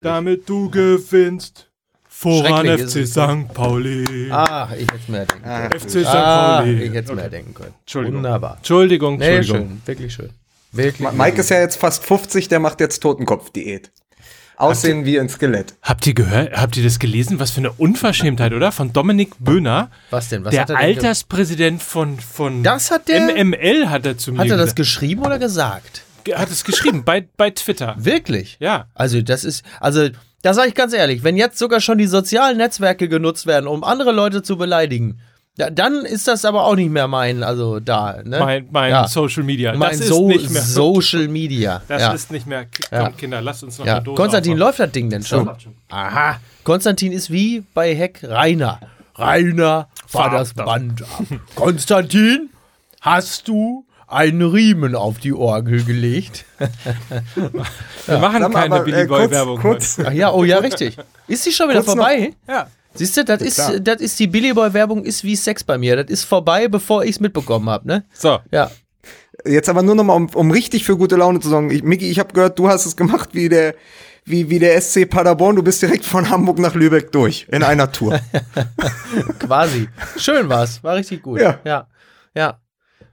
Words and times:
damit 0.00 0.48
du 0.48 0.70
gewinnst. 0.70 1.66
Voran 2.08 2.66
Schrecklich 2.66 2.80
FC 2.90 2.96
ist 2.96 2.96
es. 2.96 3.10
St. 3.12 3.54
Pauli. 3.54 4.30
Ah, 4.30 4.68
ich 4.74 4.82
hätte 4.82 4.96
es 5.02 5.08
mehr 5.08 5.24
denken 5.26 5.42
können. 5.44 5.80
FC 5.80 5.90
St. 5.90 6.06
Ah, 6.06 6.58
Pauli. 6.58 6.82
ich 6.82 6.92
hätte 6.92 7.10
es 7.12 7.16
mehr 7.16 7.30
denken 7.30 7.54
können. 7.54 7.74
Entschuldigung. 7.80 8.16
Wunderbar. 8.18 8.56
Entschuldigung, 8.58 9.16
Nee, 9.18 9.36
Entschuldigung. 9.36 9.68
schön. 9.70 9.82
Wirklich 9.86 10.12
schön. 10.14 10.30
Wirklich. 10.72 11.00
Ma- 11.00 11.12
Mike 11.12 11.40
ist 11.40 11.50
ja 11.50 11.60
jetzt 11.60 11.76
fast 11.76 12.04
50, 12.04 12.48
der 12.48 12.60
macht 12.60 12.80
jetzt 12.80 13.00
Totenkopf-Diät. 13.00 13.90
Aussehen 14.56 15.06
wie 15.06 15.18
ein 15.18 15.30
Skelett. 15.30 15.74
Habt 15.80 16.06
ihr 16.06 16.12
gehört, 16.12 16.52
habt 16.54 16.76
ihr 16.76 16.84
das 16.84 16.98
gelesen? 16.98 17.40
Was 17.40 17.50
für 17.52 17.58
eine 17.60 17.72
Unverschämtheit, 17.72 18.52
oder? 18.52 18.72
Von 18.72 18.92
Dominik 18.92 19.30
Böhner. 19.38 19.90
Was 20.10 20.28
denn? 20.28 20.44
Was 20.44 20.50
der 20.50 20.60
hat 20.62 20.70
er 20.70 20.76
denn 20.76 20.84
Alterspräsident 20.84 21.82
von, 21.82 22.20
von 22.20 22.62
Das 22.62 22.90
hat 22.90 23.08
der- 23.08 23.22
MML 23.42 23.88
hat 23.88 24.04
er 24.04 24.18
zu 24.18 24.32
mir 24.32 24.40
Hat 24.40 24.48
er 24.50 24.58
das 24.58 24.74
gesagt. 24.74 24.76
geschrieben 24.76 25.22
oder 25.22 25.38
gesagt? 25.38 26.02
Hat 26.34 26.50
es 26.50 26.64
geschrieben 26.64 27.04
bei, 27.04 27.26
bei 27.36 27.50
Twitter. 27.50 27.94
Wirklich? 27.98 28.56
Ja. 28.60 28.86
Also, 28.94 29.22
das 29.22 29.44
ist, 29.44 29.64
also, 29.80 30.08
da 30.42 30.54
sage 30.54 30.68
ich 30.68 30.74
ganz 30.74 30.92
ehrlich, 30.92 31.22
wenn 31.24 31.36
jetzt 31.36 31.58
sogar 31.58 31.80
schon 31.80 31.98
die 31.98 32.06
sozialen 32.06 32.56
Netzwerke 32.56 33.08
genutzt 33.08 33.46
werden, 33.46 33.66
um 33.66 33.84
andere 33.84 34.12
Leute 34.12 34.42
zu 34.42 34.56
beleidigen, 34.56 35.20
ja, 35.58 35.68
dann 35.68 36.06
ist 36.06 36.26
das 36.28 36.44
aber 36.44 36.64
auch 36.64 36.76
nicht 36.76 36.90
mehr 36.90 37.06
mein, 37.08 37.42
also 37.42 37.80
da, 37.80 38.22
ne? 38.24 38.38
Mein, 38.38 38.68
mein 38.70 38.90
Ja. 38.90 39.08
Social 39.08 39.42
Media. 39.42 39.74
mein 39.74 39.90
das 39.90 40.00
ist 40.00 40.08
so 40.08 40.28
nicht 40.28 40.48
mehr. 40.48 40.62
Social 40.62 41.28
Media. 41.28 41.82
das 41.88 42.00
ja. 42.00 42.12
ist 42.12 42.30
nicht 42.30 42.46
mehr. 42.46 42.64
Komm, 42.64 42.98
Ja. 42.98 43.10
Kinder, 43.10 43.42
lasst 43.42 43.62
uns 43.64 43.78
noch 43.78 43.84
ja. 43.84 43.96
eine 43.96 44.04
Dose 44.04 44.16
Konstantin, 44.16 44.52
aufmachen. 44.52 44.66
läuft 44.68 44.80
das 44.80 44.92
Ding 44.92 45.10
denn 45.10 45.22
schon? 45.22 45.50
Aha. 45.90 46.40
Konstantin 46.64 47.12
ist 47.12 47.30
wie 47.30 47.62
bei 47.74 47.94
Heck 47.94 48.20
Rainer. 48.22 48.80
Rainer, 49.16 49.88
fahr 50.06 50.30
das 50.30 50.54
Band 50.54 51.02
ab. 51.02 51.24
Konstantin, 51.56 52.48
hast 53.02 53.46
du 53.48 53.84
einen 54.10 54.42
Riemen 54.42 54.94
auf 54.94 55.18
die 55.18 55.32
Orgel 55.32 55.84
gelegt? 55.84 56.44
Wir 58.06 58.18
machen 58.18 58.42
Sag 58.42 58.52
mal, 58.52 58.62
keine 58.62 58.74
aber, 58.76 58.84
Billy 58.84 59.02
äh, 59.02 59.06
Boy 59.06 59.20
kurz, 59.20 59.30
Werbung. 59.30 59.60
kurz, 59.60 59.98
Ach 60.04 60.12
ja, 60.12 60.32
oh 60.32 60.44
ja, 60.44 60.58
richtig. 60.58 60.96
Ist 61.28 61.46
die 61.46 61.52
schon 61.52 61.68
wieder 61.68 61.82
Kurz 61.82 61.94
vorbei? 61.94 62.34
Ja. 62.48 62.68
Siehst 62.94 63.16
du, 63.16 63.24
das 63.24 63.40
ist, 63.40 63.80
das 63.82 64.00
ist 64.00 64.18
die 64.18 64.26
Billy 64.26 64.52
Boy 64.52 64.74
Werbung 64.74 65.04
ist 65.04 65.22
wie 65.22 65.36
Sex 65.36 65.62
bei 65.62 65.78
mir. 65.78 65.96
Das 65.96 66.10
ist 66.10 66.24
vorbei, 66.24 66.66
bevor 66.68 67.04
ich 67.04 67.10
es 67.10 67.20
mitbekommen 67.20 67.68
habe, 67.70 67.86
ne? 67.86 68.04
So. 68.12 68.40
Ja. 68.50 68.70
Jetzt 69.44 69.68
aber 69.68 69.82
nur 69.82 69.94
noch 69.94 70.04
mal, 70.04 70.14
um, 70.14 70.28
um 70.34 70.50
richtig 70.50 70.84
für 70.84 70.96
gute 70.96 71.16
Laune 71.16 71.40
zu 71.40 71.48
sorgen. 71.48 71.70
Ich, 71.70 71.82
Miki, 71.82 72.10
ich 72.10 72.18
habe 72.18 72.32
gehört, 72.32 72.58
du 72.58 72.68
hast 72.68 72.86
es 72.86 72.96
gemacht 72.96 73.30
wie 73.32 73.48
der, 73.48 73.74
wie, 74.24 74.50
wie 74.50 74.58
der 74.58 74.80
SC 74.80 75.08
Paderborn. 75.08 75.56
Du 75.56 75.62
bist 75.62 75.80
direkt 75.82 76.04
von 76.04 76.28
Hamburg 76.28 76.58
nach 76.58 76.74
Lübeck 76.74 77.12
durch 77.12 77.46
in 77.50 77.62
einer 77.62 77.92
Tour. 77.92 78.20
Quasi. 79.38 79.88
Schön 80.16 80.48
war's. 80.48 80.82
War 80.82 80.96
richtig 80.96 81.22
gut. 81.22 81.40
Ja. 81.40 81.60
Ja. 81.64 81.86
Ja. 82.34 82.60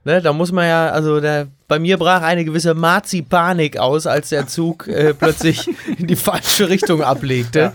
Ne, 0.08 0.22
da 0.22 0.32
muss 0.32 0.52
man 0.52 0.66
ja, 0.66 0.88
also 0.88 1.20
der, 1.20 1.48
bei 1.68 1.78
mir 1.78 1.98
brach 1.98 2.22
eine 2.22 2.42
gewisse 2.42 2.72
Marzi-Panik 2.72 3.76
aus, 3.76 4.06
als 4.06 4.30
der 4.30 4.46
Zug 4.46 4.88
äh, 4.88 5.12
plötzlich 5.12 5.68
in 5.98 6.06
die 6.06 6.16
falsche 6.16 6.70
Richtung 6.70 7.02
ablegte. 7.02 7.72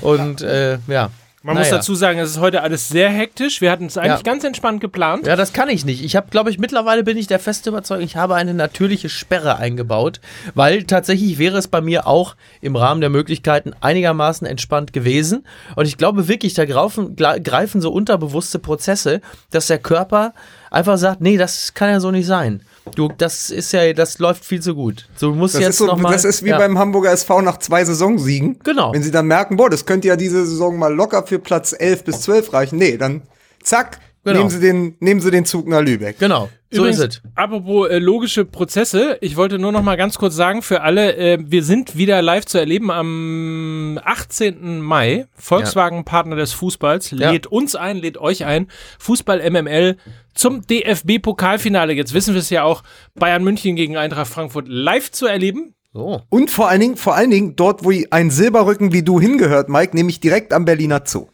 Und 0.00 0.42
äh, 0.42 0.78
ja. 0.88 1.10
Man 1.46 1.54
muss 1.58 1.66
Naja. 1.66 1.76
dazu 1.76 1.94
sagen, 1.94 2.18
es 2.18 2.30
ist 2.30 2.40
heute 2.40 2.62
alles 2.62 2.88
sehr 2.88 3.08
hektisch. 3.08 3.60
Wir 3.60 3.70
hatten 3.70 3.86
es 3.86 3.96
eigentlich 3.96 4.16
Ja. 4.16 4.22
ganz 4.22 4.42
entspannt 4.42 4.80
geplant. 4.80 5.28
Ja, 5.28 5.36
das 5.36 5.52
kann 5.52 5.68
ich 5.68 5.84
nicht. 5.84 6.02
Ich 6.04 6.16
habe, 6.16 6.26
glaube 6.28 6.50
ich, 6.50 6.58
mittlerweile 6.58 7.04
bin 7.04 7.16
ich 7.16 7.28
der 7.28 7.38
feste 7.38 7.70
Überzeugung, 7.70 8.04
ich 8.04 8.16
habe 8.16 8.34
eine 8.34 8.52
natürliche 8.52 9.08
Sperre 9.08 9.56
eingebaut, 9.56 10.20
weil 10.56 10.82
tatsächlich 10.82 11.38
wäre 11.38 11.56
es 11.56 11.68
bei 11.68 11.80
mir 11.80 12.08
auch 12.08 12.34
im 12.60 12.74
Rahmen 12.74 13.00
der 13.00 13.10
Möglichkeiten 13.10 13.74
einigermaßen 13.80 14.44
entspannt 14.44 14.92
gewesen. 14.92 15.46
Und 15.76 15.86
ich 15.86 15.96
glaube 15.96 16.26
wirklich, 16.26 16.54
da 16.54 16.64
greifen, 16.64 17.14
greifen 17.14 17.80
so 17.80 17.92
unterbewusste 17.92 18.58
Prozesse, 18.58 19.20
dass 19.52 19.68
der 19.68 19.78
Körper 19.78 20.34
einfach 20.72 20.98
sagt, 20.98 21.20
nee, 21.20 21.36
das 21.36 21.74
kann 21.74 21.90
ja 21.90 22.00
so 22.00 22.10
nicht 22.10 22.26
sein. 22.26 22.60
Du, 22.94 23.10
das 23.16 23.50
ist 23.50 23.72
ja, 23.72 23.92
das 23.92 24.18
läuft 24.18 24.44
viel 24.44 24.62
zu 24.62 24.74
gut. 24.74 25.08
So, 25.16 25.30
du 25.30 25.34
musst 25.34 25.54
Das 25.54 25.60
jetzt 25.60 25.70
ist, 25.70 25.78
so, 25.78 25.86
noch 25.86 25.98
mal, 25.98 26.12
das 26.12 26.24
ist 26.24 26.42
wie 26.44 26.50
ja. 26.50 26.58
beim 26.58 26.78
Hamburger 26.78 27.10
SV 27.10 27.42
nach 27.42 27.58
zwei 27.58 27.84
Saisonsiegen. 27.84 28.58
Genau. 28.62 28.92
Wenn 28.92 29.02
sie 29.02 29.10
dann 29.10 29.26
merken, 29.26 29.56
boah, 29.56 29.68
das 29.68 29.86
könnte 29.86 30.08
ja 30.08 30.16
diese 30.16 30.46
Saison 30.46 30.78
mal 30.78 30.94
locker 30.94 31.26
für 31.26 31.38
Platz 31.38 31.74
11 31.76 32.04
bis 32.04 32.20
12 32.22 32.52
reichen. 32.52 32.78
Nee, 32.78 32.96
dann 32.96 33.22
zack, 33.62 33.98
Genau. 34.26 34.38
nehmen, 34.38 34.50
sie 34.50 34.60
den, 34.60 34.96
nehmen 34.98 35.20
sie 35.20 35.30
den 35.30 35.44
Zug 35.44 35.68
nach 35.68 35.80
Lübeck. 35.80 36.18
Genau, 36.18 36.48
so 36.70 36.78
Übrigens, 36.80 36.98
ist 36.98 37.22
es. 37.24 37.30
Apropos 37.36 37.88
äh, 37.88 37.98
logische 37.98 38.44
Prozesse, 38.44 39.18
ich 39.20 39.36
wollte 39.36 39.58
nur 39.60 39.70
noch 39.70 39.82
mal 39.82 39.96
ganz 39.96 40.18
kurz 40.18 40.34
sagen 40.34 40.62
für 40.62 40.82
alle, 40.82 41.16
äh, 41.16 41.38
wir 41.40 41.62
sind 41.62 41.96
wieder 41.96 42.20
live 42.22 42.44
zu 42.44 42.58
erleben 42.58 42.90
am 42.90 44.00
18. 44.02 44.80
Mai. 44.80 45.26
Volkswagen 45.36 46.04
Partner 46.04 46.34
des 46.34 46.52
Fußballs 46.54 47.12
Ja. 47.12 47.30
lädt 47.30 47.46
uns 47.46 47.76
ein, 47.76 47.98
lädt 47.98 48.18
euch 48.18 48.44
ein. 48.44 48.66
Fußball 48.98 49.48
MML 49.48 49.96
zum 50.34 50.66
DFB 50.66 51.20
Pokalfinale. 51.22 51.92
Jetzt 51.92 52.12
wissen 52.12 52.34
wir 52.34 52.40
es 52.40 52.50
ja 52.50 52.64
auch, 52.64 52.82
Bayern 53.14 53.44
München 53.44 53.76
gegen 53.76 53.96
Eintracht 53.96 54.26
Frankfurt 54.32 54.66
live 54.66 55.12
zu 55.12 55.26
erleben. 55.26 55.74
So. 55.92 56.20
Und 56.28 56.50
vor 56.50 56.68
allen 56.68 56.80
Dingen, 56.80 56.96
vor 56.96 57.14
allen 57.14 57.30
Dingen 57.30 57.54
dort, 57.54 57.84
wo 57.84 57.92
ein 58.10 58.30
Silberrücken 58.30 58.92
wie 58.92 59.02
du 59.04 59.20
hingehört, 59.20 59.68
Mike, 59.68 59.96
nämlich 59.96 60.18
direkt 60.18 60.52
am 60.52 60.64
Berliner 60.64 61.02
Zoo. 61.06 61.28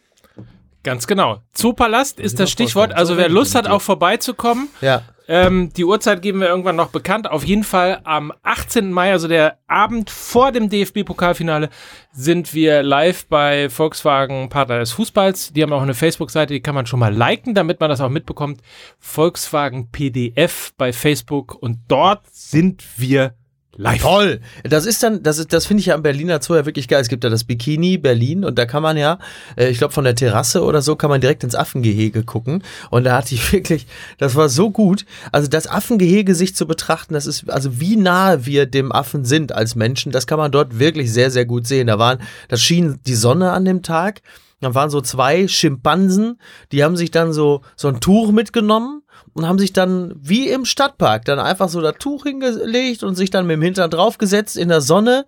Ganz 0.83 1.07
genau. 1.07 1.41
Zoopalast 1.53 2.19
ist 2.19 2.39
das 2.39 2.51
Stichwort. 2.51 2.93
Also 2.93 3.13
So 3.13 3.19
wer 3.19 3.29
Lust 3.29 3.55
hat, 3.55 3.67
auch 3.67 3.81
vorbeizukommen, 3.81 4.69
Ja. 4.81 5.03
Ähm, 5.25 5.71
die 5.71 5.85
Uhrzeit 5.85 6.21
geben 6.21 6.41
wir 6.41 6.49
irgendwann 6.49 6.75
noch 6.75 6.89
bekannt. 6.89 7.29
Auf 7.31 7.45
jeden 7.45 7.63
Fall 7.63 8.01
am 8.03 8.33
18. 8.43 8.91
Mai, 8.91 9.11
also 9.11 9.29
der 9.29 9.57
Abend 9.67 10.09
vor 10.09 10.51
dem 10.51 10.69
DFB-Pokalfinale, 10.69 11.69
sind 12.11 12.53
wir 12.53 12.83
live 12.83 13.25
bei 13.27 13.69
Volkswagen 13.69 14.49
Partner 14.49 14.79
des 14.79 14.91
Fußballs. 14.91 15.53
Die 15.53 15.63
haben 15.63 15.71
auch 15.71 15.81
eine 15.81 15.93
Facebook-Seite, 15.93 16.53
die 16.53 16.59
kann 16.59 16.75
man 16.75 16.87
schon 16.87 16.99
mal 16.99 17.13
liken, 17.13 17.53
damit 17.53 17.79
man 17.79 17.89
das 17.89 18.01
auch 18.01 18.09
mitbekommt. 18.09 18.61
Volkswagen 18.99 19.89
PDF 19.91 20.73
bei 20.77 20.91
Facebook 20.91 21.55
und 21.55 21.79
dort 21.87 22.25
sind 22.29 22.83
wir 22.97 23.33
live. 23.75 24.01
Toll. 24.01 24.41
Das 24.63 24.85
ist 24.85 25.01
dann, 25.03 25.23
das 25.23 25.37
ist, 25.37 25.53
das 25.53 25.65
finde 25.65 25.81
ich 25.81 25.87
ja 25.87 25.95
am 25.95 26.03
Berliner 26.03 26.41
Zoo 26.41 26.55
ja 26.55 26.65
wirklich 26.65 26.87
geil. 26.87 27.01
Es 27.01 27.09
gibt 27.09 27.23
ja 27.23 27.29
das 27.29 27.43
Bikini 27.43 27.97
Berlin 27.97 28.43
und 28.45 28.57
da 28.57 28.65
kann 28.65 28.83
man 28.83 28.97
ja, 28.97 29.19
äh, 29.55 29.69
ich 29.69 29.77
glaube 29.77 29.93
von 29.93 30.03
der 30.03 30.15
Terrasse 30.15 30.63
oder 30.63 30.81
so, 30.81 30.95
kann 30.95 31.09
man 31.09 31.21
direkt 31.21 31.43
ins 31.43 31.55
Affengehege 31.55 32.23
gucken. 32.23 32.63
Und 32.89 33.05
da 33.05 33.17
hatte 33.17 33.35
ich 33.35 33.51
wirklich, 33.51 33.87
das 34.17 34.35
war 34.35 34.49
so 34.49 34.69
gut. 34.69 35.05
Also 35.31 35.47
das 35.47 35.67
Affengehege 35.67 36.35
sich 36.35 36.55
zu 36.55 36.67
betrachten, 36.67 37.13
das 37.13 37.25
ist, 37.25 37.49
also 37.49 37.79
wie 37.79 37.95
nahe 37.95 38.45
wir 38.45 38.65
dem 38.65 38.91
Affen 38.91 39.25
sind 39.25 39.51
als 39.51 39.75
Menschen, 39.75 40.11
das 40.11 40.27
kann 40.27 40.37
man 40.37 40.51
dort 40.51 40.79
wirklich 40.79 41.11
sehr, 41.11 41.31
sehr 41.31 41.45
gut 41.45 41.67
sehen. 41.67 41.87
Da 41.87 41.99
waren, 41.99 42.19
da 42.49 42.57
schien 42.57 42.99
die 43.05 43.15
Sonne 43.15 43.51
an 43.51 43.65
dem 43.65 43.81
Tag. 43.81 44.21
Da 44.61 44.73
waren 44.73 44.89
so 44.89 45.01
zwei 45.01 45.49
Schimpansen, 45.49 46.39
die 46.71 46.85
haben 46.85 46.95
sich 46.95 47.11
dann 47.11 47.33
so, 47.33 47.63
so 47.75 47.89
ein 47.89 47.99
Tuch 47.99 48.31
mitgenommen 48.31 49.02
und 49.33 49.47
haben 49.47 49.59
sich 49.59 49.73
dann 49.73 50.13
wie 50.21 50.49
im 50.49 50.65
Stadtpark 50.65 51.25
dann 51.25 51.39
einfach 51.39 51.69
so 51.69 51.81
das 51.81 51.95
Tuch 51.99 52.23
hingelegt 52.23 53.03
und 53.03 53.15
sich 53.15 53.29
dann 53.29 53.47
mit 53.47 53.55
dem 53.55 53.61
Hintern 53.61 53.89
draufgesetzt 53.89 54.57
in 54.57 54.69
der 54.69 54.81
Sonne. 54.81 55.25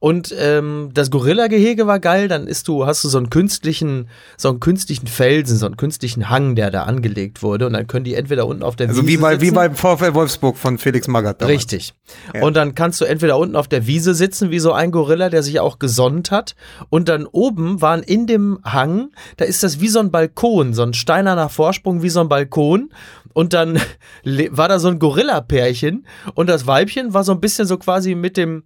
Und 0.00 0.32
ähm, 0.38 0.90
das 0.94 1.10
Gorilla-Gehege 1.10 1.88
war 1.88 1.98
geil, 1.98 2.28
dann 2.28 2.46
ist 2.46 2.68
du, 2.68 2.86
hast 2.86 3.02
du 3.02 3.08
so 3.08 3.18
einen 3.18 3.30
künstlichen, 3.30 4.08
so 4.36 4.48
einen 4.48 4.60
künstlichen 4.60 5.08
Felsen, 5.08 5.58
so 5.58 5.66
einen 5.66 5.76
künstlichen 5.76 6.30
Hang, 6.30 6.54
der 6.54 6.70
da 6.70 6.84
angelegt 6.84 7.42
wurde. 7.42 7.66
Und 7.66 7.72
dann 7.72 7.88
können 7.88 8.04
die 8.04 8.14
entweder 8.14 8.46
unten 8.46 8.62
auf 8.62 8.76
der 8.76 8.88
Also 8.88 9.02
Wiese 9.02 9.08
wie 9.08 9.16
bei, 9.16 9.40
wie 9.40 9.50
beim 9.50 9.74
VfL 9.74 10.14
Wolfsburg 10.14 10.56
von 10.56 10.78
Felix 10.78 11.08
Magath. 11.08 11.42
damals. 11.42 11.56
Richtig. 11.56 11.94
Und 12.40 12.56
dann 12.56 12.76
kannst 12.76 13.00
du 13.00 13.06
entweder 13.06 13.38
unten 13.38 13.56
auf 13.56 13.66
der 13.66 13.88
Wiese 13.88 14.14
sitzen, 14.14 14.52
wie 14.52 14.60
so 14.60 14.72
ein 14.72 14.92
Gorilla, 14.92 15.30
der 15.30 15.42
sich 15.42 15.58
auch 15.58 15.80
gesonnt 15.80 16.30
hat. 16.30 16.54
Und 16.90 17.08
dann 17.08 17.26
oben 17.26 17.82
waren 17.82 18.04
in 18.04 18.28
dem 18.28 18.60
Hang, 18.62 19.10
da 19.36 19.46
ist 19.46 19.64
das 19.64 19.80
wie 19.80 19.88
so 19.88 19.98
ein 19.98 20.12
Balkon, 20.12 20.74
so 20.74 20.84
ein 20.84 20.94
steinerner 20.94 21.48
Vorsprung 21.48 22.02
wie 22.02 22.10
so 22.10 22.20
ein 22.20 22.28
Balkon. 22.28 22.90
Und 23.38 23.52
dann 23.52 23.80
war 24.24 24.66
da 24.66 24.80
so 24.80 24.88
ein 24.88 24.98
Gorilla-Pärchen. 24.98 26.08
Und 26.34 26.48
das 26.48 26.66
Weibchen 26.66 27.14
war 27.14 27.22
so 27.22 27.30
ein 27.30 27.40
bisschen 27.40 27.68
so 27.68 27.78
quasi 27.78 28.16
mit 28.16 28.36
dem, 28.36 28.64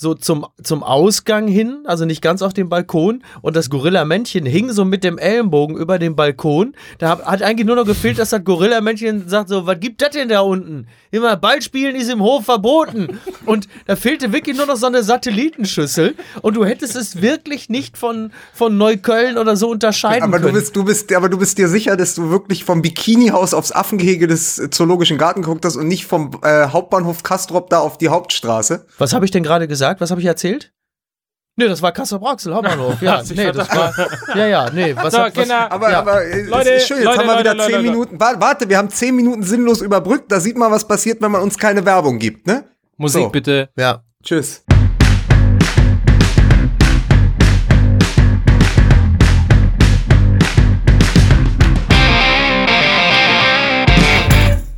so 0.00 0.14
zum, 0.14 0.46
zum 0.62 0.82
Ausgang 0.82 1.46
hin, 1.46 1.80
also 1.84 2.06
nicht 2.06 2.22
ganz 2.22 2.40
auf 2.40 2.54
dem 2.54 2.70
Balkon. 2.70 3.22
Und 3.42 3.54
das 3.54 3.68
Gorilla-Männchen 3.68 4.46
hing 4.46 4.72
so 4.72 4.86
mit 4.86 5.04
dem 5.04 5.18
Ellenbogen 5.18 5.76
über 5.76 5.98
dem 5.98 6.16
Balkon. 6.16 6.74
Da 6.96 7.10
hat, 7.10 7.26
hat 7.26 7.42
eigentlich 7.42 7.66
nur 7.66 7.76
noch 7.76 7.84
gefehlt, 7.84 8.18
dass 8.18 8.30
das 8.30 8.42
Gorilla-Männchen 8.42 9.28
sagt 9.28 9.50
so, 9.50 9.66
was 9.66 9.78
gibt 9.78 10.00
das 10.00 10.12
denn 10.12 10.30
da 10.30 10.40
unten? 10.40 10.86
Immer 11.10 11.36
Ball 11.36 11.60
spielen 11.60 11.96
ist 11.96 12.08
im 12.08 12.22
Hof 12.22 12.46
verboten. 12.46 13.20
Und 13.44 13.68
da 13.86 13.94
fehlte 13.94 14.32
wirklich 14.32 14.56
nur 14.56 14.64
noch 14.64 14.76
so 14.76 14.86
eine 14.86 15.02
Satellitenschüssel. 15.02 16.14
Und 16.40 16.54
du 16.56 16.64
hättest 16.64 16.96
es 16.96 17.20
wirklich 17.20 17.68
nicht 17.68 17.98
von, 17.98 18.32
von 18.54 18.78
Neukölln 18.78 19.36
oder 19.36 19.54
so 19.54 19.68
unterscheiden 19.68 20.22
Aber 20.22 20.38
du 20.38 20.44
können. 20.44 20.54
bist, 20.54 20.74
du 20.74 20.84
bist, 20.84 21.12
aber 21.12 21.28
du 21.28 21.36
bist 21.36 21.58
dir 21.58 21.68
sicher, 21.68 21.98
dass 21.98 22.14
du 22.14 22.30
wirklich 22.30 22.64
vom 22.64 22.80
Bikinihaus 22.80 23.52
aufs 23.52 23.70
Affengehege 23.70 24.26
des 24.26 24.70
Zoologischen 24.70 25.18
Garten 25.18 25.42
geguckt 25.42 25.66
hast 25.66 25.76
und 25.76 25.88
nicht 25.88 26.06
vom 26.06 26.30
äh, 26.42 26.68
Hauptbahnhof 26.68 27.22
Kastrop 27.22 27.68
da 27.68 27.80
auf 27.80 27.98
die 27.98 28.08
Hauptstraße? 28.08 28.86
Was 28.96 29.12
habe 29.12 29.26
ich 29.26 29.30
denn 29.30 29.42
gerade 29.42 29.68
gesagt? 29.68 29.89
Was 29.98 30.10
habe 30.10 30.20
ich 30.20 30.26
erzählt? 30.26 30.72
Nee, 31.56 31.66
das 31.68 31.82
war 31.82 31.92
Kassel 31.92 32.18
Brauxel, 32.18 32.54
Hauptbahnhof. 32.54 33.02
Ja, 33.02 33.22
nee, 33.34 33.50
das 33.52 33.68
war. 33.76 33.92
Ja, 34.36 34.46
ja, 34.46 34.70
nee, 34.70 34.94
was, 34.96 35.12
So, 35.12 35.20
hat- 35.20 35.36
was. 35.36 35.50
Aber, 35.50 35.90
Ja. 35.90 35.98
aber 36.00 36.24
äh, 36.24 36.42
Leute, 36.42 36.70
ist 36.70 36.86
schön, 36.86 36.98
jetzt 36.98 37.06
Leute, 37.06 37.18
haben 37.18 37.26
wir 37.26 37.38
wieder 37.40 37.54
Leute, 37.54 37.66
zehn 37.72 37.76
Leute. 37.82 37.90
Minuten. 37.90 38.20
Wa- 38.20 38.34
Warte, 38.38 38.68
wir 38.68 38.78
haben 38.78 38.88
zehn 38.90 39.16
Minuten 39.16 39.42
sinnlos 39.42 39.80
überbrückt. 39.82 40.30
Da 40.30 40.40
sieht 40.40 40.56
man, 40.56 40.70
was 40.70 40.86
passiert, 40.86 41.20
wenn 41.20 41.30
man 41.32 41.42
uns 41.42 41.58
keine 41.58 41.84
Werbung 41.84 42.18
gibt, 42.18 42.46
ne? 42.46 42.64
Musik 42.96 43.22
So. 43.22 43.28
bitte. 43.30 43.68
Ja. 43.76 44.02
Tschüss. 44.22 44.62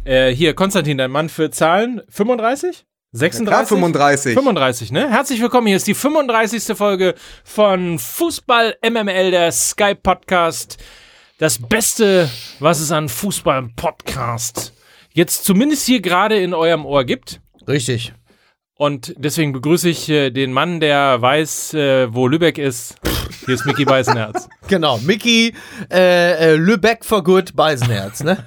Äh, 0.05 0.35
hier, 0.35 0.55
Konstantin, 0.55 0.99
dein 0.99 1.11
Mann 1.13 1.29
für 1.29 1.51
Zahlen 1.51 2.03
35? 2.09 2.85
36? 3.15 3.47
Klar, 3.47 3.67
35. 3.67 4.35
35, 4.35 4.91
ne? 4.91 5.11
Herzlich 5.11 5.43
willkommen. 5.43 5.67
Hier 5.67 5.77
ist 5.77 5.87
die 5.87 5.93
35. 5.95 6.75
Folge 6.75 7.15
von 7.45 7.99
Fußball 7.99 8.77
MML, 8.83 9.31
der 9.31 9.53
Sky 9.53 9.95
Podcast. 9.95 10.79
Das 11.37 11.59
Beste, 11.59 12.31
was 12.59 12.81
es 12.81 12.91
an 12.91 13.11
Fußball 13.11 13.69
Podcast 13.77 14.73
jetzt 15.13 15.45
zumindest 15.45 15.85
hier 15.85 16.01
gerade 16.01 16.41
in 16.41 16.55
eurem 16.55 16.87
Ohr 16.87 17.05
gibt. 17.05 17.43
Richtig. 17.69 18.15
Und 18.77 19.15
deswegen 19.19 19.53
begrüße 19.53 19.91
ich 19.91 20.09
äh, 20.09 20.31
den 20.31 20.53
Mann, 20.53 20.81
der 20.81 21.21
weiß, 21.21 21.75
äh, 21.75 22.15
wo 22.15 22.27
Lübeck 22.27 22.57
ist. 22.57 22.97
Hier 23.45 23.55
ist 23.55 23.67
Mickey 23.67 23.85
Beisenherz. 23.85 24.49
Genau, 24.69 24.97
Mickey 24.99 25.53
äh, 25.93 26.53
äh, 26.53 26.57
Lübeck 26.57 27.05
for 27.05 27.23
Good 27.23 27.55
Beisenherz, 27.55 28.23
ne? 28.23 28.43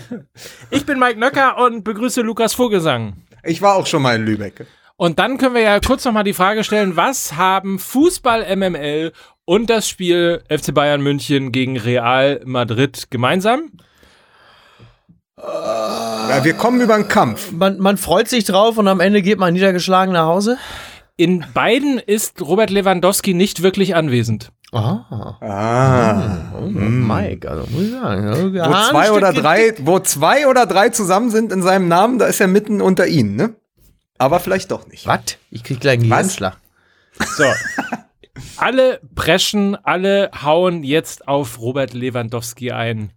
Ich 0.70 0.86
bin 0.86 1.00
Mike 1.00 1.18
Nöcker 1.18 1.58
und 1.58 1.82
begrüße 1.82 2.20
Lukas 2.20 2.54
Vogelsang. 2.54 3.14
Ich 3.46 3.62
war 3.62 3.76
auch 3.76 3.86
schon 3.86 4.02
mal 4.02 4.16
in 4.16 4.24
Lübeck. 4.24 4.66
Und 4.96 5.18
dann 5.18 5.38
können 5.38 5.54
wir 5.54 5.62
ja 5.62 5.78
kurz 5.80 6.04
nochmal 6.04 6.24
die 6.24 6.32
Frage 6.32 6.64
stellen, 6.64 6.96
was 6.96 7.36
haben 7.36 7.78
Fußball 7.78 8.56
MML 8.56 9.12
und 9.44 9.68
das 9.68 9.88
Spiel 9.88 10.42
FC 10.48 10.72
Bayern 10.72 11.02
München 11.02 11.52
gegen 11.52 11.78
Real 11.78 12.40
Madrid 12.44 13.10
gemeinsam? 13.10 13.70
Ja, 15.38 16.40
wir 16.42 16.54
kommen 16.54 16.80
über 16.80 16.96
den 16.96 17.08
Kampf. 17.08 17.52
Man, 17.52 17.78
man 17.78 17.98
freut 17.98 18.28
sich 18.28 18.44
drauf 18.44 18.78
und 18.78 18.88
am 18.88 19.00
Ende 19.00 19.20
geht 19.20 19.38
man 19.38 19.52
niedergeschlagen 19.52 20.14
nach 20.14 20.26
Hause. 20.26 20.56
In 21.18 21.44
beiden 21.52 21.98
ist 21.98 22.40
Robert 22.40 22.70
Lewandowski 22.70 23.34
nicht 23.34 23.62
wirklich 23.62 23.94
anwesend. 23.94 24.50
Ah, 24.76 25.36
Ah. 25.40 26.52
oh, 26.58 26.66
Mike, 26.66 27.48
also 27.50 27.66
muss 27.70 27.82
ich 27.82 27.90
sagen. 27.92 28.26
also, 28.28 28.52
Wo 28.52 28.90
zwei 28.90 29.10
oder 29.12 29.32
drei, 29.32 29.74
wo 29.80 29.98
zwei 30.00 30.46
oder 30.48 30.66
drei 30.66 30.88
zusammen 30.90 31.30
sind 31.30 31.52
in 31.52 31.62
seinem 31.62 31.88
Namen, 31.88 32.18
da 32.18 32.26
ist 32.26 32.40
er 32.40 32.46
mitten 32.48 32.80
unter 32.80 33.06
ihnen, 33.06 33.36
ne? 33.36 33.54
Aber 34.18 34.40
vielleicht 34.40 34.70
doch 34.70 34.86
nicht. 34.88 35.06
Was? 35.06 35.20
Ich 35.50 35.62
krieg 35.64 35.80
gleich 35.80 36.00
einen 36.00 36.10
Was? 36.10 36.18
Gehirnschlag. 36.38 36.56
So. 37.36 37.44
alle 38.56 39.00
preschen, 39.14 39.76
alle 39.76 40.30
hauen 40.42 40.82
jetzt 40.82 41.28
auf 41.28 41.60
Robert 41.60 41.92
Lewandowski 41.94 42.72
ein. 42.72 43.10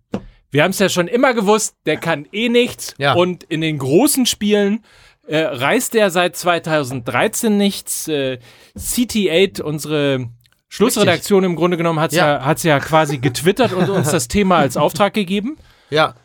Wir 0.51 0.63
haben 0.63 0.71
es 0.71 0.79
ja 0.79 0.89
schon 0.89 1.07
immer 1.07 1.33
gewusst, 1.33 1.75
der 1.85 1.97
kann 1.97 2.25
eh 2.31 2.49
nichts. 2.49 2.95
Ja. 2.97 3.13
Und 3.13 3.43
in 3.43 3.61
den 3.61 3.77
großen 3.77 4.25
Spielen 4.25 4.83
äh, 5.27 5.37
reißt 5.41 5.93
er 5.95 6.09
seit 6.09 6.35
2013 6.35 7.55
nichts. 7.55 8.07
Äh, 8.07 8.39
CT8, 8.77 9.61
unsere 9.61 10.27
Schlussredaktion 10.69 11.43
im 11.43 11.55
Grunde 11.55 11.77
genommen, 11.77 11.99
hat 11.99 12.11
es 12.11 12.17
ja. 12.17 12.39
Ja. 12.39 12.55
ja 12.61 12.79
quasi 12.79 13.17
getwittert 13.17 13.73
und 13.73 13.89
uns 13.89 14.11
das 14.11 14.27
Thema 14.27 14.57
als 14.57 14.77
Auftrag 14.77 15.13
gegeben. 15.13 15.57
Ja. 15.89 16.15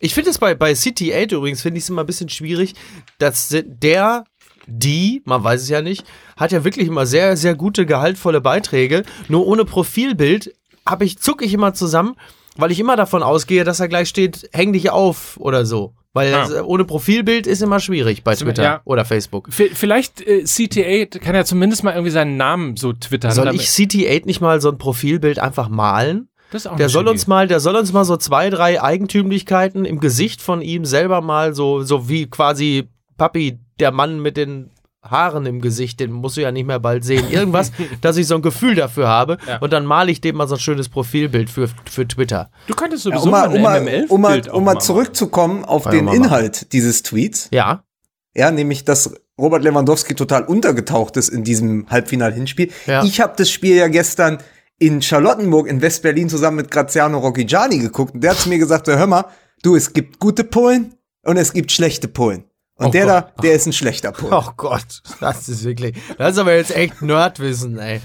Ich 0.00 0.14
finde 0.14 0.30
es 0.30 0.38
bei, 0.38 0.54
bei 0.54 0.74
City 0.74 1.14
8 1.14 1.32
übrigens, 1.32 1.62
finde 1.62 1.78
ich 1.78 1.84
es 1.84 1.90
immer 1.90 2.02
ein 2.02 2.06
bisschen 2.06 2.28
schwierig, 2.28 2.74
dass 3.18 3.48
der, 3.50 4.24
die, 4.66 5.22
man 5.24 5.42
weiß 5.42 5.62
es 5.62 5.68
ja 5.68 5.80
nicht, 5.80 6.04
hat 6.36 6.52
ja 6.52 6.64
wirklich 6.64 6.88
immer 6.88 7.06
sehr, 7.06 7.36
sehr 7.36 7.54
gute, 7.54 7.86
gehaltvolle 7.86 8.40
Beiträge. 8.40 9.04
Nur 9.28 9.46
ohne 9.46 9.64
Profilbild 9.64 10.54
habe 10.86 11.04
ich, 11.04 11.18
zucke 11.18 11.44
ich 11.44 11.54
immer 11.54 11.74
zusammen, 11.74 12.16
weil 12.56 12.72
ich 12.72 12.80
immer 12.80 12.96
davon 12.96 13.22
ausgehe, 13.22 13.64
dass 13.64 13.80
er 13.80 13.88
gleich 13.88 14.08
steht, 14.08 14.48
häng 14.52 14.72
dich 14.72 14.90
auf 14.90 15.36
oder 15.38 15.64
so. 15.64 15.94
Weil 16.18 16.32
Ja. 16.32 16.40
das, 16.40 16.50
äh, 16.52 16.60
ohne 16.60 16.84
Profilbild 16.84 17.46
ist 17.46 17.62
immer 17.62 17.78
schwierig 17.80 18.24
bei 18.24 18.34
Twitter 18.34 18.62
Ja. 18.62 18.80
oder 18.84 19.04
Facebook. 19.04 19.52
V 19.52 19.64
vielleicht 19.72 20.20
äh, 20.26 20.42
CT8 20.44 21.20
kann 21.20 21.34
ja 21.36 21.44
zumindest 21.44 21.84
mal 21.84 21.92
irgendwie 21.92 22.10
seinen 22.10 22.36
Namen 22.36 22.76
so 22.76 22.92
twittern. 22.92 23.30
Soll 23.30 23.54
ich 23.54 23.70
City 23.70 24.08
8 24.08 24.26
nicht 24.26 24.40
mal 24.40 24.60
so 24.60 24.68
ein 24.70 24.78
Profilbild 24.78 25.38
einfach 25.38 25.68
malen? 25.68 26.28
das 26.50 26.62
ist 26.64 26.70
auch 26.70 26.76
Der 26.76 26.88
soll 26.88 27.02
schöne 27.02 27.10
uns 27.12 27.26
mal, 27.26 27.46
der 27.46 27.60
soll 27.60 27.76
uns 27.76 27.92
mal 27.92 28.04
so 28.04 28.16
zwei, 28.16 28.48
drei 28.50 28.82
Eigentümlichkeiten 28.82 29.84
im 29.84 30.00
Gesicht 30.00 30.40
von 30.42 30.62
ihm 30.62 30.84
selber 30.84 31.20
mal 31.20 31.54
so, 31.54 31.82
so 31.82 32.08
wie 32.08 32.26
quasi 32.26 32.88
Papi, 33.16 33.58
der 33.80 33.92
Mann 33.92 34.20
mit 34.20 34.36
den 34.36 34.70
Haaren 35.02 35.46
im 35.46 35.60
Gesicht, 35.60 36.00
den 36.00 36.10
musst 36.12 36.36
du 36.36 36.40
ja 36.42 36.50
nicht 36.50 36.66
mehr 36.66 36.80
bald 36.80 37.04
sehen. 37.04 37.30
Irgendwas, 37.30 37.70
dass 38.00 38.16
ich 38.16 38.26
so 38.26 38.34
ein 38.34 38.42
Gefühl 38.42 38.74
dafür 38.74 39.08
habe 39.08 39.38
Ja. 39.46 39.58
und 39.58 39.72
dann 39.72 39.86
male 39.86 40.10
ich 40.10 40.20
dem 40.20 40.36
mal 40.36 40.48
so 40.48 40.56
ein 40.56 40.60
schönes 40.60 40.88
Profilbild 40.88 41.50
für, 41.50 41.68
für 41.90 42.06
Twitter. 42.06 42.50
Du 42.66 42.74
könntest 42.74 43.04
Ja, 43.04 43.12
sowieso 43.12 43.26
um 43.26 43.30
mal, 43.30 43.48
mal 43.48 43.56
um 43.56 43.62
mal, 43.62 43.80
ein 43.88 44.04
um 44.08 44.20
mal, 44.20 44.50
um 44.50 44.64
mal 44.64 44.78
zurückzukommen 44.80 45.64
auf 45.64 45.84
Ja, 45.84 45.90
den 45.92 46.04
mal 46.04 46.12
machen. 46.16 46.24
Inhalt 46.24 46.72
dieses 46.72 47.02
Tweets. 47.02 47.48
Ja, 47.52 47.84
Ja, 48.34 48.50
nämlich, 48.50 48.84
dass 48.84 49.14
Robert 49.40 49.62
Lewandowski 49.62 50.14
total 50.16 50.42
untergetaucht 50.44 51.16
ist 51.16 51.28
in 51.28 51.44
diesem 51.44 51.86
Halbfinal-Hinspiel. 51.88 52.72
Ja. 52.86 53.04
Ich 53.04 53.20
habe 53.20 53.34
das 53.36 53.50
Spiel 53.50 53.76
ja 53.76 53.86
gestern 53.86 54.38
in 54.80 55.00
Charlottenburg 55.00 55.68
in 55.68 55.80
West-Berlin 55.80 56.28
zusammen 56.28 56.56
mit 56.56 56.70
Graziano 56.72 57.18
Rocchigiani 57.18 57.78
geguckt. 57.78 58.14
Und 58.14 58.22
der 58.22 58.32
hat 58.32 58.38
zu 58.38 58.48
mir 58.48 58.58
gesagt, 58.58 58.88
hör 58.88 59.06
mal, 59.06 59.26
du, 59.62 59.76
es 59.76 59.92
gibt 59.92 60.18
gute 60.18 60.42
Polen 60.42 60.94
und 61.24 61.36
es 61.36 61.52
gibt 61.52 61.70
schlechte 61.70 62.08
Polen. 62.08 62.44
Und 62.78 62.86
Oh 62.86 62.90
der 62.90 63.06
Gott. 63.06 63.24
da, 63.36 63.42
der 63.42 63.52
ist 63.54 63.66
ein 63.66 63.72
schlechter 63.72 64.12
Polen. 64.12 64.32
oh 64.32 64.50
Gott, 64.56 65.02
das 65.20 65.48
ist 65.48 65.64
wirklich, 65.64 65.96
das 66.16 66.34
ist 66.34 66.38
aber 66.38 66.54
jetzt 66.54 66.74
echt 66.74 67.02
Nerdwissen, 67.02 67.76
ey. 67.78 68.00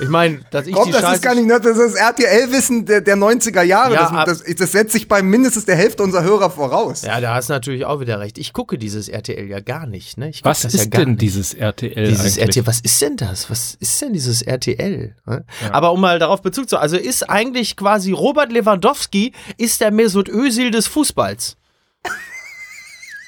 Ich 0.00 0.08
meine, 0.08 0.42
dass 0.50 0.66
ich 0.66 0.74
Komm, 0.74 0.84
die 0.86 0.92
das 0.92 1.00
Scheiße 1.00 1.14
ist 1.16 1.22
gar 1.22 1.34
nicht 1.34 1.46
nett, 1.46 1.64
das 1.64 1.76
ist 1.78 1.94
RTL-Wissen 1.96 2.84
der, 2.84 3.00
der 3.00 3.16
90er 3.16 3.62
Jahre. 3.62 3.94
Ja, 3.94 4.24
das, 4.26 4.44
das, 4.44 4.54
das 4.56 4.72
setzt 4.72 4.92
sich 4.92 5.08
bei 5.08 5.22
mindestens 5.22 5.64
der 5.64 5.74
Hälfte 5.76 6.02
unserer 6.04 6.22
Hörer 6.22 6.50
voraus. 6.50 7.02
Ja, 7.02 7.20
da 7.20 7.34
hast 7.34 7.48
du 7.48 7.54
natürlich 7.54 7.84
auch 7.84 7.98
wieder 8.00 8.20
recht. 8.20 8.38
Ich 8.38 8.52
gucke 8.52 8.78
dieses 8.78 9.08
RTL 9.08 9.48
ja 9.48 9.58
gar 9.60 9.86
nicht, 9.86 10.16
ne? 10.18 10.28
Ich 10.28 10.44
Was 10.44 10.60
das 10.62 10.74
ist 10.74 10.84
ja 10.84 10.90
gar 10.90 11.00
denn 11.00 11.08
nicht. 11.12 11.22
dieses 11.22 11.54
RTL 11.54 12.06
Dieses 12.08 12.20
eigentlich? 12.38 12.56
RTL, 12.56 12.66
was 12.68 12.80
ist 12.80 13.02
denn 13.02 13.16
das? 13.16 13.50
Was 13.50 13.74
ist 13.80 14.00
denn 14.00 14.12
dieses 14.12 14.42
RTL? 14.42 15.16
ne? 15.26 15.44
Aber 15.72 15.90
um 15.92 16.00
mal 16.00 16.18
darauf 16.20 16.42
Bezug 16.42 16.68
zu, 16.68 16.76
also 16.78 16.96
ist 16.96 17.28
eigentlich 17.28 17.76
quasi 17.76 18.12
Robert 18.12 18.52
Lewandowski 18.52 19.32
ist 19.56 19.80
der 19.80 19.90
Mesut 19.90 20.28
Özil 20.28 20.70
des 20.70 20.86
Fußballs. 20.86 21.56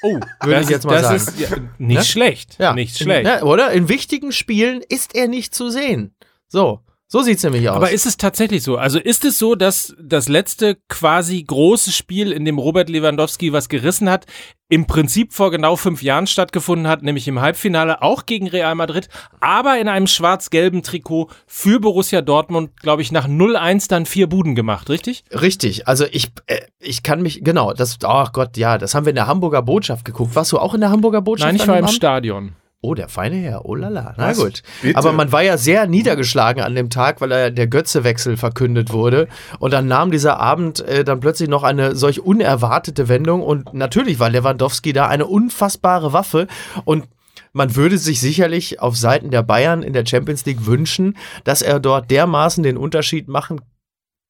Oh, 0.03 0.13
Würde 0.41 0.55
das 0.55 0.63
ich 0.65 0.69
jetzt 0.69 0.79
ist, 0.79 0.85
mal 0.85 1.01
das 1.01 1.25
sagen. 1.25 1.37
Ist, 1.39 1.49
ja, 1.51 1.57
nicht 1.77 1.97
Ne? 1.99 2.03
schlecht. 2.03 2.57
Nicht 2.75 2.97
schlecht. 2.97 3.27
Ja, 3.27 3.43
oder? 3.43 3.71
In 3.71 3.87
wichtigen 3.89 4.31
Spielen 4.31 4.81
ist 4.87 5.15
er 5.15 5.27
nicht 5.27 5.53
zu 5.53 5.69
sehen. 5.69 6.15
So, 6.47 6.79
so 7.11 7.21
sieht's 7.21 7.43
nämlich 7.43 7.67
aus. 7.67 7.75
Aber 7.75 7.91
ist 7.91 8.05
es 8.05 8.15
tatsächlich 8.15 8.63
so? 8.63 8.77
Also 8.77 8.97
ist 8.97 9.25
es 9.25 9.37
so, 9.37 9.55
dass 9.55 9.93
das 10.01 10.29
letzte 10.29 10.77
quasi 10.87 11.43
große 11.43 11.91
Spiel, 11.91 12.31
in 12.31 12.45
dem 12.45 12.57
Robert 12.57 12.87
Lewandowski 12.87 13.51
was 13.51 13.67
gerissen 13.67 14.09
hat, 14.09 14.27
im 14.69 14.87
Prinzip 14.87 15.33
vor 15.33 15.51
genau 15.51 15.75
fünf 15.75 16.01
Jahren 16.03 16.25
stattgefunden 16.25 16.87
hat, 16.87 17.03
nämlich 17.03 17.27
im 17.27 17.41
Halbfinale 17.41 18.01
auch 18.01 18.25
gegen 18.25 18.47
Real 18.47 18.75
Madrid, 18.75 19.09
aber 19.41 19.77
in 19.77 19.89
einem 19.89 20.07
schwarz-gelben 20.07 20.83
Trikot 20.83 21.27
für 21.47 21.81
Borussia 21.81 22.21
Dortmund, 22.21 22.79
glaube 22.79 23.01
ich, 23.01 23.11
nach 23.11 23.27
0-1 23.27 23.89
dann 23.89 24.05
vier 24.05 24.27
Buden 24.27 24.55
gemacht, 24.55 24.89
richtig? 24.89 25.25
Richtig, 25.31 25.89
also 25.89 26.05
ich, 26.09 26.31
äh, 26.45 26.61
ich 26.79 27.03
kann 27.03 27.21
mich, 27.21 27.43
genau, 27.43 27.73
das, 27.73 27.97
oh 28.05 28.27
Gott, 28.31 28.55
ja, 28.55 28.77
das 28.77 28.95
haben 28.95 29.05
wir 29.05 29.09
in 29.09 29.17
der 29.17 29.27
Hamburger 29.27 29.61
Botschaft 29.61 30.05
geguckt. 30.05 30.33
Warst 30.33 30.53
du 30.53 30.59
auch 30.59 30.73
in 30.73 30.79
der 30.79 30.91
Hamburger 30.91 31.21
Botschaft? 31.21 31.51
Nein, 31.51 31.57
ich 31.57 31.67
war 31.67 31.77
im 31.77 31.83
Abend? 31.83 31.93
Stadion. 31.93 32.55
Oh, 32.83 32.95
der 32.95 33.09
feine 33.09 33.35
Herr, 33.35 33.65
oh 33.65 33.75
lala, 33.75 34.15
na 34.17 34.29
Was? 34.29 34.39
gut. 34.39 34.63
Bitte? 34.81 34.97
Aber 34.97 35.11
man 35.11 35.31
war 35.31 35.43
ja 35.43 35.59
sehr 35.59 35.85
niedergeschlagen 35.85 36.63
an 36.63 36.73
dem 36.73 36.89
Tag, 36.89 37.21
weil 37.21 37.31
er 37.31 37.51
der 37.51 37.67
Götzewechsel 37.67 38.37
verkündet 38.37 38.91
wurde. 38.91 39.27
Und 39.59 39.71
dann 39.71 39.85
nahm 39.85 40.09
dieser 40.09 40.39
Abend 40.39 40.79
äh, 40.79 41.03
dann 41.03 41.19
plötzlich 41.19 41.47
noch 41.47 41.61
eine 41.61 41.95
solch 41.95 42.21
unerwartete 42.21 43.07
Wendung. 43.07 43.43
Und 43.43 43.75
natürlich 43.75 44.19
war 44.19 44.31
Lewandowski 44.31 44.93
da 44.93 45.07
eine 45.07 45.27
unfassbare 45.27 46.11
Waffe. 46.11 46.47
Und 46.83 47.07
man 47.53 47.75
würde 47.75 47.99
sich 47.99 48.19
sicherlich 48.19 48.79
auf 48.79 48.97
Seiten 48.97 49.29
der 49.29 49.43
Bayern 49.43 49.83
in 49.83 49.93
der 49.93 50.05
Champions 50.07 50.43
League 50.45 50.65
wünschen, 50.65 51.17
dass 51.43 51.61
er 51.61 51.79
dort 51.79 52.09
dermaßen 52.09 52.63
den 52.63 52.77
Unterschied 52.77 53.27
machen 53.27 53.61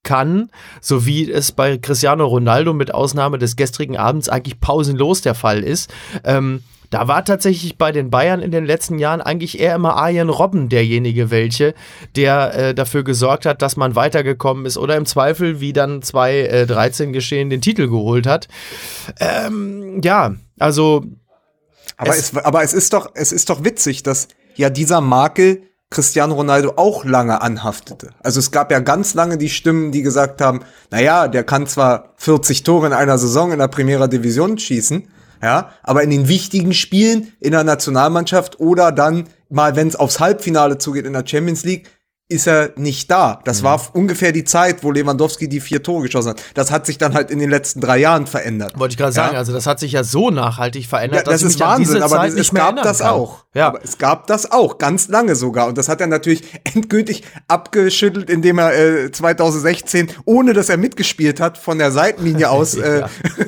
kann, 0.04 0.50
so 0.82 1.06
wie 1.06 1.32
es 1.32 1.54
bei 1.54 1.78
Cristiano 1.78 2.26
Ronaldo 2.26 2.74
mit 2.74 2.94
Ausnahme 2.94 3.38
des 3.38 3.56
gestrigen 3.56 3.96
Abends 3.96 4.28
eigentlich 4.28 4.60
pausenlos 4.60 5.22
der 5.22 5.36
Fall 5.36 5.64
ist. 5.64 5.94
Ähm, 6.26 6.64
da 6.92 7.08
war 7.08 7.26
tatsächlich 7.26 7.78
bei 7.78 7.92
den 7.92 8.12
Bayern 8.12 8.42
in 8.42 8.52
den 8.52 8.66
letzten 8.66 9.00
Jahren 9.00 9.22
eigentlich 9.22 9.60
eher 9.60 9.76
immer 9.76 9.96
Arjen 9.96 10.30
Robben 10.30 10.68
derjenige 10.70 11.32
welche, 11.32 11.74
der 12.16 12.54
äh, 12.54 12.76
dafür 12.76 13.04
gesorgt 13.04 13.46
hat, 13.46 13.62
dass 13.62 13.78
man 13.78 13.96
weitergekommen 13.96 14.66
ist 14.66 14.78
oder 14.78 14.98
im 14.98 15.06
Zweifel, 15.06 15.62
wie 15.62 15.74
dann 15.74 16.02
2013 16.02 17.14
geschehen, 17.14 17.50
den 17.50 17.62
Titel 17.62 17.88
geholt 17.88 18.28
hat. 18.28 18.50
Ähm, 19.20 20.02
ja, 20.04 20.36
also 20.60 21.06
Aber 21.98 22.10
es, 22.10 22.36
aber 22.36 22.62
es 22.62 22.74
ist 22.74 22.92
doch, 22.94 23.10
es 23.14 23.32
ist 23.32 23.50
doch 23.50 23.64
witzig, 23.64 24.04
dass 24.04 24.28
ja 24.56 24.70
dieser 24.70 25.00
Makel 25.00 25.64
Cristiano 25.90 26.36
Ronaldo 26.36 26.74
auch 26.76 27.06
lange 27.06 27.42
anhaftete. 27.42 28.10
Also 28.22 28.40
es 28.40 28.52
gab 28.52 28.72
ja 28.72 28.80
ganz 28.80 29.14
lange 29.14 29.38
die 29.38 29.50
Stimmen, 29.50 29.92
die 29.92 30.02
gesagt 30.02 30.42
haben, 30.42 30.62
na 30.90 31.02
ja, 31.02 31.28
der 31.28 31.44
kann 31.44 31.68
zwar 31.68 32.14
40 32.18 32.64
Tore 32.64 32.88
in 32.88 32.94
einer 32.94 33.18
Saison 33.18 33.52
in 33.52 33.60
der 33.60 33.68
Primera 33.68 34.08
Division 34.08 34.58
schießen, 34.58 35.08
ja, 35.42 35.72
aber 35.84 36.04
in 36.04 36.10
den 36.10 36.28
wichtigen 36.28 36.74
Spielen 36.74 37.34
in 37.40 37.52
der 37.52 37.64
Nationalmannschaft 37.64 38.60
oder 38.60 38.92
dann 38.92 39.26
mal, 39.50 39.76
wenn 39.76 39.88
es 39.88 39.96
aufs 39.96 40.20
Halbfinale 40.20 40.78
zugeht 40.78 41.06
in 41.06 41.14
der 41.14 41.26
Champions 41.26 41.64
League, 41.64 41.90
ist 42.32 42.48
er 42.48 42.72
nicht 42.78 43.12
da. 43.12 43.40
Das 43.44 43.62
mhm. 43.62 43.66
war 43.66 43.82
ungefähr 43.94 44.32
die 44.32 44.44
Zeit, 44.44 44.84
wo 44.84 44.92
Lewandowski 44.92 45.50
die 45.50 45.60
vier 45.60 45.84
Tore 45.84 46.04
geschossen 46.04 46.30
hat. 46.30 46.44
Das 46.54 46.72
hat 46.72 46.86
sich 46.86 46.98
dann 46.98 47.14
halt 47.14 47.30
in 47.30 47.40
den 47.40 47.50
letzten 47.50 47.82
drei 47.82 47.98
Jahren 47.98 48.26
verändert. 48.26 48.80
Wollte 48.80 48.94
ich 48.94 48.98
gerade 48.98 49.14
ja? 49.16 49.26
sagen, 49.26 49.38
also 49.38 49.54
das 49.54 49.68
hat 49.68 49.80
sich 49.80 49.92
ja 49.92 50.04
so 50.04 50.32
nachhaltig 50.32 50.88
verändert, 50.88 51.28
ja, 51.28 51.32
das 51.32 51.44
ist 51.44 51.60
Wahnsinn, 51.60 52.02
aber 52.02 52.16
Zeit 52.16 52.34
es 52.34 52.52
gab 52.52 52.82
das 52.82 53.00
kann. 53.00 53.10
auch. 53.10 53.44
Ja. 53.54 53.68
Aber 53.68 53.84
es 53.84 53.98
gab 53.98 54.28
das 54.28 54.50
auch, 54.50 54.78
ganz 54.78 55.10
lange 55.10 55.36
sogar. 55.36 55.68
Und 55.68 55.78
das 55.78 55.90
hat 55.90 56.00
er 56.00 56.08
natürlich 56.08 56.44
endgültig 56.74 57.24
abgeschüttelt, 57.50 58.30
indem 58.30 58.60
er 58.60 58.74
äh, 58.74 59.12
2016, 59.12 60.10
ohne 60.24 60.54
dass 60.54 60.70
er 60.70 60.78
mitgespielt 60.78 61.42
hat, 61.42 61.58
von 61.58 61.78
der 61.78 61.92
Seitenlinie 61.92 62.50
aus 62.50 62.76
äh, 62.76 63.04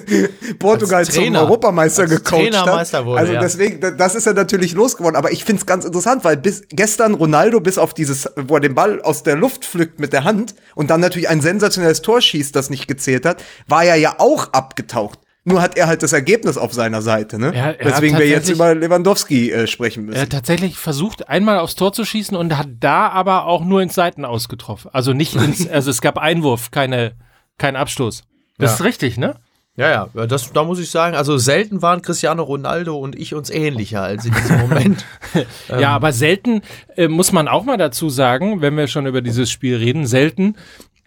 Portugal 0.60 1.06
zum 1.06 1.36
Europameister 1.36 2.08
gecoacht 2.08 2.54
hat. 2.54 3.06
Wurde, 3.06 3.20
also 3.20 3.34
deswegen, 3.34 3.98
das 3.98 4.16
ist 4.16 4.28
er 4.28 4.34
natürlich 4.34 4.74
losgeworden. 4.74 5.16
Aber 5.16 5.32
ich 5.32 5.46
finde 5.46 5.62
es 5.62 5.66
ganz 5.66 5.86
interessant, 5.86 6.25
weil 6.25 6.36
bis 6.36 6.63
gestern 6.70 7.13
Ronaldo 7.13 7.62
bis 7.62 7.78
auf 7.78 7.94
dieses, 7.94 8.30
wo 8.36 8.56
er 8.56 8.62
den 8.74 8.75
Ball 8.75 9.01
aus 9.01 9.24
der 9.24 9.36
Luft 9.36 9.65
pflückt 9.65 10.00
mit 10.00 10.13
der 10.13 10.24
Hand 10.24 10.56
und 10.75 10.89
dann 10.89 11.00
natürlich 11.00 11.30
ein 11.30 11.42
sensationelles 11.42 12.01
Tor 12.01 12.22
schießt, 12.22 12.56
das 12.56 12.70
nicht 12.70 12.88
gezählt 12.88 13.25
hat, 13.25 13.44
war 13.68 13.84
er 13.84 13.96
ja 13.96 14.15
auch 14.18 14.51
abgetaucht. 14.53 15.20
Nur 15.46 15.62
hat 15.62 15.77
er 15.77 15.88
halt 15.88 16.01
das 16.03 16.13
Ergebnis 16.13 16.58
auf 16.58 16.74
seiner 16.74 17.01
Seite, 17.01 17.38
ne? 17.38 17.53
Er, 17.53 17.77
er 17.77 17.92
Deswegen 17.92 18.18
wir 18.18 18.27
jetzt 18.27 18.50
über 18.50 18.74
Lewandowski 18.74 19.51
äh, 19.51 19.68
sprechen 19.68 20.06
müssen. 20.06 20.15
Er 20.15 20.22
hat 20.22 20.30
tatsächlich 20.30 20.77
versucht, 20.77 21.27
einmal 21.27 21.60
aufs 21.60 21.75
Tor 21.75 21.92
zu 21.92 22.06
schießen 22.06 22.38
und 22.38 22.58
hat 22.58 22.70
da 22.80 23.10
aber 23.10 23.46
auch 23.46 23.65
nur 23.65 23.82
ins 23.82 23.94
Seiten 23.94 24.24
ausgetroffen. 24.24 24.89
Also 24.94 25.12
nicht 25.12 25.36
ins, 25.36 25.68
also 25.70 25.92
es 25.92 26.00
gab 26.00 26.18
Einwurf, 26.18 26.72
keine, 26.72 27.15
kein 27.58 27.75
Abstoß. 27.75 28.24
Das 28.58 28.72
ja. 28.72 28.75
ist 28.75 28.84
richtig, 28.86 29.18
ne? 29.18 29.36
Ja, 29.75 30.10
ja, 30.13 30.27
das, 30.27 30.53
da 30.53 30.63
muss 30.63 30.77
ich 30.77 30.92
sagen, 30.92 31.15
also 31.15 31.38
selten 31.39 31.82
waren 31.82 32.03
Cristiano 32.03 32.44
Ronaldo 32.44 32.96
und 32.96 33.18
ich 33.18 33.34
uns 33.34 33.50
ähnlicher 33.50 34.03
als 34.03 34.25
in 34.25 34.34
diesem 34.34 34.60
Moment. 34.60 35.06
ja, 35.68 35.77
ähm. 35.77 35.84
aber 35.86 36.13
selten 36.13 36.62
äh, 36.96 37.08
muss 37.08 37.32
man 37.32 37.48
auch 37.48 37.63
mal 37.63 37.77
dazu 37.77 38.10
sagen, 38.10 38.62
wenn 38.62 38.77
wir 38.77 38.88
schon 38.88 39.08
über 39.08 39.22
dieses 39.22 39.50
Spiel 39.50 39.77
reden, 39.77 40.06
selten 40.06 40.58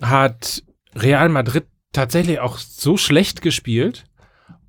hat 0.03 0.65
Real 0.97 1.29
Madrid 1.29 1.67
tatsächlich 1.93 2.41
auch 2.41 2.59
so 2.59 2.97
schlecht 2.97 3.41
gespielt 3.41 4.05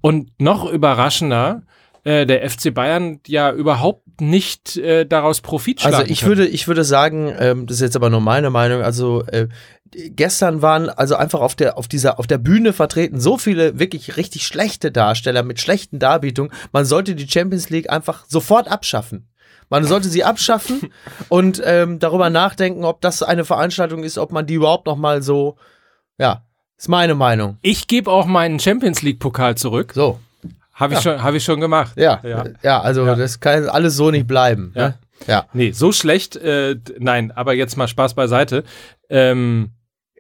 und 0.02 0.30
noch 0.40 0.72
überraschender, 0.72 1.64
äh, 2.08 2.26
der 2.26 2.50
FC 2.50 2.74
Bayern 2.74 3.20
ja 3.28 3.52
überhaupt 3.52 4.22
nicht 4.22 4.78
äh, 4.78 5.06
daraus 5.06 5.42
Profit 5.42 5.82
schlagen 5.82 5.96
Also 5.96 6.10
ich 6.10 6.22
kann. 6.22 6.30
würde, 6.30 6.48
ich 6.48 6.70
würde 6.70 6.86
sagen, 6.86 7.34
ähm, 7.38 7.68
das 7.68 7.78
ist 7.78 7.82
jetzt 7.82 7.96
aber 7.98 8.10
nur 8.10 8.22
meine 8.22 8.50
Meinung, 8.50 8.82
also 8.82 9.26
äh, 9.26 9.50
gestern 9.92 10.62
waren 10.62 10.90
also 10.90 11.18
einfach 11.18 11.42
auf 11.42 11.56
der, 11.56 11.78
auf 11.78 11.90
dieser, 11.90 12.18
auf 12.18 12.26
der 12.26 12.38
Bühne 12.38 12.72
vertreten 12.72 13.20
so 13.20 13.38
viele 13.38 13.78
wirklich 13.78 14.16
richtig 14.16 14.48
schlechte 14.48 14.90
Darsteller 14.90 15.44
mit 15.44 15.60
schlechten 15.60 16.00
Darbietungen. 16.00 16.54
Man 16.72 16.86
sollte 16.86 17.14
die 17.14 17.28
Champions 17.28 17.70
League 17.70 17.90
einfach 17.90 18.24
sofort 18.30 18.70
abschaffen. 18.70 19.28
Man 19.70 19.84
sollte 19.84 20.08
sie 20.08 20.24
abschaffen 20.24 20.94
und 21.28 21.62
ähm, 21.66 22.00
darüber 22.00 22.30
nachdenken, 22.30 22.86
ob 22.86 23.02
das 23.02 23.22
eine 23.22 23.44
Veranstaltung 23.44 24.06
ist, 24.06 24.18
ob 24.18 24.32
man 24.32 24.46
die 24.46 24.54
überhaupt 24.54 24.86
noch 24.86 24.96
mal 24.96 25.22
so, 25.22 25.58
ja, 26.18 26.46
ist 26.78 26.88
meine 26.88 27.16
Meinung. 27.16 27.58
Ich 27.64 27.88
gebe 27.88 28.10
auch 28.10 28.28
meinen 28.28 28.62
Champions 28.62 29.02
League 29.02 29.20
Pokal 29.20 29.56
zurück. 29.56 29.92
So. 29.94 30.20
Habe 30.78 30.94
ich, 30.94 31.04
ja. 31.04 31.14
schon, 31.14 31.24
hab 31.24 31.34
ich 31.34 31.44
schon 31.44 31.60
gemacht. 31.60 31.94
Ja, 31.96 32.22
ja, 32.24 32.46
ja 32.62 32.82
also 32.82 33.04
ja. 33.06 33.16
das 33.16 33.40
kann 33.40 33.68
alles 33.68 33.96
so 33.96 34.12
nicht 34.12 34.28
bleiben. 34.28 34.74
Ja. 34.76 34.90
Ne? 34.90 35.00
Ja. 35.26 35.46
Nee, 35.52 35.72
so 35.72 35.92
schlecht, 35.92 36.36
äh, 36.36 36.76
nein, 37.00 37.32
aber 37.32 37.54
jetzt 37.54 37.78
mal 37.78 37.88
Spaß 37.88 38.14
beiseite. 38.14 38.64
Ähm, 39.10 39.72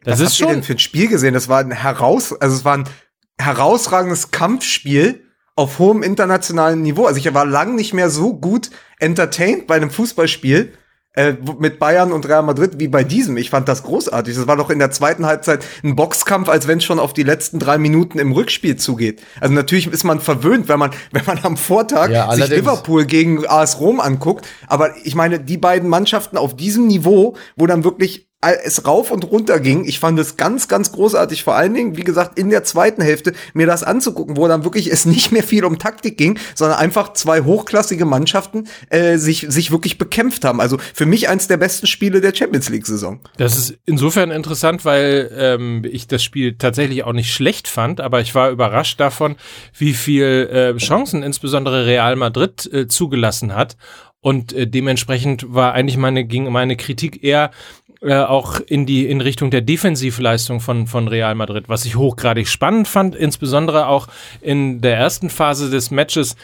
das 0.03 0.19
Was 0.19 0.29
ist 0.29 0.37
schon. 0.37 0.47
Ihr 0.47 0.53
denn 0.55 0.63
für 0.63 0.73
ein 0.73 0.79
Spiel 0.79 1.07
gesehen? 1.07 1.35
Das 1.35 1.47
war 1.47 1.59
ein 1.59 1.69
heraus, 1.69 2.33
also 2.33 2.55
es 2.55 2.65
war 2.65 2.77
ein 2.79 2.89
herausragendes 3.37 4.31
Kampfspiel 4.31 5.23
auf 5.55 5.77
hohem 5.77 6.01
internationalen 6.01 6.81
Niveau. 6.81 7.05
Also 7.05 7.19
ich 7.19 7.31
war 7.33 7.45
lang 7.45 7.75
nicht 7.75 7.93
mehr 7.93 8.09
so 8.09 8.33
gut 8.33 8.71
entertained 8.99 9.67
bei 9.67 9.75
einem 9.75 9.91
Fußballspiel 9.91 10.73
äh, 11.17 11.35
mit 11.57 11.79
Bayern 11.79 12.11
und 12.11 12.27
Real 12.27 12.43
Madrid 12.43 12.73
wie 12.77 12.87
bei 12.87 13.03
diesem. 13.03 13.37
Ich 13.37 13.49
fand 13.49 13.67
das 13.67 13.81
großartig. 13.81 14.35
Das 14.35 14.45
war 14.45 14.55
doch 14.55 14.69
in 14.69 14.77
der 14.77 14.91
zweiten 14.91 15.25
Halbzeit 15.25 15.65
ein 15.83 15.95
Boxkampf, 15.95 16.47
als 16.47 16.67
wenn 16.67 16.77
es 16.77 16.83
schon 16.83 16.99
auf 16.99 17.11
die 17.11 17.23
letzten 17.23 17.57
drei 17.57 17.79
Minuten 17.79 18.19
im 18.19 18.31
Rückspiel 18.33 18.75
zugeht. 18.75 19.23
Also 19.41 19.51
natürlich 19.51 19.87
ist 19.87 20.03
man 20.03 20.19
verwöhnt, 20.19 20.69
wenn 20.69 20.77
man, 20.77 20.91
wenn 21.11 21.25
man 21.25 21.39
am 21.41 21.57
Vortag 21.57 22.11
ja, 22.11 22.31
sich 22.33 22.47
Liverpool 22.49 23.05
gegen 23.05 23.47
AS 23.47 23.79
Rom 23.79 23.99
anguckt. 23.99 24.47
Aber 24.67 24.91
ich 25.03 25.15
meine, 25.15 25.39
die 25.39 25.57
beiden 25.57 25.89
Mannschaften 25.89 26.37
auf 26.37 26.55
diesem 26.55 26.85
Niveau, 26.85 27.35
wo 27.55 27.65
dann 27.65 27.83
wirklich 27.83 28.26
es 28.39 28.85
rauf 28.85 29.09
und 29.09 29.23
runter 29.31 29.59
ging. 29.59 29.85
Ich 29.85 29.99
fand 29.99 30.19
es 30.19 30.37
ganz, 30.37 30.67
ganz 30.67 30.91
großartig, 30.91 31.43
vor 31.43 31.55
allen 31.55 31.73
Dingen, 31.73 31.97
wie 31.97 32.03
gesagt, 32.03 32.37
in 32.37 32.51
der 32.51 32.63
zweiten 32.63 33.01
Hälfte 33.01 33.33
mir 33.53 33.65
das 33.65 33.83
anzugucken, 33.83 34.37
wo 34.37 34.47
dann 34.47 34.63
wirklich 34.63 34.91
es 34.91 35.05
nicht 35.05 35.31
mehr 35.31 35.41
viel 35.41 35.65
um 35.65 35.79
Taktik 35.79 36.17
ging, 36.17 36.37
sondern 36.53 36.77
einfach 36.77 37.13
zwei 37.13 37.41
hochklassige 37.41 38.05
Mannschaften 38.05 38.67
äh, 38.89 39.17
sich, 39.17 39.47
sich 39.49 39.71
wirklich 39.71 39.97
bekämpft 39.97 40.45
haben. 40.45 40.61
Also 40.61 40.77
für 40.93 41.07
mich 41.07 41.29
eins 41.29 41.47
der 41.47 41.57
besten 41.57 41.87
Spiele 41.87 42.21
der 42.21 42.33
Champions 42.33 42.69
League-Saison. 42.69 43.21
Das 43.37 43.57
ist 43.57 43.79
insofern 43.85 44.29
interessant, 44.29 44.85
weil 44.85 45.31
ähm, 45.35 45.83
ich 45.89 46.05
das 46.05 46.23
Spiel 46.23 46.57
tatsächlich 46.57 47.03
auch 47.03 47.13
nicht 47.13 47.33
schlecht 47.33 47.67
fand, 47.67 48.01
aber 48.01 48.21
ich 48.21 48.35
war 48.35 48.51
überrascht 48.51 48.99
davon, 48.99 49.35
wie 49.75 49.93
viel 49.93 50.49
äh, 50.51 50.77
Chancen 50.77 51.23
insbesondere 51.23 51.87
Real 51.87 52.15
Madrid 52.15 52.69
äh, 52.71 52.87
zugelassen 52.87 53.55
hat. 53.55 53.77
Und 54.19 54.53
äh, 54.53 54.67
dementsprechend 54.67 55.45
war 55.53 55.73
eigentlich 55.73 55.97
meine, 55.97 56.25
ging 56.25 56.51
meine 56.51 56.75
Kritik 56.75 57.23
eher 57.23 57.51
äh, 58.01 58.15
auch 58.15 58.59
in 58.59 58.85
die 58.85 59.05
in 59.07 59.21
Richtung 59.21 59.51
der 59.51 59.61
Defensivleistung 59.61 60.59
von 60.59 60.87
von 60.87 61.07
Real 61.07 61.35
Madrid, 61.35 61.69
was 61.69 61.85
ich 61.85 61.95
hochgradig 61.95 62.47
spannend 62.47 62.87
fand, 62.87 63.15
insbesondere 63.15 63.87
auch 63.87 64.07
in 64.41 64.81
der 64.81 64.97
ersten 64.97 65.29
Phase 65.29 65.69
des 65.69 65.91
Matches, 65.91 66.35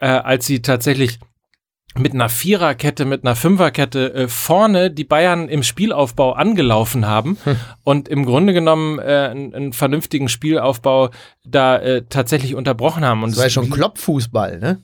äh, 0.00 0.06
als 0.06 0.46
sie 0.46 0.62
tatsächlich 0.62 1.18
mit 1.98 2.14
einer 2.14 2.28
Viererkette, 2.28 3.04
mit 3.04 3.24
einer 3.24 3.34
Fünferkette 3.34 4.14
äh, 4.14 4.28
vorne 4.28 4.90
die 4.90 5.04
Bayern 5.04 5.48
im 5.48 5.62
Spielaufbau 5.62 6.32
angelaufen 6.32 7.06
haben 7.06 7.36
hm. 7.42 7.56
und 7.82 8.08
im 8.08 8.24
Grunde 8.24 8.52
genommen 8.52 8.98
äh, 9.00 9.28
einen, 9.30 9.54
einen 9.54 9.72
vernünftigen 9.72 10.28
Spielaufbau 10.28 11.10
da 11.44 11.78
äh, 11.78 12.02
tatsächlich 12.08 12.54
unterbrochen 12.54 13.04
haben. 13.04 13.24
Und 13.24 13.30
das 13.30 13.38
war 13.38 13.46
ja 13.46 13.50
schon 13.50 13.70
Kloppfußball, 13.70 14.60
ne? 14.60 14.82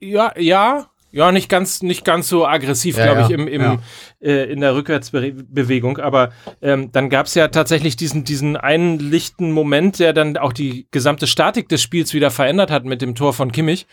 Ja, 0.00 0.32
ja, 0.38 0.90
ja, 1.10 1.32
nicht 1.32 1.48
ganz, 1.48 1.82
nicht 1.82 2.04
ganz 2.04 2.28
so 2.28 2.46
aggressiv, 2.46 2.98
ja, 2.98 3.04
glaube 3.04 3.22
ich, 3.22 3.30
im, 3.30 3.48
im, 3.48 3.62
ja. 3.62 3.78
äh, 4.20 4.50
in 4.52 4.60
der 4.60 4.74
Rückwärtsbewegung. 4.74 5.98
Aber 5.98 6.30
ähm, 6.60 6.92
dann 6.92 7.08
gab 7.08 7.26
es 7.26 7.34
ja 7.34 7.48
tatsächlich 7.48 7.96
diesen, 7.96 8.24
diesen 8.24 8.56
einen 8.56 8.98
lichten 8.98 9.50
Moment, 9.50 9.98
der 9.98 10.12
dann 10.12 10.36
auch 10.36 10.52
die 10.52 10.86
gesamte 10.90 11.26
Statik 11.26 11.68
des 11.68 11.80
Spiels 11.80 12.12
wieder 12.12 12.30
verändert 12.30 12.70
hat 12.70 12.84
mit 12.84 13.00
dem 13.00 13.14
Tor 13.14 13.32
von 13.32 13.52
Kimmich. 13.52 13.86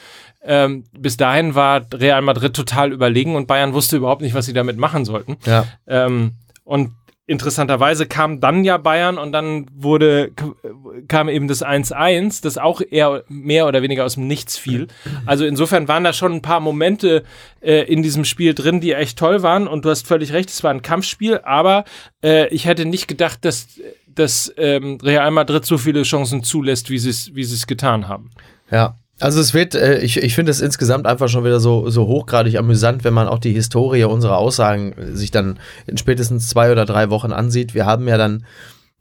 Ähm, 0.43 0.83
bis 0.91 1.15
dahin 1.15 1.55
war 1.55 1.85
Real 1.93 2.21
Madrid 2.21 2.53
total 2.53 2.91
überlegen 2.91 3.35
und 3.35 3.47
Bayern 3.47 3.73
wusste 3.73 3.97
überhaupt 3.97 4.21
nicht, 4.21 4.35
was 4.35 4.45
sie 4.45 4.53
damit 4.53 4.77
machen 4.77 5.05
sollten. 5.05 5.37
Ja. 5.45 5.65
Ähm, 5.87 6.33
und 6.65 6.91
interessanterweise 7.27 8.05
kam 8.05 8.39
dann 8.39 8.63
ja 8.63 8.77
Bayern 8.77 9.17
und 9.17 9.31
dann 9.31 9.65
wurde, 9.73 10.31
kam 11.07 11.27
eben 11.27 11.47
das 11.47 11.65
1-1, 11.65 12.43
das 12.43 12.57
auch 12.57 12.81
eher 12.81 13.23
mehr 13.27 13.67
oder 13.67 13.81
weniger 13.81 14.05
aus 14.05 14.13
dem 14.13 14.27
Nichts 14.27 14.57
fiel. 14.57 14.87
Also 15.25 15.45
insofern 15.45 15.87
waren 15.87 16.03
da 16.03 16.13
schon 16.13 16.33
ein 16.33 16.41
paar 16.41 16.59
Momente 16.59 17.23
äh, 17.61 17.81
in 17.91 18.03
diesem 18.03 18.25
Spiel 18.25 18.53
drin, 18.53 18.79
die 18.79 18.93
echt 18.93 19.17
toll 19.17 19.41
waren 19.41 19.67
und 19.67 19.85
du 19.85 19.89
hast 19.89 20.07
völlig 20.07 20.33
recht, 20.33 20.49
es 20.49 20.63
war 20.63 20.71
ein 20.71 20.83
Kampfspiel, 20.83 21.39
aber 21.43 21.85
äh, 22.23 22.47
ich 22.49 22.65
hätte 22.65 22.85
nicht 22.85 23.07
gedacht, 23.07 23.43
dass, 23.43 23.67
dass 24.07 24.53
ähm, 24.57 24.99
Real 25.01 25.31
Madrid 25.31 25.65
so 25.65 25.79
viele 25.79 26.03
Chancen 26.03 26.43
zulässt, 26.43 26.91
wie 26.91 26.99
sie 26.99 27.33
wie 27.33 27.43
sie 27.43 27.55
es 27.55 27.65
getan 27.65 28.07
haben. 28.07 28.31
Ja, 28.69 28.97
also 29.19 29.39
es 29.39 29.53
wird, 29.53 29.75
äh, 29.75 29.99
ich, 29.99 30.17
ich 30.17 30.35
finde 30.35 30.51
es 30.51 30.61
insgesamt 30.61 31.05
einfach 31.05 31.29
schon 31.29 31.45
wieder 31.45 31.59
so, 31.59 31.89
so 31.89 32.07
hochgradig 32.07 32.57
amüsant, 32.57 33.03
wenn 33.03 33.13
man 33.13 33.27
auch 33.27 33.39
die 33.39 33.53
Historie 33.53 34.03
unserer 34.03 34.37
Aussagen 34.37 34.93
sich 35.13 35.31
dann 35.31 35.59
in 35.87 35.97
spätestens 35.97 36.49
zwei 36.49 36.71
oder 36.71 36.85
drei 36.85 37.09
Wochen 37.09 37.31
ansieht. 37.31 37.73
Wir 37.73 37.85
haben 37.85 38.07
ja 38.07 38.17
dann 38.17 38.45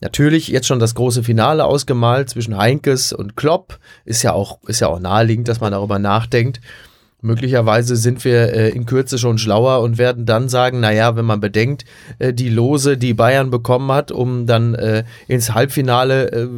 natürlich 0.01 0.49
jetzt 0.49 0.67
schon 0.67 0.79
das 0.79 0.95
große 0.95 1.25
Finale 1.25 1.65
ausgemalt 1.65 2.31
zwischen 2.31 2.57
Heinkes 2.57 3.13
und 3.13 3.37
Klopp. 3.37 3.79
Ist 4.05 4.23
ja 4.23 4.33
auch, 4.33 4.63
ist 4.67 4.81
ja 4.81 4.89
auch 4.89 5.01
naheliegend, 5.01 5.49
dass 5.49 5.61
man 5.61 5.73
darüber 5.73 5.99
nachdenkt. 5.99 6.61
Möglicherweise 7.21 7.97
sind 7.97 8.23
wir 8.27 8.53
äh, 8.53 8.69
in 8.69 8.85
Kürze 8.85 9.17
schon 9.19 9.39
schlauer 9.39 9.81
und 9.81 9.97
werden 9.97 10.27
dann 10.27 10.51
sagen, 10.51 10.81
naja, 10.81 11.17
wenn 11.17 11.25
man 11.25 11.41
bedenkt, 11.41 11.87
äh, 12.19 12.35
die 12.35 12.51
Lose, 12.51 12.99
die 12.99 13.15
Bayern 13.15 13.51
bekommen 13.51 13.91
hat, 13.91 14.13
um 14.13 14.47
dann 14.47 14.75
äh, 14.75 15.05
ins 15.27 15.55
Halbfinale 15.55 16.31
äh, 16.31 16.49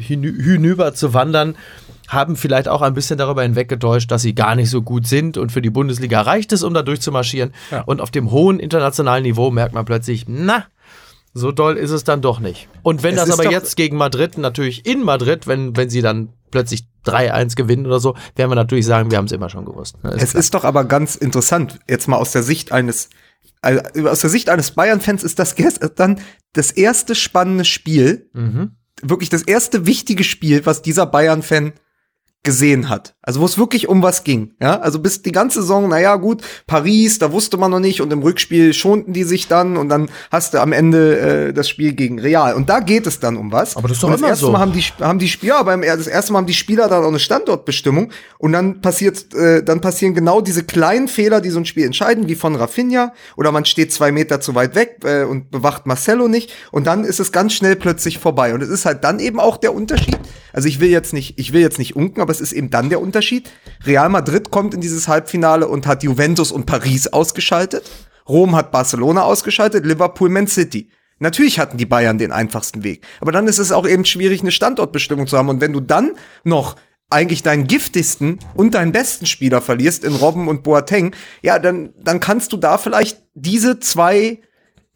hinüber 0.00 0.94
zu 0.94 1.12
wandern, 1.12 1.56
haben 2.08 2.36
vielleicht 2.36 2.68
auch 2.68 2.82
ein 2.82 2.94
bisschen 2.94 3.18
darüber 3.18 3.42
hinweggetäuscht, 3.42 4.10
dass 4.10 4.22
sie 4.22 4.34
gar 4.34 4.56
nicht 4.56 4.70
so 4.70 4.82
gut 4.82 5.06
sind 5.06 5.36
und 5.36 5.52
für 5.52 5.62
die 5.62 5.70
Bundesliga 5.70 6.22
reicht 6.22 6.52
es, 6.52 6.62
um 6.62 6.74
da 6.74 6.82
durchzumarschieren. 6.82 7.52
Ja. 7.70 7.82
Und 7.82 8.00
auf 8.00 8.10
dem 8.10 8.30
hohen 8.30 8.58
internationalen 8.58 9.22
Niveau 9.22 9.50
merkt 9.50 9.74
man 9.74 9.84
plötzlich, 9.84 10.24
na, 10.26 10.64
so 11.34 11.52
doll 11.52 11.76
ist 11.76 11.90
es 11.90 12.04
dann 12.04 12.22
doch 12.22 12.40
nicht. 12.40 12.68
Und 12.82 13.02
wenn 13.02 13.16
es 13.16 13.26
das 13.26 13.38
aber 13.38 13.50
jetzt 13.50 13.76
gegen 13.76 13.96
Madrid, 13.96 14.38
natürlich 14.38 14.86
in 14.86 15.04
Madrid, 15.04 15.46
wenn, 15.46 15.76
wenn 15.76 15.90
sie 15.90 16.00
dann 16.00 16.30
plötzlich 16.50 16.88
3-1 17.04 17.56
gewinnen 17.56 17.86
oder 17.86 18.00
so, 18.00 18.16
werden 18.34 18.50
wir 18.50 18.56
natürlich 18.56 18.86
sagen, 18.86 19.10
wir 19.10 19.18
haben 19.18 19.26
es 19.26 19.32
immer 19.32 19.50
schon 19.50 19.66
gewusst. 19.66 19.96
Ist 20.02 20.22
es 20.22 20.30
klar. 20.30 20.40
ist 20.40 20.54
doch 20.54 20.64
aber 20.64 20.84
ganz 20.84 21.14
interessant, 21.14 21.78
jetzt 21.88 22.08
mal 22.08 22.16
aus 22.16 22.32
der 22.32 22.42
Sicht 22.42 22.72
eines, 22.72 23.10
also 23.60 24.08
aus 24.08 24.20
der 24.20 24.30
Sicht 24.30 24.48
eines 24.48 24.70
Bayern-Fans 24.70 25.22
ist 25.22 25.38
das 25.38 25.54
dann 25.96 26.20
das 26.54 26.70
erste 26.70 27.14
spannende 27.14 27.66
Spiel, 27.66 28.30
mhm. 28.32 28.72
wirklich 29.02 29.28
das 29.28 29.42
erste 29.42 29.84
wichtige 29.84 30.24
Spiel, 30.24 30.64
was 30.64 30.80
dieser 30.80 31.04
Bayern-Fan 31.04 31.74
gesehen 32.42 32.88
hat. 32.88 33.16
Also 33.28 33.40
wo 33.40 33.44
es 33.44 33.58
wirklich 33.58 33.90
um 33.90 34.02
was 34.02 34.24
ging. 34.24 34.52
Ja, 34.58 34.80
also 34.80 35.00
bis 35.00 35.20
die 35.20 35.32
ganze 35.32 35.60
Saison, 35.60 35.86
naja, 35.86 36.16
gut, 36.16 36.40
Paris, 36.66 37.18
da 37.18 37.30
wusste 37.30 37.58
man 37.58 37.70
noch 37.70 37.78
nicht 37.78 38.00
und 38.00 38.10
im 38.10 38.22
Rückspiel 38.22 38.72
schonten 38.72 39.12
die 39.12 39.24
sich 39.24 39.48
dann 39.48 39.76
und 39.76 39.90
dann 39.90 40.08
hast 40.30 40.54
du 40.54 40.62
am 40.62 40.72
Ende 40.72 41.48
äh, 41.48 41.52
das 41.52 41.68
Spiel 41.68 41.92
gegen 41.92 42.18
Real. 42.18 42.54
Und 42.54 42.70
da 42.70 42.80
geht 42.80 43.06
es 43.06 43.20
dann 43.20 43.36
um 43.36 43.52
was. 43.52 43.76
Aber 43.76 43.86
das 43.86 43.98
ist 43.98 44.02
doch 44.02 44.08
und 44.08 44.12
das 44.14 44.20
immer 44.22 44.30
erste 44.30 44.46
so. 44.46 44.52
Mal 44.52 44.60
haben 44.60 44.72
die, 44.72 44.80
haben 44.80 45.18
die 45.18 45.28
Spieler, 45.28 45.62
beim 45.62 45.82
das 45.82 46.06
erste 46.06 46.32
Mal 46.32 46.38
haben 46.38 46.46
die 46.46 46.54
Spieler 46.54 46.88
dann 46.88 47.04
auch 47.04 47.08
eine 47.08 47.18
Standortbestimmung 47.18 48.12
und 48.38 48.52
dann 48.52 48.80
passiert, 48.80 49.34
äh, 49.34 49.62
dann 49.62 49.82
passieren 49.82 50.14
genau 50.14 50.40
diese 50.40 50.64
kleinen 50.64 51.06
Fehler, 51.06 51.42
die 51.42 51.50
so 51.50 51.58
ein 51.58 51.66
Spiel 51.66 51.84
entscheiden, 51.84 52.28
wie 52.28 52.34
von 52.34 52.56
Rafinha 52.56 53.12
oder 53.36 53.52
man 53.52 53.66
steht 53.66 53.92
zwei 53.92 54.10
Meter 54.10 54.40
zu 54.40 54.54
weit 54.54 54.74
weg 54.74 55.00
äh, 55.04 55.24
und 55.24 55.50
bewacht 55.50 55.84
Marcelo 55.84 56.28
nicht 56.28 56.50
und 56.72 56.86
dann 56.86 57.04
ist 57.04 57.20
es 57.20 57.30
ganz 57.30 57.52
schnell 57.52 57.76
plötzlich 57.76 58.16
vorbei. 58.16 58.54
Und 58.54 58.62
es 58.62 58.70
ist 58.70 58.86
halt 58.86 59.04
dann 59.04 59.20
eben 59.20 59.38
auch 59.38 59.58
der 59.58 59.74
Unterschied. 59.74 60.18
Also 60.54 60.66
ich 60.66 60.80
will 60.80 60.88
jetzt 60.88 61.12
nicht, 61.12 61.38
ich 61.38 61.52
will 61.52 61.60
jetzt 61.60 61.78
nicht 61.78 61.94
unken, 61.94 62.22
aber 62.22 62.32
es 62.32 62.40
ist 62.40 62.52
eben 62.52 62.70
dann 62.70 62.88
der 62.88 63.02
Unterschied. 63.02 63.17
Real 63.84 64.08
Madrid 64.08 64.50
kommt 64.50 64.74
in 64.74 64.80
dieses 64.80 65.08
Halbfinale 65.08 65.68
und 65.68 65.86
hat 65.86 66.02
Juventus 66.02 66.52
und 66.52 66.66
Paris 66.66 67.06
ausgeschaltet. 67.08 67.90
Rom 68.28 68.54
hat 68.54 68.70
Barcelona 68.72 69.22
ausgeschaltet, 69.22 69.86
Liverpool 69.86 70.28
Man 70.28 70.46
City. 70.46 70.90
Natürlich 71.18 71.58
hatten 71.58 71.78
die 71.78 71.86
Bayern 71.86 72.18
den 72.18 72.32
einfachsten 72.32 72.84
Weg. 72.84 73.04
Aber 73.20 73.32
dann 73.32 73.48
ist 73.48 73.58
es 73.58 73.72
auch 73.72 73.86
eben 73.86 74.04
schwierig, 74.04 74.40
eine 74.40 74.52
Standortbestimmung 74.52 75.26
zu 75.26 75.36
haben. 75.36 75.48
Und 75.48 75.60
wenn 75.60 75.72
du 75.72 75.80
dann 75.80 76.12
noch 76.44 76.76
eigentlich 77.10 77.42
deinen 77.42 77.66
giftigsten 77.66 78.38
und 78.54 78.74
deinen 78.74 78.92
besten 78.92 79.26
Spieler 79.26 79.60
verlierst 79.60 80.04
in 80.04 80.14
Robben 80.14 80.46
und 80.46 80.62
Boateng, 80.62 81.14
ja, 81.42 81.58
dann, 81.58 81.94
dann 81.98 82.20
kannst 82.20 82.52
du 82.52 82.56
da 82.56 82.78
vielleicht 82.78 83.22
diese 83.34 83.80
zwei 83.80 84.40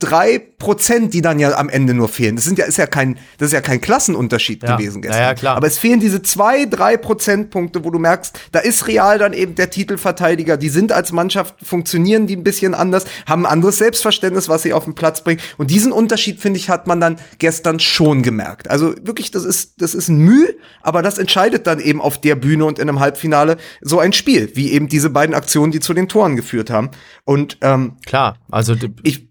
drei 0.03 0.39
Prozent, 0.59 1.15
die 1.15 1.23
dann 1.23 1.39
ja 1.39 1.57
am 1.57 1.69
Ende 1.69 1.95
nur 1.95 2.09
fehlen. 2.09 2.37
Das 2.37 2.45
sind 2.45 2.59
ja, 2.59 2.65
ist 2.67 2.79
ja 2.79 2.87
kein, 2.87 3.19
das 3.39 3.49
ist 3.49 3.53
ja 3.53 3.61
kein 3.61 3.81
Klassenunterschied 3.81 4.63
Ja. 4.63 4.77
gewesen 4.77 5.03
gestern. 5.03 5.21
Ja, 5.21 5.29
ja, 5.29 5.35
klar. 5.35 5.57
Aber 5.57 5.67
es 5.67 5.79
fehlen 5.79 6.01
diese 6.01 6.23
zwei, 6.23 6.67
drei 6.67 6.97
Prozentpunkte, 6.97 7.85
wo 7.85 7.91
du 7.91 7.99
merkst, 7.99 8.39
da 8.53 8.59
ist 8.59 8.87
Real 8.89 9.19
dann 9.19 9.33
eben 9.33 9.55
der 9.55 9.71
Titelverteidiger. 9.71 10.57
Die 10.57 10.69
sind 10.69 10.93
als 10.93 11.13
Mannschaft, 11.13 11.55
funktionieren 11.63 12.27
die 12.27 12.37
ein 12.37 12.45
bisschen 12.45 12.75
anders, 12.75 13.05
haben 13.27 13.47
ein 13.47 13.53
anderes 13.53 13.79
Selbstverständnis, 13.79 14.49
was 14.49 14.63
sie 14.63 14.73
auf 14.73 14.85
den 14.85 14.95
Platz 14.95 15.23
bringen. 15.25 15.41
Und 15.59 15.71
diesen 15.71 15.93
Unterschied, 15.93 16.41
finde 16.41 16.59
ich, 16.59 16.69
hat 16.69 16.87
man 16.87 17.01
dann 17.01 17.17
gestern 17.39 17.81
schon 17.81 18.23
gemerkt. 18.23 18.71
Also 18.71 18.95
wirklich, 19.03 19.31
das 19.31 19.45
ist, 19.45 19.81
das 19.81 19.95
ist 19.95 20.09
ein 20.09 20.19
Mühe, 20.19 20.55
aber 20.83 21.03
das 21.03 21.19
entscheidet 21.19 21.67
dann 21.67 21.81
eben 21.81 22.01
auf 22.01 22.21
der 22.21 22.35
Bühne 22.37 22.65
und 22.65 22.79
in 22.79 22.89
einem 22.89 23.01
Halbfinale 23.01 23.57
so 23.81 23.99
ein 23.99 24.13
Spiel, 24.13 24.51
wie 24.55 24.73
eben 24.73 24.89
diese 24.89 25.11
beiden 25.11 25.35
Aktionen, 25.35 25.73
die 25.73 25.81
zu 25.81 25.95
den 25.95 26.09
Toren 26.09 26.37
geführt 26.37 26.71
haben. 26.71 26.91
Und 27.25 27.59
ähm, 27.61 27.97
Klar, 28.07 28.37
also 28.51 28.75
ich, 29.03 29.29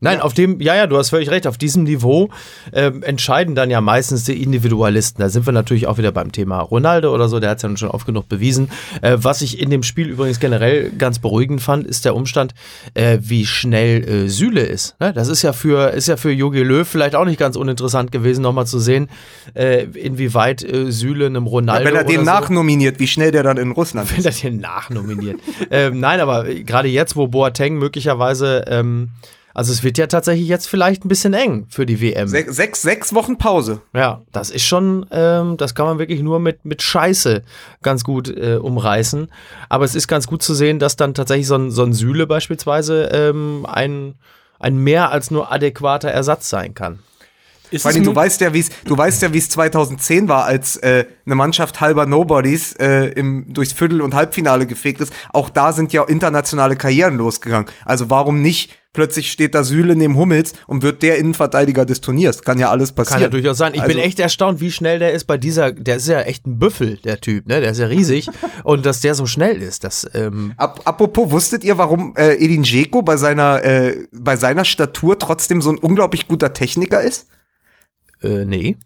Nein, 0.00 0.20
auf 0.20 0.32
dem, 0.32 0.60
ja, 0.60 0.76
ja, 0.76 0.86
du 0.86 0.96
hast 0.96 1.10
völlig 1.10 1.28
recht, 1.28 1.48
auf 1.48 1.58
diesem 1.58 1.82
Niveau 1.82 2.28
ähm, 2.72 3.02
entscheiden 3.02 3.56
dann 3.56 3.68
ja 3.68 3.80
meistens 3.80 4.22
die 4.22 4.40
Individualisten. 4.40 5.20
Da 5.20 5.28
sind 5.28 5.44
wir 5.44 5.52
natürlich 5.52 5.88
auch 5.88 5.98
wieder 5.98 6.12
beim 6.12 6.30
Thema 6.30 6.60
Ronaldo 6.60 7.12
oder 7.12 7.28
so, 7.28 7.40
der 7.40 7.50
hat 7.50 7.56
es 7.56 7.64
ja 7.64 7.68
nun 7.68 7.78
schon 7.78 7.90
oft 7.90 8.06
genug 8.06 8.28
bewiesen. 8.28 8.70
Äh, 9.02 9.16
was 9.20 9.42
ich 9.42 9.60
in 9.60 9.70
dem 9.70 9.82
Spiel 9.82 10.08
übrigens 10.08 10.38
generell 10.38 10.90
ganz 10.90 11.18
beruhigend 11.18 11.60
fand, 11.62 11.84
ist 11.84 12.04
der 12.04 12.14
Umstand, 12.14 12.54
äh, 12.94 13.18
wie 13.22 13.44
schnell 13.44 14.08
äh, 14.08 14.28
Süle 14.28 14.60
ist. 14.60 14.94
Ne? 15.00 15.12
Das 15.12 15.26
ist 15.26 15.42
ja 15.42 15.52
für 15.52 15.88
ist 15.88 16.06
ja 16.06 16.16
für 16.16 16.30
Jogi 16.30 16.62
Löw 16.62 16.86
vielleicht 16.86 17.16
auch 17.16 17.24
nicht 17.24 17.40
ganz 17.40 17.56
uninteressant 17.56 18.12
gewesen, 18.12 18.42
nochmal 18.42 18.68
zu 18.68 18.78
sehen, 18.78 19.08
äh, 19.54 19.82
inwieweit 19.82 20.62
äh, 20.62 20.92
Süle 20.92 21.26
einem 21.26 21.48
Ronaldo 21.48 21.84
wenn 21.84 21.96
er 21.96 22.04
den 22.04 22.20
so, 22.20 22.22
nachnominiert, 22.22 23.00
wie 23.00 23.08
schnell 23.08 23.32
der 23.32 23.42
dann 23.42 23.56
in 23.56 23.72
Russland 23.72 24.08
wenn 24.16 24.24
er 24.24 24.30
den 24.30 24.60
nachnominiert. 24.60 25.40
ähm, 25.72 25.98
nein, 25.98 26.20
aber 26.20 26.44
gerade 26.44 26.86
jetzt, 26.86 27.16
wo 27.16 27.26
Boateng 27.26 27.78
möglicherweise, 27.78 28.64
ähm, 28.68 29.08
also 29.58 29.72
es 29.72 29.82
wird 29.82 29.98
ja 29.98 30.06
tatsächlich 30.06 30.46
jetzt 30.46 30.68
vielleicht 30.68 31.04
ein 31.04 31.08
bisschen 31.08 31.34
eng 31.34 31.66
für 31.68 31.84
die 31.84 32.00
WM. 32.00 32.28
Sech, 32.28 32.46
sechs, 32.48 32.80
sechs 32.80 33.12
Wochen 33.12 33.38
Pause. 33.38 33.80
Ja, 33.92 34.22
das 34.30 34.50
ist 34.50 34.64
schon, 34.64 35.04
ähm, 35.10 35.56
das 35.56 35.74
kann 35.74 35.86
man 35.86 35.98
wirklich 35.98 36.20
nur 36.22 36.38
mit, 36.38 36.64
mit 36.64 36.80
Scheiße 36.80 37.42
ganz 37.82 38.04
gut 38.04 38.28
äh, 38.28 38.54
umreißen. 38.62 39.32
Aber 39.68 39.84
es 39.84 39.96
ist 39.96 40.06
ganz 40.06 40.28
gut 40.28 40.44
zu 40.44 40.54
sehen, 40.54 40.78
dass 40.78 40.94
dann 40.94 41.12
tatsächlich 41.12 41.48
so 41.48 41.56
ein, 41.56 41.72
so 41.72 41.82
ein 41.82 41.92
Süle 41.92 42.28
beispielsweise 42.28 43.06
ähm, 43.06 43.66
ein, 43.68 44.14
ein 44.60 44.76
mehr 44.76 45.10
als 45.10 45.32
nur 45.32 45.50
adäquater 45.50 46.08
Ersatz 46.08 46.48
sein 46.48 46.74
kann. 46.74 47.00
Ist 47.70 47.82
Vor 47.82 47.90
allem, 47.90 48.04
du 48.04 48.14
weißt 48.14 48.40
ja, 48.40 48.52
wie 48.54 48.60
es, 48.60 48.70
du 48.84 48.96
weißt 48.96 49.22
ja, 49.22 49.32
wie 49.32 49.38
es 49.38 49.48
2010 49.50 50.28
war, 50.28 50.44
als 50.44 50.76
äh, 50.78 51.04
eine 51.26 51.34
Mannschaft 51.34 51.80
halber 51.80 52.06
Nobodies 52.06 52.72
äh, 52.74 53.06
im, 53.10 53.52
durchs 53.52 53.72
Viertel- 53.72 54.00
und 54.00 54.14
Halbfinale 54.14 54.66
gefegt 54.66 55.00
ist. 55.00 55.12
Auch 55.32 55.50
da 55.50 55.72
sind 55.72 55.92
ja 55.92 56.04
internationale 56.04 56.76
Karrieren 56.76 57.16
losgegangen. 57.16 57.68
Also 57.84 58.10
warum 58.10 58.40
nicht? 58.40 58.72
Plötzlich 58.94 59.30
steht 59.30 59.54
da 59.54 59.64
Süle 59.64 59.94
neben 59.94 60.16
Hummels 60.16 60.54
und 60.66 60.82
wird 60.82 61.02
der 61.02 61.18
Innenverteidiger 61.18 61.84
des 61.84 62.00
Turniers. 62.00 62.42
Kann 62.42 62.58
ja 62.58 62.70
alles 62.70 62.92
passieren. 62.92 63.20
Kann 63.20 63.22
ja 63.22 63.28
durchaus 63.28 63.58
sein. 63.58 63.74
Ich 63.74 63.82
bin 63.82 63.90
Also- 63.90 64.00
echt 64.00 64.18
erstaunt, 64.18 64.60
wie 64.60 64.72
schnell 64.72 64.98
der 64.98 65.12
ist 65.12 65.26
bei 65.26 65.36
dieser, 65.36 65.72
der 65.72 65.96
ist 65.96 66.08
ja 66.08 66.22
echt 66.22 66.46
ein 66.46 66.58
Büffel, 66.58 66.96
der 67.04 67.20
Typ, 67.20 67.46
ne? 67.46 67.60
Der 67.60 67.72
ist 67.72 67.78
ja 67.78 67.86
riesig. 67.86 68.28
und 68.64 68.86
dass 68.86 69.00
der 69.00 69.14
so 69.14 69.26
schnell 69.26 69.60
ist, 69.62 69.84
das, 69.84 70.08
ähm, 70.14 70.54
Ap 70.56 70.80
apropos, 70.84 71.30
wusstet 71.30 71.64
ihr, 71.64 71.76
warum 71.76 72.14
äh, 72.16 72.42
Edin 72.42 72.62
Dzeko 72.62 73.02
bei 73.02 73.18
seiner, 73.18 73.62
äh, 73.62 74.06
bei 74.10 74.36
seiner 74.36 74.64
Statur 74.64 75.18
trotzdem 75.18 75.60
so 75.60 75.70
ein 75.70 75.78
unglaublich 75.78 76.26
guter 76.26 76.52
Techniker 76.54 77.00
ist? 77.02 77.28
Äh, 78.22 78.44
nee. 78.44 78.76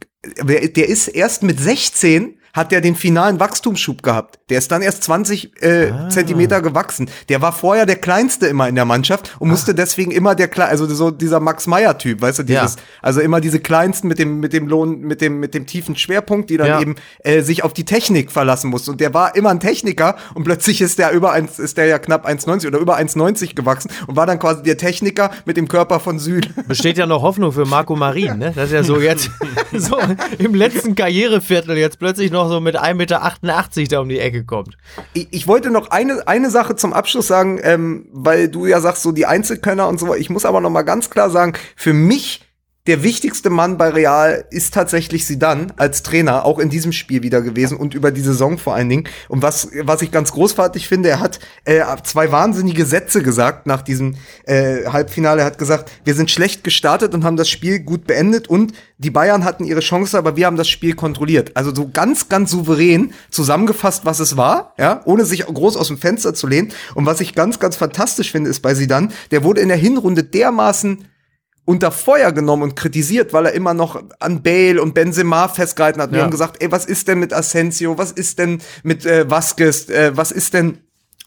Der, 0.42 0.68
der 0.68 0.88
ist 0.88 1.09
erst 1.09 1.42
mit 1.42 1.59
16 1.59 2.38
hat 2.52 2.70
der 2.72 2.80
den 2.80 2.94
finalen 2.96 3.40
Wachstumsschub 3.40 4.02
gehabt. 4.02 4.38
Der 4.50 4.58
ist 4.58 4.70
dann 4.70 4.82
erst 4.82 5.02
20 5.04 5.62
äh, 5.62 5.90
Ah. 5.90 6.08
Zentimeter 6.10 6.60
gewachsen. 6.60 7.08
Der 7.28 7.40
war 7.40 7.52
vorher 7.52 7.86
der 7.86 7.96
kleinste 7.96 8.46
immer 8.46 8.68
in 8.68 8.74
der 8.74 8.84
Mannschaft 8.84 9.34
und 9.38 9.48
musste 9.48 9.74
deswegen 9.74 10.10
immer 10.10 10.34
der 10.34 10.48
Kle 10.48 10.66
also 10.66 10.86
so 10.86 11.10
dieser 11.10 11.40
Max 11.40 11.66
Meyer 11.66 11.96
Typ, 11.96 12.20
weißt 12.20 12.40
du, 12.40 12.42
dieses 12.42 12.74
Ja. 12.76 12.82
also 13.00 13.20
immer 13.20 13.40
diese 13.40 13.58
kleinsten 13.60 14.08
mit 14.08 14.18
dem 14.18 14.40
mit 14.40 14.52
dem 14.52 14.68
Lohn 14.68 15.00
mit 15.00 15.20
dem 15.20 15.40
mit 15.40 15.54
dem 15.54 15.66
tiefen 15.66 15.96
Schwerpunkt, 15.96 16.50
die 16.50 16.56
dann 16.58 16.66
Ja. 16.66 16.80
eben 16.80 16.96
äh, 17.24 17.40
sich 17.42 17.64
auf 17.64 17.72
die 17.72 17.84
Technik 17.84 18.30
verlassen 18.30 18.68
mussten 18.70 18.90
und 18.90 19.00
der 19.00 19.14
war 19.14 19.34
immer 19.34 19.50
ein 19.50 19.60
Techniker 19.60 20.16
und 20.34 20.44
plötzlich 20.44 20.80
ist 20.82 20.98
der 20.98 21.12
über 21.12 21.32
eins 21.32 21.58
ist 21.58 21.76
der 21.78 21.86
ja 21.86 21.98
knapp 21.98 22.26
1,90 22.28 22.66
oder 22.66 22.78
über 22.78 22.98
1,90 22.98 23.54
gewachsen 23.54 23.90
und 24.06 24.16
war 24.16 24.26
dann 24.26 24.38
quasi 24.38 24.62
der 24.62 24.76
Techniker 24.76 25.30
mit 25.46 25.56
dem 25.56 25.68
Körper 25.68 26.00
von 26.00 26.18
Süle. 26.18 26.48
Besteht 26.68 26.98
ja 26.98 27.06
noch 27.06 27.22
Hoffnung 27.22 27.52
für 27.52 27.64
Marco 27.64 27.96
Marin, 27.96 28.38
ne? 28.38 28.52
Das 28.54 28.66
ist 28.66 28.72
ja 28.72 28.82
so 28.82 29.00
jetzt, 29.00 29.30
so 29.72 29.98
im 30.38 30.54
letzten 30.54 30.94
Karriereviertel 30.94 31.76
jetzt 31.78 31.98
plötzlich 31.98 32.30
noch 32.30 32.41
so 32.48 32.61
mit 32.61 32.78
1,88 32.78 32.94
Meter 32.94 33.88
da 33.88 34.00
um 34.00 34.09
die 34.09 34.18
Ecke 34.18 34.44
kommt. 34.44 34.76
Ich, 35.12 35.28
ich 35.31 35.46
wollte 35.46 35.70
noch 35.70 35.90
eine, 35.90 36.26
eine 36.26 36.50
Sache 36.50 36.76
zum 36.76 36.92
Abschluss 36.92 37.26
sagen, 37.26 37.61
ähm, 37.62 38.07
weil 38.12 38.48
du 38.48 38.66
ja 38.66 38.81
sagst, 38.81 39.02
so 39.02 39.12
die 39.12 39.26
Einzelkönner 39.26 39.88
und 39.88 39.98
so. 39.98 40.14
Ich 40.14 40.31
muss 40.31 40.44
aber 40.44 40.61
noch 40.61 40.70
mal 40.70 40.83
ganz 40.83 41.11
klar 41.11 41.31
sagen, 41.31 41.55
für 41.76 41.92
mich 41.92 42.51
der 42.88 43.05
wichtigste 43.05 43.49
Mann 43.49 43.79
bei 43.79 43.90
Real 43.90 44.45
ist 44.51 44.75
tatsächlich 44.75 45.25
Zidane 45.25 45.68
als 45.77 46.03
Trainer, 46.03 46.45
auch 46.45 46.59
in 46.59 46.68
diesem 46.68 46.90
Spiel 46.90 47.23
wieder 47.23 47.40
gewesen 47.40 47.77
und 47.77 47.95
über 47.95 48.11
die 48.11 48.21
Saison 48.21 48.59
vor 48.59 48.75
allen 48.75 48.88
Dingen. 48.88 49.09
Und 49.29 49.40
was, 49.40 49.68
was 49.83 50.03
ich 50.03 50.11
ganz 50.11 50.33
großartig 50.33 50.88
finde, 50.88 51.09
er 51.09 51.21
hat 51.21 51.38
äh, 51.64 51.85
zwei 52.03 52.33
wahnsinnige 52.33 52.85
Sätze 52.85 53.23
gesagt 53.23 53.68
nach 53.68 53.83
diesem 53.83 54.16
äh, 54.47 54.87
Halbfinale. 54.87 55.42
Er 55.42 55.47
hat 55.47 55.59
gesagt, 55.59 55.92
wir 56.03 56.16
sind 56.16 56.33
schlecht 56.33 56.64
gestartet 56.64 57.14
und 57.14 57.23
haben 57.23 57.37
das 57.37 57.49
Spiel 57.49 57.79
gut 57.79 58.05
beendet 58.09 58.49
und 58.49 58.73
die 58.99 59.11
Bayern 59.11 59.45
hatten 59.45 59.64
ihre 59.64 59.81
Chance, 59.81 60.18
aber 60.18 60.37
wir 60.37 60.47
haben 60.47 60.57
das 60.57 60.68
Spiel 60.68 60.95
kontrolliert. 60.95 61.57
Also 61.57 61.73
so 61.73 61.88
ganz, 61.88 62.29
ganz 62.29 62.51
souverän 62.51 63.12
zusammengefasst, 63.31 64.05
was 64.05 64.18
es 64.18 64.37
war, 64.37 64.75
ja, 64.77 65.03
ohne 65.05 65.25
sich 65.25 65.47
groß 65.47 65.77
aus 65.77 65.87
dem 65.87 65.99
Fenster 65.99 66.35
zu 66.35 66.49
lehnen. 66.49 66.73
Und 66.97 67.07
was 67.07 67.21
ich 67.21 67.37
ganz, 67.37 67.61
ganz 67.61 67.77
fantastisch 67.77 68.33
finde, 68.33 68.51
ist 68.51 68.61
bei 68.61 68.75
Zidane, 68.75 69.09
der 69.31 69.45
wurde 69.45 69.61
in 69.61 69.68
der 69.68 69.77
Hinrunde 69.77 70.25
dermaßen 70.25 71.05
unter 71.64 71.92
Feuer 71.92 72.33
genommen 72.33 72.64
und 72.64 72.77
kritisiert, 72.77 73.33
weil 73.33 73.46
er 73.46 73.53
immer 73.53 73.72
noch 73.75 74.03
an 74.18 74.42
Bale 74.42 74.83
und 74.83 74.94
Benzema 74.94 75.48
festgehalten 75.48 76.01
hat. 76.01 76.11
Wir 76.11 76.18
Ja. 76.18 76.25
haben 76.25 76.31
gesagt, 76.31 76.61
ey, 76.62 76.72
was 76.72 76.85
ist 76.87 77.07
denn 77.09 77.18
mit 77.20 77.33
Asensio? 77.33 77.96
Was 77.98 78.11
ist 78.12 78.38
denn 78.38 78.61
mit 78.83 79.07
äh, 79.07 79.31
Vasquez? 79.31 79.88
Äh, 79.88 80.16
was 80.16 80.33
ist 80.33 80.55
denn 80.55 80.79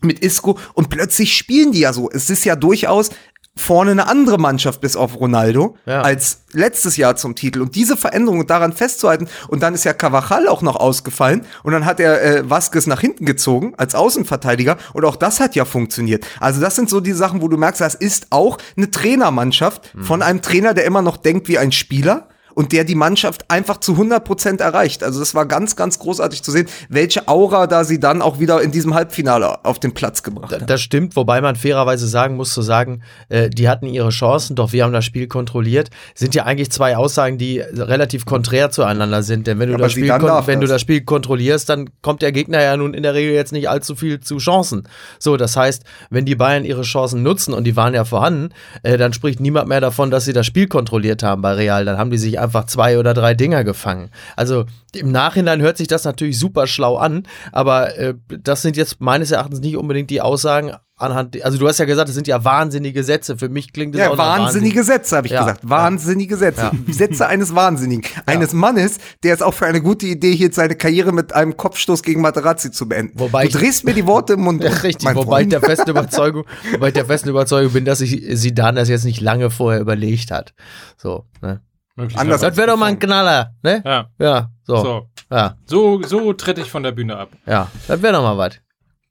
mit 0.01 0.19
Isco? 0.19 0.59
Und 0.73 0.89
plötzlich 0.89 1.35
spielen 1.37 1.71
die 1.71 1.79
ja 1.79 1.93
so. 1.93 2.09
Es 2.11 2.29
ist 2.29 2.43
ja 2.43 2.55
durchaus 2.57 3.11
vorne 3.57 3.91
eine 3.91 4.07
andere 4.07 4.37
Mannschaft 4.37 4.81
bis 4.81 4.95
auf 4.95 5.19
Ronaldo 5.19 5.77
Ja. 5.85 6.01
als 6.01 6.41
letztes 6.51 6.97
Jahr 6.97 7.15
zum 7.15 7.35
Titel. 7.35 7.61
Und 7.61 7.75
diese 7.75 7.95
Veränderung 7.95 8.45
daran 8.47 8.73
festzuhalten, 8.73 9.27
und 9.47 9.63
dann 9.63 9.73
ist 9.73 9.85
ja 9.85 9.93
Cavachal 9.93 10.47
auch 10.47 10.61
noch 10.61 10.75
ausgefallen 10.75 11.45
und 11.63 11.71
dann 11.73 11.85
hat 11.85 11.99
er 11.99 12.21
äh, 12.21 12.49
Vasquez 12.49 12.85
nach 12.87 12.99
hinten 12.99 13.25
gezogen 13.25 13.73
als 13.77 13.95
Außenverteidiger 13.95 14.77
und 14.93 15.05
auch 15.05 15.15
das 15.15 15.39
hat 15.39 15.55
ja 15.55 15.63
funktioniert. 15.65 16.25
Also 16.39 16.59
das 16.59 16.75
sind 16.75 16.89
so 16.89 16.99
die 16.99 17.13
Sachen, 17.13 17.41
wo 17.41 17.47
du 17.47 17.57
merkst, 17.57 17.79
das 17.81 17.95
ist 17.95 18.27
auch 18.29 18.57
eine 18.75 18.91
Trainermannschaft 18.91 19.93
von 20.01 20.21
einem 20.21 20.41
Trainer, 20.41 20.73
der 20.73 20.85
immer 20.85 21.01
noch 21.01 21.17
denkt 21.17 21.47
wie 21.47 21.57
ein 21.57 21.71
Spieler 21.71 22.27
und 22.55 22.71
der 22.71 22.83
die 22.85 22.95
Mannschaft 22.95 23.51
einfach 23.51 23.79
zu 23.79 23.91
100 23.91 24.23
Prozent 24.23 24.61
erreicht. 24.61 25.03
Also 25.03 25.19
das 25.19 25.35
war 25.35 25.45
ganz, 25.45 25.75
ganz 25.75 25.99
großartig 25.99 26.41
zu 26.41 26.51
sehen, 26.51 26.67
welche 26.89 27.27
Aura 27.27 27.67
da 27.67 27.83
sie 27.83 27.99
dann 27.99 28.21
auch 28.21 28.39
wieder 28.39 28.61
in 28.61 28.71
diesem 28.71 28.95
Halbfinale 28.95 29.63
auf 29.63 29.79
den 29.79 29.93
Platz 29.93 30.23
gebracht 30.23 30.53
hat. 30.53 30.69
Das 30.69 30.81
stimmt, 30.81 31.15
wobei 31.15 31.41
man 31.41 31.55
fairerweise 31.55 32.07
sagen 32.07 32.35
muss, 32.37 32.53
zu 32.53 32.61
sagen, 32.61 33.03
äh, 33.29 33.49
die 33.49 33.69
hatten 33.69 33.87
ihre 33.87 34.09
Chancen, 34.09 34.55
doch 34.55 34.71
wir 34.71 34.83
haben 34.83 34.93
das 34.93 35.05
Spiel 35.05 35.27
kontrolliert, 35.27 35.89
sind 36.15 36.33
ja 36.33 36.43
eigentlich 36.43 36.71
zwei 36.71 36.97
Aussagen, 36.97 37.37
die 37.37 37.59
relativ 37.59 38.25
konträr 38.25 38.71
zueinander 38.71 39.21
sind. 39.21 39.47
Denn 39.47 39.59
wenn 39.59 39.69
du, 39.69 39.75
Aber 39.75 39.83
das 39.83 39.91
Spiel, 39.91 40.07
wenn 40.07 40.61
du 40.61 40.67
das. 40.67 40.75
das 40.75 40.81
Spiel 40.81 41.01
kontrollierst, 41.01 41.69
dann 41.69 41.89
kommt 42.01 42.21
der 42.21 42.31
Gegner 42.31 42.61
ja 42.61 42.77
nun 42.77 42.93
in 42.93 43.03
der 43.03 43.13
Regel 43.13 43.33
jetzt 43.33 43.51
nicht 43.51 43.69
allzu 43.69 43.95
viel 43.95 44.21
zu 44.21 44.37
Chancen. 44.37 44.87
So, 45.19 45.35
das 45.35 45.57
heißt, 45.57 45.83
wenn 46.09 46.25
die 46.25 46.35
Bayern 46.35 46.63
ihre 46.63 46.83
Chancen 46.83 47.21
nutzen 47.21 47.53
und 47.53 47.65
die 47.65 47.75
waren 47.75 47.93
ja 47.93 48.05
vorhanden, 48.05 48.49
äh, 48.83 48.97
dann 48.97 49.11
spricht 49.11 49.41
niemand 49.41 49.67
mehr 49.67 49.81
davon, 49.81 50.09
dass 50.09 50.23
sie 50.23 50.33
das 50.33 50.45
Spiel 50.45 50.67
kontrolliert 50.67 51.21
haben 51.21 51.41
bei 51.41 51.53
Real. 51.53 51.83
Dann 51.83 51.97
haben 51.97 52.11
die 52.11 52.17
sich 52.17 52.39
einfach 52.45 52.65
zwei 52.65 52.97
oder 52.97 53.13
drei 53.13 53.33
Dinger 53.33 53.63
gefangen. 53.63 54.09
Also 54.35 54.65
im 54.93 55.11
Nachhinein 55.11 55.61
hört 55.61 55.77
sich 55.77 55.87
das 55.87 56.05
natürlich 56.05 56.39
super 56.39 56.67
schlau 56.67 56.95
an, 56.97 57.27
aber 57.51 57.97
äh, 57.97 58.13
das 58.27 58.61
sind 58.61 58.77
jetzt 58.77 59.01
meines 59.01 59.31
Erachtens 59.31 59.59
nicht 59.59 59.75
unbedingt 59.77 60.09
die 60.09 60.21
Aussagen 60.21 60.71
anhand, 60.97 61.43
also 61.43 61.57
du 61.57 61.67
hast 61.67 61.77
ja 61.77 61.83
gesagt, 61.83 62.07
das 62.07 62.15
sind 62.15 62.25
ja 62.25 62.45
wahnsinnige 62.45 63.03
Sätze. 63.03 63.37
Für 63.37 63.49
mich 63.49 63.73
klingt 63.73 63.95
das 63.95 63.99
Ja, 64.01 64.11
auch 64.11 64.17
wahnsinnige 64.17 64.81
Sätze, 64.85 65.17
habe 65.17 65.27
ich 65.27 65.33
Ja. 65.33 65.41
gesagt. 65.41 65.59
Wahnsinnige 65.69 66.37
Sätze. 66.37 66.71
Ja. 66.87 66.93
Sätze 66.93 67.27
eines 67.27 67.53
Wahnsinnigen. 67.53 68.05
Eines 68.25 68.53
Mannes, 68.53 68.99
der 69.21 69.33
es 69.33 69.41
auch 69.41 69.53
für 69.53 69.65
eine 69.65 69.81
gute 69.81 70.05
Idee 70.05 70.33
hielt, 70.33 70.53
seine 70.53 70.75
Karriere 70.75 71.11
mit 71.11 71.33
einem 71.35 71.57
Kopfstoß 71.57 72.01
gegen 72.01 72.21
Materazzi 72.21 72.71
zu 72.71 72.87
beenden. 72.87 73.19
Wobei 73.19 73.41
du 73.43 73.49
ich- 73.49 73.55
drehst 73.55 73.83
mir 73.83 73.93
die 73.93 74.07
Worte 74.07 74.33
im 74.33 74.41
Mund. 74.43 74.63
Ja, 74.63 74.69
richtig, 74.71 75.13
wobei 75.15 75.41
ich 75.41 75.49
der 75.49 75.59
festen 75.59 75.89
Überzeugung, 75.89 76.45
wobei 76.71 76.87
ich 76.87 76.93
der 76.93 77.05
festen 77.05 77.27
Überzeugung 77.27 77.73
bin, 77.73 77.83
dass 77.83 77.97
sich 77.99 78.23
Sidan 78.39 78.75
das 78.75 78.87
jetzt 78.87 79.03
nicht 79.03 79.19
lange 79.19 79.49
vorher 79.49 79.81
überlegt 79.81 80.31
hat. 80.31 80.53
So, 80.95 81.25
ne? 81.41 81.59
Anders- 81.97 82.41
Das 82.41 82.57
wäre 82.57 82.67
doch 82.67 82.77
mal 82.77 82.87
ein 82.87 82.99
Knaller, 82.99 83.53
ne? 83.63 83.81
Ja, 83.85 84.09
Ja, 84.19 84.49
so. 84.63 84.75
so. 84.77 85.09
Ja, 85.31 85.55
So, 85.65 86.01
so 86.03 86.33
tritt 86.33 86.57
ich 86.59 86.69
von 86.69 86.83
der 86.83 86.91
Bühne 86.91 87.17
ab. 87.17 87.29
ja. 87.45 87.69
Das 87.87 88.01
wäre 88.01 88.13
doch 88.13 88.21
mal 88.21 88.37
was. 88.37 88.59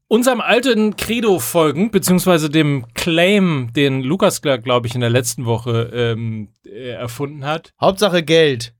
Unserem 0.06 0.40
alten 0.42 0.94
Credo 0.96 1.38
folgend, 1.38 1.90
beziehungsweise 1.90 2.50
dem 2.50 2.86
Claim, 2.94 3.72
den 3.74 4.02
Lukas, 4.02 4.42
glaube 4.42 4.86
ich, 4.86 4.94
in 4.94 5.00
der 5.00 5.10
letzten 5.10 5.46
Woche 5.46 5.90
ähm, 5.94 6.50
äh, 6.66 6.90
erfunden 6.90 7.44
hat. 7.46 7.72
Hauptsache 7.80 8.22
Geld. 8.22 8.74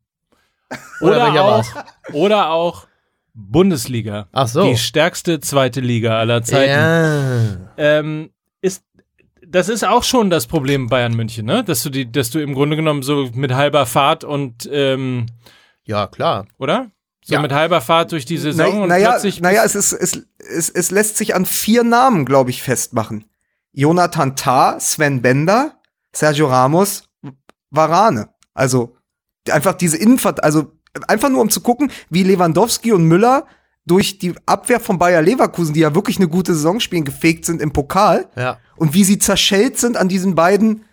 Oder, 1.00 1.16
welcher 1.26 1.44
auch, 1.44 1.64
oder 2.12 2.50
auch 2.50 2.86
Bundesliga. 3.32 4.28
Ach 4.32 4.46
so. 4.46 4.64
Die 4.68 4.76
stärkste 4.76 5.40
zweite 5.40 5.80
Liga 5.80 6.18
aller 6.18 6.42
Zeiten. 6.42 6.70
Ja. 6.70 7.56
Ähm, 7.78 8.30
das 9.54 9.68
ist 9.68 9.84
auch 9.84 10.02
schon 10.02 10.30
das 10.30 10.46
Problem 10.46 10.88
Bayern 10.88 11.14
München, 11.14 11.46
ne? 11.46 11.62
Dass 11.64 11.82
du 11.82 11.90
die, 11.90 12.10
dass 12.10 12.30
du 12.30 12.40
im 12.40 12.54
Grunde 12.54 12.76
genommen 12.76 13.02
so 13.02 13.30
mit 13.34 13.52
halber 13.54 13.86
Fahrt 13.86 14.24
und 14.24 14.68
ähm, 14.72 15.26
Ja, 15.84 16.06
klar. 16.08 16.46
oder? 16.58 16.90
So 17.24 17.34
Ja. 17.34 17.40
mit 17.40 17.52
halber 17.52 17.80
Fahrt 17.80 18.12
durch 18.12 18.24
die 18.26 18.36
Saison 18.36 18.74
Na, 18.76 18.82
und 18.82 18.88
naja, 18.88 19.10
plötzlich. 19.12 19.40
naja 19.40 19.62
es, 19.64 19.74
ist, 19.74 19.92
es, 19.92 20.26
es, 20.38 20.68
es 20.68 20.90
lässt 20.90 21.16
sich 21.16 21.34
an 21.34 21.46
vier 21.46 21.84
Namen, 21.84 22.24
glaube 22.26 22.50
ich, 22.50 22.62
festmachen. 22.62 23.24
Jonathan 23.72 24.36
Tah, 24.36 24.78
Sven 24.80 25.22
Bender, 25.22 25.76
Sergio 26.12 26.48
Ramos, 26.48 27.08
Varane. 27.70 28.28
Also 28.54 28.96
einfach 29.50 29.74
diese 29.74 29.96
Innenvert, 29.96 30.44
also 30.44 30.72
einfach 31.08 31.28
nur 31.30 31.40
um 31.40 31.50
zu 31.50 31.60
gucken, 31.60 31.90
wie 32.10 32.22
Lewandowski 32.22 32.92
und 32.92 33.04
Müller 33.04 33.46
durch 33.86 34.18
die 34.18 34.34
Abwehr 34.46 34.80
von 34.80 34.98
Bayer 34.98 35.22
Leverkusen, 35.22 35.74
die 35.74 35.80
ja 35.80 35.94
wirklich 35.94 36.16
eine 36.18 36.28
gute 36.28 36.54
Saison 36.54 36.80
spielen, 36.80 37.04
gefegt 37.04 37.44
sind 37.44 37.60
im 37.60 37.72
Pokal 37.72 38.26
Ja. 38.36 38.58
und 38.76 38.94
wie 38.94 39.04
sie 39.04 39.18
zerschellt 39.18 39.78
sind 39.78 39.96
an 39.96 40.08
diesen 40.08 40.34
beiden 40.34 40.84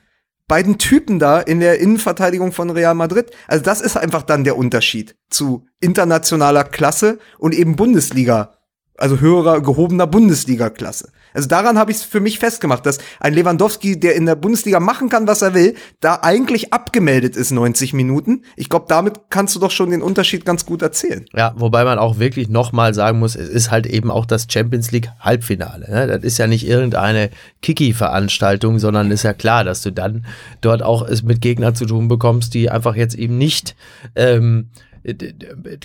beiden 0.47 0.77
Typen 0.77 1.17
da 1.17 1.39
in 1.39 1.61
der 1.61 1.79
Innenverteidigung 1.79 2.51
von 2.51 2.69
Real 2.69 2.93
Madrid. 2.93 3.31
Also 3.47 3.63
das 3.63 3.79
ist 3.79 3.95
einfach 3.95 4.23
dann 4.23 4.43
der 4.43 4.57
Unterschied 4.57 5.15
zu 5.29 5.65
internationaler 5.79 6.65
Klasse 6.65 7.19
und 7.37 7.53
eben 7.53 7.77
Bundesliga, 7.77 8.55
also 8.97 9.21
höherer 9.21 9.61
gehobener 9.61 10.07
Bundesliga-Klasse. 10.07 11.13
Also 11.33 11.47
daran 11.47 11.77
habe 11.77 11.91
ich 11.91 11.97
es 11.97 12.03
für 12.03 12.19
mich 12.19 12.39
festgemacht, 12.39 12.85
dass 12.85 12.99
ein 13.19 13.33
Lewandowski, 13.33 13.99
der 13.99 14.15
in 14.15 14.25
der 14.25 14.35
Bundesliga 14.35 14.79
machen 14.79 15.09
kann, 15.09 15.27
was 15.27 15.41
er 15.41 15.53
will, 15.53 15.75
da 15.99 16.19
eigentlich 16.21 16.73
abgemeldet 16.73 17.35
ist 17.35 17.51
90 17.51 17.93
Minuten. 17.93 18.43
Ich 18.55 18.69
glaube, 18.69 18.85
damit 18.87 19.19
kannst 19.29 19.55
du 19.55 19.59
doch 19.59 19.71
schon 19.71 19.91
den 19.91 20.01
Unterschied 20.01 20.45
ganz 20.45 20.65
gut 20.65 20.81
erzählen. 20.81 21.25
Ja, 21.33 21.53
wobei 21.55 21.83
man 21.83 21.99
auch 21.99 22.19
wirklich 22.19 22.49
nochmal 22.49 22.93
sagen 22.93 23.19
muss, 23.19 23.35
es 23.35 23.49
ist 23.49 23.71
halt 23.71 23.85
eben 23.85 24.11
auch 24.11 24.25
das 24.25 24.47
Champions 24.49 24.91
League 24.91 25.09
Halbfinale. 25.19 25.89
Ne? 25.89 26.07
Das 26.07 26.23
ist 26.23 26.37
ja 26.37 26.47
nicht 26.47 26.67
irgendeine 26.67 27.29
Kiki-Veranstaltung, 27.61 28.79
sondern 28.79 29.11
ist 29.11 29.23
ja 29.23 29.33
klar, 29.33 29.63
dass 29.63 29.81
du 29.81 29.91
dann 29.91 30.25
dort 30.61 30.83
auch 30.83 31.01
es 31.07 31.23
mit 31.23 31.41
Gegnern 31.41 31.75
zu 31.75 31.85
tun 31.85 32.07
bekommst, 32.07 32.53
die 32.53 32.69
einfach 32.69 32.95
jetzt 32.95 33.15
eben 33.15 33.37
nicht 33.37 33.75
ähm, 34.15 34.69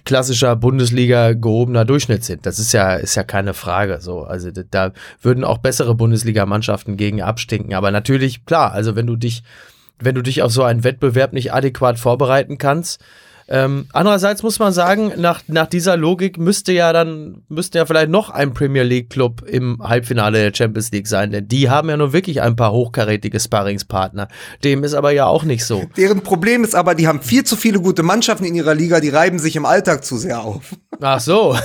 klassischer 0.04 0.56
Bundesliga 0.56 1.32
gehobener 1.32 1.84
Durchschnitt 1.84 2.24
sind. 2.24 2.46
Das 2.46 2.58
ist 2.58 2.72
ja, 2.72 2.94
ist 2.94 3.14
ja 3.14 3.24
keine 3.24 3.54
Frage. 3.54 3.98
So, 4.00 4.22
also 4.22 4.50
da 4.50 4.92
würden 5.22 5.44
auch 5.44 5.58
bessere 5.58 5.94
Bundesligamannschaften 5.94 6.96
gegen 6.96 7.22
abstinken. 7.22 7.74
Aber 7.74 7.90
natürlich, 7.90 8.44
klar, 8.44 8.72
also 8.72 8.96
wenn 8.96 9.06
du 9.06 9.16
dich, 9.16 9.42
wenn 9.98 10.14
du 10.14 10.22
dich 10.22 10.42
auf 10.42 10.52
so 10.52 10.62
einen 10.62 10.84
Wettbewerb 10.84 11.32
nicht 11.32 11.52
adäquat 11.52 11.98
vorbereiten 11.98 12.58
kannst, 12.58 13.02
ähm, 13.48 13.86
andererseits 13.92 14.42
muss 14.42 14.58
man 14.58 14.72
sagen, 14.72 15.12
nach, 15.16 15.42
nach 15.46 15.66
dieser 15.66 15.96
Logik 15.96 16.38
müsste 16.38 16.72
ja 16.72 16.92
dann, 16.92 17.42
müsste 17.48 17.78
ja 17.78 17.86
vielleicht 17.86 18.10
noch 18.10 18.30
ein 18.30 18.54
Premier 18.54 18.82
League 18.82 19.10
Club 19.10 19.42
im 19.46 19.80
Halbfinale 19.82 20.38
der 20.38 20.56
Champions 20.56 20.90
League 20.90 21.06
sein, 21.06 21.30
denn 21.30 21.46
die 21.46 21.70
haben 21.70 21.88
ja 21.88 21.96
nur 21.96 22.12
wirklich 22.12 22.42
ein 22.42 22.56
paar 22.56 22.72
hochkarätige 22.72 23.38
Sparringspartner. 23.38 24.28
Dem 24.64 24.82
ist 24.82 24.94
aber 24.94 25.12
ja 25.12 25.26
auch 25.26 25.44
nicht 25.44 25.64
so. 25.64 25.84
Deren 25.96 26.22
Problem 26.22 26.64
ist 26.64 26.74
aber, 26.74 26.94
die 26.94 27.06
haben 27.06 27.22
viel 27.22 27.44
zu 27.44 27.56
viele 27.56 27.80
gute 27.80 28.02
Mannschaften 28.02 28.44
in 28.44 28.54
ihrer 28.54 28.74
Liga, 28.74 29.00
die 29.00 29.10
reiben 29.10 29.38
sich 29.38 29.54
im 29.54 29.64
Alltag 29.64 30.04
zu 30.04 30.16
sehr 30.16 30.40
auf. 30.40 30.74
Ach 31.00 31.20
so. 31.20 31.56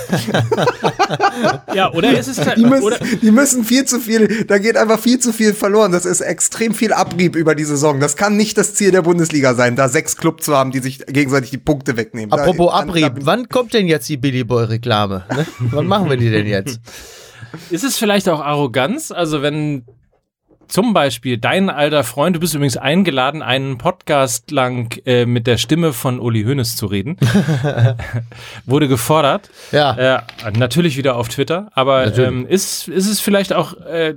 ja, 1.74 1.92
oder 1.94 2.18
ist 2.18 2.28
es 2.28 2.38
Die 2.56 2.66
müssen, 2.66 2.84
oder, 2.84 2.98
die 3.22 3.32
müssen 3.32 3.64
viel 3.64 3.86
zu 3.86 4.00
viel, 4.00 4.46
da 4.46 4.58
geht 4.58 4.78
einfach 4.78 5.00
viel 5.00 5.20
zu 5.20 5.32
viel 5.32 5.54
verloren. 5.54 5.92
Das 5.92 6.06
ist 6.06 6.22
extrem 6.22 6.74
viel 6.74 6.94
Abrieb 6.94 7.36
über 7.36 7.56
die 7.56 7.64
Saison. 7.64 8.00
Das 8.00 8.16
kann 8.16 8.36
nicht 8.36 8.58
das 8.58 8.74
Ziel 8.74 8.92
der 8.92 9.02
Bundesliga 9.02 9.54
sein, 9.54 9.76
da 9.76 9.90
sechs 9.90 10.18
Clubs 10.18 10.46
zu 10.46 10.56
haben, 10.56 10.72
die 10.72 10.80
sich 10.80 11.06
gegenseitig 11.06 11.52
die 11.52 11.58
Punkte 11.72 11.98
wegnehmen. 11.98 12.32
Apropos 12.32 12.72
da, 12.72 12.80
Abrieb, 12.80 13.16
Da, 13.16 13.26
wann 13.26 13.48
kommt 13.50 13.74
denn 13.74 13.88
jetzt 13.88 14.08
die 14.10 14.18
Billy 14.18 14.44
Boy 14.44 14.66
Reklame? 14.66 15.26
Ne? 15.34 15.46
Wann 15.72 15.88
machen 15.88 16.10
wir 16.10 16.18
die 16.18 16.30
denn 16.30 16.48
jetzt? 16.48 16.80
ist 17.70 17.84
es 17.84 17.98
vielleicht 17.98 18.28
auch 18.30 18.42
Arroganz? 18.42 19.12
Also 19.12 19.42
wenn 19.42 19.86
zum 20.72 20.94
Beispiel 20.94 21.38
dein 21.38 21.70
alter 21.70 22.06
Freund, 22.06 22.36
du 22.36 22.40
bist 22.40 22.56
übrigens 22.56 22.78
eingeladen, 22.78 23.42
einen 23.42 23.78
Podcast 23.78 24.52
lang 24.52 24.98
äh, 25.06 25.26
mit 25.26 25.46
der 25.46 25.58
Stimme 25.58 25.92
von 25.92 26.20
Uli 26.20 26.44
Hoeneß 26.44 26.78
zu 26.78 26.86
reden, 26.86 27.18
wurde 28.66 28.88
gefordert. 28.88 29.50
Ja. 29.74 30.24
Äh, 30.46 30.52
natürlich 30.58 30.96
wieder 30.96 31.18
auf 31.18 31.28
Twitter, 31.28 31.70
aber 31.74 32.18
ähm, 32.18 32.48
ist, 32.48 32.88
ist 32.88 33.10
es 33.10 33.20
vielleicht 33.20 33.52
auch, 33.52 33.74
äh, 33.82 34.16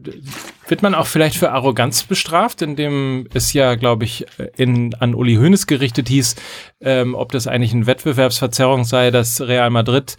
wird 0.68 0.82
man 0.82 0.94
auch 0.94 1.08
vielleicht 1.08 1.36
für 1.36 1.50
Arroganz 1.50 2.04
bestraft, 2.04 2.62
indem 2.62 3.26
es 3.34 3.52
ja, 3.52 3.74
glaube 3.74 4.04
ich, 4.04 4.24
in, 4.56 4.94
an 4.94 5.14
Uli 5.14 5.34
Hoeneß 5.34 5.66
gerichtet 5.66 6.08
hieß, 6.08 6.36
ähm, 6.80 7.16
ob 7.16 7.32
das 7.32 7.48
eigentlich 7.48 7.74
eine 7.74 7.88
Wettbewerbsverzerrung 7.88 8.84
sei, 8.84 9.10
dass 9.10 9.40
Real 9.40 9.70
Madrid 9.70 10.16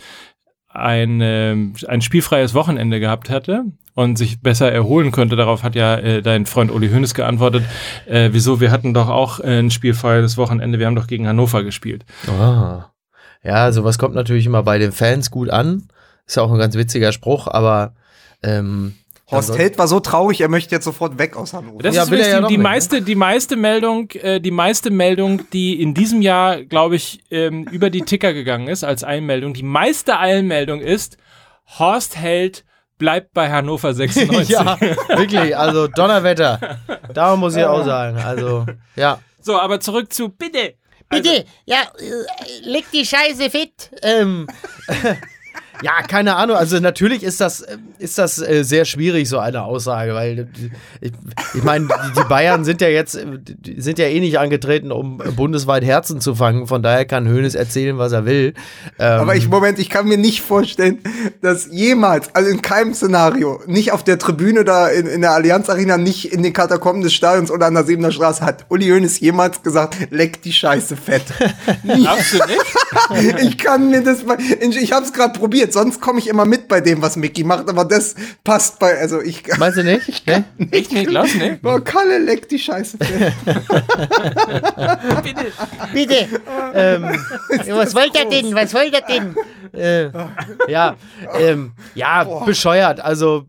ein, 0.68 1.22
ähm, 1.22 1.76
ein 1.88 2.02
spielfreies 2.02 2.54
Wochenende 2.54 3.00
gehabt 3.00 3.30
hätte 3.30 3.64
und 3.96 4.18
sich 4.18 4.42
besser 4.42 4.72
erholen 4.72 5.12
könnte. 5.12 5.36
Darauf 5.36 5.64
hat 5.64 5.74
ja 5.74 5.96
äh, 5.96 6.22
dein 6.22 6.46
Freund 6.46 6.72
Uli 6.72 6.90
Hoeneß 6.90 7.14
geantwortet, 7.14 7.64
äh, 8.06 8.30
wieso, 8.32 8.60
wir 8.60 8.70
hatten 8.70 8.94
doch 8.94 9.10
auch 9.10 9.40
äh, 9.40 9.60
ein 9.60 9.72
spielfreies 9.72 10.38
Wochenende, 10.38 10.78
wir 10.78 10.86
haben 10.86 10.96
doch 10.96 11.08
gegen 11.08 11.28
Hannover 11.28 11.64
gespielt. 11.64 12.06
Ah. 12.28 12.92
Ja, 13.42 13.72
sowas 13.72 13.98
kommt 13.98 14.14
natürlich 14.16 14.46
immer 14.46 14.64
bei 14.64 14.78
den 14.78 14.92
Fans 14.92 15.32
gut 15.32 15.50
an. 15.50 15.88
Ist 16.28 16.36
ja 16.36 16.44
auch 16.44 16.52
ein 16.52 16.60
ganz 16.60 16.76
witziger 16.76 17.12
Spruch, 17.12 17.48
aber 17.48 17.94
ähm, 18.44 18.96
Horst 19.32 19.58
Held 19.58 19.78
war 19.80 19.88
so 19.88 20.00
traurig, 20.00 20.42
er 20.42 20.50
möchte 20.50 20.76
jetzt 20.76 20.86
sofort 20.86 21.18
weg 21.18 21.36
aus 21.36 21.54
Hannover. 21.54 21.82
Das 21.82 21.96
Ja, 21.96 22.04
ist 22.04 22.12
will 22.12 22.20
er 22.20 22.26
übrigens 22.28 22.42
ja 22.42 22.48
die, 22.48 22.54
die 22.54 22.58
ne? 22.58 22.64
meiste, 22.64 23.02
die 23.02 23.16
meiste 23.16 23.56
Meldung, 23.56 24.12
äh, 24.12 24.40
die 24.40 24.52
meiste 24.52 24.92
Meldung, 24.92 25.50
die 25.52 25.82
in 25.82 25.94
diesem 25.94 26.22
Jahr, 26.22 26.64
glaube 26.64 26.96
ich, 26.96 27.22
ähm, 27.32 27.64
über 27.72 27.90
die 27.90 28.02
Ticker 28.02 28.34
gegangen 28.34 28.68
ist 28.68 28.84
als 28.84 29.04
Einmeldung. 29.04 29.54
Die 29.54 29.64
meiste 29.64 30.18
Einmeldung 30.18 30.82
ist, 30.82 31.18
Horst 31.80 32.18
Held 32.18 32.66
bleibt 32.98 33.34
bei 33.34 33.52
Hannover 33.52 33.94
96. 33.96 34.50
ja, 34.50 34.80
wirklich, 34.80 35.56
also 35.58 35.88
Donnerwetter. 35.88 36.80
Da 37.14 37.36
muss 37.36 37.56
ich 37.56 37.64
auch 37.64 37.86
sagen. 37.86 38.18
Also, 38.18 38.66
ja. 38.96 39.20
So, 39.42 39.60
aber 39.60 39.80
zurück 39.80 40.12
zu 40.12 40.30
bitte. 40.30 40.76
Bitte, 41.08 41.46
ja, 41.66 41.84
äh, 42.00 42.68
leg 42.68 42.86
die 42.92 43.06
Scheiße 43.06 43.50
fit. 43.52 43.92
Ähm, 44.02 44.48
ja, 45.82 46.02
keine 46.08 46.36
Ahnung. 46.36 46.56
Also 46.56 46.80
natürlich 46.80 47.24
ist 47.24 47.42
das, 47.42 47.62
äh, 47.62 47.78
ist 48.00 48.18
das 48.18 48.42
äh, 48.42 48.64
sehr 48.64 48.86
schwierig, 48.86 49.30
so 49.30 49.40
eine 49.40 49.64
Aussage, 49.64 50.14
weil 50.14 50.40
äh, 50.40 50.46
ich, 51.02 51.12
ich 51.54 51.64
meine, 51.64 51.88
die, 52.18 52.24
Bayern 52.28 52.64
sind 52.64 52.82
ja 52.82 52.88
jetzt, 52.88 53.12
sind 53.14 54.00
ja 54.00 54.06
eh 54.06 54.20
nicht 54.20 54.40
angetreten, 54.40 54.92
um 54.92 55.18
bundesweit 55.36 55.84
Herzen 55.84 56.22
zu 56.22 56.36
fangen. 56.36 56.68
Von 56.68 56.84
daher 56.84 57.06
kann 57.06 57.28
Hoeneß 57.28 57.56
erzählen, 57.56 57.98
was 57.98 58.12
er 58.12 58.26
will. 58.26 58.54
Ähm, 59.00 59.22
Aber 59.22 59.36
ich, 59.36 59.50
Moment, 59.50 59.80
ich 59.80 59.90
kann 59.90 60.08
mir 60.08 60.18
nicht 60.18 60.42
vorstellen, 60.42 61.00
dass 61.42 61.68
jemals, 61.72 62.34
also 62.34 62.50
in 62.50 62.62
keinem 62.62 62.94
Szenario, 62.94 63.62
nicht 63.68 63.92
auf 63.92 64.04
der 64.04 64.18
Tribüne 64.18 64.64
da 64.64 64.88
in, 64.88 65.08
in 65.08 65.22
der 65.22 65.32
Allianz 65.32 65.70
Arena, 65.70 65.98
nicht 65.98 66.34
in 66.34 66.44
den 66.44 66.54
Katakomben 66.54 67.02
des 67.02 67.14
Stadions 67.14 67.52
oder 67.52 67.68
an 67.68 67.74
der 67.74 67.84
Siebener 67.84 68.12
Straße 68.12 68.44
hat 68.46 68.66
Uli 68.70 68.90
Hoeneß 68.90 69.20
jemals 69.20 69.62
gesagt, 69.62 69.96
leck 70.12 70.42
die 70.42 70.54
Scheiße 70.54 70.96
fett. 70.96 71.24
Nicht? 71.84 72.08
ich 73.42 73.58
kann 73.58 73.90
mir 73.90 74.04
das 74.04 74.24
mal, 74.26 74.38
ich 74.40 74.92
hab's 74.92 75.14
gerade 75.14 75.38
probiert, 75.38 75.65
sonst 75.74 76.02
komme 76.02 76.20
ich 76.20 76.28
immer 76.28 76.46
mit 76.46 76.68
bei 76.68 76.82
dem, 76.82 77.02
was 77.02 77.16
Mickey 77.16 77.44
macht, 77.44 77.70
aber 77.70 77.86
das 77.86 78.16
passt 78.44 78.80
bei, 78.80 78.98
also 79.00 79.22
ich, 79.22 79.44
Meinst 79.58 79.78
du 79.78 79.84
nicht? 79.84 80.28
Ne? 80.28 80.44
Echt 80.72 80.92
nicht? 80.92 81.08
Du 81.08 81.22
nicht? 81.22 81.62
Boah, 81.62 81.84
Kalle 81.84 82.20
leck 82.20 82.50
die 82.50 82.60
Scheiße 82.60 82.98
fett. 82.98 83.34
Bitte. 85.94 86.28
Ähm, 86.74 87.04
was 87.70 87.96
wollt 87.96 88.12
ihr 88.16 88.30
denn? 88.30 88.56
Was 88.56 88.74
wollt 88.74 88.94
ihr 88.94 89.02
denn? 89.02 89.36
Äh, 89.74 90.10
ja, 90.68 90.96
ähm, 91.38 91.74
ja, 91.96 92.24
bescheuert. 92.46 93.00
Also, 93.00 93.46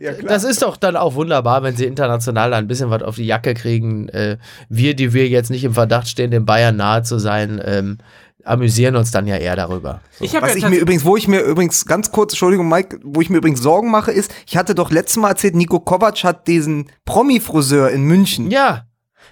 Ja, 0.00 0.12
das 0.12 0.44
ist 0.44 0.62
doch 0.62 0.76
dann 0.76 0.96
auch 0.96 1.14
wunderbar, 1.14 1.62
wenn 1.62 1.76
sie 1.76 1.84
international 1.84 2.50
da 2.50 2.56
ein 2.56 2.68
bisschen 2.68 2.90
was 2.90 3.02
auf 3.02 3.16
die 3.16 3.26
Jacke 3.26 3.54
kriegen. 3.54 4.08
Äh, 4.08 4.38
wir, 4.68 4.94
die 4.94 5.12
wir 5.12 5.28
jetzt 5.28 5.50
nicht 5.50 5.64
im 5.64 5.74
Verdacht 5.74 6.08
stehen, 6.08 6.30
den 6.30 6.46
Bayern 6.46 6.76
nahe 6.76 7.02
zu 7.02 7.18
sein, 7.18 7.60
ähm, 7.64 7.98
amüsieren 8.46 8.96
uns 8.96 9.10
dann 9.10 9.26
ja 9.26 9.36
eher 9.36 9.56
darüber. 9.56 10.00
Ich 10.20 10.34
habe 10.34 10.46
Was 10.46 10.52
ja 10.52 10.58
ich 10.58 10.68
mir 10.68 10.78
übrigens, 10.80 11.04
wo 11.04 11.16
ich 11.16 11.28
mir 11.28 11.40
übrigens 11.40 11.84
ganz 11.84 12.10
kurz, 12.12 12.32
Entschuldigung, 12.32 12.68
Mike, 12.68 13.00
wo 13.02 13.20
ich 13.20 13.30
mir 13.30 13.38
übrigens 13.38 13.60
Sorgen 13.60 13.90
mache, 13.90 14.12
ist, 14.12 14.32
ich 14.46 14.56
hatte 14.56 14.74
doch 14.74 14.90
letztes 14.90 15.16
Mal 15.16 15.30
erzählt, 15.30 15.54
Nico 15.54 15.80
Kovac 15.80 16.22
hat 16.24 16.46
diesen 16.46 16.90
Promi-Friseur 17.04 17.90
in 17.90 18.02
München. 18.04 18.50
Ja, 18.50 18.86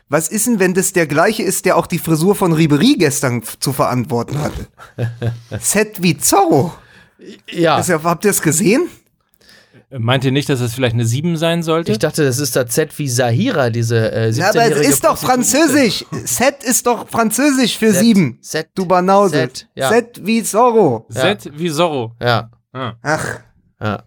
Was 0.08 0.28
ist 0.28 0.46
denn, 0.46 0.58
wenn 0.58 0.74
das 0.74 0.92
der 0.92 1.06
gleiche 1.06 1.42
ist, 1.42 1.64
der 1.64 1.76
auch 1.76 1.86
die 1.86 1.98
Frisur 1.98 2.34
von 2.34 2.52
Ribery 2.52 2.96
gestern 2.98 3.42
zu 3.60 3.72
verantworten 3.72 4.38
hatte? 4.40 4.68
Set 5.60 6.02
wie 6.02 6.18
Zorro. 6.18 6.74
ja. 7.50 7.80
Ja, 7.80 8.02
habt 8.02 8.24
ihr 8.24 8.30
es 8.32 8.42
gesehen? 8.42 8.88
Meint 9.96 10.24
ihr 10.24 10.32
nicht, 10.32 10.48
dass 10.48 10.60
es 10.60 10.74
vielleicht 10.74 10.94
eine 10.94 11.04
7 11.04 11.36
sein 11.36 11.62
sollte? 11.62 11.92
Ich 11.92 11.98
dachte, 11.98 12.24
das 12.24 12.38
ist 12.38 12.56
das 12.56 12.70
Z 12.70 12.98
wie 12.98 13.08
Sahira, 13.08 13.70
diese 13.70 14.10
äh, 14.12 14.32
17 14.32 14.42
Ja, 14.42 14.48
aber 14.50 14.76
es 14.76 14.88
ist 14.88 15.04
doch 15.04 15.16
Französisch. 15.16 16.04
Set 16.24 16.64
ist 16.64 16.86
doch 16.86 17.08
Französisch 17.08 17.78
für 17.78 17.92
Set, 17.92 18.00
sieben. 18.00 18.38
Set, 18.40 18.70
Du 18.74 18.86
Banause. 18.86 19.36
Set, 19.36 19.68
ja. 19.74 19.92
Wie 20.22 20.42
Zorro. 20.42 21.06
Z 21.10 21.50
wie 21.56 21.70
Zorro. 21.70 22.12
Ja, 22.20 22.50
Ach. 22.72 23.40
ja. 23.80 24.02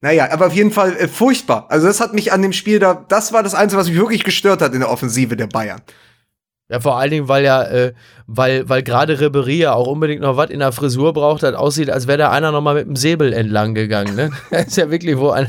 Naja, 0.00 0.30
aber 0.30 0.46
auf 0.46 0.54
jeden 0.54 0.70
Fall 0.70 0.96
äh, 0.96 1.08
furchtbar. 1.08 1.66
Also 1.70 1.88
das 1.88 2.00
hat 2.00 2.14
mich 2.14 2.32
an 2.32 2.42
dem 2.42 2.52
Spiel 2.52 2.78
da, 2.78 2.94
das 3.08 3.32
war 3.32 3.42
das 3.42 3.54
Einzige, 3.54 3.80
was 3.80 3.88
mich 3.88 3.98
wirklich 3.98 4.22
gestört 4.22 4.62
hat 4.62 4.74
in 4.74 4.80
der 4.80 4.90
Offensive 4.90 5.36
der 5.36 5.48
Bayern. 5.48 5.80
Ja, 6.68 6.80
vor 6.80 6.98
allen 6.98 7.10
Dingen, 7.12 7.28
weil 7.28 7.44
ja, 7.44 7.62
äh, 7.62 7.92
weil, 8.26 8.68
weil 8.68 8.82
gerade 8.82 9.20
Ribery 9.20 9.58
ja 9.58 9.72
auch 9.72 9.86
unbedingt 9.86 10.20
noch 10.20 10.36
was 10.36 10.50
in 10.50 10.58
der 10.58 10.72
Frisur 10.72 11.12
braucht, 11.12 11.44
das 11.44 11.54
aussieht, 11.54 11.90
als 11.90 12.08
wäre 12.08 12.18
da 12.18 12.30
einer 12.30 12.50
noch 12.50 12.60
mal 12.60 12.74
mit 12.74 12.86
dem 12.86 12.96
Säbel 12.96 13.32
entlang 13.32 13.74
gegangen, 13.74 14.16
ne? 14.16 14.30
Das 14.50 14.66
ist 14.66 14.76
ja 14.76 14.90
wirklich 14.90 15.16
wo 15.16 15.30
ein. 15.30 15.46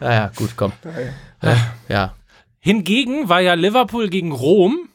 Naja, 0.00 0.30
gut, 0.36 0.50
komm. 0.56 0.72
Ja. 1.42 1.56
Ja. 1.88 2.14
Hingegen 2.58 3.28
war 3.28 3.40
ja 3.40 3.54
Liverpool 3.54 4.08
gegen 4.08 4.32
Rom. 4.32 4.88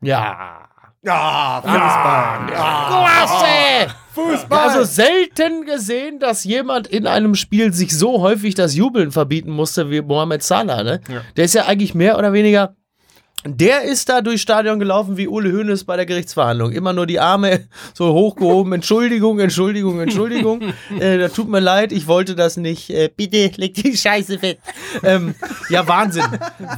ja. 0.00 0.64
Ja, 1.00 1.62
Fußball. 1.62 2.52
Ja. 2.52 3.86
Fußball. 4.18 4.58
Also 4.58 4.84
selten 4.84 5.64
gesehen, 5.64 6.18
dass 6.18 6.42
jemand 6.44 6.88
in 6.88 7.06
einem 7.06 7.34
Spiel 7.36 7.72
sich 7.72 7.96
so 7.96 8.20
häufig 8.20 8.54
das 8.54 8.74
Jubeln 8.74 9.12
verbieten 9.12 9.50
musste 9.52 9.90
wie 9.90 10.02
Mohamed 10.02 10.42
Salah, 10.42 10.82
ne? 10.82 11.00
Ja. 11.08 11.20
Der 11.36 11.44
ist 11.44 11.54
ja 11.54 11.66
eigentlich 11.66 11.94
mehr 11.94 12.18
oder 12.18 12.32
weniger. 12.32 12.74
Der 13.44 13.82
ist 13.82 14.08
da 14.08 14.20
durchs 14.20 14.42
Stadion 14.42 14.80
gelaufen 14.80 15.16
wie 15.16 15.28
Ule 15.28 15.52
Hoeneß 15.52 15.84
bei 15.84 15.94
der 15.94 16.06
Gerichtsverhandlung. 16.06 16.72
Immer 16.72 16.92
nur 16.92 17.06
die 17.06 17.20
Arme 17.20 17.68
so 17.94 18.12
hochgehoben. 18.12 18.72
Entschuldigung, 18.72 19.38
Entschuldigung, 19.38 20.00
Entschuldigung. 20.00 20.60
äh, 20.98 21.18
da 21.18 21.28
tut 21.28 21.48
mir 21.48 21.60
leid, 21.60 21.92
ich 21.92 22.08
wollte 22.08 22.34
das 22.34 22.56
nicht. 22.56 22.90
Äh, 22.90 23.10
bitte 23.16 23.52
leg 23.56 23.74
die 23.74 23.96
Scheiße 23.96 24.42
weg. 24.42 24.58
Ähm, 25.04 25.36
ja, 25.70 25.86
Wahnsinn. 25.86 26.24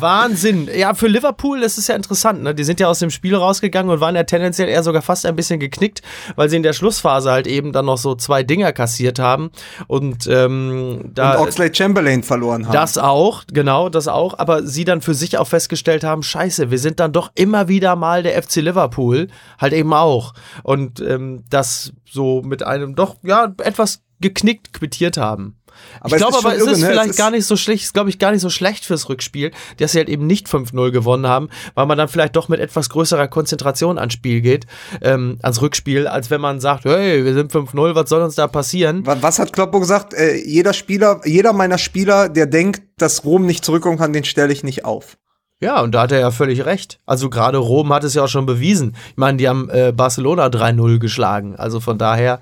Wahnsinn. 0.00 0.68
Ja, 0.76 0.92
für 0.92 1.06
Liverpool 1.06 1.62
ist 1.62 1.78
es 1.78 1.86
ja 1.86 1.96
interessant. 1.96 2.42
Ne? 2.42 2.54
Die 2.54 2.64
sind 2.64 2.78
ja 2.78 2.88
aus 2.88 2.98
dem 2.98 3.10
Spiel 3.10 3.34
rausgegangen 3.34 3.90
und 3.90 4.00
waren 4.00 4.14
ja 4.14 4.24
tendenziell 4.24 4.68
eher 4.68 4.82
sogar 4.82 5.00
fast 5.00 5.24
ein 5.24 5.36
bisschen 5.36 5.60
geknickt, 5.60 6.02
weil 6.36 6.50
sie 6.50 6.56
in 6.56 6.62
der 6.62 6.74
Schlussphase 6.74 7.30
halt 7.30 7.46
eben 7.46 7.72
dann 7.72 7.86
noch 7.86 7.98
so 7.98 8.14
zwei 8.14 8.42
Dinger 8.42 8.72
kassiert 8.72 9.18
haben. 9.18 9.50
Und 9.86 10.26
ähm, 10.26 11.10
da. 11.14 11.38
Und 11.38 11.48
Oxlade 11.48 11.74
Chamberlain 11.74 12.22
verloren 12.22 12.66
haben. 12.66 12.74
Das 12.74 12.98
auch, 12.98 13.44
genau, 13.50 13.88
das 13.88 14.08
auch. 14.08 14.38
Aber 14.38 14.62
sie 14.62 14.84
dann 14.84 15.00
für 15.00 15.14
sich 15.14 15.38
auch 15.38 15.48
festgestellt 15.48 16.04
haben, 16.04 16.22
scheiße, 16.22 16.49
wir 16.58 16.78
sind 16.78 17.00
dann 17.00 17.12
doch 17.12 17.30
immer 17.34 17.68
wieder 17.68 17.96
mal 17.96 18.22
der 18.22 18.40
FC 18.42 18.56
Liverpool, 18.56 19.28
halt 19.58 19.72
eben 19.72 19.92
auch. 19.94 20.34
Und 20.62 21.00
ähm, 21.00 21.44
das 21.50 21.92
so 22.10 22.42
mit 22.42 22.62
einem 22.62 22.94
doch, 22.94 23.16
ja, 23.22 23.54
etwas 23.62 24.02
geknickt 24.20 24.72
quittiert 24.72 25.16
haben. 25.16 25.56
Aber 26.00 26.08
ich 26.16 26.20
es 26.22 26.28
glaube 26.28 26.36
ist 26.38 26.44
aber, 26.44 26.54
es 26.56 26.60
ist 26.62 26.66
ne? 26.80 26.86
Es 26.88 26.92
vielleicht 26.92 27.10
ist- 27.10 27.16
gar 27.16 27.30
nicht 27.30 27.46
so 27.46 27.56
schlecht, 27.56 27.84
ist, 27.84 27.94
glaube 27.94 28.10
ich, 28.10 28.18
gar 28.18 28.32
nicht 28.32 28.42
so 28.42 28.50
schlecht 28.50 28.84
fürs 28.84 29.08
Rückspiel, 29.08 29.50
dass 29.78 29.92
sie 29.92 29.98
halt 29.98 30.10
eben 30.10 30.26
nicht 30.26 30.46
5-0 30.46 30.90
gewonnen 30.90 31.26
haben, 31.26 31.48
weil 31.74 31.86
man 31.86 31.96
dann 31.96 32.08
vielleicht 32.08 32.36
doch 32.36 32.48
mit 32.50 32.60
etwas 32.60 32.90
größerer 32.90 33.28
Konzentration 33.28 33.96
ans 33.98 34.12
Spiel 34.12 34.42
geht, 34.42 34.66
ähm, 35.00 35.38
ans 35.40 35.62
Rückspiel, 35.62 36.06
als 36.06 36.28
wenn 36.28 36.40
man 36.42 36.60
sagt, 36.60 36.84
hey, 36.84 37.24
wir 37.24 37.32
sind 37.32 37.50
5-0, 37.50 37.94
was 37.94 38.10
soll 38.10 38.20
uns 38.20 38.34
da 38.34 38.46
passieren? 38.46 39.06
Wa- 39.06 39.16
Was 39.22 39.38
hat 39.38 39.54
Kloppo 39.54 39.80
gesagt? 39.80 40.12
Äh, 40.12 40.36
jeder 40.44 40.74
Spieler, 40.74 41.22
jeder 41.24 41.54
meiner 41.54 41.78
Spieler, 41.78 42.28
der 42.28 42.44
denkt, 42.46 42.82
dass 42.98 43.24
Rom 43.24 43.46
nicht 43.46 43.64
zurückkommen 43.64 43.96
kann, 43.96 44.12
den 44.12 44.24
stelle 44.24 44.52
ich 44.52 44.62
nicht 44.62 44.84
auf. 44.84 45.16
Ja, 45.62 45.82
und 45.82 45.92
da 45.94 46.02
hat 46.02 46.12
er 46.12 46.20
ja 46.20 46.30
völlig 46.30 46.64
recht. 46.64 47.00
Also 47.04 47.28
gerade 47.28 47.58
Rom 47.58 47.92
hat 47.92 48.02
es 48.02 48.14
ja 48.14 48.24
auch 48.24 48.28
schon 48.28 48.46
bewiesen. 48.46 48.96
Ich 49.10 49.16
meine, 49.18 49.36
die 49.36 49.46
haben 49.46 49.68
äh, 49.68 49.92
Barcelona 49.94 50.46
3-0 50.46 50.98
geschlagen. 50.98 51.54
Also 51.56 51.80
von 51.80 51.98
daher, 51.98 52.40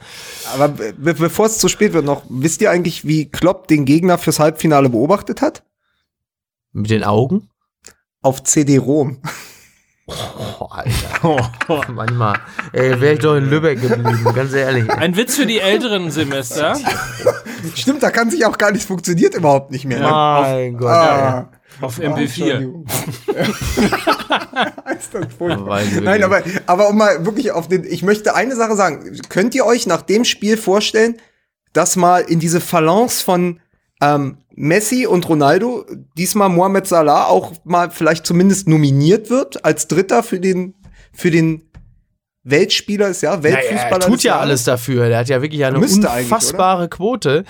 Aber 0.54 0.68
be 0.68 0.92
be- 0.96 1.14
bevor 1.14 1.46
es 1.46 1.59
zu 1.59 1.66
spät 1.68 1.92
wird 1.94 2.04
noch, 2.04 2.22
wisst 2.28 2.61
ihr 2.62 2.70
eigentlich, 2.70 3.04
wie 3.07 3.28
Klopp 3.28 3.66
den 3.66 3.85
Gegner 3.87 4.18
fürs 4.18 4.38
Halbfinale 4.38 4.88
beobachtet 4.88 5.42
hat? 5.42 5.64
mit 6.72 6.90
den 6.90 7.02
Augen. 7.02 7.48
Auf 8.22 8.44
CD-ROM. 8.44 9.18
Oh, 10.07 10.66
Alter. 10.70 11.50
Manchmal. 11.92 12.38
Ey, 12.72 13.00
wäre 13.00 13.14
ich 13.14 13.18
doch 13.20 13.35
in 13.35 13.50
Lübeck 13.50 13.81
geblieben, 13.81 14.24
ganz 14.35 14.52
ehrlich. 14.52 14.88
Ein 14.90 15.16
Witz 15.16 15.35
für 15.37 15.46
die 15.46 15.59
älteren 15.59 16.11
Semester. 16.12 16.76
Stimmt, 17.74 18.02
da 18.02 18.11
kann 18.11 18.31
sich 18.31 18.46
auch 18.46 18.57
gar 18.59 18.70
nichts, 18.70 18.87
funktioniert 18.87 19.35
überhaupt 19.35 19.70
nicht 19.72 19.87
mehr. 19.87 19.98
ne? 19.98 20.09
Mein 20.09 20.76
Gott. 20.76 20.88
Ah. 20.90 21.48
Auf 21.81 21.99
MP4. 21.99 22.21
Entschuldigung. 22.21 22.87
Ist 24.99 25.14
das 25.14 25.27
furchtbar. 25.37 25.67
Weiß 25.67 25.93
ich 25.93 26.01
Nein, 26.01 26.23
aber, 26.23 26.43
aber 26.67 26.88
um 26.88 26.99
mal 26.99 27.25
wirklich 27.25 27.53
auf 27.53 27.69
den, 27.69 27.85
ich 27.85 28.03
möchte 28.03 28.35
eine 28.35 28.57
Sache 28.57 28.77
sagen. 28.77 29.19
Könnt 29.29 29.55
ihr 29.55 29.64
euch 29.64 29.87
nach 29.87 30.03
dem 30.03 30.25
Spiel 30.25 30.57
vorstellen, 30.57 31.17
dass 31.73 31.97
mal 31.97 32.21
in 32.21 32.41
diese 32.41 32.61
Phalanx 32.61 33.23
von 33.23 33.61
ähm, 34.01 34.38
Messi 34.55 35.07
und 35.07 35.29
Ronaldo 35.29 35.87
diesmal 36.17 36.49
Mohamed 36.49 36.87
Salah 36.87 37.27
auch 37.27 37.53
mal 37.64 37.91
vielleicht 37.91 38.27
zumindest 38.27 38.69
nominiert 38.69 39.31
wird 39.31 39.64
als 39.64 39.87
Dritter 39.88 40.23
für 40.23 40.41
den, 40.41 40.75
für 41.12 41.31
den 41.31 41.67
Weltspieler 42.50 43.08
ist 43.08 43.22
ja, 43.22 43.30
Naja, 43.37 43.42
Weltfußballer. 43.42 43.92
er 44.04 44.08
tut 44.11 44.22
ja 44.22 44.32
Jahres. 44.32 44.42
alles 44.42 44.64
dafür. 44.64 45.08
Der 45.08 45.18
hat 45.18 45.28
ja 45.28 45.42
wirklich 45.42 45.64
eine 45.64 45.78
unfassbare 45.78 46.88
Quote. 46.88 47.44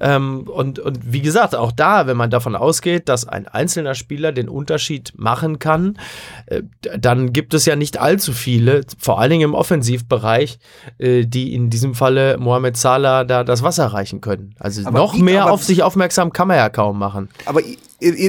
Ähm, 0.00 0.48
und, 0.48 0.78
und 0.80 1.12
wie 1.12 1.20
gesagt, 1.22 1.54
auch 1.54 1.72
da, 1.72 2.06
wenn 2.06 2.16
man 2.16 2.30
davon 2.30 2.56
ausgeht, 2.56 3.08
dass 3.08 3.26
ein 3.28 3.46
einzelner 3.48 3.94
Spieler 3.94 4.32
den 4.32 4.48
Unterschied 4.48 5.12
machen 5.16 5.58
kann, 5.58 5.98
äh, 6.46 6.62
dann 6.98 7.32
gibt 7.32 7.54
es 7.54 7.64
ja 7.64 7.76
nicht 7.76 7.98
allzu 8.00 8.32
viele, 8.32 8.82
vor 8.98 9.20
allen 9.20 9.30
Dingen 9.30 9.42
im 9.44 9.54
Offensivbereich, 9.54 10.58
äh, 10.98 11.24
die 11.26 11.54
in 11.54 11.70
diesem 11.70 11.94
Falle 11.94 12.36
Mohamed 12.38 12.76
Salah 12.76 13.24
da 13.24 13.44
das 13.44 13.62
Wasser 13.62 13.86
reichen 13.86 14.20
können. 14.20 14.54
Also 14.58 14.82
Aber 14.86 14.98
noch 14.98 15.16
mehr 15.16 15.50
auf 15.50 15.62
sich 15.62 15.82
aufmerksam 15.82 16.32
kann 16.32 16.48
man 16.48 16.56
ja 16.56 16.68
kaum 16.68 16.98
machen. 16.98 17.28
Aber 17.46 17.60
i- 17.60 17.72
i- 17.74 17.78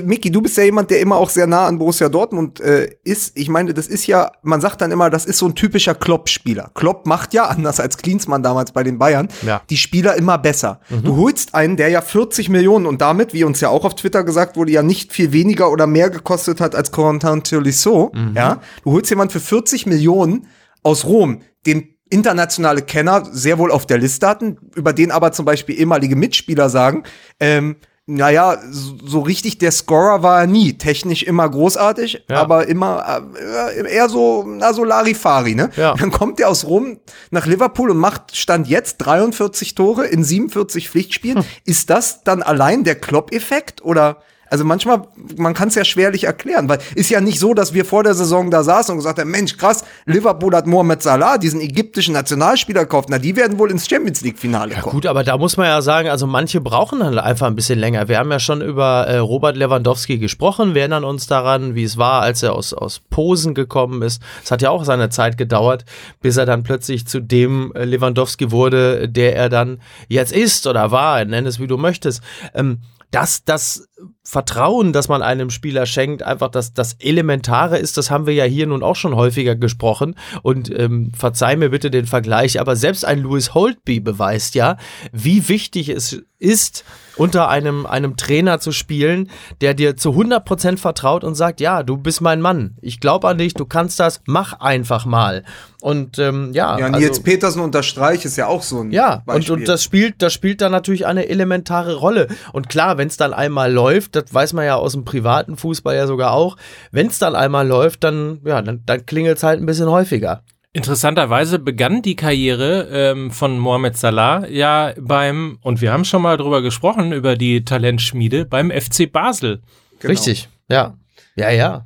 Miki, 0.05 0.31
du 0.31 0.41
bist 0.41 0.57
ja 0.57 0.63
jemand, 0.63 0.89
der 0.91 0.99
immer 0.99 1.17
auch 1.17 1.29
sehr 1.29 1.47
nah 1.47 1.67
an 1.67 1.77
Borussia 1.77 2.09
Dortmund 2.09 2.59
äh, 2.59 2.89
ist. 3.03 3.37
Ich 3.37 3.49
meine, 3.49 3.73
das 3.73 3.87
ist 3.87 4.07
ja, 4.07 4.31
man 4.43 4.61
sagt 4.61 4.81
dann 4.81 4.91
immer, 4.91 5.09
das 5.09 5.25
ist 5.25 5.37
so 5.37 5.45
ein 5.47 5.55
typischer 5.55 5.95
Klopp-Spieler. 5.95 6.71
Klopp 6.73 7.05
macht 7.05 7.33
ja, 7.33 7.45
anders 7.45 7.79
als 7.79 7.97
Klinsmann 7.97 8.43
damals 8.43 8.71
bei 8.71 8.83
den 8.83 8.97
Bayern, 8.97 9.27
Ja. 9.45 9.61
die 9.69 9.77
Spieler 9.77 10.15
immer 10.15 10.37
besser. 10.37 10.79
Du 11.03 11.15
holst 11.17 11.53
einen, 11.55 11.77
der 11.77 11.89
ja 11.89 12.01
40 12.01 12.49
Millionen 12.49 12.85
und 12.85 13.01
damit, 13.01 13.33
wie 13.33 13.43
uns 13.43 13.61
ja 13.61 13.69
auch 13.69 13.85
auf 13.85 13.95
Twitter 13.95 14.23
gesagt 14.23 14.55
wurde, 14.57 14.71
ja 14.71 14.83
nicht 14.83 15.13
viel 15.13 15.31
weniger 15.31 15.71
oder 15.71 15.87
mehr 15.87 16.09
gekostet 16.09 16.61
hat 16.61 16.75
als 16.75 16.91
Corentin 16.91 17.43
Tolisso. 17.43 18.11
Ja, 18.33 18.61
du 18.83 18.91
holst 18.91 19.09
jemanden 19.09 19.31
für 19.33 19.39
40 19.39 19.85
Millionen 19.85 20.47
aus 20.83 21.05
Rom, 21.05 21.41
den 21.65 21.89
internationale 22.09 22.83
Kenner 22.83 23.23
sehr 23.31 23.57
wohl 23.57 23.71
auf 23.71 23.87
der 23.87 23.97
Liste 23.97 24.27
hatten, 24.27 24.57
über 24.75 24.93
den 24.93 25.09
aber 25.11 25.31
zum 25.31 25.43
Beispiel 25.45 25.79
ehemalige 25.79 26.15
Mitspieler 26.15 26.69
sagen, 26.69 27.03
ähm, 27.39 27.77
naja, 28.07 28.59
so, 28.69 28.95
so 29.03 29.19
richtig 29.21 29.57
der 29.57 29.71
Scorer 29.71 30.21
war 30.21 30.41
er 30.41 30.47
nie. 30.47 30.73
Technisch 30.73 31.23
immer 31.23 31.49
großartig, 31.49 32.23
Ja. 32.29 32.37
aber 32.37 32.67
immer 32.67 33.23
äh, 33.35 33.91
eher 33.91 34.09
so, 34.09 34.43
na, 34.47 34.73
so 34.73 34.83
Larifari, 34.83 35.55
ne? 35.55 35.71
Ja. 35.75 35.95
Dann 35.95 36.11
kommt 36.11 36.39
er 36.39 36.49
aus 36.49 36.65
Rom 36.65 36.99
nach 37.31 37.47
Liverpool 37.47 37.89
und 37.89 37.97
macht 37.97 38.35
Stand 38.37 38.67
jetzt 38.67 38.97
43 38.97 39.73
Tore 39.73 40.05
in 40.05 40.23
47 40.23 40.89
Pflichtspielen. 40.89 41.39
Hm. 41.39 41.45
Ist 41.65 41.89
das 41.89 42.23
dann 42.23 42.43
allein 42.43 42.83
der 42.83 42.95
Klopp-Effekt 42.95 43.83
oder? 43.83 44.17
Also 44.49 44.63
manchmal, 44.63 45.01
man 45.37 45.53
kann 45.53 45.69
es 45.69 45.75
ja 45.75 45.83
schwerlich 45.83 46.25
erklären, 46.25 46.69
weil 46.69 46.79
ist 46.95 47.09
ja 47.09 47.21
nicht 47.21 47.39
so, 47.39 47.53
dass 47.53 47.73
wir 47.73 47.85
vor 47.85 48.03
der 48.03 48.13
Saison 48.13 48.51
da 48.51 48.63
saßen 48.63 48.91
und 48.91 48.99
gesagt 48.99 49.19
haben, 49.19 49.31
Mensch, 49.31 49.57
krass, 49.57 49.83
Liverpool 50.05 50.55
hat 50.55 50.67
Mohamed 50.67 51.01
Salah, 51.01 51.37
diesen 51.37 51.61
ägyptischen 51.61 52.13
Nationalspieler 52.13 52.81
gekauft, 52.81 53.09
na, 53.09 53.17
die 53.17 53.35
werden 53.35 53.57
wohl 53.57 53.71
ins 53.71 53.87
Champions 53.87 54.21
League-Finale 54.21 54.75
kommen. 54.75 54.93
Gut, 54.93 55.05
aber 55.05 55.23
da 55.23 55.37
muss 55.37 55.57
man 55.57 55.67
ja 55.67 55.81
sagen, 55.81 56.09
also 56.09 56.27
manche 56.27 56.61
brauchen 56.61 56.99
dann 56.99 57.17
einfach 57.17 57.47
ein 57.47 57.55
bisschen 57.55 57.79
länger. 57.79 58.07
Wir 58.07 58.19
haben 58.19 58.31
ja 58.31 58.39
schon 58.39 58.61
über 58.61 59.07
äh, 59.07 59.17
Robert 59.17 59.57
Lewandowski 59.57 60.17
gesprochen. 60.17 60.75
Wir 60.75 60.81
erinnern 60.81 61.03
uns 61.03 61.27
daran, 61.27 61.75
wie 61.75 61.83
es 61.83 61.97
war, 61.97 62.21
als 62.21 62.43
er 62.43 62.53
aus, 62.53 62.73
aus 62.73 63.01
Posen 63.09 63.53
gekommen 63.53 64.01
ist. 64.01 64.21
Es 64.43 64.51
hat 64.51 64.61
ja 64.61 64.69
auch 64.69 64.85
seine 64.85 65.09
Zeit 65.09 65.37
gedauert, 65.37 65.85
bis 66.21 66.37
er 66.37 66.45
dann 66.45 66.63
plötzlich 66.63 67.07
zu 67.07 67.19
dem 67.19 67.73
äh, 67.73 67.85
Lewandowski 67.85 68.51
wurde, 68.51 69.09
der 69.09 69.35
er 69.35 69.49
dann 69.49 69.81
jetzt 70.07 70.33
ist 70.33 70.67
oder 70.67 70.91
war. 70.91 71.23
Nenn 71.25 71.45
es 71.45 71.59
wie 71.59 71.67
du 71.67 71.77
möchtest. 71.77 72.21
Ähm, 72.53 72.81
das, 73.11 73.45
das 73.45 73.87
Vertrauen, 74.27 74.91
das 74.91 75.07
man 75.07 75.21
einem 75.21 75.51
Spieler 75.51 75.85
schenkt, 75.85 76.23
einfach 76.23 76.49
das, 76.49 76.73
das 76.73 76.93
Elementare 76.93 77.77
ist, 77.77 77.95
das 77.97 78.09
haben 78.09 78.25
wir 78.25 78.33
ja 78.33 78.43
hier 78.43 78.65
nun 78.65 78.81
auch 78.81 78.95
schon 78.95 79.15
häufiger 79.15 79.55
gesprochen. 79.55 80.15
Und 80.41 80.69
ähm, 80.77 81.11
verzeih 81.15 81.55
mir 81.55 81.69
bitte 81.69 81.91
den 81.91 82.07
Vergleich, 82.07 82.59
aber 82.59 82.75
selbst 82.75 83.05
ein 83.05 83.19
Louis 83.19 83.53
Holtby 83.53 83.99
beweist 83.99 84.55
ja, 84.55 84.77
wie 85.11 85.47
wichtig 85.47 85.89
es 85.89 86.23
ist, 86.39 86.83
unter 87.17 87.49
einem, 87.49 87.85
einem 87.85 88.17
Trainer 88.17 88.59
zu 88.59 88.71
spielen, 88.71 89.29
der 89.61 89.73
dir 89.73 89.95
zu 89.95 90.09
100% 90.11 90.77
vertraut 90.77 91.23
und 91.23 91.35
sagt, 91.35 91.61
ja, 91.61 91.81
du 91.81 91.97
bist 91.97 92.19
mein 92.19 92.41
Mann, 92.41 92.75
ich 92.81 92.99
glaube 92.99 93.27
an 93.27 93.37
dich, 93.37 93.53
du 93.53 93.65
kannst 93.65 93.99
das, 93.99 94.21
mach 94.25 94.59
einfach 94.59 95.05
mal. 95.05 95.43
Und 95.81 96.19
ähm, 96.19 96.51
ja, 96.53 96.77
Ja, 96.77 96.89
Nils 96.89 97.21
Petersen 97.21 97.61
unterstreicht 97.61 98.25
ist 98.25 98.37
ja 98.37 98.47
auch 98.47 98.63
so 98.63 98.81
ein 98.81 98.91
ja, 98.91 99.17
und, 99.17 99.25
Beispiel. 99.25 99.53
und 99.53 99.67
das 99.67 99.83
spielt, 99.83 100.21
das 100.21 100.33
spielt 100.33 100.61
dann 100.61 100.71
natürlich 100.71 101.05
eine 101.05 101.29
elementare 101.29 101.95
Rolle. 101.95 102.27
Und 102.53 102.69
klar, 102.69 102.97
wenn 102.97 103.07
es 103.07 103.17
dann 103.17 103.33
einmal 103.33 103.71
läuft, 103.71 104.14
das 104.15 104.33
weiß 104.33 104.53
man 104.53 104.65
ja 104.65 104.75
aus 104.75 104.93
dem 104.93 105.05
privaten 105.05 105.57
Fußball 105.57 105.95
ja 105.95 106.07
sogar 106.07 106.31
auch, 106.33 106.57
wenn 106.91 107.07
es 107.07 107.19
dann 107.19 107.35
einmal 107.35 107.67
läuft, 107.67 108.03
dann, 108.03 108.39
ja, 108.45 108.61
dann, 108.61 108.83
dann 108.85 109.05
klingelt 109.05 109.37
es 109.37 109.43
halt 109.43 109.59
ein 109.59 109.65
bisschen 109.65 109.89
häufiger. 109.89 110.43
Interessanterweise 110.73 111.57
begann 111.57 112.01
die 112.01 112.17
Karriere 112.17 112.89
ähm, 112.91 113.31
von 113.31 113.57
Mohamed 113.57 113.95
Salah 113.95 114.45
ja 114.49 114.93
beim, 114.99 115.57
und 115.61 115.79
wir 115.79 115.93
haben 115.93 116.03
schon 116.03 116.21
mal 116.21 116.35
drüber 116.35 116.61
gesprochen, 116.61 117.13
über 117.13 117.37
die 117.37 117.63
Talentschmiede 117.63 118.45
beim 118.45 118.71
FC 118.71 119.09
Basel. 119.09 119.61
Genau. 119.99 120.11
Richtig, 120.11 120.49
ja. 120.67 120.97
Ja, 121.37 121.49
ja. 121.49 121.85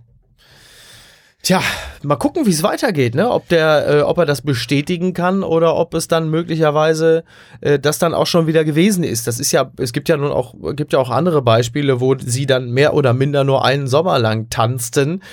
Tja, 1.41 1.61
mal 2.03 2.17
gucken, 2.17 2.45
wie 2.45 2.49
es 2.49 2.63
weitergeht, 2.63 3.15
ne? 3.15 3.31
Ob 3.31 3.47
der, 3.47 3.87
äh, 3.87 4.01
ob 4.01 4.17
er 4.17 4.25
das 4.25 4.41
bestätigen 4.41 5.13
kann 5.13 5.41
oder 5.41 5.75
ob 5.75 5.93
es 5.93 6.09
dann 6.09 6.29
möglicherweise 6.29 7.23
äh, 7.61 7.79
das 7.79 7.97
dann 7.97 8.13
auch 8.13 8.27
schon 8.27 8.45
wieder 8.45 8.65
gewesen 8.65 9.05
ist. 9.05 9.25
Das 9.25 9.39
ist 9.39 9.53
ja, 9.53 9.71
es 9.77 9.93
gibt 9.93 10.09
ja 10.09 10.17
nun 10.17 10.31
auch, 10.31 10.53
gibt 10.75 10.91
ja 10.91 10.99
auch 10.99 11.09
andere 11.09 11.41
Beispiele, 11.41 12.01
wo 12.01 12.15
sie 12.17 12.45
dann 12.45 12.71
mehr 12.71 12.93
oder 12.93 13.13
minder 13.13 13.45
nur 13.45 13.63
einen 13.63 13.87
Sommer 13.87 14.19
lang 14.19 14.49
tanzten. 14.49 15.23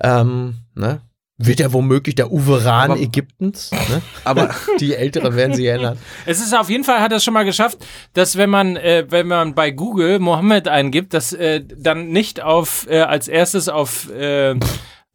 Ähm, 0.00 0.58
ne? 0.76 1.00
Wird 1.38 1.60
er 1.60 1.72
womöglich 1.72 2.14
der 2.14 2.32
Uwe 2.32 2.64
Rahn 2.64 2.92
Aber- 2.92 3.00
Ägyptens? 3.00 3.72
Ne? 3.72 4.00
Aber 4.24 4.50
Die 4.80 4.94
Älteren 4.94 5.34
werden 5.34 5.54
sich 5.54 5.66
erinnern. 5.66 5.98
Es 6.24 6.40
ist 6.40 6.56
auf 6.56 6.70
jeden 6.70 6.84
Fall, 6.84 7.00
hat 7.00 7.10
er 7.12 7.16
es 7.16 7.24
schon 7.24 7.34
mal 7.34 7.44
geschafft, 7.44 7.78
dass 8.14 8.36
wenn 8.36 8.50
man, 8.50 8.76
äh, 8.76 9.06
wenn 9.08 9.26
man 9.26 9.54
bei 9.56 9.72
Google 9.72 10.20
Mohammed 10.20 10.68
eingibt, 10.68 11.14
dass 11.14 11.32
äh, 11.32 11.62
dann 11.76 12.10
nicht 12.10 12.40
auf, 12.42 12.86
äh, 12.88 13.00
als 13.00 13.26
erstes 13.26 13.68
auf 13.68 14.08
äh, 14.12 14.54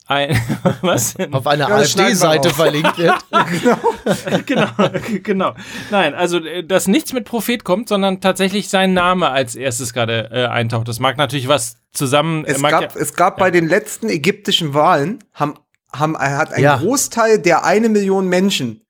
ein, 0.05 0.37
was? 0.81 1.15
Auf 1.31 1.47
einer 1.47 1.69
Ja, 1.69 1.75
AfD-Seite 1.77 2.49
verlinkt 2.49 2.97
wird. 2.97 3.15
genau, 4.45 4.67
genau. 5.23 5.53
Nein, 5.91 6.13
also 6.13 6.39
äh, 6.39 6.63
dass 6.63 6.87
nichts 6.87 7.13
mit 7.13 7.25
Prophet 7.25 7.63
kommt, 7.63 7.87
sondern 7.89 8.19
tatsächlich 8.21 8.69
sein 8.69 8.93
Name 8.93 9.29
als 9.29 9.55
erstes 9.55 9.93
gerade 9.93 10.29
äh, 10.31 10.45
eintaucht. 10.47 10.87
Das 10.87 10.99
mag 10.99 11.17
natürlich 11.17 11.47
was 11.47 11.77
zusammen. 11.93 12.43
es 12.45 12.59
mag 12.59 12.71
gab, 12.71 12.95
ja, 12.95 13.01
es 13.01 13.13
gab 13.13 13.37
bei 13.37 13.51
den 13.51 13.67
letzten 13.67 14.09
ägyptischen 14.09 14.73
Wahlen, 14.73 15.19
haben, 15.33 15.55
haben, 15.93 16.17
hat 16.17 16.51
ein 16.53 16.61
Ja. 16.61 16.77
Großteil 16.77 17.39
der 17.39 17.63
eine 17.63 17.87
Million 17.89 18.27
Menschen, 18.27 18.81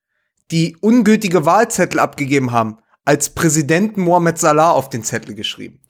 die 0.50 0.76
ungültige 0.80 1.46
Wahlzettel 1.46 2.00
abgegeben 2.00 2.50
haben, 2.52 2.78
als 3.04 3.30
Präsidenten 3.30 4.00
Mohammed 4.00 4.38
Salah 4.38 4.70
auf 4.70 4.88
den 4.88 5.04
Zettel 5.04 5.34
geschrieben. 5.34 5.80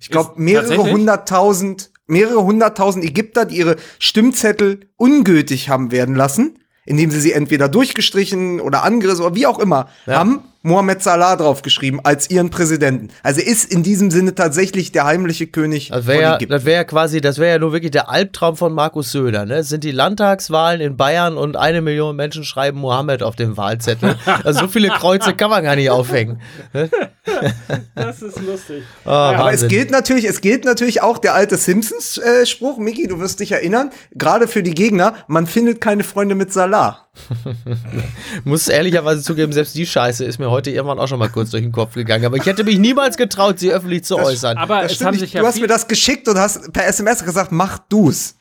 Ich 0.00 0.10
glaube, 0.10 0.32
mehrere 0.36 0.90
hunderttausend, 0.90 1.91
mehrere 2.12 2.44
hunderttausend 2.44 3.04
Ägypter, 3.04 3.44
die 3.44 3.56
ihre 3.56 3.76
Stimmzettel 3.98 4.80
ungültig 4.96 5.68
haben 5.68 5.90
werden 5.90 6.14
lassen, 6.14 6.58
indem 6.84 7.10
sie 7.10 7.20
sie 7.20 7.32
entweder 7.32 7.68
durchgestrichen 7.68 8.60
oder 8.60 8.84
angerissen 8.84 9.24
oder 9.24 9.34
wie 9.34 9.46
auch 9.46 9.58
immer, 9.58 9.88
haben 10.06 10.40
Mohammed 10.62 11.02
Salah 11.02 11.36
draufgeschrieben 11.36 12.00
als 12.04 12.30
ihren 12.30 12.50
Präsidenten. 12.50 13.08
Also 13.22 13.40
ist 13.40 13.72
in 13.72 13.82
diesem 13.82 14.10
Sinne 14.10 14.34
tatsächlich 14.34 14.92
der 14.92 15.04
heimliche 15.04 15.48
König 15.48 15.88
Das 15.88 16.06
wäre 16.06 16.22
ja, 16.22 16.38
das 16.38 16.64
wär 16.64 16.74
ja 16.74 16.84
quasi, 16.84 17.20
das 17.20 17.38
wäre 17.38 17.52
ja 17.52 17.58
nur 17.58 17.72
wirklich 17.72 17.90
der 17.90 18.08
Albtraum 18.08 18.56
von 18.56 18.72
Markus 18.72 19.10
Söder. 19.10 19.44
Ne? 19.44 19.56
Es 19.56 19.68
sind 19.68 19.82
die 19.82 19.90
Landtagswahlen 19.90 20.80
in 20.80 20.96
Bayern 20.96 21.36
und 21.36 21.56
eine 21.56 21.82
Million 21.82 22.14
Menschen 22.14 22.44
schreiben 22.44 22.78
Mohammed 22.78 23.22
auf 23.22 23.36
dem 23.36 23.56
Wahlzettel. 23.56 24.16
Also 24.44 24.60
so 24.60 24.68
viele 24.68 24.88
Kreuze 24.88 25.34
kann 25.34 25.50
man 25.50 25.62
gar 25.62 25.76
nicht 25.76 25.90
aufhängen. 25.90 26.40
das 27.94 28.22
ist 28.22 28.40
lustig. 28.40 28.82
Oh, 29.04 29.10
Aber 29.10 29.52
es 29.52 29.66
gilt 29.68 29.90
natürlich, 29.90 30.24
es 30.24 30.40
gilt 30.40 30.64
natürlich 30.64 31.02
auch 31.02 31.18
der 31.18 31.34
alte 31.34 31.56
Simpsons-Spruch, 31.56 32.78
Miki, 32.78 33.06
du 33.06 33.20
wirst 33.20 33.40
dich 33.40 33.52
erinnern, 33.52 33.90
gerade 34.14 34.48
für 34.48 34.62
die 34.62 34.74
Gegner, 34.74 35.14
man 35.26 35.46
findet 35.46 35.80
keine 35.80 36.04
Freunde 36.04 36.34
mit 36.34 36.52
Salah. 36.52 37.08
muss 38.44 38.68
ehrlicherweise 38.68 39.22
zugeben, 39.22 39.52
selbst 39.52 39.74
die 39.74 39.86
Scheiße 39.86 40.24
ist 40.24 40.38
mir 40.38 40.50
heute 40.50 40.70
irgendwann 40.70 40.98
auch 40.98 41.08
schon 41.08 41.18
mal 41.18 41.28
kurz 41.28 41.50
durch 41.50 41.62
den 41.62 41.72
Kopf 41.72 41.94
gegangen. 41.94 42.24
Aber 42.24 42.36
ich 42.36 42.46
hätte 42.46 42.64
mich 42.64 42.78
niemals 42.78 43.16
getraut, 43.16 43.58
sie 43.58 43.72
öffentlich 43.72 44.04
zu 44.04 44.16
äußern. 44.18 44.56
Aber 44.56 44.82
Das 44.82 44.92
es 44.92 45.04
haben 45.04 45.18
sich 45.18 45.32
du 45.32 45.38
ja 45.38 45.44
hast 45.44 45.54
viel- 45.54 45.62
mir 45.62 45.68
das 45.68 45.88
geschickt 45.88 46.28
und 46.28 46.38
hast 46.38 46.72
per 46.72 46.86
SMS 46.86 47.24
gesagt, 47.24 47.52
mach 47.52 47.78
du's. 47.88 48.36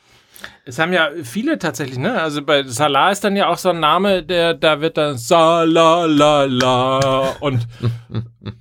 Es 0.63 0.79
haben 0.79 0.93
ja 0.93 1.09
viele 1.23 1.57
tatsächlich, 1.59 1.97
ne? 1.97 2.19
Also 2.21 2.41
bei 2.43 2.63
Salah 2.63 3.11
ist 3.11 3.23
dann 3.23 3.35
ja 3.35 3.47
auch 3.47 3.57
so 3.57 3.69
ein 3.69 3.79
Name, 3.79 4.23
der 4.23 4.53
da 4.53 4.79
wird 4.79 4.95
dann 4.97 5.17
Salah 5.17 6.05
la 6.05 6.43
la 6.45 7.35
und 7.39 7.67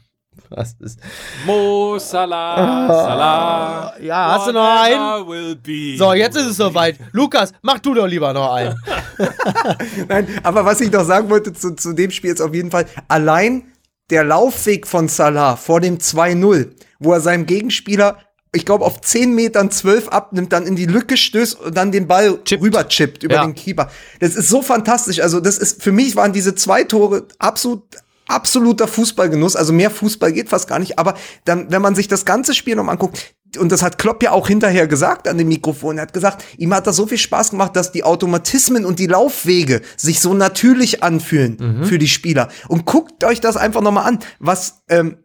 Was 0.51 0.75
ist? 0.81 0.99
Mo 1.47 1.97
Salah 1.99 2.89
Salah. 2.89 3.95
Ja, 4.01 4.35
hast 4.35 4.49
du 4.49 4.53
noch 4.53 4.83
einen? 4.83 4.99
whatever 5.01 5.29
Will 5.29 5.57
be. 5.57 5.97
So, 5.97 6.13
jetzt 6.13 6.37
ist 6.37 6.47
es 6.47 6.57
soweit. 6.57 6.99
Lukas, 7.13 7.53
mach 7.63 7.79
du 7.79 7.95
doch 7.95 8.07
lieber 8.07 8.33
noch 8.33 8.53
einen. 8.53 8.75
Nein, 10.09 10.27
aber 10.43 10.65
was 10.65 10.81
ich 10.81 10.91
noch 10.91 11.05
sagen 11.05 11.31
wollte 11.31 11.53
zu, 11.53 11.75
zu 11.77 11.93
dem 11.93 12.11
Spiel 12.11 12.31
jetzt 12.31 12.43
auf 12.43 12.55
jeden 12.55 12.71
Fall, 12.71 12.87
allein 13.09 13.65
der 14.11 14.25
Laufweg 14.25 14.87
von 14.87 15.09
Salah 15.09 15.57
vor 15.57 15.81
dem 15.81 15.99
2-0, 15.99 16.71
wo 16.99 17.13
er 17.13 17.21
seinem 17.21 17.47
Gegenspieler, 17.47 18.19
ich 18.53 18.67
glaube, 18.67 18.85
auf 18.85 19.01
10 19.01 19.33
Metern 19.37 19.71
12 19.71 20.09
abnimmt, 20.09 20.53
dann 20.53 20.67
in 20.67 20.75
die 20.75 20.87
Lücke 20.87 21.17
stößt 21.17 21.61
und 21.61 21.77
dann 21.77 21.93
den 21.93 22.09
Ball 22.09 22.41
rüberchippt 22.51 23.23
über 23.23 23.37
Ja. 23.37 23.45
den 23.45 23.55
Keeper. 23.55 23.89
Das 24.19 24.35
ist 24.35 24.49
so 24.49 24.63
fantastisch. 24.63 25.21
Also, 25.21 25.39
das 25.39 25.59
ist, 25.59 25.81
für 25.81 25.93
mich 25.93 26.17
waren 26.17 26.33
diese 26.33 26.57
zwei 26.57 26.83
Tore 26.83 27.29
absolut 27.39 27.85
absoluter 28.31 28.89
Fußballgenuss, 28.89 29.57
also 29.57 29.73
mehr 29.73 29.91
Fußball 29.91 30.33
geht 30.33 30.49
fast 30.49 30.69
gar 30.69 30.79
nicht, 30.79 30.99
aber 30.99 31.15
dann, 31.45 31.71
wenn 31.71 31.83
man 31.83 31.95
sich 31.95 32.09
das 32.09 32.25
ganze 32.25 32.55
Spiel 32.55 32.77
noch 32.77 32.85
mal 32.85 32.93
anguckt, 32.93 33.35
und 33.59 33.73
das 33.73 33.83
hat 33.83 33.99
Klopp 33.99 34.23
ja 34.23 34.31
auch 34.31 34.47
hinterher 34.47 34.87
gesagt 34.87 35.27
an 35.27 35.37
dem 35.37 35.49
Mikrofon, 35.49 35.99
er 35.99 36.03
hat 36.03 36.13
gesagt, 36.13 36.45
ihm 36.57 36.73
hat 36.73 36.87
das 36.87 36.97
so 36.97 37.07
viel 37.07 37.19
Spaß 37.19 37.51
gemacht, 37.51 37.75
dass 37.75 37.91
die 37.91 38.05
Automatismen 38.05 38.85
und 38.85 38.99
die 38.99 39.09
Laufwege 39.09 39.83
sich 39.97 40.21
so 40.21 40.35
natürlich 40.35 41.03
anfühlen 41.03 41.85
für 41.85 41.99
die 41.99 42.07
Spieler. 42.07 42.49
Und 42.69 42.85
guckt 42.85 43.25
euch 43.25 43.41
das 43.41 43.57
einfach 43.57 43.81
noch 43.81 43.91
mal 43.91 44.05
an, 44.05 44.21
was, 44.39 44.83
ähm, 44.89 45.17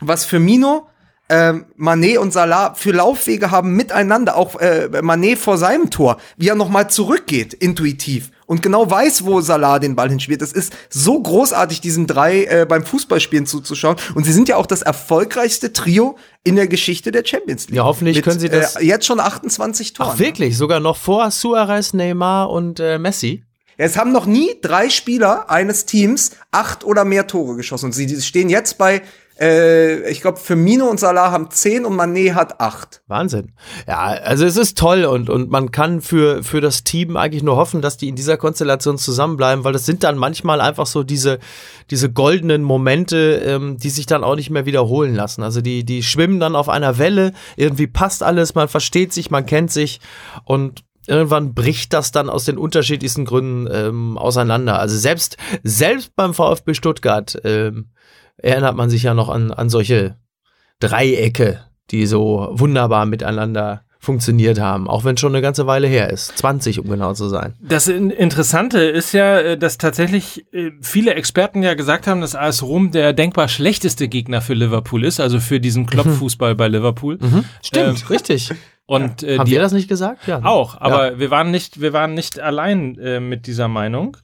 was 0.00 0.24
Firmino 0.24 0.86
ähm, 1.30 1.66
Manet 1.76 2.18
und 2.18 2.32
Salah 2.32 2.74
für 2.74 2.92
Laufwege 2.92 3.50
haben 3.50 3.74
miteinander, 3.74 4.36
auch 4.36 4.56
äh, 4.60 4.88
Manet 5.02 5.38
vor 5.38 5.58
seinem 5.58 5.90
Tor, 5.90 6.16
wie 6.36 6.48
er 6.48 6.54
nochmal 6.54 6.88
zurückgeht, 6.90 7.52
intuitiv 7.54 8.30
und 8.46 8.62
genau 8.62 8.90
weiß, 8.90 9.26
wo 9.26 9.40
Salah 9.42 9.78
den 9.78 9.94
Ball 9.94 10.08
hinspielt. 10.08 10.40
Es 10.40 10.52
ist 10.52 10.72
so 10.88 11.20
großartig, 11.20 11.82
diesen 11.82 12.06
drei 12.06 12.44
äh, 12.44 12.66
beim 12.66 12.82
Fußballspielen 12.82 13.44
zuzuschauen. 13.44 13.96
Und 14.14 14.24
sie 14.24 14.32
sind 14.32 14.48
ja 14.48 14.56
auch 14.56 14.64
das 14.64 14.80
erfolgreichste 14.80 15.74
Trio 15.74 16.16
in 16.44 16.56
der 16.56 16.66
Geschichte 16.66 17.12
der 17.12 17.24
Champions 17.26 17.66
League. 17.68 17.76
Ja, 17.76 17.84
hoffentlich 17.84 18.22
können 18.22 18.40
sie 18.40 18.48
das- 18.48 18.76
Äh, 18.76 18.84
jetzt 18.84 19.04
schon 19.04 19.20
28 19.20 19.92
Toren. 19.92 20.10
Ach, 20.14 20.18
wirklich? 20.18 20.56
Sogar 20.56 20.80
noch 20.80 20.96
vor 20.96 21.30
Suarez, 21.30 21.92
Neymar 21.92 22.48
und 22.50 22.80
äh, 22.80 22.98
Messi? 22.98 23.44
Es 23.76 23.96
haben 23.96 24.10
noch 24.12 24.26
nie 24.26 24.56
drei 24.62 24.88
Spieler 24.90 25.50
eines 25.50 25.84
Teams 25.84 26.32
acht 26.50 26.84
oder 26.84 27.04
mehr 27.04 27.26
Tore 27.26 27.54
geschossen. 27.54 27.86
Und 27.86 27.92
sie 27.92 28.20
stehen 28.22 28.48
jetzt 28.48 28.76
bei, 28.78 29.02
äh, 29.40 30.10
ich 30.10 30.20
glaube, 30.20 30.38
Firmino 30.38 30.86
und 30.86 30.98
Salah 30.98 31.30
haben 31.30 31.50
zehn 31.50 31.84
und 31.84 31.94
Manet 31.96 32.34
hat 32.34 32.60
acht. 32.60 33.02
Wahnsinn. 33.06 33.52
Ja, 33.86 33.98
also 33.98 34.44
es 34.44 34.56
ist 34.56 34.76
toll 34.76 35.04
und, 35.04 35.30
und 35.30 35.50
man 35.50 35.70
kann 35.70 36.00
für, 36.00 36.42
für 36.42 36.60
das 36.60 36.84
Team 36.84 37.16
eigentlich 37.16 37.42
nur 37.42 37.56
hoffen, 37.56 37.80
dass 37.80 37.96
die 37.96 38.08
in 38.08 38.16
dieser 38.16 38.36
Konstellation 38.36 38.98
zusammenbleiben, 38.98 39.64
weil 39.64 39.72
das 39.72 39.86
sind 39.86 40.02
dann 40.02 40.18
manchmal 40.18 40.60
einfach 40.60 40.86
so 40.86 41.02
diese, 41.04 41.38
diese 41.90 42.10
goldenen 42.10 42.62
Momente, 42.62 43.42
ähm, 43.44 43.76
die 43.78 43.90
sich 43.90 44.06
dann 44.06 44.24
auch 44.24 44.36
nicht 44.36 44.50
mehr 44.50 44.66
wiederholen 44.66 45.14
lassen. 45.14 45.42
Also 45.42 45.60
die, 45.60 45.84
die 45.84 46.02
schwimmen 46.02 46.40
dann 46.40 46.56
auf 46.56 46.68
einer 46.68 46.98
Welle, 46.98 47.32
irgendwie 47.56 47.86
passt 47.86 48.22
alles, 48.22 48.54
man 48.54 48.68
versteht 48.68 49.12
sich, 49.12 49.30
man 49.30 49.46
kennt 49.46 49.70
sich 49.70 50.00
und 50.44 50.84
irgendwann 51.06 51.54
bricht 51.54 51.92
das 51.92 52.12
dann 52.12 52.28
aus 52.28 52.44
den 52.44 52.58
unterschiedlichsten 52.58 53.24
Gründen 53.24 53.68
ähm, 53.72 54.18
auseinander. 54.18 54.78
Also 54.78 54.96
selbst, 54.96 55.36
selbst 55.62 56.14
beim 56.16 56.34
VfB 56.34 56.74
Stuttgart 56.74 57.40
ähm, 57.44 57.90
erinnert 58.38 58.76
man 58.76 58.88
sich 58.90 59.02
ja 59.02 59.14
noch 59.14 59.28
an, 59.28 59.50
an 59.52 59.68
solche 59.68 60.16
Dreiecke, 60.80 61.60
die 61.90 62.06
so 62.06 62.48
wunderbar 62.52 63.06
miteinander 63.06 63.82
funktioniert 64.00 64.60
haben, 64.60 64.88
auch 64.88 65.04
wenn 65.04 65.14
es 65.16 65.20
schon 65.20 65.32
eine 65.34 65.42
ganze 65.42 65.66
Weile 65.66 65.88
her 65.88 66.08
ist. 66.10 66.38
20, 66.38 66.78
um 66.78 66.88
genau 66.88 67.14
zu 67.14 67.28
sein. 67.28 67.54
Das 67.60 67.88
In- 67.88 68.10
Interessante 68.10 68.78
ist 68.78 69.12
ja, 69.12 69.38
äh, 69.40 69.58
dass 69.58 69.76
tatsächlich 69.76 70.46
äh, 70.54 70.70
viele 70.80 71.14
Experten 71.14 71.64
ja 71.64 71.74
gesagt 71.74 72.06
haben, 72.06 72.20
dass 72.20 72.36
AS 72.36 72.62
Rom 72.62 72.92
der 72.92 73.12
denkbar 73.12 73.48
schlechteste 73.48 74.06
Gegner 74.06 74.40
für 74.40 74.54
Liverpool 74.54 75.04
ist, 75.04 75.18
also 75.18 75.40
für 75.40 75.58
diesen 75.58 75.86
Klopp-Fußball 75.86 76.54
bei 76.54 76.68
Liverpool. 76.68 77.18
Stimmt, 77.60 78.08
richtig. 78.08 78.52
Und 78.86 79.24
äh, 79.24 79.36
Haben 79.38 79.46
die 79.46 79.52
wir 79.52 79.60
das 79.60 79.72
nicht 79.72 79.88
gesagt? 79.88 80.28
Ja. 80.28 80.44
auch, 80.44 80.80
aber 80.80 81.18
wir 81.18 81.30
waren 81.32 81.50
nicht, 81.50 81.80
wir 81.80 81.92
waren 81.92 82.14
nicht 82.14 82.38
allein 82.38 82.96
äh, 82.98 83.18
mit 83.18 83.48
dieser 83.48 83.66
Meinung. 83.68 84.16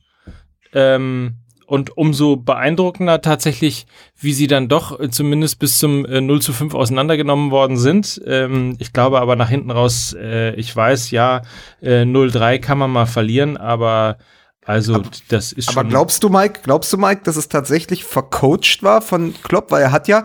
Ähm, 0.73 1.35
und 1.75 1.97
umso 1.97 2.37
beeindruckender 2.37 3.21
tatsächlich, 3.21 3.87
wie 4.19 4.33
sie 4.33 4.47
dann 4.47 4.69
doch 4.69 4.99
äh, 5.01 5.11
zumindest 5.11 5.59
bis 5.59 5.79
zum 5.79 6.07
äh, 6.07 6.21
0 6.21 6.41
zu 6.41 6.53
5 6.53 6.73
auseinandergenommen 6.73 7.51
worden 7.51 7.77
sind. 7.77 8.23
Ähm, 8.27 8.77
ich 8.79 8.93
glaube 8.93 9.21
aber 9.21 9.35
nach 9.35 9.49
hinten 9.49 9.73
raus, 9.73 10.15
äh, 10.19 10.55
ich 10.55 10.75
weiß, 10.75 11.11
ja, 11.11 11.43
äh, 11.83 12.03
0-3 12.05 12.61
kann 12.61 12.79
man 12.79 12.91
mal 12.93 13.07
verlieren, 13.07 13.57
aber 13.57 14.19
also 14.65 14.95
Aber- 14.95 15.11
das 15.29 15.53
ist 15.53 15.73
schon. 15.73 15.81
Aber 15.81 15.89
glaubst 15.89 16.23
du, 16.23 16.29
Mike, 16.29 16.61
glaubst 16.63 16.93
du, 16.93 16.97
Mike, 16.97 17.23
dass 17.25 17.37
es 17.37 17.49
tatsächlich 17.49 18.05
vercoacht 18.05 18.83
war 18.83 19.03
von 19.03 19.35
Klopp? 19.43 19.71
Weil 19.73 19.83
er 19.83 19.93
hat 19.93 20.09
ja, 20.09 20.25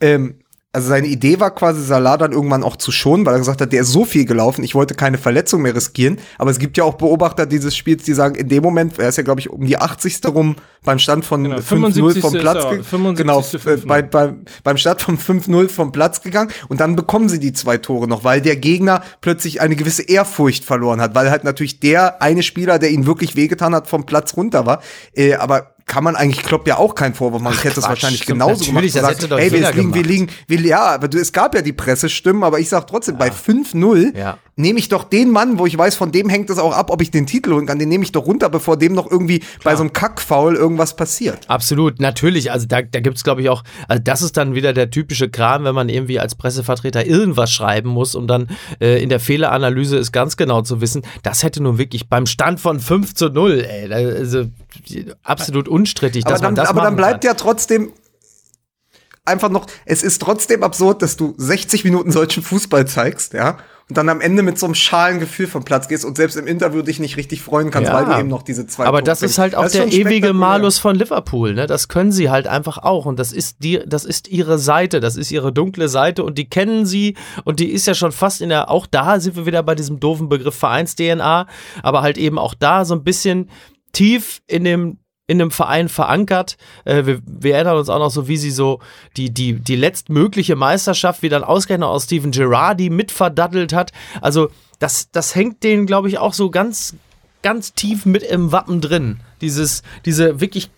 ähm, 0.00 0.38
also 0.74 0.88
seine 0.88 1.06
Idee 1.06 1.38
war 1.40 1.52
quasi 1.54 1.82
Salah 1.82 2.16
dann 2.16 2.32
irgendwann 2.32 2.62
auch 2.64 2.76
zu 2.76 2.90
schonen, 2.92 3.24
weil 3.24 3.34
er 3.34 3.38
gesagt 3.38 3.60
hat, 3.60 3.72
der 3.72 3.82
ist 3.82 3.88
so 3.92 4.04
viel 4.04 4.24
gelaufen, 4.24 4.64
ich 4.64 4.74
wollte 4.74 4.94
keine 4.94 5.18
Verletzung 5.18 5.62
mehr 5.62 5.74
riskieren. 5.74 6.18
Aber 6.36 6.50
es 6.50 6.58
gibt 6.58 6.76
ja 6.76 6.84
auch 6.84 6.94
Beobachter 6.94 7.46
dieses 7.46 7.76
Spiels, 7.76 8.02
die 8.02 8.12
sagen, 8.12 8.34
in 8.34 8.48
dem 8.48 8.62
Moment, 8.62 8.98
er 8.98 9.08
ist 9.08 9.16
ja, 9.16 9.22
glaube 9.22 9.40
ich, 9.40 9.48
um 9.50 9.64
die 9.64 9.78
80. 9.78 10.20
rum 10.26 10.56
beim 10.82 10.98
Stand 10.98 11.24
von 11.24 11.44
Genau, 11.44 11.56
5-0 11.56 11.62
75. 11.62 12.22
vom 12.22 12.32
Platz 12.34 12.62
ge- 12.70 12.82
75. 12.82 13.16
Genau, 13.16 13.40
äh, 13.40 13.76
5-0. 13.78 13.86
bei, 13.86 14.02
bei, 14.02 14.34
beim 14.64 14.76
Start 14.76 15.00
von 15.00 15.16
5-0 15.18 15.68
vom 15.68 15.92
Platz 15.92 16.20
gegangen 16.20 16.50
und 16.68 16.80
dann 16.80 16.96
bekommen 16.96 17.28
sie 17.28 17.38
die 17.38 17.52
zwei 17.52 17.78
Tore 17.78 18.08
noch, 18.08 18.24
weil 18.24 18.40
der 18.42 18.56
Gegner 18.56 19.02
plötzlich 19.20 19.60
eine 19.60 19.76
gewisse 19.76 20.02
Ehrfurcht 20.02 20.64
verloren 20.64 21.00
hat, 21.00 21.14
weil 21.14 21.30
halt 21.30 21.44
natürlich 21.44 21.80
der 21.80 22.20
eine 22.20 22.42
Spieler, 22.42 22.78
der 22.78 22.90
ihn 22.90 23.06
wirklich 23.06 23.36
wehgetan 23.36 23.74
hat, 23.74 23.86
vom 23.88 24.04
Platz 24.06 24.36
runter 24.36 24.66
war. 24.66 24.82
Äh, 25.14 25.34
aber 25.34 25.73
kann 25.86 26.04
man 26.04 26.16
eigentlich 26.16 26.42
Klopp 26.42 26.66
ja 26.66 26.78
auch 26.78 26.94
keinen 26.94 27.14
Vorwurf 27.14 27.42
machen. 27.42 27.56
Ich 27.58 27.64
hätte 27.64 27.80
Quatsch, 27.80 27.88
wahrscheinlich 27.88 28.26
genauso 28.26 28.64
gemacht. 28.64 28.84
das 28.84 29.22
ey, 29.24 29.50
wir 29.50 29.58
jeder 29.58 29.72
liegen, 29.72 29.94
wir 29.94 30.02
liegen, 30.02 30.28
wir, 30.46 30.60
ja, 30.60 30.82
aber 30.94 31.08
du, 31.08 31.18
es 31.18 31.32
gab 31.32 31.54
ja 31.54 31.62
die 31.62 31.72
Pressestimmen, 31.72 32.42
aber 32.42 32.58
ich 32.58 32.68
sag 32.68 32.86
trotzdem, 32.86 33.18
bei 33.18 33.28
5-0 33.28 34.16
Ja. 34.16 34.38
Nehme 34.56 34.78
ich 34.78 34.88
doch 34.88 35.04
den 35.04 35.30
Mann, 35.30 35.58
wo 35.58 35.66
ich 35.66 35.76
weiß, 35.76 35.96
von 35.96 36.12
dem 36.12 36.28
hängt 36.28 36.50
es 36.50 36.58
auch 36.58 36.72
ab, 36.72 36.90
ob 36.90 37.02
ich 37.02 37.10
den 37.10 37.26
Titel 37.26 37.52
holen 37.52 37.66
kann, 37.66 37.78
den 37.78 37.88
nehme 37.88 38.04
ich 38.04 38.12
doch 38.12 38.26
runter, 38.26 38.48
bevor 38.48 38.76
dem 38.76 38.92
noch 38.92 39.10
irgendwie 39.10 39.42
bei 39.64 39.74
so 39.74 39.82
einem 39.82 39.92
Kackfoul 39.92 40.54
irgendwas 40.54 40.96
passiert. 40.96 41.48
Absolut, 41.48 42.00
natürlich. 42.00 42.52
Also 42.52 42.66
da, 42.66 42.82
da 42.82 43.00
gibt 43.00 43.16
es, 43.16 43.24
glaube 43.24 43.42
ich, 43.42 43.48
auch, 43.48 43.64
also 43.88 44.02
das 44.02 44.22
ist 44.22 44.36
dann 44.36 44.54
wieder 44.54 44.72
der 44.72 44.90
typische 44.90 45.28
Kram, 45.28 45.64
wenn 45.64 45.74
man 45.74 45.88
irgendwie 45.88 46.20
als 46.20 46.34
Pressevertreter 46.34 47.06
irgendwas 47.06 47.50
schreiben 47.50 47.88
muss, 47.90 48.14
um 48.14 48.26
dann 48.26 48.48
äh, 48.80 49.02
in 49.02 49.08
der 49.08 49.20
Fehleranalyse 49.20 49.98
es 49.98 50.12
ganz 50.12 50.36
genau 50.36 50.62
zu 50.62 50.80
wissen. 50.80 51.02
Das 51.22 51.42
hätte 51.42 51.62
nun 51.62 51.78
wirklich 51.78 52.08
beim 52.08 52.26
Stand 52.26 52.60
von 52.60 52.78
5 52.78 53.14
zu 53.14 53.28
0, 53.28 53.60
ey, 53.60 53.92
also 53.92 54.44
absolut 55.22 55.68
unstrittig, 55.68 56.24
Aber 56.26 56.32
dass 56.32 56.42
man 56.42 56.54
dann, 56.54 56.64
das 56.64 56.70
aber 56.70 56.82
dann 56.82 56.96
bleibt 56.96 57.24
kann. 57.24 57.30
ja 57.30 57.34
trotzdem 57.34 57.92
einfach 59.24 59.48
noch, 59.48 59.66
es 59.84 60.02
ist 60.02 60.20
trotzdem 60.20 60.62
absurd, 60.62 61.02
dass 61.02 61.16
du 61.16 61.34
60 61.36 61.84
Minuten 61.84 62.12
solchen 62.12 62.42
Fußball 62.42 62.86
zeigst, 62.86 63.32
ja, 63.32 63.58
und 63.88 63.98
dann 63.98 64.08
am 64.08 64.20
Ende 64.22 64.42
mit 64.42 64.58
so 64.58 64.64
einem 64.66 64.74
schalen 64.74 65.20
Gefühl 65.20 65.46
vom 65.46 65.62
Platz 65.64 65.88
gehst 65.88 66.04
und 66.06 66.16
selbst 66.16 66.36
im 66.36 66.46
Interview 66.46 66.80
dich 66.80 67.00
nicht 67.00 67.16
richtig 67.18 67.42
freuen 67.42 67.70
kannst, 67.70 67.90
Ja. 67.90 67.94
weil 67.98 68.06
du 68.06 68.18
eben 68.18 68.28
noch 68.28 68.42
diese 68.42 68.66
zwei 68.66 68.86
Aber 68.86 68.98
Tore 68.98 69.04
das 69.10 69.22
ist 69.22 69.36
halt 69.38 69.54
auch 69.54 69.68
der 69.68 69.92
ewige. 69.92 70.32
Malus 70.32 70.78
von 70.78 70.96
Liverpool, 70.96 71.52
ne? 71.54 71.66
Das 71.66 71.88
können 71.88 72.10
sie 72.10 72.30
halt 72.30 72.46
einfach 72.46 72.78
auch 72.78 73.04
und 73.04 73.18
das 73.18 73.32
ist 73.32 73.58
die, 73.62 73.80
das 73.86 74.04
ist 74.06 74.28
ihre 74.28 74.58
Seite, 74.58 75.00
das 75.00 75.16
ist 75.16 75.30
ihre 75.30 75.52
dunkle 75.52 75.88
Seite 75.88 76.24
und 76.24 76.38
die 76.38 76.48
kennen 76.48 76.86
sie 76.86 77.14
und 77.44 77.60
die 77.60 77.70
ist 77.70 77.86
ja 77.86 77.94
schon 77.94 78.12
fast 78.12 78.40
in 78.40 78.48
der, 78.48 78.70
auch 78.70 78.86
da 78.86 79.20
sind 79.20 79.36
wir 79.36 79.44
wieder 79.44 79.62
bei 79.62 79.74
diesem 79.74 80.00
doofen 80.00 80.28
Begriff 80.30 80.54
Vereins-DNA, 80.54 81.46
aber 81.82 82.00
halt 82.02 82.16
eben 82.16 82.38
auch 82.38 82.54
da 82.54 82.84
so 82.86 82.94
ein 82.94 83.04
bisschen 83.04 83.50
tief 83.92 84.40
in 84.46 84.64
dem 84.64 84.98
in 85.26 85.38
dem 85.38 85.50
Verein 85.50 85.88
verankert. 85.88 86.56
Äh, 86.84 87.06
wir, 87.06 87.20
wir 87.26 87.54
erinnern 87.54 87.78
uns 87.78 87.88
auch 87.88 87.98
noch 87.98 88.10
so, 88.10 88.28
wie 88.28 88.36
sie 88.36 88.50
so 88.50 88.80
die, 89.16 89.32
die, 89.32 89.54
die 89.54 89.76
letztmögliche 89.76 90.56
Meisterschaft, 90.56 91.22
wie 91.22 91.28
dann 91.28 91.44
ausgerechnet 91.44 91.88
aus 91.88 92.04
Steven 92.04 92.30
Gerrardi 92.30 92.90
mitverdaddelt 92.90 93.72
hat. 93.72 93.92
Also 94.20 94.50
das, 94.78 95.10
das 95.10 95.34
hängt 95.34 95.62
denen, 95.62 95.86
glaube 95.86 96.08
ich, 96.08 96.18
auch 96.18 96.34
so 96.34 96.50
ganz, 96.50 96.94
ganz 97.42 97.72
tief 97.72 98.04
mit 98.04 98.22
im 98.22 98.52
Wappen 98.52 98.80
drin. 98.80 99.20
Dieses, 99.40 99.82
diese 100.04 100.40
wirklich 100.40 100.70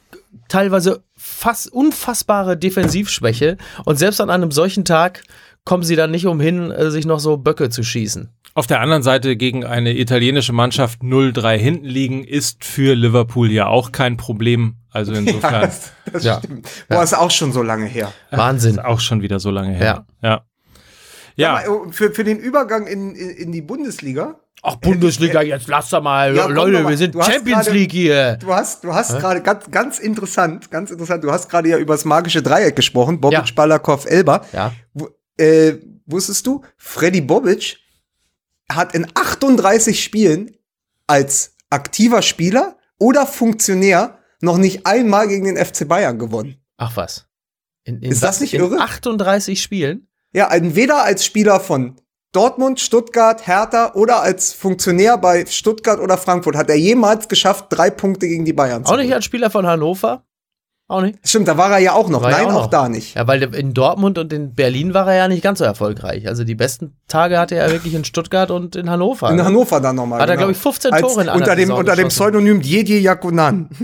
teilweise 0.49 1.03
fast 1.17 1.73
unfassbare 1.73 2.57
Defensivschwäche. 2.57 3.57
Und 3.85 3.99
selbst 3.99 4.21
an 4.21 4.31
einem 4.31 4.53
solchen 4.53 4.85
Tag 4.85 5.25
kommen 5.67 5.83
sie 5.83 5.97
dann 5.97 6.11
nicht 6.11 6.25
umhin, 6.27 6.71
äh, 6.71 6.91
sich 6.91 7.05
noch 7.05 7.21
so 7.21 7.37
Böcke 7.37 7.69
zu 7.69 7.83
schießen. 7.83 8.31
Auf 8.55 8.67
der 8.67 8.81
anderen 8.81 9.03
Seite 9.03 9.37
gegen 9.37 9.67
eine 9.67 9.99
italienische 9.99 10.55
Mannschaft 10.55 11.03
0-3 11.03 11.59
hinten 11.59 11.85
liegen 11.85 12.25
ist 12.25 12.64
für 12.64 12.95
Liverpool 12.95 13.51
ja 13.53 13.67
auch 13.67 13.93
kein 13.93 14.17
Problem. 14.17 14.77
Also 14.91 15.12
Ja, 15.12 15.19
insofern 15.19 15.61
das, 15.61 15.93
das 16.11 16.25
Ja. 16.25 16.39
stimmt. 16.39 16.67
Boah, 16.89 17.03
ist 17.03 17.12
auch 17.14 17.31
schon 17.31 17.53
so 17.53 17.62
lange 17.62 17.85
her. 17.85 18.11
Wahnsinn. 18.31 18.73
ist 18.77 18.85
auch 18.85 19.01
schon 19.01 19.21
wieder 19.21 19.39
so 19.41 19.51
lange 19.51 19.75
her. 19.75 20.07
Ja. 20.23 20.45
Ja. 21.37 21.61
Äh, 21.61 21.64
Für, 21.91 22.12
für 22.12 22.25
den 22.25 22.39
Übergang 22.39 22.87
in, 22.87 23.14
in, 23.14 23.29
in 23.29 23.53
die 23.53 23.61
Bundesliga, 23.61 24.37
Ach, 24.62 24.77
Bundesliga, 24.77 25.43
jetzt 25.43 25.69
lasst 25.69 25.93
doch 25.93 26.03
mal. 26.03 26.35
Ja, 26.35 26.47
Leute, 26.47 26.83
mal. 26.83 26.89
wir 26.91 26.97
sind 26.97 27.14
Champions 27.14 27.67
gerade- 27.67 27.71
League 27.79 27.93
hier. 27.93 28.37
Du 28.41 28.55
hast, 28.55 28.83
du 28.85 28.95
hast 28.95 29.19
gerade 29.19 29.43
ganz, 29.43 29.71
ganz 29.71 29.99
interessant, 29.99 30.71
ganz 30.71 30.91
interessant, 30.91 31.23
du 31.23 31.31
hast 31.31 31.51
gerade 31.51 31.69
ja 31.69 31.77
über 31.77 31.93
das 31.95 32.07
magische 32.07 32.43
Dreieck 32.43 32.75
gesprochen, 32.75 33.21
Bobic, 33.21 33.39
Ja. 33.39 33.45
Balakow, 33.55 34.07
Elba. 34.07 34.45
Ja. 34.55 34.73
Wo, 34.95 35.09
äh, 35.37 35.74
wusstest 36.07 36.47
du, 36.47 36.62
Freddy 36.76 37.20
Bobic 37.20 37.78
hat 38.70 38.95
in 38.95 39.07
38 39.14 40.03
Spielen 40.03 40.57
als 41.07 41.55
aktiver 41.70 42.22
Spieler 42.22 42.76
oder 42.99 43.26
Funktionär 43.26 44.18
noch 44.41 44.59
nicht 44.59 44.87
einmal 44.87 45.28
gegen 45.28 45.45
den 45.45 45.57
FC 45.57 45.87
Bayern 45.87 46.18
gewonnen. 46.18 46.57
Ach 46.76 46.97
was. 46.97 47.26
In, 47.84 48.01
in 48.03 48.11
Ist 48.11 48.22
das 48.22 48.41
nicht 48.41 48.55
in 48.55 48.61
irre? 48.61 48.80
38 48.80 49.62
Spielen? 49.62 50.09
Ja, 50.32 50.53
entweder 50.53 51.05
als 51.05 51.24
Spieler 51.24 51.61
von 51.61 51.97
Dortmund, 52.32 52.80
Stuttgart, 52.80 53.47
Hertha 53.47 53.95
oder 53.95 54.20
als 54.20 54.53
Funktionär 54.53 55.16
bei 55.16 55.47
Stuttgart 55.47 56.01
oder 56.01 56.18
Frankfurt 56.18 56.57
hat 56.57 56.68
er 56.68 56.76
jemals 56.76 57.28
geschafft, 57.28 57.66
drei 57.70 57.89
Punkte 57.89 58.28
gegen 58.28 58.45
die 58.45 58.53
Bayern 58.53 58.84
zu 58.84 58.93
Auch 58.93 58.99
nicht 58.99 59.14
als 59.14 59.24
Spieler 59.24 59.49
von 59.49 59.66
Hannover? 59.66 60.26
Auch 60.89 61.01
nicht? 61.01 61.18
Stimmt, 61.24 61.49
da 61.49 61.59
war 61.59 61.72
er 61.72 61.78
ja 61.78 61.95
auch 61.95 62.09
noch. 62.09 62.22
War 62.22 62.30
Nein, 62.30 62.47
auch 62.47 62.55
auch, 62.55 62.62
noch. 62.62 62.70
da 62.70 62.89
nicht. 62.89 63.16
Ja, 63.16 63.26
weil 63.26 63.43
in 63.43 63.74
Dortmund 63.74 64.18
und 64.18 64.32
in 64.32 64.55
Berlin 64.55 64.95
war 64.95 65.09
er 65.09 65.16
ja 65.16 65.28
nicht 65.28 65.43
ganz 65.43 65.59
so 65.59 65.64
erfolgreich. 65.64 66.28
Also 66.28 66.45
die 66.45 66.55
besten 66.55 66.97
Tage 67.09 67.41
hatte 67.41 67.57
er 67.57 67.72
wirklich 67.72 67.95
in 67.95 68.05
Stuttgart 68.05 68.53
und 68.53 68.76
in 68.76 68.89
Hannover. 68.89 69.30
In? 69.30 69.43
Hannover 69.43 69.80
dann 69.80 69.97
nochmal. 69.97 70.20
Hat 70.20 70.28
er, 70.28 70.37
glaub 70.37 70.51
ich, 70.51 70.57
15 70.57 70.93
Tore 70.93 71.22
in 71.22 71.28
einer 71.28 71.34
unter 71.34 71.57
dem, 71.57 71.66
Saison 71.66 71.78
unter 71.80 71.97
dem. 71.97 72.09
Pseudonym 72.09 72.62
Didier 72.62 73.01
Yakunan. 73.01 73.68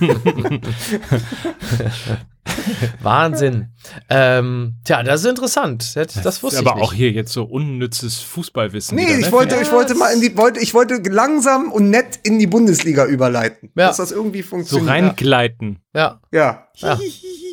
Wahnsinn. 3.02 3.68
ähm, 4.08 4.74
tja, 4.84 5.02
das 5.02 5.20
ist 5.20 5.26
interessant. 5.26 5.94
Das, 5.96 6.14
das 6.22 6.42
wusste 6.42 6.60
aber 6.60 6.70
ich 6.70 6.74
nicht. 6.76 6.84
auch 6.84 6.92
hier 6.92 7.10
jetzt 7.10 7.32
so 7.32 7.44
unnützes 7.44 8.18
Fußballwissen. 8.20 8.96
Nee, 8.96 9.06
wieder, 9.06 9.18
ich 9.18 9.26
ne? 9.26 9.32
wollte, 9.32 9.54
Ja, 9.56 9.62
ich 9.62 9.72
wollte 9.72 9.94
mal 9.94 10.12
in 10.12 10.20
die, 10.20 10.36
wollte, 10.36 10.60
ich 10.60 10.74
wollte 10.74 10.96
langsam 11.08 11.70
und 11.72 11.90
nett 11.90 12.18
in 12.22 12.38
die 12.38 12.46
Bundesliga 12.46 13.06
überleiten. 13.06 13.70
Ja. 13.74 13.88
Dass 13.88 13.98
das 13.98 14.12
irgendwie 14.12 14.42
so 14.42 14.48
funktioniert. 14.48 14.90
reingleiten. 14.90 15.78
Ja. 15.94 16.20
Ja. 16.32 16.68
Ja. 16.76 16.98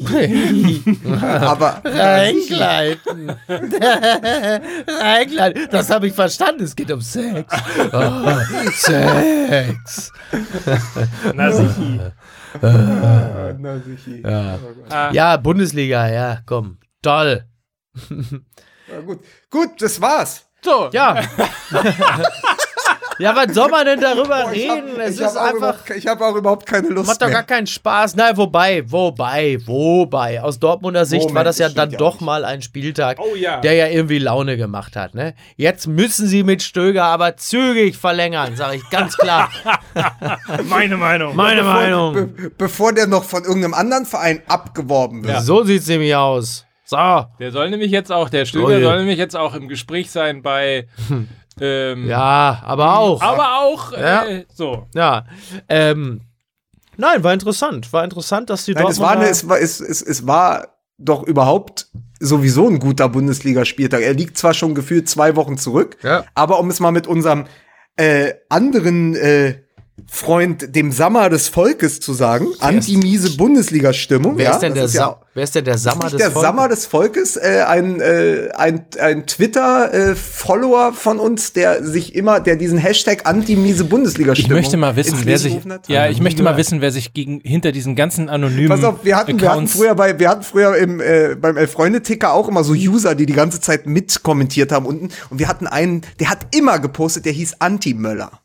Aber 1.42 1.82
Reingleiten. 1.86 3.32
Reingleiten. 4.88 5.68
Das 5.72 5.90
habe 5.90 6.08
ich 6.08 6.14
verstanden. 6.14 6.64
Es 6.64 6.76
geht 6.76 6.92
um 6.92 7.00
Sex. 7.02 7.46
Oh, 7.92 8.38
Sex. 8.76 10.12
Na 11.34 11.52
Na. 13.60 13.82
Ja. 14.24 14.60
Ah, 14.90 15.12
ja, 15.12 15.38
Bundesliga, 15.38 16.08
ja, 16.08 16.40
komm. 16.46 16.78
Toll. 17.02 17.46
Ja, 18.92 19.00
gut. 19.02 19.20
Gut, 19.50 19.82
das 19.82 20.00
war's. 20.02 20.46
So, 20.64 20.90
Ja. 20.94 21.22
ja, 23.20 23.36
was 23.36 23.54
soll 23.54 23.70
man 23.70 23.86
denn 23.86 24.00
darüber 24.00 24.52
Ich 24.54 24.68
hab- 24.70 24.78
reden? 24.78 25.00
es 25.00 25.16
ich 25.20 25.26
ist 25.26 25.38
einfach. 25.38 25.90
Ich 25.96 26.08
habe 26.08 26.26
auch 26.26 26.36
überhaupt 26.36 26.66
keine 26.66 26.90
Lust 26.90 27.08
Macht 27.08 27.22
doch 27.22 27.28
mehr. 27.28 27.36
gar 27.36 27.44
keinen 27.44 27.68
Spaß. 27.68 28.16
Nein, 28.16 28.36
wobei, 28.38 28.84
wobei, 28.90 29.58
wobei. 29.66 30.42
Aus 30.42 30.60
Dortmunder 30.60 31.06
Sicht 31.06 31.22
Moment, 31.22 31.36
war 31.36 31.44
das 31.44 31.58
ja 31.60 31.68
das 31.68 31.76
dann 31.76 31.90
stimmt 31.90 32.02
ja 32.02 32.08
doch 32.08 32.14
nicht. 32.16 32.22
mal 32.22 32.46
ein 32.46 32.62
Spieltag, 32.62 33.20
Oh 33.20 33.36
ja. 33.36 33.62
der 33.62 33.74
ja 33.74 33.88
irgendwie 33.88 34.20
Laune 34.20 34.58
gemacht 34.58 34.96
hat. 34.96 35.14
Ne? 35.16 35.34
Jetzt 35.56 35.88
müssen 35.88 36.28
sie 36.28 36.44
mit 36.44 36.62
Stöger 36.64 37.06
aber 37.06 37.38
zügig 37.38 37.98
verlängern, 37.98 38.56
sage 38.56 38.78
ich 38.78 38.90
ganz 38.90 39.16
klar. 39.18 39.50
meine 40.70 40.98
Meinung. 40.98 41.36
Meine 41.36 41.62
Bevor, 41.62 41.74
Meinung. 41.74 42.14
be 42.14 42.52
bevor 42.58 42.94
der 42.94 43.08
noch 43.08 43.24
von 43.24 43.44
irgendeinem 43.44 43.74
anderen 43.74 44.06
Verein 44.06 44.42
abgeworben 44.48 45.24
wird. 45.24 45.42
So 45.44 45.64
sieht's 45.64 45.88
nämlich 45.88 46.16
aus. 46.16 46.66
So. 46.86 46.98
Der 47.40 47.52
soll 47.52 47.70
nämlich 47.70 47.92
jetzt 47.92 48.12
auch, 48.12 48.30
der 48.30 48.46
Stöger 48.46 48.66
Oh 48.68 48.72
je. 48.72 48.84
soll 48.84 48.98
nämlich 49.00 49.18
jetzt 49.18 49.36
auch 49.36 49.56
im 49.56 49.68
Gespräch 49.68 50.12
sein 50.12 50.42
bei. 50.42 50.88
Ähm, 51.62 52.08
Ja, 52.08 52.62
aber 52.64 52.98
auch. 53.00 53.22
Aber 53.22 53.60
auch, 53.62 53.92
Ja. 53.92 54.26
äh, 54.26 54.46
so. 54.54 54.88
Ja. 54.96 55.26
Ähm, 55.70 56.22
nein, 56.98 57.24
war 57.24 57.34
interessant. 57.34 57.92
War 57.94 58.04
interessant, 58.04 58.50
dass 58.50 58.66
die 58.66 58.74
Nein, 58.74 58.88
es 58.88 59.00
war, 59.00 59.16
Dortmunder- 59.16 59.22
eine, 59.22 59.30
es, 59.30 59.48
war, 59.48 59.60
es, 59.60 59.80
es, 59.80 60.02
es 60.02 60.26
war 60.28 60.68
doch 60.98 61.24
überhaupt 61.24 61.88
sowieso 62.20 62.68
ein 62.70 62.80
guter 62.80 63.10
Bundesligaspieltag. 63.10 64.02
Er 64.02 64.14
liegt 64.14 64.38
zwar 64.38 64.54
schon 64.54 64.74
gefühlt 64.76 65.10
zwei 65.10 65.36
Wochen 65.36 65.58
zurück, 65.58 65.98
Ja. 66.04 66.24
aber 66.36 66.60
um 66.60 66.70
es 66.70 66.80
mal 66.80 66.92
mit 66.92 67.08
unserem 67.08 67.46
äh, 67.98 68.34
anderen 68.50 69.16
äh, 69.16 69.60
Freund 70.10 70.76
dem 70.76 70.92
Sammer 70.92 71.30
des 71.30 71.48
Volkes 71.48 72.00
zu 72.00 72.14
sagen, 72.14 72.48
anti-miese 72.60 73.38
Bundesliga-Stimmung. 73.38 74.38
Wer, 74.38 74.46
ja, 74.46 74.52
ist 74.52 74.60
denn 74.60 74.74
der 74.74 74.86
ist 74.86 74.94
ja 74.94 75.18
wer 75.34 75.44
ist 75.44 75.56
denn 75.56 75.66
der 75.66 75.78
Sammer 75.78 76.10
des 76.10 76.18
der 76.18 76.32
Volkes? 76.32 76.42
Sammer 76.42 76.68
des 76.68 76.86
Volkes, 76.86 77.38
äh, 77.38 77.64
ein, 77.68 78.00
äh, 78.00 78.50
ein, 78.56 78.86
ein 79.00 79.26
Twitter-Follower 79.26 80.94
von 80.94 81.20
uns, 81.20 81.54
der 81.54 81.84
sich 81.84 82.16
immer, 82.16 82.40
der 82.40 82.56
diesen 82.56 82.78
Hashtag 82.78 83.26
anti-miese 83.26 83.84
Ich 83.84 83.90
Bundesliga-Stimmung 83.90 84.58
möchte 84.58 84.78
mal 84.78 84.96
wissen, 84.96 85.20
wer 85.24 85.38
sich, 85.38 85.60
ja, 85.88 86.08
ich 86.08 86.22
möchte 86.22 86.44
mal 86.44 86.58
wissen, 86.58 86.82
wer 86.82 86.92
sich 86.92 87.14
gegen, 87.14 87.40
hinter 87.42 87.72
diesen 87.72 87.96
ganzen 87.96 88.30
anonymen 88.30 88.70
Pass 88.70 88.84
auf, 88.84 89.04
wir 89.04 89.16
hatten, 89.16 89.40
wir 89.40 89.50
hatten 89.50 89.60
Accounts 89.60 89.74
früher 89.74 89.96
bei, 89.96 90.20
wir 90.20 90.30
hatten 90.30 90.44
früher 90.44 90.76
im, 90.78 91.00
äh, 91.00 91.36
beim 91.40 91.58
Elf-Freunde-Ticker 91.58 92.34
auch 92.34 92.48
immer 92.48 92.64
so 92.64 92.74
User, 92.74 93.16
die 93.16 93.26
die 93.26 93.34
ganze 93.34 93.60
Zeit 93.60 93.86
mitkommentiert 93.86 94.72
haben 94.72 94.86
unten. 94.86 95.10
Und 95.30 95.40
wir 95.40 95.48
hatten 95.48 95.68
einen, 95.68 96.02
der 96.20 96.30
hat 96.30 96.56
immer 96.56 96.80
gepostet, 96.80 97.26
der 97.26 97.34
hieß 97.34 97.56
Anti-Möller. 97.60 98.43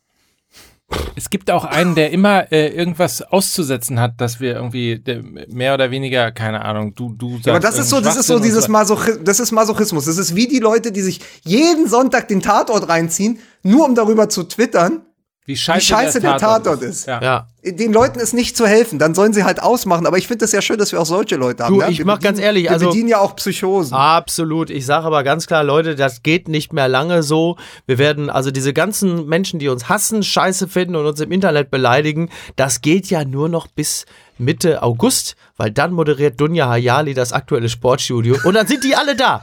Es 1.17 1.29
gibt 1.31 1.51
auch 1.51 1.65
einen, 1.65 1.95
der 1.95 2.13
immer 2.13 2.51
äh, 2.53 2.69
irgendwas 2.69 3.23
auszusetzen 3.23 4.01
hat, 4.01 4.21
dass 4.21 4.41
wir 4.41 4.55
irgendwie 4.55 4.99
der, 4.99 5.23
mehr 5.23 5.75
oder 5.75 5.91
weniger, 5.91 6.31
keine 6.31 6.65
Ahnung, 6.65 6.95
du, 6.95 7.13
du 7.13 7.33
sagst. 7.33 7.47
Ja, 7.47 7.53
aber 7.55 7.61
das 7.61 7.79
ist 7.79 7.91
so, 7.91 8.01
das 8.01 8.17
ist 8.17 8.27
so 8.27 8.39
dieses 8.39 8.65
Schwachsinn 8.65 8.97
und 8.97 9.05
Masochi 9.05 9.25
das 9.25 9.41
ist 9.41 9.53
Masochismus. 9.53 10.07
Das 10.07 10.17
ist 10.17 10.35
wie 10.35 10.47
die 10.47 10.61
Leute, 10.61 10.93
die 10.93 11.03
sich 11.03 11.21
jeden 11.43 11.89
Sonntag 11.89 12.29
den 12.29 12.41
Tatort 12.41 12.89
reinziehen, 12.89 13.39
nur 13.63 13.85
um 13.85 13.95
darüber 13.95 14.29
zu 14.29 14.45
twittern, 14.45 15.03
Wie 15.49 15.57
scheiße, 15.57 15.81
wie 15.81 15.87
scheiße 15.87 16.21
der 16.21 16.37
Tatort 16.37 16.83
ist. 16.83 17.07
Ja. 17.07 17.23
Ja. 17.23 17.47
Den 17.65 17.91
Leuten 17.91 18.21
ist 18.21 18.35
nicht 18.35 18.55
zu 18.55 18.67
helfen, 18.67 18.99
dann 18.99 19.15
sollen 19.15 19.33
sie 19.33 19.45
halt 19.45 19.63
ausmachen. 19.63 20.07
Aber 20.07 20.19
ich 20.19 20.27
finde 20.27 20.45
das 20.45 20.53
ja 20.53 20.61
schön, 20.61 20.77
dass 20.77 20.93
wir 20.93 21.01
auch 21.01 21.07
solche 21.07 21.37
Leute 21.37 21.65
haben. 21.65 21.73
Du, 21.73 21.81
ne? 21.81 21.91
ich 21.91 21.97
Wir 21.97 22.05
mach 22.05 22.21
ganz 22.21 22.39
ehrlich, 22.39 22.65
wir 22.65 22.73
also- 22.73 22.89
bedienen 22.91 23.09
ja 23.09 23.19
auch 23.19 23.35
Psychosen. 23.35 23.95
Absolut. 23.95 24.69
Ich 24.69 24.85
sage 24.85 25.07
aber 25.07 25.25
ganz 25.25 25.47
klar, 25.47 25.65
Leute, 25.65 25.95
das 25.97 26.23
geht 26.23 26.49
nicht 26.49 26.75
mehr 26.75 26.87
lange 26.87 27.23
so. 27.23 27.57
Wir 27.87 27.97
werden, 27.97 28.29
also 28.29 28.51
diese 28.51 28.75
ganzen 28.75 29.27
Menschen, 29.27 29.59
die 29.59 29.69
uns 29.69 29.89
hassen, 29.89 30.23
scheiße 30.23 30.69
finden 30.69 30.97
und 30.97 31.07
uns 31.07 31.19
im 31.21 31.33
Internet 31.33 31.71
beleidigen, 31.71 32.29
das 32.57 32.83
geht 32.83 33.09
ja 33.09 33.25
nur 33.25 33.49
noch 33.49 33.69
bis 33.69 34.05
Mitte 34.37 34.83
August, 34.83 35.35
weil 35.57 35.71
dann 35.71 35.93
moderiert 35.93 36.39
Dunja 36.39 36.69
Hayali 36.69 37.15
das 37.15 37.33
aktuelle 37.33 37.71
Sportstudio 37.71 38.37
und 38.45 38.53
dann 38.53 38.67
sind 38.67 38.85
die 38.85 38.95
alle 38.95 39.17
da. 39.17 39.43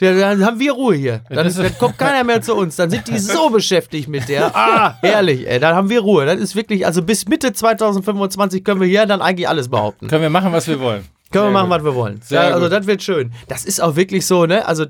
Dann 0.00 0.44
haben 0.44 0.58
wir 0.58 0.72
Ruhe 0.72 0.94
hier. 0.94 1.20
Dann, 1.28 1.52
dann 1.54 1.78
kommt 1.78 1.98
keiner 1.98 2.24
mehr 2.24 2.40
zu 2.40 2.54
uns. 2.54 2.76
Dann 2.76 2.90
sind 2.90 3.06
die 3.08 3.18
so 3.18 3.50
beschäftigt 3.50 4.08
mit 4.08 4.28
der. 4.28 4.54
Ah, 4.56 4.96
herrlich, 5.02 5.46
ey. 5.46 5.60
Dann 5.60 5.74
haben 5.74 5.90
wir 5.90 6.00
Ruhe. 6.00 6.24
Das 6.24 6.40
ist 6.40 6.56
wirklich, 6.56 6.86
also 6.86 7.02
bis 7.02 7.28
Mitte 7.28 7.52
2025 7.52 8.64
können 8.64 8.80
wir 8.80 8.88
hier 8.88 9.06
dann 9.06 9.20
eigentlich 9.20 9.48
alles 9.48 9.68
behaupten. 9.68 10.08
Können 10.08 10.22
wir 10.22 10.30
machen, 10.30 10.52
was 10.52 10.66
wir 10.66 10.80
wollen. 10.80 11.04
Können 11.30 11.44
wir 11.44 11.48
Sehr 11.48 11.52
machen, 11.52 11.68
gut. 11.68 11.78
was 11.78 11.84
wir 11.84 11.94
wollen. 11.94 12.20
Sehr 12.22 12.42
ja, 12.42 12.48
also 12.54 12.66
gut. 12.66 12.72
das 12.72 12.86
wird 12.86 13.02
schön. 13.02 13.32
Das 13.46 13.64
ist 13.64 13.80
auch 13.80 13.94
wirklich 13.94 14.26
so, 14.26 14.46
ne? 14.46 14.66
Also 14.66 14.86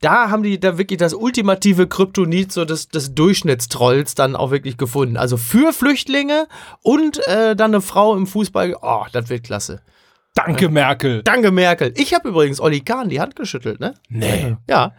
da 0.00 0.30
haben 0.30 0.42
die 0.42 0.60
da 0.60 0.78
wirklich 0.78 0.98
das 0.98 1.14
ultimative 1.14 1.88
Kryptonit 1.88 2.52
so 2.52 2.64
des, 2.64 2.88
des 2.88 3.14
Durchschnittstrolls 3.14 4.14
dann 4.14 4.36
auch 4.36 4.50
wirklich 4.50 4.76
gefunden. 4.76 5.16
Also 5.16 5.36
für 5.36 5.72
Flüchtlinge 5.72 6.46
und 6.82 7.26
äh, 7.26 7.56
dann 7.56 7.72
eine 7.72 7.80
Frau 7.80 8.16
im 8.16 8.26
Fußball. 8.26 8.76
Oh, 8.80 9.04
das 9.12 9.28
wird 9.30 9.44
klasse. 9.44 9.80
Danke, 10.34 10.68
Merkel. 10.68 11.22
Danke, 11.22 11.50
Merkel. 11.50 11.92
Ich 11.96 12.14
habe 12.14 12.28
übrigens 12.28 12.60
Olli 12.60 12.80
Kahn 12.80 13.08
die 13.08 13.20
Hand 13.20 13.36
geschüttelt, 13.36 13.80
ne? 13.80 13.94
Nee. 14.08 14.56
Ja. 14.68 14.92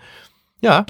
Ja. 0.59 0.85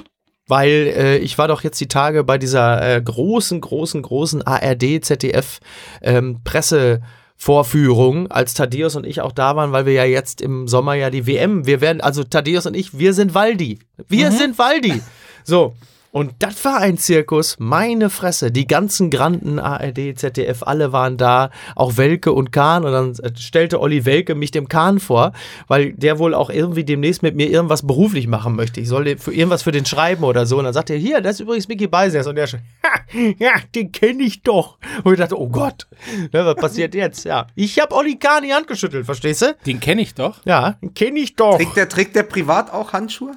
Weil 0.48 0.92
äh, 0.96 1.16
ich 1.18 1.38
war 1.38 1.48
doch 1.48 1.62
jetzt 1.62 1.80
die 1.80 1.88
Tage 1.88 2.24
bei 2.24 2.36
dieser 2.38 2.96
äh, 2.96 3.00
großen, 3.00 3.60
großen, 3.60 4.02
großen 4.02 4.42
ARD, 4.42 5.04
ZDF 5.04 5.60
ähm, 6.02 6.40
Pressevorführung, 6.42 8.30
als 8.30 8.54
Thaddeus 8.54 8.96
und 8.96 9.06
ich 9.06 9.20
auch 9.20 9.32
da 9.32 9.54
waren, 9.54 9.72
weil 9.72 9.86
wir 9.86 9.92
ja 9.92 10.04
jetzt 10.04 10.40
im 10.40 10.66
Sommer 10.66 10.94
ja 10.94 11.10
die 11.10 11.26
WM, 11.26 11.64
wir 11.64 11.80
werden, 11.80 12.00
also 12.00 12.24
Thaddeus 12.24 12.66
und 12.66 12.76
ich, 12.76 12.98
wir 12.98 13.14
sind 13.14 13.34
Waldi. 13.34 13.78
Wir 14.08 14.32
sind 14.32 14.58
Waldi. 14.58 15.00
So. 15.44 15.74
Und 16.12 16.34
das 16.40 16.62
war 16.66 16.76
ein 16.78 16.98
Zirkus, 16.98 17.56
meine 17.58 18.10
Fresse. 18.10 18.52
Die 18.52 18.66
ganzen 18.66 19.08
Granden, 19.08 19.58
ARD, 19.58 20.14
ZDF, 20.14 20.62
alle 20.62 20.92
waren 20.92 21.16
da, 21.16 21.48
auch 21.74 21.96
Welke 21.96 22.32
und 22.32 22.52
Kahn. 22.52 22.84
Und 22.84 22.92
dann 22.92 23.12
äh, 23.14 23.34
stellte 23.34 23.80
Olli 23.80 24.04
Welke 24.04 24.34
mich 24.34 24.50
dem 24.50 24.68
Kahn 24.68 25.00
vor, 25.00 25.32
weil 25.68 25.94
der 25.94 26.18
wohl 26.18 26.34
auch 26.34 26.50
irgendwie 26.50 26.84
demnächst 26.84 27.22
mit 27.22 27.34
mir 27.34 27.48
irgendwas 27.48 27.86
beruflich 27.86 28.26
machen 28.26 28.54
möchte. 28.54 28.80
Ich 28.80 28.88
soll 28.88 29.16
für 29.16 29.32
irgendwas 29.32 29.62
für 29.62 29.72
den 29.72 29.86
schreiben 29.86 30.24
oder 30.24 30.44
so. 30.44 30.58
Und 30.58 30.64
dann 30.64 30.74
sagte 30.74 30.92
er, 30.92 30.98
hier, 30.98 31.22
das 31.22 31.36
ist 31.36 31.40
übrigens 31.40 31.66
Mickey 31.66 31.86
Beisers. 31.86 32.26
Und 32.26 32.36
der 32.36 32.46
schon, 32.46 32.60
ha, 32.84 33.00
ja, 33.38 33.52
den 33.74 33.90
kenne 33.90 34.22
ich 34.22 34.42
doch. 34.42 34.76
Und 35.04 35.14
ich 35.14 35.18
dachte, 35.18 35.40
oh 35.40 35.48
Gott, 35.48 35.86
ne, 36.30 36.44
was 36.44 36.56
passiert 36.56 36.94
jetzt? 36.94 37.24
Ja, 37.24 37.46
ich 37.54 37.80
habe 37.80 37.94
Olli 37.94 38.18
Kahn 38.18 38.42
die 38.42 38.52
Hand 38.52 38.66
geschüttelt, 38.66 39.06
verstehst 39.06 39.40
du? 39.40 39.56
Den 39.64 39.80
kenne 39.80 40.02
ich 40.02 40.12
doch. 40.14 40.44
Ja, 40.44 40.72
den 40.82 40.92
kenne 40.92 41.20
ich 41.20 41.36
doch. 41.36 41.56
Trägt 41.56 41.76
der, 41.76 41.88
trägt 41.88 42.16
der 42.16 42.24
privat 42.24 42.70
auch 42.70 42.92
Handschuhe? 42.92 43.32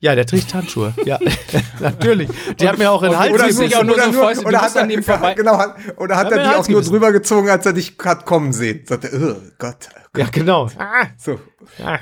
Ja, 0.00 0.14
der 0.14 0.26
trägt 0.26 0.54
Handschuhe. 0.54 0.94
Ja, 1.04 1.18
natürlich. 1.80 2.28
Die 2.60 2.68
hat 2.68 2.78
mir 2.78 2.90
auch 2.90 3.02
in 3.02 3.10
den 3.10 3.18
Hals 3.18 3.32
oder 3.32 3.42
gebissen. 3.44 3.58
sich 3.64 3.76
auch 3.76 3.82
nur 3.82 4.00
so 4.00 4.12
Fäuste, 4.12 4.44
oder 4.46 4.60
hat 4.62 4.76
an 4.76 4.88
er, 4.90 4.96
ihm 4.96 5.02
vorbei. 5.02 5.34
genau, 5.34 5.58
hat, 5.58 5.74
oder 5.96 6.16
hat 6.16 6.26
Hat 6.26 6.32
er 6.34 6.48
die 6.50 6.54
auch 6.56 6.68
nur 6.68 6.82
drüber 6.82 7.10
gezogen, 7.12 7.50
als 7.50 7.66
er 7.66 7.72
dich 7.72 7.96
hat 8.04 8.24
kommen 8.24 8.52
sehen? 8.52 8.82
Sagt 8.86 9.04
er, 9.04 9.10
oh 9.20 9.34
Gott. 9.58 9.88
Ja, 10.16 10.26
genau. 10.30 10.68
So. 11.16 11.40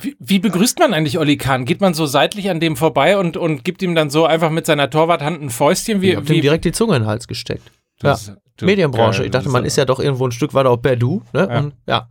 Wie, 0.03 0.17
wie 0.21 0.39
begrüßt 0.39 0.79
man 0.79 0.93
eigentlich 0.95 1.19
Olli 1.19 1.37
Kahn? 1.39 1.65
Geht 1.65 1.81
man 1.81 1.95
so 1.95 2.07
seitlich 2.07 2.51
an 2.51 2.61
dem 2.61 2.77
vorbei 2.77 3.17
und, 3.19 3.37
und 3.37 3.65
gibt 3.65 3.83
ihm 3.83 3.95
dann 3.95 4.11
so 4.11 4.27
einfach 4.27 4.51
mit 4.51 4.67
seiner 4.67 4.91
Torwarthand 4.91 5.43
ein 5.43 5.51
Fäustchen? 5.51 6.03
Wie, 6.03 6.11
Ich 6.11 6.17
hab 6.17 6.29
wie, 6.29 6.41
direkt 6.41 6.65
die 6.67 6.73
Zunge 6.73 6.97
in 6.97 7.03
den 7.03 7.09
Hals 7.09 7.27
gesteckt. 7.27 7.63
Ja. 8.03 8.11
Das- 8.11 8.33
du- 8.59 8.67
Medienbranche. 8.67 9.19
geil, 9.21 9.27
Ich 9.27 9.33
dachte, 9.33 9.49
man 9.49 9.65
ist 9.65 9.73
ist 9.73 9.77
ja 9.79 9.85
doch 9.87 10.01
irgendwo 10.01 10.27
ein 10.27 10.33
Stück 10.33 10.53
weiter 10.55 10.71
auf 10.71 10.83
Perdu. 10.83 11.23
Ne? 11.33 11.49
Ja. 11.51 11.59
Und, 11.59 11.73
ja. 11.87 12.09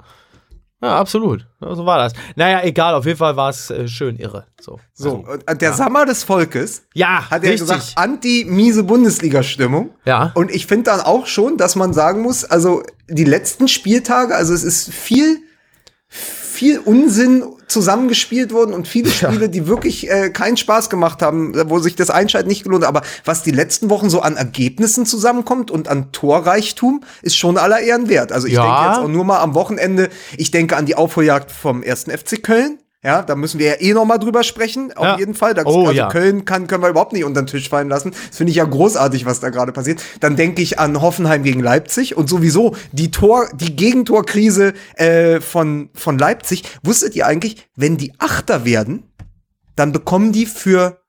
Ja, 0.86 0.98
absolut. 1.00 1.48
So 1.60 1.86
war 1.86 1.98
das. 1.98 2.14
Naja, 2.36 2.62
egal. 2.64 2.94
Auf 2.94 3.06
jeden 3.06 3.18
Fall 3.18 3.36
war 3.36 3.50
es 3.50 3.70
äh, 3.72 3.88
schön 3.88 4.18
irre. 4.18 4.46
So. 4.62 4.80
So, 4.94 5.16
und 5.16 5.44
äh, 5.50 5.56
der 5.56 5.74
Sammer 5.74 6.06
des 6.06 6.24
Volkes 6.24 6.84
Ja, 6.94 7.30
hat 7.30 7.44
er 7.44 7.52
richtig. 7.52 7.62
gesagt, 7.62 7.94
anti-miese 7.96 8.84
Bundesliga-Stimmung. 8.84 9.90
Ja. 10.06 10.32
Und 10.36 10.52
ich 10.52 10.68
finde 10.68 10.92
dann 10.92 11.02
auch 11.02 11.26
schon, 11.26 11.58
dass 11.58 11.76
man 11.76 11.94
sagen 11.94 12.22
muss, 12.22 12.46
also 12.46 12.84
die 13.10 13.24
letzten 13.24 13.68
Spieltage, 13.68 14.36
also 14.36 14.54
es 14.54 14.64
ist 14.64 14.94
viel, 14.94 15.40
viel 16.56 16.80
Unsinn 16.80 17.44
zusammengespielt 17.68 18.54
worden 18.54 18.74
und 18.74 18.88
viele 18.88 19.10
Spiele, 19.10 19.50
die 19.50 19.68
wirklich 19.68 20.10
äh, 20.10 20.30
keinen 20.30 20.56
Spaß 20.58 20.90
gemacht 20.90 21.22
haben, 21.22 21.54
wo 21.70 21.80
sich 21.80 21.96
das 21.96 22.10
Einschalten 22.10 22.48
nicht 22.48 22.64
gelohnt 22.64 22.84
hat. 22.84 22.90
Aber 22.90 23.02
was 23.26 23.44
die 23.44 23.52
letzten 23.52 23.90
Wochen 23.90 24.10
so 24.10 24.22
an 24.22 24.38
Ergebnissen 24.38 25.06
zusammenkommt 25.06 25.70
und 25.72 25.88
an 25.88 26.12
Torreichtum, 26.12 27.02
ist 27.22 27.38
schon 27.38 27.58
aller 27.58 27.80
Ehren 27.82 28.08
wert. 28.10 28.32
Also 28.32 28.48
ich 28.48 28.54
Ja. 28.54 28.62
denke 28.64 28.90
jetzt 28.90 29.06
auch 29.06 29.12
nur 29.12 29.26
mal 29.26 29.40
am 29.40 29.54
Wochenende, 29.54 30.10
ich 30.38 30.52
denke 30.52 30.78
an 30.78 30.86
die 30.86 30.96
Aufholjagd 30.96 31.52
vom 31.52 31.84
ersten 31.84 32.12
FC 32.12 32.42
Köln. 32.42 32.80
Ja, 33.06 33.22
da 33.22 33.36
müssen 33.36 33.60
wir 33.60 33.68
ja 33.68 33.74
eh 33.80 33.94
noch 33.94 34.04
mal 34.06 34.18
drüber 34.18 34.44
sprechen, 34.44 34.92
auf 34.98 35.06
Ja. 35.06 35.18
jeden 35.20 35.36
Fall. 35.36 35.54
Da, 35.54 35.62
Oh, 35.66 35.82
also 35.82 35.92
ja. 35.94 36.10
Köln 36.10 36.44
kann, 36.44 36.66
können 36.66 36.82
wir 36.82 36.90
überhaupt 36.90 37.14
nicht 37.14 37.24
unter 37.24 37.44
den 37.44 37.48
Tisch 37.48 37.70
fallen 37.70 37.88
lassen. 37.88 38.12
Das 38.30 38.38
finde 38.38 38.50
ich 38.50 38.58
ja 38.58 38.66
großartig, 38.66 39.26
was 39.28 39.40
da 39.40 39.52
gerade 39.52 39.72
passiert. 39.72 40.02
Dann 40.22 40.36
denke 40.36 40.62
ich 40.64 40.80
an 40.80 41.00
Hoffenheim 41.02 41.44
gegen 41.44 41.60
Leipzig 41.60 42.18
und 42.18 42.28
sowieso 42.28 42.76
die 42.92 43.12
Tor, 43.12 43.48
die 43.54 43.76
Gegentorkrise 43.76 44.74
äh, 44.96 45.40
von, 45.40 45.90
von 45.94 46.18
Leipzig. 46.18 46.64
Wusstet 46.82 47.16
ihr 47.16 47.28
eigentlich, 47.28 47.68
wenn 47.76 47.98
die 47.98 48.14
Achter 48.18 48.66
werden, 48.66 49.04
dann 49.76 49.92
bekommen 49.92 50.32
die 50.32 50.48
für 50.48 51.02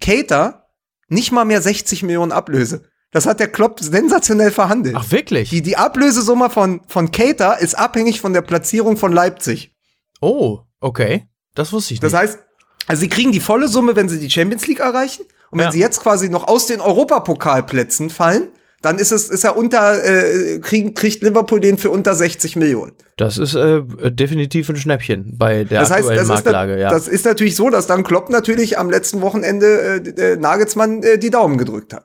Cater 0.00 0.66
nicht 1.08 1.30
mal 1.32 1.44
mehr 1.44 1.62
60 1.62 2.02
Millionen 2.02 2.32
Ablöse. 2.32 2.82
Das 3.12 3.26
hat 3.26 3.38
der 3.38 3.46
Klopp 3.48 3.78
sensationell 3.80 4.50
verhandelt. 4.50 4.96
Ach, 4.98 5.12
wirklich? 5.12 5.50
Die, 5.50 5.62
die 5.62 5.76
Ablösesumme 5.76 6.50
von, 6.50 6.80
von 6.88 7.12
Cater 7.12 7.60
ist 7.60 7.78
abhängig 7.78 8.20
von 8.20 8.32
der 8.32 8.42
Platzierung 8.42 8.96
von 8.96 9.12
Leipzig. 9.12 9.72
oh, 10.20 10.60
okay. 10.80 11.28
Das 11.54 11.72
wusste 11.72 11.94
ich 11.94 12.00
Das 12.00 12.12
nicht. 12.12 12.20
heißt, 12.20 12.38
also 12.86 13.00
sie 13.00 13.08
kriegen 13.08 13.32
die 13.32 13.40
volle 13.40 13.68
Summe, 13.68 13.96
wenn 13.96 14.08
sie 14.08 14.18
die 14.18 14.30
Champions 14.30 14.66
League 14.66 14.80
erreichen. 14.80 15.22
Und 15.50 15.58
wenn 15.60 15.66
Ja. 15.66 15.72
sie 15.72 15.80
jetzt 15.80 16.00
quasi 16.00 16.28
noch 16.28 16.48
aus 16.48 16.66
den 16.66 16.80
Europapokalplätzen 16.80 18.10
fallen, 18.10 18.48
dann 18.82 18.98
ist 18.98 19.12
es, 19.12 19.30
ist 19.30 19.44
er 19.44 19.56
unter, 19.56 20.04
äh, 20.04 20.58
kriegen, 20.58 20.92
kriegt 20.92 21.22
Liverpool 21.22 21.58
den 21.60 21.78
für 21.78 21.88
unter 21.90 22.14
60 22.14 22.56
Millionen. 22.56 22.92
Das 23.16 23.38
ist 23.38 23.54
äh, 23.54 23.82
definitiv 24.12 24.68
ein 24.68 24.76
Schnäppchen 24.76 25.38
bei 25.38 25.64
der 25.64 25.80
Das 25.80 25.90
heißt, 25.90 26.00
aktuellen 26.00 26.18
das 26.18 26.24
ist, 26.40 26.44
Marktlage, 26.44 26.72
da, 26.74 26.78
ja. 26.78 26.90
das 26.90 27.08
ist 27.08 27.24
natürlich 27.24 27.56
so, 27.56 27.70
dass 27.70 27.86
dann 27.86 28.02
Klopp 28.02 28.28
natürlich 28.28 28.78
am 28.78 28.90
letzten 28.90 29.22
Wochenende 29.22 30.02
äh, 30.18 30.36
Nagelsmann 30.36 31.02
äh, 31.02 31.18
die 31.18 31.30
Daumen 31.30 31.56
gedrückt 31.56 31.94
hat. 31.94 32.04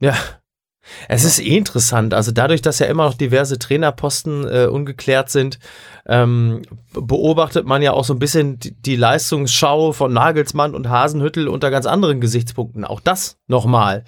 Ja. 0.00 0.14
Es 1.08 1.24
ist 1.24 1.40
eh 1.40 1.56
interessant. 1.56 2.14
Also 2.14 2.32
dadurch, 2.32 2.62
dass 2.62 2.78
ja 2.78 2.86
immer 2.86 3.04
noch 3.04 3.14
diverse 3.14 3.58
Trainerposten 3.58 4.46
äh, 4.46 4.66
ungeklärt 4.66 5.30
sind, 5.30 5.58
ähm, 6.06 6.62
beobachtet 6.92 7.66
man 7.66 7.82
ja 7.82 7.92
auch 7.92 8.04
so 8.04 8.14
ein 8.14 8.18
bisschen 8.18 8.58
die, 8.58 8.74
die 8.74 8.96
Leistungsschau 8.96 9.92
von 9.92 10.12
Nagelsmann 10.12 10.74
und 10.74 10.88
Hasenhüttel 10.88 11.48
unter 11.48 11.70
ganz 11.70 11.86
anderen 11.86 12.20
Gesichtspunkten. 12.20 12.84
Auch 12.84 13.00
das 13.00 13.38
nochmal. 13.46 14.04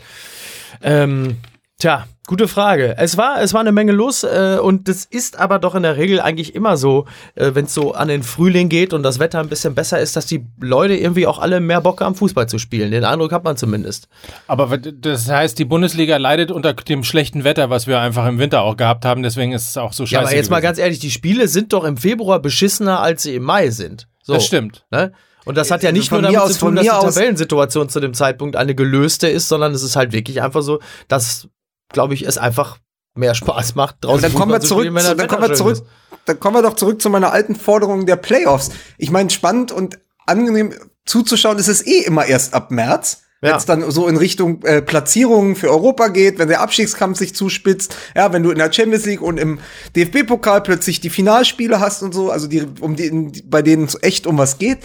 Ähm, 0.83 1.39
tja, 1.79 2.07
gute 2.27 2.49
Frage. 2.49 2.95
Es 2.99 3.16
war, 3.16 3.41
es 3.41 3.55
war 3.55 3.61
eine 3.61 3.72
Menge 3.72 3.93
los 3.93 4.24
äh, 4.24 4.59
und 4.61 4.89
das 4.89 5.05
ist 5.05 5.39
aber 5.39 5.59
doch 5.59 5.74
in 5.74 5.83
der 5.83 5.97
Regel 5.97 6.20
eigentlich 6.20 6.55
immer 6.55 6.77
so, 6.77 7.07
äh, 7.35 7.51
wenn 7.55 7.66
es 7.66 7.74
so 7.74 7.93
an 7.95 8.09
den 8.09 8.22
Frühling 8.22 8.68
geht 8.68 8.93
und 8.93 9.03
das 9.03 9.18
Wetter 9.18 9.41
ein 9.41 9.49
bisschen 9.49 9.74
besser 9.74 10.01
ist, 10.01 10.16
dass 10.16 10.27
die 10.27 10.45
Leute 10.61 10.95
irgendwie 10.97 11.27
auch 11.27 11.39
alle 11.39 11.61
mehr 11.61 11.81
Bock 11.81 12.01
haben, 12.01 12.14
Fußball 12.14 12.49
zu 12.49 12.59
spielen. 12.59 12.91
Den 12.91 13.05
Eindruck 13.05 13.33
hat 13.33 13.45
man 13.45 13.57
zumindest. 13.57 14.09
Aber 14.47 14.77
das 14.79 15.29
heißt, 15.29 15.59
die 15.59 15.64
Bundesliga 15.64 16.16
leidet 16.16 16.51
unter 16.51 16.72
dem 16.74 17.05
schlechten 17.05 17.45
Wetter, 17.45 17.70
was 17.70 17.87
wir 17.87 18.01
einfach 18.01 18.27
im 18.27 18.39
Winter 18.39 18.62
auch 18.62 18.77
gehabt 18.77 19.05
haben. 19.05 19.22
Deswegen 19.22 19.53
ist 19.53 19.68
es 19.68 19.77
auch 19.77 19.93
so 19.93 20.05
scheiße. 20.07 20.14
Ja, 20.14 20.20
aber 20.20 20.35
jetzt 20.35 20.51
mal 20.51 20.57
gewesen. 20.57 20.66
ganz 20.68 20.79
ehrlich, 20.79 20.99
die 20.99 21.11
Spiele 21.11 21.49
sind 21.49 21.72
doch 21.72 21.85
im 21.85 21.97
Februar 21.97 22.41
beschissener, 22.41 23.01
als 23.01 23.22
sie 23.22 23.35
im 23.37 23.43
Mai 23.45 23.70
sind. 23.70 24.09
So, 24.22 24.35
Das 24.35 24.45
stimmt. 24.47 24.85
Ne? 24.91 25.12
Und 25.45 25.57
das 25.57 25.70
hat 25.70 25.85
ja 25.85 25.91
Also 25.91 25.99
nicht 26.01 26.09
von 26.09 26.22
nur 26.22 26.33
damit 26.33 26.41
aus- 26.41 26.55
zu 26.55 26.59
tun, 26.59 26.74
dass 26.74 26.85
die 26.85 26.91
Tabellensituation 26.91 27.89
zu 27.89 28.01
dem 28.01 28.14
Zeitpunkt 28.14 28.57
eine 28.57 28.74
gelöste 28.74 29.29
ist, 29.29 29.47
sondern 29.49 29.72
es 29.72 29.85
ist 29.85 29.95
halt 29.95 30.12
wirklich 30.12 30.43
einfach 30.43 30.62
so, 30.62 30.81
dass, 31.07 31.47
glaube 31.91 32.14
ich, 32.14 32.22
es 32.26 32.39
einfach 32.39 32.78
mehr 33.14 33.34
Spaß 33.34 33.74
macht. 33.74 34.05
Und 34.05 34.22
dann 34.22 34.34
kommen 34.34 34.53
wir 34.53 34.61
zurück, 34.61 34.87
zu, 34.87 34.93
dann 34.93 35.18
Wetter 35.18 35.26
kommen 35.26 35.49
wir 35.49 35.55
zurück, 35.55 35.72
ist. 35.74 35.84
dann 36.26 36.41
kommen 36.41 36.57
wir 36.57 36.62
doch 36.62 36.74
zurück 36.74 37.01
zu 37.01 37.11
meiner 37.11 37.32
alten 37.32 37.57
Forderung 37.57 38.07
der 38.07 38.16
Playoffs. 38.16 38.70
Ich 38.99 39.11
meine, 39.11 39.30
spannend 39.30 39.72
und 39.72 39.99
angenehm 40.26 40.74
zuzuschauen 41.05 41.59
ist 41.59 41.68
es 41.68 41.87
eh 41.87 42.01
immer 42.01 42.26
erst 42.26 42.55
ab 42.55 42.70
März. 42.70 43.22
Ja. 43.43 43.51
Wenn 43.51 43.57
es 43.57 43.66
dann 43.66 43.91
so 43.91 44.09
in 44.09 44.16
Richtung 44.16 44.62
äh, 44.62 44.80
Platzierungen 44.80 45.57
für 45.57 45.70
Europa 45.70 46.09
geht, 46.09 46.39
wenn 46.39 46.49
der 46.49 46.62
Abstiegskampf 46.62 47.18
sich 47.18 47.34
zuspitzt, 47.34 47.95
ja, 48.14 48.32
wenn 48.32 48.43
du 48.43 48.51
in 48.51 48.59
der 48.59 48.72
Champions 48.72 49.05
League 49.05 49.20
und 49.20 49.39
im 49.39 49.59
DFB-Pokal 49.95 50.62
plötzlich 50.62 51.01
die 51.01 51.11
Finalspiele 51.11 51.78
hast 51.78 52.03
und 52.03 52.14
so, 52.14 52.30
also 52.30 52.47
die, 52.47 52.66
um 52.80 52.97
die, 52.97 53.43
bei 53.45 53.61
denen 53.61 53.84
es 53.84 54.03
echt 54.03 54.26
um 54.26 54.39
was 54.39 54.57
geht. 54.57 54.78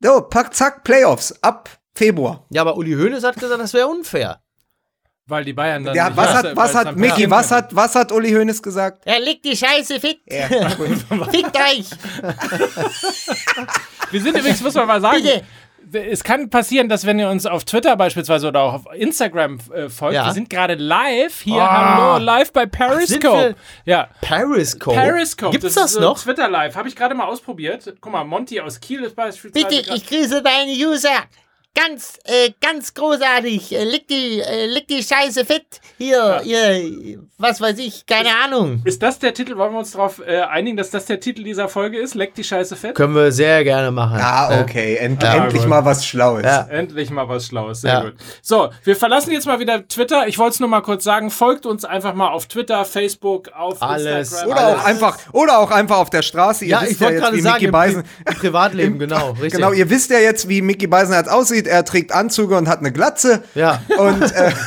So, 0.00 0.20
pack, 0.20 0.54
zack, 0.54 0.84
Playoffs 0.84 1.42
ab 1.42 1.70
Februar. 1.92 2.46
Ja, 2.50 2.62
aber 2.62 2.76
Uli 2.76 2.92
Hoeneß 2.92 3.24
hat 3.24 3.34
gesagt, 3.34 3.60
das 3.60 3.74
wäre 3.74 3.88
unfair. 3.88 4.40
Weil 5.28 5.44
die 5.44 5.52
Bayern 5.52 5.84
dann. 5.84 5.94
Ja, 5.94 6.06
nicht- 6.08 6.16
was 6.16 6.28
hat, 6.34 6.56
was 6.56 6.74
hat, 6.74 6.96
passieren 6.96 7.30
was 7.30 7.50
hat, 7.50 7.74
was 7.76 7.94
hat 7.94 8.12
Uli 8.12 8.32
Hoeneß 8.32 8.62
gesagt? 8.62 9.02
Er 9.04 9.20
legt 9.20 9.44
die 9.44 9.56
Scheiße 9.56 10.00
fit. 10.00 10.20
Fickt 10.28 11.56
euch. 11.56 11.86
Wir 14.10 14.22
sind 14.22 14.36
übrigens, 14.38 14.60
muss 14.62 14.74
man 14.74 14.86
mal 14.86 15.00
sagen. 15.00 15.22
Bitte. 15.22 15.42
Es 16.10 16.22
kann 16.22 16.50
passieren, 16.50 16.88
dass 16.90 17.06
wenn 17.06 17.18
ihr 17.18 17.30
uns 17.30 17.46
auf 17.46 17.64
Twitter 17.64 17.96
beispielsweise 17.96 18.48
oder 18.48 18.60
auch 18.60 18.74
auf 18.74 18.84
Instagram 18.94 19.58
äh, 19.72 19.88
folgt, 19.88 20.14
Ja. 20.16 20.26
wir 20.26 20.32
sind 20.34 20.50
gerade 20.50 20.74
live 20.74 21.40
hier, 21.40 21.62
Ah. 21.62 22.12
hallo, 22.14 22.22
live 22.24 22.52
bei 22.52 22.62
sind 22.62 22.72
Periscope. 22.72 23.54
wir? 23.84 23.94
Ja, 23.94 24.08
Periscope. 24.20 24.96
Periscope. 24.98 25.52
Gibt's 25.52 25.66
ist 25.68 25.76
das 25.78 25.92
so 25.94 26.00
noch? 26.00 26.20
Twitter 26.22 26.50
live. 26.50 26.76
Habe 26.76 26.88
ich 26.88 26.96
gerade 26.96 27.14
mal 27.14 27.24
ausprobiert. 27.24 27.90
Guck 28.02 28.12
mal, 28.12 28.24
Monty 28.24 28.60
aus 28.60 28.78
Kiel 28.80 29.02
ist 29.02 29.16
beispielsweise. 29.16 29.66
Bitte, 29.66 29.94
ich 29.94 30.06
grüße 30.06 30.42
deine 30.42 30.72
User. 30.72 31.08
Ganz, 31.74 32.18
äh, 32.24 32.50
ganz 32.60 32.92
großartig. 32.94 33.72
Äh, 33.72 33.84
leg 33.84 34.08
die, 34.08 34.40
äh, 34.40 34.66
leg 34.66 34.88
die 34.88 35.00
Scheiße 35.00 35.44
fit. 35.44 35.64
Hier, 35.96 36.40
ihr, 36.44 37.20
was 37.38 37.60
weiß 37.60 37.78
ich, 37.78 38.04
keine 38.04 38.30
Ahnung. 38.44 38.82
Ist 38.84 39.00
das 39.00 39.20
der 39.20 39.32
Titel? 39.32 39.56
Wollen 39.56 39.72
wir 39.72 39.78
uns 39.78 39.92
darauf 39.92 40.20
äh, 40.26 40.40
einigen, 40.40 40.76
dass 40.76 40.90
das 40.90 41.04
der 41.06 41.20
Titel 41.20 41.44
dieser 41.44 41.68
Folge 41.68 41.98
ist? 42.00 42.16
Leck 42.16 42.34
die 42.34 42.42
Scheiße 42.42 42.74
fett? 42.74 42.96
Können 42.96 43.14
wir 43.14 43.30
sehr 43.30 43.62
gerne 43.62 43.92
machen. 43.92 44.18
Ah, 44.20 44.60
okay, 44.60 44.96
End, 44.96 45.22
Ja, 45.22 45.36
endlich 45.44 45.62
gut. 45.62 45.70
mal 45.70 45.84
was 45.84 46.04
Schlaues. 46.04 46.42
Ja. 46.42 46.66
Endlich 46.68 47.10
mal 47.10 47.28
was 47.28 47.46
Schlaues, 47.46 47.82
sehr 47.82 47.92
Ja. 47.92 48.00
gut. 48.02 48.14
So, 48.42 48.70
wir 48.82 48.96
verlassen 48.96 49.30
jetzt 49.30 49.46
mal 49.46 49.60
wieder 49.60 49.86
Twitter. 49.86 50.26
Ich 50.26 50.36
wollte 50.38 50.54
es 50.54 50.60
nur 50.60 50.68
mal 50.68 50.80
kurz 50.82 51.04
sagen, 51.04 51.30
folgt 51.30 51.64
uns 51.64 51.84
einfach 51.84 52.14
mal 52.14 52.30
auf 52.30 52.46
Twitter, 52.46 52.84
Facebook, 52.84 53.50
auf 53.54 53.80
Alles. 53.80 54.32
Instagram. 54.32 54.50
Oder 54.50 54.60
Alles. 54.66 54.80
auch 54.80 54.84
einfach, 54.84 55.18
oder 55.32 55.58
auch 55.60 55.70
einfach 55.70 55.98
auf 55.98 56.10
der 56.10 56.22
Straße. 56.22 56.64
Ihr 56.64 56.70
Ja, 56.72 56.80
wisst 56.82 56.92
ich 56.92 57.00
wollte 57.00 57.14
jetzt, 57.14 57.22
gerade 57.22 57.36
wie 57.36 57.40
sagen, 57.40 57.54
Mickey 57.54 57.64
im, 57.66 57.72
Beisen, 57.72 58.02
Pri 58.02 58.32
im 58.34 58.38
Privatleben, 58.40 58.98
genau, 58.98 59.30
richtig. 59.40 59.52
genau, 59.52 59.72
ihr 59.72 59.88
wisst 59.88 60.10
ja 60.10 60.18
jetzt, 60.18 60.48
wie 60.48 60.60
Mickey 60.60 60.88
Beisenherz 60.88 61.28
aussieht. 61.28 61.57
Er 61.66 61.84
trägt 61.84 62.12
Anzüge 62.12 62.56
und 62.56 62.68
hat 62.68 62.78
eine 62.78 62.92
Glatze. 62.92 63.42
ja. 63.54 63.82
Und 63.98 64.22
äh, 64.22 64.52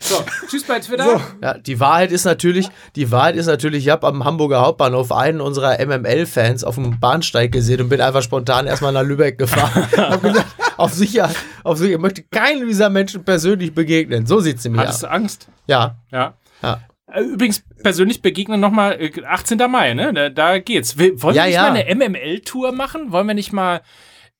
So, 0.00 0.22
tschüss 0.50 0.64
bei 0.64 0.80
Twitter. 0.80 1.18
ja, 1.40 1.54
die 1.56 1.80
Wahrheit 1.80 2.12
ist 2.12 2.24
natürlich, 2.24 2.68
die 2.94 3.10
Wahrheit 3.10 3.36
ist 3.36 3.46
natürlich, 3.46 3.86
ich 3.86 3.90
habe 3.90 4.06
am 4.06 4.24
Hamburger 4.26 4.60
Hauptbahnhof 4.60 5.10
einen 5.10 5.40
unserer 5.40 5.78
MML-Fans 5.82 6.62
auf 6.62 6.74
dem 6.74 7.00
Bahnsteig 7.00 7.52
gesehen 7.52 7.80
und 7.80 7.88
bin 7.88 8.02
einfach 8.02 8.20
spontan 8.22 8.66
erstmal 8.66 8.92
nach 8.92 9.02
Lübeck 9.02 9.38
gefahren. 9.38 9.88
hab 9.96 10.22
gesagt, 10.22 10.44
auf 10.76 10.92
sicher, 10.92 11.30
auf 11.62 11.78
sicher, 11.78 11.94
ich 11.94 11.98
möchte 11.98 12.22
keinem 12.24 12.68
dieser 12.68 12.90
Menschen 12.90 13.24
persönlich 13.24 13.72
begegnen. 13.74 14.26
So 14.26 14.40
sieht's 14.40 14.62
nämlich 14.64 14.82
Hattest 14.82 15.04
aus. 15.04 15.08
du 15.08 15.14
Angst? 15.14 15.48
Ja, 15.68 15.96
Ja. 16.12 16.34
ja. 16.62 16.80
Äh, 17.10 17.22
Übrigens, 17.22 17.62
persönlich 17.82 18.20
begegnen 18.20 18.60
nochmal 18.60 18.98
18. 19.26 19.56
Mai, 19.70 19.94
ne? 19.94 20.12
Da, 20.12 20.28
da 20.28 20.58
geht's. 20.58 20.98
Wollen 20.98 21.16
Ja, 21.34 21.44
wir 21.44 21.46
nicht 21.46 21.54
ja. 21.54 21.62
mal 21.70 21.72
eine 21.82 21.94
MML-Tour 21.94 22.72
machen? 22.72 23.10
Wollen 23.10 23.26
wir 23.26 23.34
nicht 23.34 23.54
mal 23.54 23.80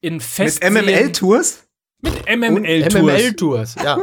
in 0.02 0.14
mit 0.14 0.22
Festseen... 0.22 0.74
MML-Tours? 0.74 1.63
Mit 2.04 2.38
MML-Tours. 2.38 2.94
MML-Tours, 3.02 3.74
ja. 3.82 3.98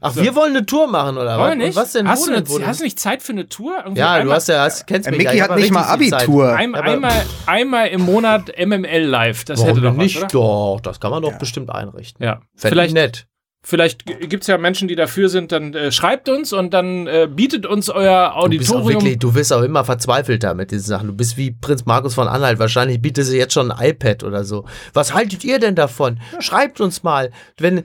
Ach, 0.00 0.14
wir 0.16 0.34
wollen 0.34 0.54
eine 0.54 0.66
Tour 0.66 0.86
machen, 0.86 1.16
oder 1.16 1.38
Wollen 1.38 1.58
wir 1.60 1.66
was? 1.68 1.68
nicht? 1.68 1.76
Was 1.76 1.92
denn? 1.92 2.08
hast, 2.08 2.26
du 2.26 2.32
denn? 2.32 2.44
Eine, 2.46 2.66
hast 2.66 2.80
du 2.80 2.84
nicht 2.84 2.98
Zeit 3.00 3.22
für 3.22 3.32
eine 3.32 3.48
Tour? 3.48 3.76
Irgendwie 3.78 4.00
ja, 4.00 4.16
du 4.16 4.20
einmal- 4.22 4.36
hast 4.36 4.48
ja, 4.48 4.62
hast, 4.64 4.86
kennst 4.86 5.08
Äh, 5.08 5.12
mich 5.12 5.22
ja. 5.22 5.30
Mickey 5.30 5.40
hat 5.40 5.56
nicht 5.56 5.72
mal. 5.72 5.82
Abitur. 5.84 6.52
Ein, 6.54 6.74
einmal, 6.74 7.12
einmal 7.46 7.88
im 7.88 8.02
Monat 8.02 8.52
MML 8.58 9.02
live. 9.04 9.44
Das 9.46 9.60
Warum 9.60 9.70
hätte 9.70 9.80
doch 9.80 9.94
nicht? 9.94 10.16
was, 10.16 10.22
oder? 10.24 10.28
Doch, 10.32 10.80
das 10.82 11.00
kann 11.00 11.10
man 11.10 11.22
doch 11.22 11.38
bestimmt 11.38 11.70
einrichten. 11.70 12.22
Ja. 12.22 12.32
Fänd 12.34 12.44
ich 12.54 12.68
Vielleicht, 12.70 12.94
nett. 12.94 13.26
Vielleicht 13.64 14.04
gibt 14.04 14.42
es 14.42 14.46
ja 14.46 14.58
Menschen, 14.58 14.86
die 14.86 14.94
dafür 14.94 15.28
sind, 15.28 15.50
dann 15.50 15.74
äh, 15.74 15.90
schreibt 15.90 16.28
uns 16.28 16.52
und 16.52 16.72
dann 16.72 17.06
äh, 17.06 17.28
bietet 17.28 17.66
uns 17.66 17.90
euer 17.90 18.34
Du 18.44 18.56
bist 18.58 18.70
auch 18.70 18.76
Auditorium. 18.76 19.02
wirklich, 19.02 19.18
du 19.18 19.34
wirst 19.34 19.52
auch 19.52 19.62
immer 19.62 19.84
verzweifelter 19.84 20.54
mit 20.54 20.70
diesen 20.70 20.86
Sachen. 20.86 21.08
Du 21.08 21.14
bist 21.14 21.36
wie 21.36 21.50
Prinz 21.50 21.84
Markus 21.86 22.14
von 22.14 22.28
Anhalt. 22.28 22.58
Wahrscheinlich 22.58 23.00
bietet 23.02 23.24
sie 23.24 23.38
jetzt 23.38 23.54
schon 23.54 23.72
ein 23.72 23.90
iPad 23.90 24.22
oder 24.22 24.44
so. 24.44 24.66
Was 24.92 25.14
haltet 25.14 25.42
ihr 25.44 25.58
denn 25.58 25.74
davon? 25.74 26.20
Schreibt 26.38 26.80
uns 26.80 27.02
mal. 27.02 27.32
Wenn 27.58 27.82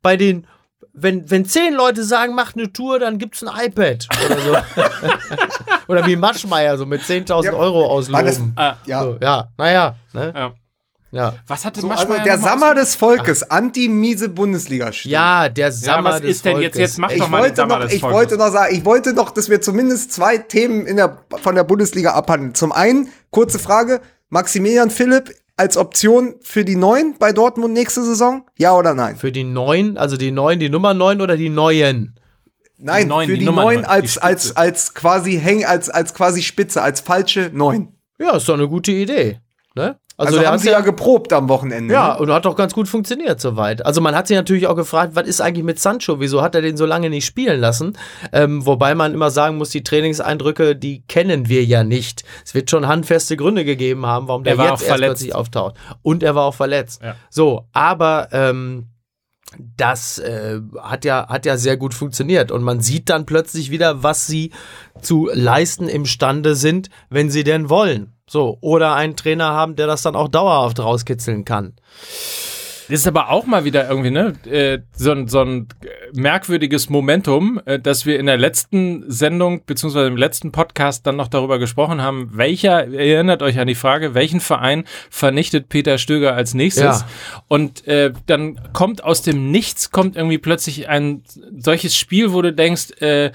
bei 0.00 0.16
den 0.16 0.46
wenn, 1.00 1.30
wenn 1.30 1.44
zehn 1.44 1.74
Leute 1.74 2.02
sagen, 2.02 2.34
macht 2.34 2.56
eine 2.56 2.72
Tour, 2.72 2.98
dann 2.98 3.18
gibt's 3.18 3.44
ein 3.44 3.66
iPad 3.66 4.08
oder 4.26 4.40
so. 4.40 4.56
oder 5.88 6.06
wie 6.06 6.16
Maschmeier, 6.16 6.76
so 6.76 6.86
mit 6.86 7.02
10.000 7.02 7.44
Ja, 7.44 7.52
Euro 7.52 7.82
War 8.12 8.22
das, 8.24 8.36
ausloben. 8.36 8.52
Ah, 8.56 8.76
ja. 8.84 9.02
So, 9.02 9.18
ja, 9.20 9.48
naja. 9.56 9.96
Ne? 10.12 10.32
ja. 10.34 10.54
Ja. 11.10 11.34
Was 11.46 11.64
hatte 11.64 11.80
So, 11.80 11.88
also 11.88 12.14
der 12.22 12.38
Sammer 12.38 12.74
des 12.74 12.94
Volkes, 12.94 13.50
anti-miese 13.50 14.28
bundesliga 14.28 14.88
-Stimme. 14.88 15.08
ja, 15.10 15.48
der 15.48 15.72
Sammer 15.72 16.10
was 16.10 16.20
des 16.20 16.30
ist 16.30 16.44
denn 16.44 16.58
jetzt? 16.58 16.74
Volkes. 16.74 16.80
Jetzt 16.80 16.98
mach 16.98 17.10
Ich 17.10 17.18
doch 17.18 17.28
mal 17.30 17.38
den 17.42 17.56
wollte, 17.56 17.66
noch, 17.66 17.80
des 17.80 17.92
ich 17.94 18.00
Volkes. 18.00 18.16
wollte 18.16 18.36
noch 18.36 18.52
sagen, 18.52 18.74
ich 18.74 18.84
wollte 18.84 19.12
noch, 19.14 19.30
dass 19.30 19.48
wir 19.48 19.60
zumindest 19.62 20.12
zwei 20.12 20.36
Themen 20.38 20.86
in 20.86 20.96
der, 20.96 21.18
von 21.42 21.54
der 21.54 21.64
Bundesliga 21.64 22.12
abhandeln. 22.12 22.54
Zum 22.54 22.72
einen, 22.72 23.08
kurze 23.30 23.58
Frage, 23.58 24.00
Maximilian 24.28 24.90
Philipp 24.90 25.34
als 25.56 25.76
Option 25.78 26.34
für 26.42 26.64
die 26.64 26.76
Neuen 26.76 27.14
bei 27.18 27.32
Dortmund 27.32 27.72
nächste 27.72 28.04
Saison? 28.04 28.44
Ja 28.58 28.74
oder 28.76 28.92
nein? 28.94 29.16
Für 29.16 29.32
die 29.32 29.44
neun, 29.44 29.96
also 29.96 30.16
die 30.18 30.30
neun, 30.30 30.60
die 30.60 30.68
Nummer 30.68 30.92
neun 30.94 31.20
oder 31.22 31.36
die 31.36 31.48
neuen? 31.48 32.14
Nein, 32.80 33.08
Neun, 33.08 33.26
für 33.26 33.32
die 33.32 33.40
die, 33.40 33.44
Neun 33.46 33.56
neun, 33.56 33.78
die 33.80 33.86
als, 33.86 34.18
als, 34.18 34.56
als 34.56 34.94
quasi 34.94 35.40
Häng, 35.40 35.64
als, 35.64 35.90
als 35.90 36.14
quasi 36.14 36.42
Spitze, 36.42 36.80
als 36.80 37.00
falsche 37.00 37.50
Neun. 37.52 37.88
Ja, 38.20 38.36
ist 38.36 38.48
doch 38.48 38.54
eine 38.54 38.68
gute 38.68 38.92
Idee. 38.92 39.40
Ne? 39.74 39.98
Also, 40.20 40.40
der 40.40 40.50
haben 40.50 40.58
sie 40.58 40.70
ja 40.70 40.80
geprobt 40.80 41.32
am 41.32 41.48
Wochenende. 41.48 41.94
Ja, 41.94 42.14
ne? 42.14 42.18
und 42.18 42.32
hat 42.32 42.44
doch 42.44 42.56
ganz 42.56 42.74
gut 42.74 42.88
funktioniert 42.88 43.40
soweit. 43.40 43.86
Also 43.86 44.00
man 44.00 44.16
hat 44.16 44.26
sich 44.26 44.36
natürlich 44.36 44.66
auch 44.66 44.74
gefragt, 44.74 45.12
was 45.14 45.28
ist 45.28 45.40
eigentlich 45.40 45.64
mit 45.64 45.78
Sancho? 45.78 46.18
Wieso 46.18 46.42
hat 46.42 46.56
er 46.56 46.60
den 46.60 46.76
so 46.76 46.86
lange 46.86 47.08
nicht 47.08 47.24
spielen 47.24 47.60
lassen? 47.60 47.96
Ähm, 48.32 48.66
wobei 48.66 48.96
man 48.96 49.14
immer 49.14 49.30
sagen 49.30 49.58
muss, 49.58 49.70
die 49.70 49.84
Trainingseindrücke, 49.84 50.74
die 50.74 51.02
kennen 51.06 51.48
wir 51.48 51.64
ja 51.64 51.84
nicht. 51.84 52.24
Es 52.44 52.52
wird 52.52 52.68
schon 52.68 52.88
handfeste 52.88 53.36
Gründe 53.36 53.64
gegeben 53.64 54.06
haben, 54.06 54.26
warum 54.26 54.42
der 54.42 54.54
Er 54.54 54.58
war 54.58 54.64
jetzt 54.64 54.72
auch 54.72 54.80
erst 54.80 54.88
verletzt. 54.88 55.10
plötzlich 55.10 55.34
auftaucht. 55.36 55.76
Und 56.02 56.24
er 56.24 56.34
war 56.34 56.46
auch 56.46 56.54
verletzt. 56.54 57.00
Ja. 57.00 57.14
So, 57.30 57.68
aber 57.72 58.28
ähm, 58.32 58.88
das 59.76 60.18
äh, 60.18 60.60
hat 60.80 61.04
ja 61.04 61.28
hat 61.28 61.46
ja 61.46 61.56
sehr 61.56 61.76
gut 61.76 61.94
funktioniert 61.94 62.50
und 62.50 62.64
man 62.64 62.80
sieht 62.80 63.08
dann 63.08 63.24
plötzlich 63.24 63.70
wieder, 63.70 64.02
was 64.02 64.26
sie 64.26 64.52
zu 65.00 65.30
leisten 65.32 65.88
imstande 65.88 66.56
sind, 66.56 66.90
wenn 67.08 67.30
sie 67.30 67.44
denn 67.44 67.70
wollen. 67.70 68.17
So 68.28 68.58
oder 68.60 68.94
einen 68.94 69.16
Trainer 69.16 69.48
haben, 69.48 69.74
der 69.74 69.86
das 69.86 70.02
dann 70.02 70.14
auch 70.14 70.28
dauerhaft 70.28 70.78
rauskitzeln 70.78 71.44
kann. 71.44 71.72
Das 72.90 73.00
ist 73.00 73.06
aber 73.06 73.28
auch 73.28 73.44
mal 73.44 73.64
wieder 73.66 73.86
irgendwie, 73.86 74.10
ne, 74.10 74.32
äh, 74.50 74.78
so, 74.94 75.12
ein- 75.12 75.28
so 75.28 75.40
ein 75.42 75.68
merkwürdiges 76.14 76.88
Momentum, 76.88 77.60
äh, 77.66 77.78
dass 77.78 78.06
wir 78.06 78.18
in 78.18 78.24
der 78.24 78.38
letzten 78.38 79.04
Sendung, 79.10 79.62
beziehungsweise 79.66 80.06
im 80.06 80.16
letzten 80.16 80.52
Podcast 80.52 81.06
dann 81.06 81.16
noch 81.16 81.28
darüber 81.28 81.58
gesprochen 81.58 82.00
haben, 82.00 82.30
welcher, 82.32 82.86
erinnert 82.90 83.42
euch 83.42 83.58
an 83.58 83.66
die 83.68 83.74
Frage, 83.74 84.14
welchen 84.14 84.40
Verein 84.40 84.84
vernichtet 85.10 85.68
Peter 85.68 85.98
Stöger 85.98 86.32
als 86.34 86.54
nächstes? 86.54 87.00
Ja. 87.00 87.06
Und 87.46 87.86
äh, 87.86 88.10
dann 88.24 88.58
kommt 88.72 89.04
aus 89.04 89.20
dem 89.20 89.50
Nichts, 89.50 89.90
kommt 89.90 90.16
irgendwie 90.16 90.38
plötzlich 90.38 90.88
ein 90.88 91.22
solches 91.58 91.94
Spiel, 91.94 92.32
wo 92.32 92.40
du 92.40 92.54
denkst, 92.54 93.02
äh, 93.02 93.32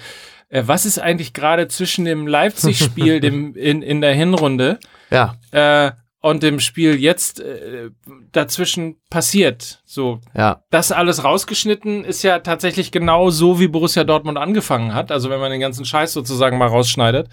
was 0.62 0.86
ist 0.86 1.00
eigentlich 1.00 1.34
gerade 1.34 1.68
zwischen 1.68 2.06
dem 2.06 2.28
Leipzig-Spiel 2.28 3.20
dem 3.20 3.56
in, 3.56 3.82
in 3.82 4.02
der 4.02 4.14
Hinrunde 4.14 4.80
Ja, 5.10 5.36
äh, 5.52 5.92
und 6.24 6.42
dem 6.42 6.62
Spiel 6.62 6.96
jetzt 7.02 7.42
äh, 7.42 7.90
dazwischen 8.32 8.96
passiert. 9.10 9.82
So, 9.84 10.22
ja. 10.34 10.64
das 10.70 10.94
alles 10.94 11.26
rausgeschnitten 11.26 12.06
ist 12.06 12.24
ja 12.24 12.40
tatsächlich 12.40 12.94
genau 12.94 13.30
so, 13.30 13.60
wie 13.60 13.68
Borussia 13.68 14.06
Dortmund 14.06 14.38
angefangen 14.38 14.94
hat. 14.94 15.12
Also 15.12 15.30
wenn 15.30 15.42
man 15.42 15.52
den 15.52 15.60
ganzen 15.60 15.84
Scheiß 15.84 16.14
sozusagen 16.14 16.58
mal 16.58 16.70
rausschneidet, 16.70 17.28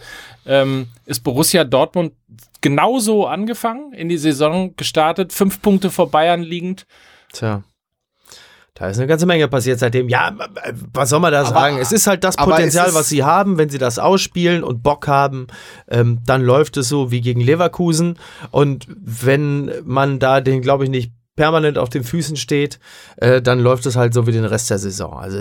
ähm, 0.45 0.89
ist 1.07 1.21
Borussia 1.21 1.62
Dortmund 1.62 2.14
genauso 2.62 3.29
angefangen, 3.29 3.93
in 3.93 4.09
die 4.09 4.18
Saison 4.18 4.75
gestartet, 4.75 5.33
fünf 5.33 5.62
Punkte 5.62 5.91
vor 5.91 6.11
Bayern 6.11 6.43
liegend. 6.43 6.85
Tja. 7.33 7.62
Da 8.75 8.89
ist 8.89 8.99
eine 8.99 9.07
ganze 9.07 9.27
Menge 9.27 9.49
passiert 9.49 9.79
seitdem. 9.79 10.09
Ja, 10.09 10.33
was 10.93 11.11
soll 11.11 11.21
man 11.21 11.33
da 11.33 11.45
sagen? 11.45 11.79
Es 11.79 11.93
ist 11.93 12.07
halt 12.07 12.25
das 12.25 12.39
aber 12.39 12.53
Potenzial, 12.53 12.95
was 12.95 13.09
sie 13.09 13.25
haben. 13.25 13.59
Wenn 13.59 13.68
sie 13.68 13.79
das 13.79 13.99
ausspielen 13.99 14.62
und 14.62 14.83
Bock 14.83 15.09
haben, 15.09 15.49
ähm, 15.89 16.21
dann 16.25 16.43
läuft 16.43 16.77
es 16.77 16.89
so 16.89 17.11
wie 17.11 17.21
gegen 17.21 17.41
Leverkusen. 17.41 18.18
Und 18.51 18.87
wenn 18.89 19.73
man 19.85 20.18
da 20.18 20.41
den, 20.41 20.62
glaube 20.62 20.85
ich, 20.85 20.91
nicht 20.91 21.12
permanent 21.41 21.78
auf 21.78 21.88
den 21.88 22.05
Füßen 22.05 22.36
steht, 22.36 22.78
äh, 23.16 23.41
dann 23.41 23.61
läuft 23.61 23.86
es 23.86 23.97
halt 23.97 24.12
so 24.12 24.26
wie 24.26 24.32
den 24.32 24.45
Rest 24.45 24.68
der 24.68 24.76
Saison. 24.76 25.14
Also, 25.14 25.38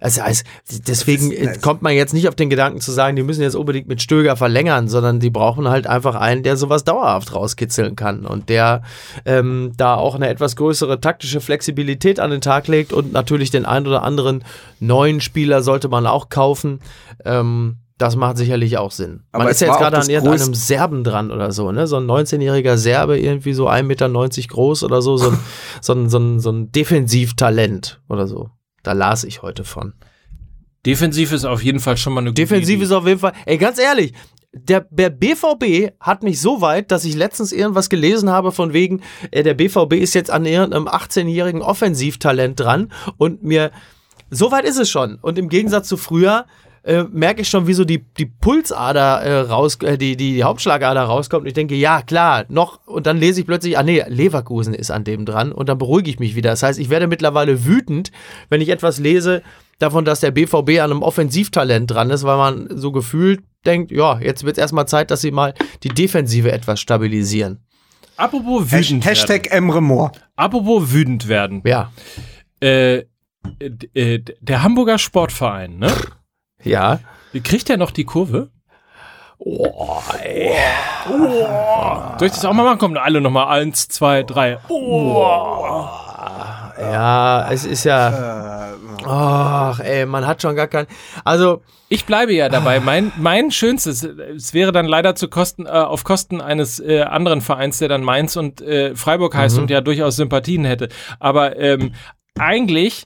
also, 0.00 0.22
also 0.22 0.44
deswegen 0.86 1.32
äh, 1.32 1.58
kommt 1.60 1.82
man 1.82 1.94
jetzt 1.94 2.14
nicht 2.14 2.28
auf 2.28 2.36
den 2.36 2.48
Gedanken 2.48 2.80
zu 2.80 2.92
sagen, 2.92 3.16
die 3.16 3.24
müssen 3.24 3.42
jetzt 3.42 3.56
unbedingt 3.56 3.88
mit 3.88 4.00
Stöger 4.00 4.36
verlängern, 4.36 4.86
sondern 4.86 5.18
die 5.18 5.30
brauchen 5.30 5.68
halt 5.68 5.88
einfach 5.88 6.14
einen, 6.14 6.44
der 6.44 6.56
sowas 6.56 6.84
dauerhaft 6.84 7.34
rauskitzeln 7.34 7.96
kann 7.96 8.24
und 8.24 8.48
der 8.48 8.82
ähm, 9.24 9.72
da 9.76 9.96
auch 9.96 10.14
eine 10.14 10.28
etwas 10.28 10.54
größere 10.54 11.00
taktische 11.00 11.40
Flexibilität 11.40 12.20
an 12.20 12.30
den 12.30 12.40
Tag 12.40 12.68
legt 12.68 12.92
und 12.92 13.12
natürlich 13.12 13.50
den 13.50 13.66
einen 13.66 13.88
oder 13.88 14.04
anderen 14.04 14.44
neuen 14.78 15.20
Spieler 15.20 15.64
sollte 15.64 15.88
man 15.88 16.06
auch 16.06 16.28
kaufen. 16.28 16.78
Ähm, 17.24 17.78
Das 17.98 18.14
macht 18.14 18.36
sicherlich 18.36 18.76
auch 18.76 18.90
Sinn. 18.90 19.22
Man 19.32 19.42
Aber 19.42 19.50
ist 19.50 19.56
es 19.56 19.60
ja 19.60 19.68
jetzt 19.68 19.78
gerade 19.78 19.98
an 19.98 20.10
irgendeinem 20.10 20.52
Serben 20.52 21.02
dran 21.02 21.30
oder 21.30 21.50
so, 21.52 21.72
ne? 21.72 21.86
So 21.86 21.96
ein 21.96 22.04
19-jähriger 22.04 22.76
Serbe, 22.76 23.18
irgendwie 23.18 23.54
so 23.54 23.68
1,90 23.68 23.82
Meter 23.84 24.08
groß 24.48 24.84
oder 24.84 25.00
so, 25.00 25.16
so 25.16 25.30
ein, 25.30 25.38
so 25.80 25.94
ein, 25.94 26.08
so 26.10 26.18
ein, 26.18 26.40
so 26.40 26.52
ein 26.52 26.72
Defensivtalent 26.72 28.02
oder 28.08 28.26
so. 28.26 28.50
Da 28.82 28.92
las 28.92 29.24
ich 29.24 29.40
heute 29.42 29.64
von. 29.64 29.94
Defensiv 30.84 31.32
ist 31.32 31.44
auf 31.44 31.62
jeden 31.62 31.80
Fall 31.80 31.96
schon 31.96 32.12
mal 32.12 32.20
eine 32.20 32.30
gute 32.30 32.42
Defensiv 32.42 32.76
Idee. 32.76 32.84
ist 32.84 32.92
auf 32.92 33.06
jeden 33.06 33.18
Fall, 33.18 33.32
ey, 33.46 33.56
ganz 33.56 33.78
ehrlich, 33.78 34.12
der, 34.52 34.86
der 34.90 35.10
BVB 35.10 35.92
hat 36.00 36.22
mich 36.22 36.40
so 36.40 36.60
weit, 36.60 36.90
dass 36.90 37.04
ich 37.04 37.14
letztens 37.14 37.52
irgendwas 37.52 37.88
gelesen 37.88 38.30
habe 38.30 38.52
von 38.52 38.72
wegen, 38.72 39.02
äh, 39.30 39.42
der 39.42 39.54
BVB 39.54 39.94
ist 39.94 40.14
jetzt 40.14 40.30
an 40.30 40.44
irgendeinem 40.44 40.86
18-jährigen 40.86 41.62
Offensivtalent 41.62 42.58
dran 42.60 42.92
und 43.16 43.42
mir, 43.42 43.70
so 44.30 44.50
weit 44.50 44.64
ist 44.64 44.78
es 44.78 44.88
schon. 44.88 45.16
Und 45.16 45.38
im 45.38 45.48
Gegensatz 45.48 45.88
zu 45.88 45.96
früher, 45.96 46.46
äh, 46.86 47.04
merke 47.10 47.42
ich 47.42 47.48
schon, 47.48 47.66
wie 47.66 47.74
so 47.74 47.84
die, 47.84 48.04
die 48.16 48.26
Pulsader 48.26 49.20
äh, 49.20 49.40
raus, 49.40 49.76
äh, 49.82 49.98
die, 49.98 50.16
die, 50.16 50.34
die 50.34 50.44
Hauptschlagader 50.44 51.02
rauskommt. 51.02 51.42
Und 51.42 51.48
ich 51.48 51.54
denke, 51.54 51.74
ja, 51.74 52.00
klar, 52.00 52.44
noch. 52.48 52.86
Und 52.86 53.06
dann 53.08 53.18
lese 53.18 53.40
ich 53.40 53.46
plötzlich, 53.46 53.76
ah 53.76 53.82
nee, 53.82 54.04
Leverkusen 54.06 54.72
ist 54.72 54.92
an 54.92 55.02
dem 55.02 55.24
dran. 55.24 55.50
Und 55.50 55.68
dann 55.68 55.78
beruhige 55.78 56.08
ich 56.08 56.20
mich 56.20 56.36
wieder. 56.36 56.50
Das 56.50 56.62
heißt, 56.62 56.78
ich 56.78 56.88
werde 56.88 57.08
mittlerweile 57.08 57.64
wütend, 57.64 58.12
wenn 58.50 58.60
ich 58.60 58.68
etwas 58.68 59.00
lese 59.00 59.42
davon, 59.80 60.04
dass 60.04 60.20
der 60.20 60.30
BVB 60.30 60.78
an 60.78 60.92
einem 60.92 61.02
Offensivtalent 61.02 61.90
dran 61.90 62.10
ist, 62.10 62.22
weil 62.22 62.36
man 62.36 62.68
so 62.70 62.92
gefühlt 62.92 63.42
denkt, 63.66 63.90
ja, 63.90 64.20
jetzt 64.20 64.44
wird 64.44 64.56
es 64.56 64.60
erstmal 64.60 64.86
Zeit, 64.86 65.10
dass 65.10 65.20
sie 65.22 65.32
mal 65.32 65.54
die 65.82 65.88
Defensive 65.88 66.52
etwas 66.52 66.80
stabilisieren. 66.80 67.64
Apropos 68.16 68.70
wütend 68.70 68.90
werden. 68.90 69.02
Hashtag 69.02 69.50
Emre 69.50 69.82
Moore. 69.82 70.12
Apropos 70.36 70.92
wütend 70.92 71.26
werden. 71.26 71.62
Ja. 71.64 71.90
Äh, 72.60 73.06
äh, 73.58 74.20
der 74.40 74.62
Hamburger 74.62 74.98
Sportverein, 74.98 75.78
ne? 75.78 75.92
Ja. 76.62 77.00
Kriegt 77.44 77.68
der 77.68 77.76
noch 77.76 77.90
die 77.90 78.04
Kurve? 78.04 78.50
Oh, 79.38 80.00
ey. 80.22 80.54
Soll 81.06 82.28
ich 82.28 82.32
das 82.32 82.44
auch 82.44 82.52
mal 82.54 82.64
machen? 82.64 82.78
Kommen 82.78 82.96
alle 82.96 83.20
nochmal. 83.20 83.60
Eins, 83.60 83.88
zwei, 83.88 84.22
drei. 84.22 84.58
Oh. 84.68 85.86
Ja, 86.78 87.50
es 87.50 87.64
ist 87.64 87.84
ja. 87.84 88.72
Ach, 89.06 89.78
ey, 89.80 90.06
man 90.06 90.26
hat 90.26 90.42
schon 90.42 90.56
gar 90.56 90.66
kein. 90.66 90.86
Also, 91.24 91.62
Ich 91.88 92.04
bleibe 92.06 92.32
ja 92.32 92.48
dabei. 92.48 92.80
Mein, 92.80 93.12
mein 93.16 93.50
schönstes, 93.50 94.02
es 94.02 94.52
wäre 94.54 94.72
dann 94.72 94.86
leider 94.86 95.14
zu 95.14 95.28
Kosten, 95.28 95.66
äh, 95.66 95.68
auf 95.68 96.02
Kosten 96.02 96.40
eines 96.40 96.80
äh, 96.80 97.02
anderen 97.02 97.40
Vereins, 97.40 97.78
der 97.78 97.88
dann 97.88 98.02
Mainz 98.02 98.36
und 98.36 98.60
äh, 98.60 98.96
Freiburg 98.96 99.36
heißt 99.36 99.58
und 99.58 99.70
ja 99.70 99.80
durchaus 99.80 100.16
Sympathien 100.16 100.64
hätte. 100.64 100.88
Aber 101.20 101.56
ähm, 101.58 101.92
eigentlich, 102.38 103.04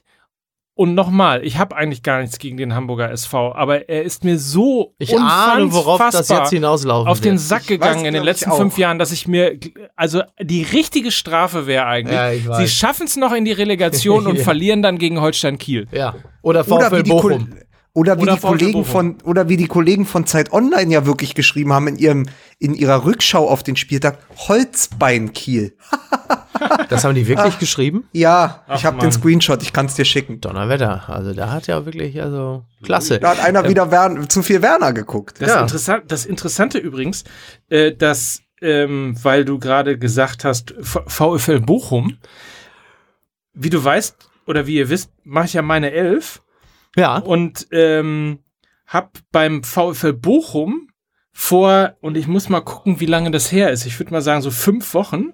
und 0.73 0.95
nochmal, 0.95 1.43
ich 1.43 1.57
habe 1.57 1.75
eigentlich 1.75 2.01
gar 2.01 2.21
nichts 2.21 2.39
gegen 2.39 2.55
den 2.57 2.73
Hamburger 2.73 3.11
SV, 3.11 3.53
aber 3.53 3.89
er 3.89 4.03
ist 4.03 4.23
mir 4.23 4.39
so 4.39 4.95
ich 4.99 5.17
ahne, 5.17 5.71
worauf 5.73 5.99
das 5.99 6.15
unfassbar 6.15 6.39
jetzt 6.39 6.49
hinauslaufen 6.51 7.11
auf 7.11 7.19
den. 7.19 7.37
Sack 7.37 7.67
gegangen 7.67 8.01
weiß, 8.01 8.07
in 8.07 8.13
den 8.13 8.23
letzten 8.23 8.51
fünf 8.51 8.77
Jahren, 8.77 8.97
dass 8.97 9.11
ich 9.11 9.27
mir, 9.27 9.57
also 9.95 10.21
die 10.39 10.63
richtige 10.63 11.11
Strafe 11.11 11.67
wäre 11.67 11.85
eigentlich, 11.85 12.45
Ja, 12.45 12.55
sie 12.55 12.67
schaffen 12.67 13.05
es 13.05 13.17
noch 13.17 13.33
in 13.33 13.45
die 13.45 13.51
Relegation 13.51 14.27
und 14.27 14.39
verlieren 14.39 14.81
dann 14.81 14.97
gegen 14.97 15.19
Holstein 15.19 15.57
Kiel. 15.57 15.87
Ja. 15.91 16.15
Oder 16.41 16.61
Oder 16.69 16.89
VfL 16.89 17.03
die, 17.03 17.09
Bochum. 17.09 17.49
Oder 17.93 18.17
wie 18.17 18.21
Oder 18.21 18.35
die 18.35 18.39
Kollegen 18.39 18.85
von 18.85 19.17
oder 19.25 19.49
wie 19.49 19.57
die 19.57 19.67
Kollegen 19.67 20.05
von 20.05 20.25
Zeit 20.25 20.53
Online 20.53 20.91
ja 20.93 21.05
wirklich 21.05 21.35
geschrieben 21.35 21.73
haben 21.73 21.87
in 21.89 21.97
ihrem 21.97 22.25
in 22.57 22.73
ihrer 22.73 23.03
Rückschau 23.03 23.49
auf 23.49 23.63
den 23.63 23.75
Spieltag 23.75 24.17
Holzbein 24.37 25.33
Kiel. 25.33 25.75
Das 26.89 27.03
haben 27.03 27.15
die 27.15 27.25
wirklich 27.27 27.57
geschrieben? 27.57 28.03
Ja, 28.11 28.63
Ach, 28.67 28.77
ich 28.77 28.85
habe 28.85 28.99
den 28.99 29.11
Screenshot, 29.11 29.63
ich 29.63 29.73
kann 29.73 29.87
es 29.87 29.95
dir 29.95 30.05
schicken. 30.05 30.41
Donnerwetter. 30.41 31.09
Also 31.09 31.33
da 31.33 31.49
hat 31.51 31.65
ja 31.65 31.85
wirklich, 31.87 32.21
also, 32.21 32.63
klasse. 32.83 33.19
Da 33.19 33.31
hat 33.31 33.39
einer 33.39 33.67
wieder 33.67 33.89
Wern, 33.89 34.29
zu 34.29 34.43
viel 34.43 34.61
Werner 34.61 34.93
geguckt. 34.93 35.41
Das, 35.41 35.49
Ja. 35.49 35.61
Interessant, 35.61 36.03
das 36.11 36.25
Interessante 36.27 36.77
übrigens, 36.77 37.23
äh, 37.69 37.93
dass, 37.95 38.41
ähm, 38.61 39.15
weil 39.23 39.43
du 39.43 39.57
gerade 39.57 39.97
gesagt 39.97 40.45
hast, 40.45 40.75
V- 40.81 41.01
VfL 41.07 41.61
Bochum, 41.61 42.17
wie 43.53 43.71
du 43.71 43.83
weißt 43.83 44.15
oder 44.45 44.67
wie 44.67 44.75
ihr 44.75 44.89
wisst, 44.89 45.09
mache 45.23 45.45
ich 45.45 45.53
ja 45.53 45.63
meine 45.63 45.91
Elf 45.91 46.43
Ja. 46.95 47.17
und 47.17 47.67
ähm, 47.71 48.39
hab 48.85 49.17
beim 49.31 49.63
VfL 49.63 50.13
Bochum 50.13 50.89
vor, 51.31 51.95
und 52.01 52.17
ich 52.17 52.27
muss 52.27 52.49
mal 52.49 52.61
gucken, 52.61 52.99
wie 52.99 53.05
lange 53.05 53.31
das 53.31 53.51
her 53.51 53.71
ist, 53.71 53.85
ich 53.85 53.97
würde 53.99 54.11
mal 54.11 54.21
sagen 54.21 54.41
so 54.41 54.51
fünf 54.51 54.93
Wochen, 54.93 55.33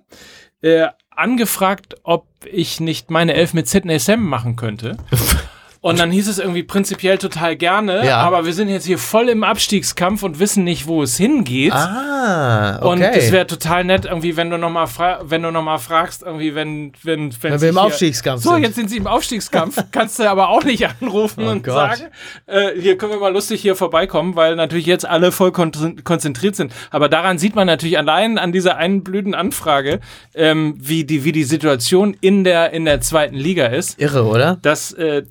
äh, 0.62 0.88
angefragt, 1.10 1.96
ob 2.04 2.28
ich 2.46 2.80
nicht 2.80 3.10
meine 3.10 3.34
Elf 3.34 3.54
mit 3.54 3.68
Sidney 3.68 3.98
Sam 4.00 4.24
machen 4.24 4.56
könnte. 4.56 4.98
Und 5.88 6.00
dann 6.00 6.12
hieß 6.12 6.28
es 6.28 6.40
irgendwie 6.40 6.64
prinzipiell 6.64 7.18
total 7.18 7.56
gerne, 7.56 8.06
Ja. 8.06 8.18
aber 8.18 8.46
wir 8.46 8.54
sind 8.54 8.70
jetzt 8.70 8.86
hier 8.86 8.98
voll 8.98 9.30
im 9.30 9.44
Abstiegskampf 9.44 10.24
und 10.24 10.40
wissen 10.40 10.64
nicht, 10.64 10.88
wo 10.88 11.02
es 11.04 11.18
hingeht. 11.18 11.74
Ah, 11.74 12.78
okay. 12.78 12.88
Und 12.88 13.02
es 13.02 13.32
wäre 13.32 13.48
total 13.48 13.84
nett, 13.84 14.06
irgendwie, 14.06 14.36
wenn 14.38 14.50
du 14.50 14.58
nochmal 14.58 14.88
wenn 15.24 15.44
du 15.44 15.52
noch 15.52 15.64
mal 15.64 15.78
fragst, 15.78 16.24
irgendwie, 16.24 16.56
wenn, 16.56 16.92
wenn, 17.04 17.32
wenn, 17.42 17.52
Wenn 17.54 17.62
wir 17.62 17.70
im 17.70 17.78
Aufstiegskampf 17.78 18.44
So, 18.44 18.54
sind. 18.54 18.64
jetzt 18.64 18.76
sind 18.76 18.90
sie 18.90 18.98
im 18.98 19.08
Aufstiegskampf. 19.08 19.78
Kannst 19.92 20.20
du 20.20 20.30
aber 20.30 20.50
auch 20.50 20.64
nicht 20.64 20.88
anrufen 21.02 21.46
Oh 21.48 21.52
und 21.52 21.64
Gott. 21.64 21.74
sagen, 21.76 22.02
äh, 22.48 22.72
hier 22.80 22.98
können 22.98 23.12
wir 23.14 23.20
mal 23.20 23.32
lustig 23.34 23.62
hier 23.62 23.76
vorbeikommen, 23.76 24.36
weil 24.36 24.56
natürlich 24.56 24.86
jetzt 24.86 25.06
alle 25.06 25.32
voll 25.32 25.52
kon 25.52 25.72
konzentriert 26.04 26.56
sind. 26.56 26.74
Aber 26.92 27.10
daran 27.10 27.38
sieht 27.38 27.56
man 27.56 27.68
natürlich 27.68 27.98
allein 27.98 28.38
an 28.38 28.52
dieser 28.52 28.78
einen 28.78 29.04
blöden 29.04 29.36
Anfrage, 29.36 30.00
ähm, 30.36 30.76
wie 30.80 31.04
die, 31.06 31.24
wie 31.24 31.32
die 31.32 31.44
Situation 31.44 32.16
in 32.20 32.44
der, 32.44 32.72
in 32.74 32.86
der 32.86 33.02
zweiten 33.02 33.36
Liga 33.36 33.68
ist 33.68 34.00
Irre, 34.00 34.26
oder? 34.26 34.58
dass 34.62 34.92
äh, 34.94 35.24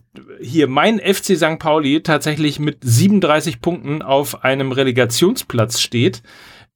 hier 0.47 0.69
mein 0.69 0.99
FC 0.99 1.37
St. 1.37 1.59
Pauli 1.59 2.03
tatsächlich 2.03 2.59
mit 2.59 2.79
37 2.83 3.61
Punkten 3.61 4.03
auf 4.03 4.45
einem 4.45 4.73
Relegationsplatz 4.73 5.81
steht, 5.81 6.23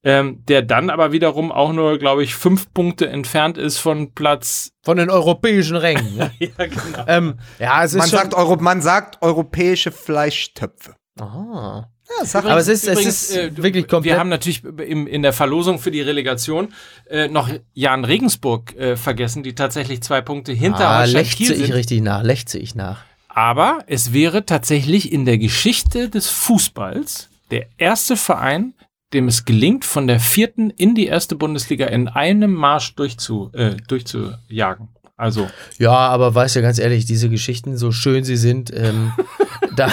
ähm, 0.03 0.43
der 0.47 0.61
dann 0.63 0.89
aber 0.89 1.11
wiederum 1.11 1.51
auch 1.51 1.73
nur, 1.73 1.97
glaube 1.99 2.23
ich, 2.23 2.35
fünf 2.35 2.73
Punkte 2.73 3.07
entfernt 3.07 3.57
ist 3.57 3.77
von 3.77 4.13
Platz. 4.13 4.71
Von 4.83 4.97
den 4.97 5.09
europäischen 5.09 5.75
Rängen. 5.75 6.15
ne? 6.15 6.31
Ja, 6.39 6.65
genau. 6.65 7.05
ähm, 7.07 7.39
ja, 7.59 7.83
es 7.83 7.93
ist 7.93 7.99
Man 7.99 8.09
sagt, 8.09 8.33
Euro, 8.33 8.55
man 8.57 8.81
sagt 8.81 9.21
europäische 9.21 9.91
Fleischtöpfe. 9.91 10.95
Ah. 11.19 11.85
Ja, 12.19 12.25
sag 12.25 12.45
Aber 12.45 12.57
es 12.57 12.67
ist, 12.67 12.87
es 12.87 12.93
Übrigens, 12.93 13.29
ist 13.29 13.37
äh, 13.37 13.57
wirklich 13.57 13.87
komplett. 13.87 14.13
Wir 14.13 14.19
haben 14.19 14.29
natürlich 14.29 14.63
im, 14.63 15.07
in 15.07 15.21
der 15.21 15.33
Verlosung 15.33 15.79
für 15.79 15.91
die 15.91 16.01
Relegation 16.01 16.73
äh, 17.09 17.27
noch 17.27 17.49
Jan 17.73 18.05
Regensburg 18.05 18.75
äh, 18.75 18.97
vergessen, 18.97 19.43
die 19.43 19.55
tatsächlich 19.55 20.01
zwei 20.01 20.21
Punkte 20.21 20.51
hinter 20.51 20.87
ah, 20.87 21.05
lechze 21.05 21.53
ich 21.53 21.73
richtig 21.73 22.01
nach, 22.01 22.23
lechze 22.23 22.57
ich 22.57 22.75
nach. 22.75 23.03
Aber 23.33 23.79
es 23.87 24.13
wäre 24.13 24.45
tatsächlich 24.45 25.11
in 25.11 25.25
der 25.25 25.37
Geschichte 25.37 26.09
des 26.09 26.27
Fußballs 26.29 27.29
der 27.49 27.67
erste 27.77 28.17
Verein, 28.17 28.73
dem 29.13 29.27
es 29.27 29.45
gelingt, 29.45 29.83
von 29.85 30.07
der 30.07 30.19
vierten 30.19 30.69
in 30.69 30.95
die 30.95 31.07
erste 31.07 31.35
Bundesliga 31.35 31.85
in 31.87 32.07
einem 32.07 32.53
Marsch 32.53 32.95
durchzu, 32.95 33.49
äh, 33.53 33.75
durchzujagen. 33.87 34.89
Also, 35.17 35.49
Ja, 35.77 35.91
aber 35.91 36.33
weißt 36.33 36.55
du, 36.57 36.61
ganz 36.61 36.79
ehrlich, 36.79 37.05
diese 37.05 37.29
Geschichten, 37.29 37.77
so 37.77 37.91
schön 37.91 38.23
sie 38.23 38.37
sind, 38.37 38.71
ähm, 38.75 39.13
da, 39.75 39.89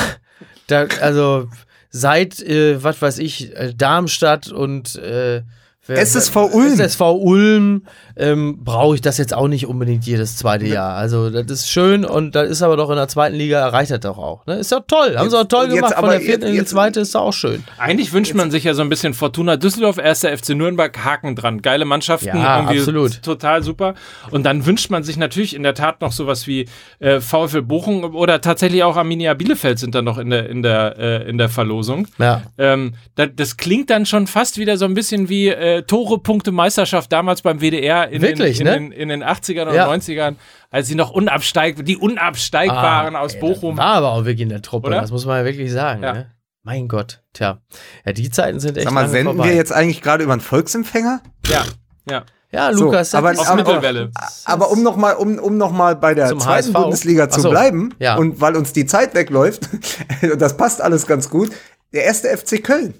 da, 0.68 0.86
also 1.00 1.48
seit, 1.90 2.40
äh, 2.40 2.82
was 2.82 3.02
weiß 3.02 3.18
ich, 3.18 3.54
äh, 3.56 3.74
Darmstadt 3.76 4.50
und 4.50 4.96
äh, 4.96 5.42
wer- 5.86 5.98
SSV 5.98 6.36
Ulm. 6.52 6.72
SSV 6.80 7.00
Ulm 7.00 7.86
ähm, 8.18 8.58
brauche 8.64 8.94
ich 8.96 9.00
das 9.00 9.16
jetzt 9.18 9.32
auch 9.34 9.48
nicht 9.48 9.66
unbedingt 9.66 10.04
jedes 10.06 10.36
zweite 10.36 10.66
Jahr. 10.66 10.94
Also 10.96 11.30
das 11.30 11.46
ist 11.50 11.70
schön 11.70 12.04
und 12.04 12.34
das 12.34 12.50
ist 12.50 12.62
aber 12.62 12.76
doch 12.76 12.90
in 12.90 12.96
der 12.96 13.08
zweiten 13.08 13.36
Liga 13.36 13.60
erreicht 13.60 13.90
das 13.90 14.00
doch 14.00 14.18
auch. 14.18 14.44
Ne? 14.46 14.56
Ist 14.56 14.72
doch 14.72 14.82
toll, 14.86 15.16
haben 15.16 15.30
sie 15.30 15.38
auch 15.38 15.44
toll 15.44 15.66
Jetzt- 15.66 15.74
gemacht. 15.76 15.94
Von 15.94 16.04
aber 16.04 16.12
der 16.12 16.20
vierten 16.20 16.40
jetzt- 16.42 16.48
in 16.48 16.52
die 16.52 16.58
jetzt- 16.58 16.70
zweite 16.70 17.00
ist 17.00 17.14
doch 17.14 17.22
auch 17.22 17.32
schön. 17.32 17.64
eigentlich 17.78 18.12
wünscht 18.12 18.34
man 18.34 18.50
sich 18.50 18.64
ja 18.64 18.74
so 18.74 18.82
ein 18.82 18.88
bisschen 18.88 19.14
Fortuna 19.14 19.56
Düsseldorf, 19.56 19.98
erster 19.98 20.30
FC 20.36 20.50
Nürnberg, 20.54 20.96
Haken 21.04 21.36
dran. 21.36 21.62
Geile 21.62 21.84
Mannschaften, 21.84 22.28
Ja, 22.36 22.60
absolut. 22.66 23.22
total 23.22 23.62
super. 23.62 23.94
Und 24.30 24.44
dann 24.44 24.66
wünscht 24.66 24.90
man 24.90 25.02
sich 25.04 25.16
natürlich 25.16 25.54
in 25.54 25.62
der 25.62 25.74
Tat 25.74 26.00
noch 26.00 26.12
sowas 26.12 26.46
wie 26.46 26.68
äh, 26.98 27.20
VfL 27.20 27.62
Bochum 27.62 28.02
oder 28.16 28.40
tatsächlich 28.40 28.82
auch 28.82 28.96
Arminia 28.96 29.34
Bielefeld 29.34 29.78
sind 29.78 29.94
dann 29.94 30.04
noch 30.04 30.18
in 30.18 30.30
der, 30.30 30.48
in 30.48 30.62
der, 30.62 30.96
äh, 30.98 31.28
in 31.30 31.38
der 31.38 31.48
Verlosung. 31.48 32.08
Ja. 32.18 32.42
Ähm, 32.58 32.94
da, 33.14 33.26
das 33.26 33.56
klingt 33.56 33.90
dann 33.90 34.06
schon 34.06 34.26
fast 34.26 34.58
wieder 34.58 34.76
so 34.76 34.84
ein 34.84 34.94
bisschen 34.94 35.28
wie 35.28 35.48
äh, 35.48 35.82
Tore, 35.82 36.18
Punkte, 36.18 36.50
Meisterschaft 36.52 37.12
damals 37.12 37.42
beim 37.42 37.60
WDR 37.60 38.07
in, 38.10 38.22
Wirklich, 38.22 38.58
den, 38.58 38.66
ne? 38.66 38.76
in, 38.76 38.82
den, 38.90 38.92
in 38.92 39.08
den 39.08 39.24
80ern 39.24 39.66
und 39.68 39.74
Ja. 39.74 39.88
90ern, 39.90 40.36
als 40.70 40.86
sie 40.88 40.94
noch 40.94 41.10
unabsteig, 41.10 41.84
die 41.84 41.96
unabsteigbaren 41.96 43.16
Ah, 43.16 43.20
aus 43.20 43.34
ey, 43.34 43.40
Bochum. 43.40 43.76
War 43.76 43.94
aber 43.94 44.12
auch 44.12 44.24
wirklich 44.24 44.40
in 44.42 44.48
der 44.48 44.62
Truppe, 44.62 44.88
Oder? 44.88 45.00
das 45.00 45.10
muss 45.10 45.24
man 45.26 45.38
ja 45.38 45.44
wirklich 45.44 45.72
sagen. 45.72 46.02
Ja. 46.02 46.12
Ne? 46.12 46.30
Mein 46.62 46.88
Gott, 46.88 47.22
tja. 47.32 47.60
Ja, 48.04 48.12
die 48.12 48.28
Zeiten 48.30 48.60
sind 48.60 48.76
echt 48.76 48.84
Sag 48.84 48.92
mal, 48.92 49.00
lange 49.02 49.12
senden 49.12 49.36
vorbei. 49.36 49.50
wir 49.50 49.56
jetzt 49.56 49.72
eigentlich 49.72 50.02
gerade 50.02 50.22
über 50.24 50.32
einen 50.32 50.42
Volksempfänger? 50.42 51.22
Ja, 51.48 51.64
ja. 52.10 52.24
Ja, 52.50 52.72
So, 52.72 52.84
Lukas, 52.86 53.10
das 53.10 53.18
aber- 53.18 53.32
ist 53.32 53.46
aber- 53.46 53.56
Mittelwelle. 53.56 54.10
Aber 54.46 54.70
um 54.70 54.82
nochmal 54.82 55.16
um, 55.16 55.38
um 55.38 55.58
noch 55.58 55.70
mal 55.70 55.96
bei 55.96 56.14
der 56.14 56.28
Zum 56.28 56.40
zweiten 56.40 56.68
HSV. 56.68 56.72
Bundesliga 56.72 57.28
zu 57.28 57.40
so, 57.42 57.50
bleiben 57.50 57.94
ja. 57.98 58.16
und 58.16 58.40
weil 58.40 58.56
uns 58.56 58.72
die 58.72 58.86
Zeit 58.86 59.14
wegläuft, 59.14 59.68
das 60.38 60.56
passt 60.56 60.80
alles 60.80 61.06
ganz 61.06 61.28
gut, 61.28 61.50
der 61.92 62.04
erste 62.04 62.28
FC 62.34 62.62
Köln. 62.64 62.94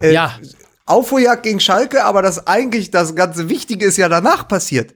Äh, 0.00 0.12
ja, 0.12 0.32
Aufholjagd 0.86 1.42
gegen 1.42 1.60
Schalke, 1.60 2.04
aber 2.04 2.22
das 2.22 2.46
eigentlich 2.46 2.90
das 2.90 3.14
ganze 3.14 3.48
Wichtige 3.48 3.86
ist 3.86 3.96
ja 3.96 4.08
danach 4.08 4.48
passiert. 4.48 4.94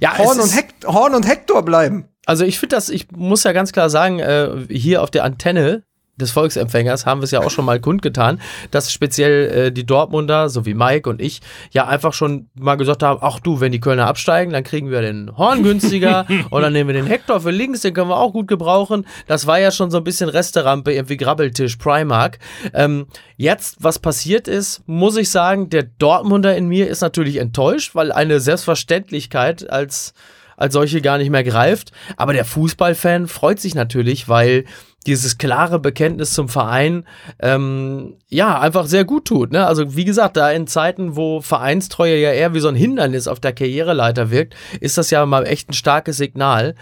ja 0.00 0.18
Horn 0.18 0.40
und, 0.40 0.54
Hekt 0.54 0.86
Horn 0.86 1.14
und 1.14 1.26
Hector 1.26 1.64
bleiben. 1.64 2.08
Also 2.26 2.44
ich 2.44 2.58
finde 2.58 2.76
das, 2.76 2.88
ich 2.88 3.10
muss 3.12 3.44
ja 3.44 3.52
ganz 3.52 3.72
klar 3.72 3.88
sagen, 3.88 4.18
äh, 4.18 4.66
hier 4.68 5.02
auf 5.02 5.10
der 5.10 5.24
Antenne 5.24 5.84
des 6.16 6.30
Volksempfängers 6.30 7.06
haben 7.06 7.20
wir 7.20 7.24
es 7.24 7.30
ja 7.30 7.40
auch 7.40 7.50
schon 7.50 7.64
mal 7.64 7.80
kundgetan, 7.80 8.40
dass 8.70 8.92
speziell 8.92 9.66
äh, 9.66 9.72
die 9.72 9.84
Dortmunder, 9.84 10.48
so 10.48 10.64
wie 10.66 10.74
Mike 10.74 11.08
und 11.08 11.20
ich, 11.20 11.40
ja 11.72 11.86
einfach 11.86 12.12
schon 12.12 12.48
mal 12.58 12.76
gesagt 12.76 13.02
haben, 13.02 13.20
ach 13.22 13.40
du, 13.40 13.60
wenn 13.60 13.72
die 13.72 13.80
Kölner 13.80 14.06
absteigen, 14.06 14.52
dann 14.52 14.64
kriegen 14.64 14.90
wir 14.90 15.02
den 15.02 15.36
Horn 15.36 15.62
günstiger 15.62 16.26
und 16.50 16.62
dann 16.62 16.72
nehmen 16.72 16.88
wir 16.88 16.94
den 16.94 17.06
Hector 17.06 17.40
für 17.40 17.50
links, 17.50 17.80
den 17.80 17.94
können 17.94 18.08
wir 18.08 18.18
auch 18.18 18.32
gut 18.32 18.48
gebrauchen. 18.48 19.06
Das 19.26 19.46
war 19.46 19.58
ja 19.58 19.70
schon 19.70 19.90
so 19.90 19.98
ein 19.98 20.04
bisschen 20.04 20.28
Resterampe, 20.28 20.92
irgendwie 20.92 21.16
Grabbeltisch, 21.16 21.76
Primark. 21.76 22.38
Ähm, 22.72 23.06
jetzt, 23.36 23.76
was 23.80 23.98
passiert 23.98 24.48
ist, 24.48 24.82
muss 24.86 25.16
ich 25.16 25.30
sagen, 25.30 25.68
der 25.70 25.82
Dortmunder 25.82 26.56
in 26.56 26.66
mir 26.68 26.88
ist 26.88 27.02
natürlich 27.02 27.36
enttäuscht, 27.36 27.94
weil 27.94 28.12
eine 28.12 28.40
Selbstverständlichkeit 28.40 29.68
als 29.68 30.14
als 30.56 30.72
solche 30.72 31.02
gar 31.02 31.18
nicht 31.18 31.30
mehr 31.30 31.44
greift. 31.44 31.92
Aber 32.16 32.32
der 32.32 32.44
Fußballfan 32.44 33.28
freut 33.28 33.60
sich 33.60 33.74
natürlich, 33.74 34.28
weil 34.28 34.64
dieses 35.06 35.38
klare 35.38 35.78
Bekenntnis 35.78 36.32
zum 36.32 36.48
Verein 36.48 37.04
ähm, 37.38 38.16
ja 38.28 38.60
einfach 38.60 38.86
sehr 38.86 39.04
gut 39.04 39.26
tut. 39.26 39.52
Ne? 39.52 39.66
Also 39.66 39.96
wie 39.96 40.04
gesagt, 40.04 40.36
da 40.36 40.50
in 40.50 40.66
Zeiten, 40.66 41.16
wo 41.16 41.40
Vereinstreue 41.40 42.16
ja 42.16 42.32
eher 42.32 42.54
wie 42.54 42.60
so 42.60 42.68
ein 42.68 42.74
Hindernis 42.74 43.28
auf 43.28 43.40
der 43.40 43.52
Karriereleiter 43.52 44.30
wirkt, 44.30 44.54
ist 44.80 44.98
das 44.98 45.10
ja 45.10 45.24
mal 45.24 45.46
echt 45.46 45.70
ein 45.70 45.74
starkes 45.74 46.16
Signal. 46.16 46.74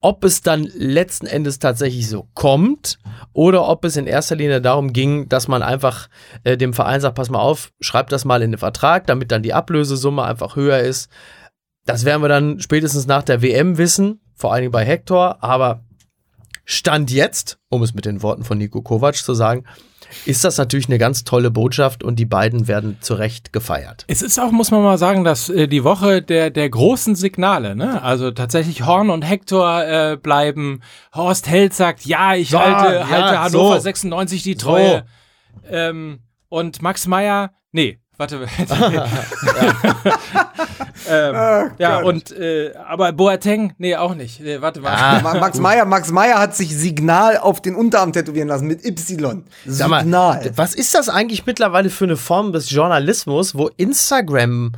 Ob 0.00 0.24
es 0.24 0.42
dann 0.42 0.68
letzten 0.74 1.26
Endes 1.26 1.58
tatsächlich 1.58 2.08
so 2.08 2.28
kommt 2.34 2.98
oder 3.32 3.68
ob 3.68 3.84
es 3.84 3.96
in 3.96 4.06
erster 4.06 4.36
Linie 4.36 4.60
darum 4.60 4.92
ging, 4.92 5.28
dass 5.28 5.48
man 5.48 5.62
einfach 5.62 6.08
äh, 6.44 6.56
dem 6.56 6.72
Verein 6.72 7.00
sagt, 7.00 7.16
pass 7.16 7.30
mal 7.30 7.40
auf, 7.40 7.72
schreib 7.80 8.08
das 8.08 8.24
mal 8.24 8.42
in 8.42 8.52
den 8.52 8.58
Vertrag, 8.58 9.06
damit 9.08 9.32
dann 9.32 9.42
die 9.42 9.54
Ablösesumme 9.54 10.22
einfach 10.22 10.54
höher 10.54 10.78
ist. 10.78 11.10
Das 11.84 12.04
werden 12.04 12.22
wir 12.22 12.28
dann 12.28 12.60
spätestens 12.60 13.06
nach 13.06 13.22
der 13.22 13.42
WM 13.42 13.76
wissen, 13.76 14.20
vor 14.36 14.52
allen 14.52 14.62
Dingen 14.62 14.72
bei 14.72 14.84
Hector, 14.84 15.42
aber 15.42 15.82
Stand 16.70 17.10
jetzt, 17.10 17.58
um 17.70 17.82
es 17.82 17.94
mit 17.94 18.04
den 18.04 18.22
Worten 18.22 18.44
von 18.44 18.58
Nico 18.58 18.82
Kovac 18.82 19.16
zu 19.16 19.32
sagen, 19.32 19.64
ist 20.26 20.44
das 20.44 20.58
natürlich 20.58 20.86
eine 20.88 20.98
ganz 20.98 21.24
tolle 21.24 21.50
Botschaft 21.50 22.04
und 22.04 22.16
die 22.16 22.26
beiden 22.26 22.68
werden 22.68 22.98
zu 23.00 23.14
Recht 23.14 23.54
gefeiert. 23.54 24.04
Es 24.06 24.20
ist 24.20 24.38
auch, 24.38 24.50
muss 24.50 24.70
man 24.70 24.82
mal 24.82 24.98
sagen, 24.98 25.24
dass 25.24 25.48
äh, 25.48 25.66
die 25.66 25.82
Woche 25.82 26.20
der, 26.20 26.50
der 26.50 26.68
großen 26.68 27.16
Signale, 27.16 27.74
ne? 27.74 28.02
Also 28.02 28.30
tatsächlich 28.32 28.84
Horn 28.84 29.08
und 29.08 29.22
Hector 29.22 29.82
äh, 29.82 30.18
bleiben. 30.18 30.82
Horst 31.14 31.48
Held 31.48 31.72
sagt, 31.72 32.04
ja, 32.04 32.34
ich 32.34 32.50
Ja, 32.50 32.60
halte, 32.60 32.94
ja, 32.96 33.08
halte 33.08 33.40
Hannover 33.40 33.76
so. 33.76 33.80
96 33.84 34.42
die 34.42 34.56
Treue. 34.56 35.06
Ähm, 35.70 36.20
und 36.50 36.82
Max 36.82 37.06
Meyer, 37.06 37.52
nee, 37.72 37.98
warte. 38.18 38.40
ähm, 41.08 41.70
ja, 41.78 42.00
und 42.00 42.32
äh, 42.32 42.72
aber 42.86 43.12
Boateng, 43.12 43.72
nee, 43.78 43.96
auch 43.96 44.14
nicht. 44.14 44.40
Nee, 44.40 44.60
warte 44.60 44.80
mal. 44.80 45.22
Ma- 45.22 45.34
Max 45.34 45.58
Meyer, 45.58 45.84
Max 45.84 46.10
Meyer 46.10 46.38
hat 46.38 46.54
sich 46.54 46.76
Signal 46.76 47.38
auf 47.38 47.62
den 47.62 47.74
Unterarm 47.74 48.12
tätowieren 48.12 48.48
lassen 48.48 48.66
mit 48.66 48.84
Y. 48.84 49.44
Sag 49.64 49.88
mal, 49.88 50.02
Signal. 50.02 50.50
was 50.56 50.74
ist 50.74 50.94
das 50.94 51.08
eigentlich 51.08 51.46
mittlerweile 51.46 51.90
für 51.90 52.04
eine 52.04 52.16
Form 52.16 52.52
des 52.52 52.70
Journalismus, 52.70 53.54
wo 53.54 53.68
Instagram 53.76 54.72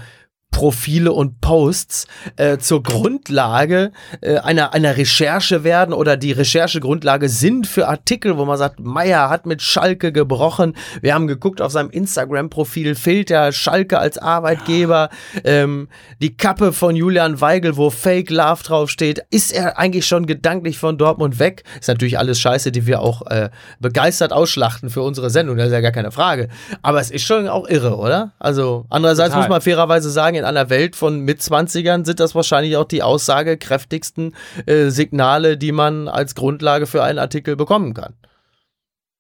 Profile 0.51 1.13
und 1.13 1.41
Posts 1.41 2.07
äh, 2.37 2.59
zur 2.59 2.83
Grundlage 2.83 3.93
äh, 4.21 4.39
einer, 4.39 4.75
einer 4.75 4.97
Recherche 4.97 5.65
werden 5.65 5.95
oder 5.95 6.17
die 6.17 6.33
Recherchegrundlage 6.33 7.29
sind 7.29 7.67
für 7.67 7.89
Artikel, 7.89 8.37
wo 8.37 8.45
man 8.45 8.59
sagt, 8.59 8.81
Meier 8.81 9.31
hat 9.31 9.47
mit 9.47 9.63
Schalke 9.63 10.13
gebrochen. 10.13 10.77
Wir 11.01 11.15
haben 11.15 11.27
geguckt 11.27 11.63
auf 11.63 11.73
seinem 11.73 11.91
Instagram-Profil, 11.91 12.95
fehlt 12.95 13.31
der 13.31 13.53
Schalke 13.53 13.99
als 13.99 14.19
Arbeitgeber. 14.19 15.11
Ähm, 15.45 15.89
die 16.21 16.37
Kappe 16.37 16.73
von 16.73 16.97
Julian 16.97 17.41
Weigel, 17.41 17.77
wo 17.77 17.91
Fake 17.91 18.31
Love 18.31 18.63
draufsteht. 18.63 19.23
Ist 19.31 19.53
er 19.53 19.79
eigentlich 19.79 20.07
schon 20.07 20.27
gedanklich 20.27 20.79
von 20.79 20.99
Dortmund 20.99 21.39
weg? 21.39 21.65
Ist 21.79 21.89
natürlich 21.89 22.19
alles 22.19 22.41
Scheiße, 22.41 22.73
die 22.73 22.87
wir 22.87 23.01
auch 23.01 23.27
äh, 23.27 23.51
begeistert 23.79 24.33
ausschlachten 24.33 24.91
für 24.91 25.03
unsere 25.03 25.31
Sendung, 25.31 25.57
das 25.57 25.69
ist 25.69 25.73
ja 25.73 25.81
gar 25.81 25.93
keine 25.93 26.11
Frage. 26.11 26.49
Aber 26.83 27.01
es 27.01 27.11
ist 27.11 27.25
schon 27.25 27.49
auch 27.49 27.69
irre, 27.69 27.97
oder? 27.97 28.33
Also 28.39 28.87
andererseits 28.91 29.31
Total. 29.31 29.43
muss 29.43 29.49
man 29.49 29.61
fairerweise 29.61 30.11
sagen, 30.11 30.40
in 30.41 30.45
einer 30.45 30.69
Welt 30.71 30.97
von 30.97 31.21
Mitzwanzigern 31.21 32.05
sind 32.05 32.19
das 32.21 32.35
wahrscheinlich 32.35 32.77
auch 32.77 32.85
die 32.85 33.03
aussagekräftigsten 33.03 34.35
äh, 34.67 34.89
Signale, 34.89 35.57
die 35.57 35.73
man 35.73 36.09
als 36.09 36.35
Grundlage 36.35 36.87
für 36.87 37.03
einen 37.05 37.19
Artikel 37.21 37.55
bekommen 37.57 37.95
kann. 37.95 38.15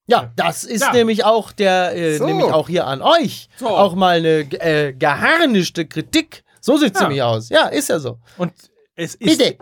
Ja, 0.07 0.33
das 0.35 0.65
ist 0.65 0.83
Ja. 0.83 0.93
nämlich 0.93 1.25
auch 1.25 1.53
der, 1.53 1.97
äh, 1.97 2.17
So. 2.17 2.27
nämlich 2.27 2.47
auch 2.53 2.69
hier 2.69 2.87
an 2.89 3.01
euch 3.01 3.49
So. 3.59 3.69
auch 3.69 3.95
mal 3.95 4.17
eine 4.19 4.41
äh, 4.61 4.93
geharnischte 4.93 5.87
Kritik. 5.87 6.43
So 6.61 6.77
sieht's 6.77 6.99
Ja. 6.99 7.07
nämlich 7.07 7.23
aus. 7.23 7.49
Ja, 7.49 7.69
ist 7.69 7.89
ja 7.89 8.01
so. 8.01 8.19
Und 8.37 8.53
es 8.97 9.15
ist. 9.15 9.39
Bitte, 9.39 9.57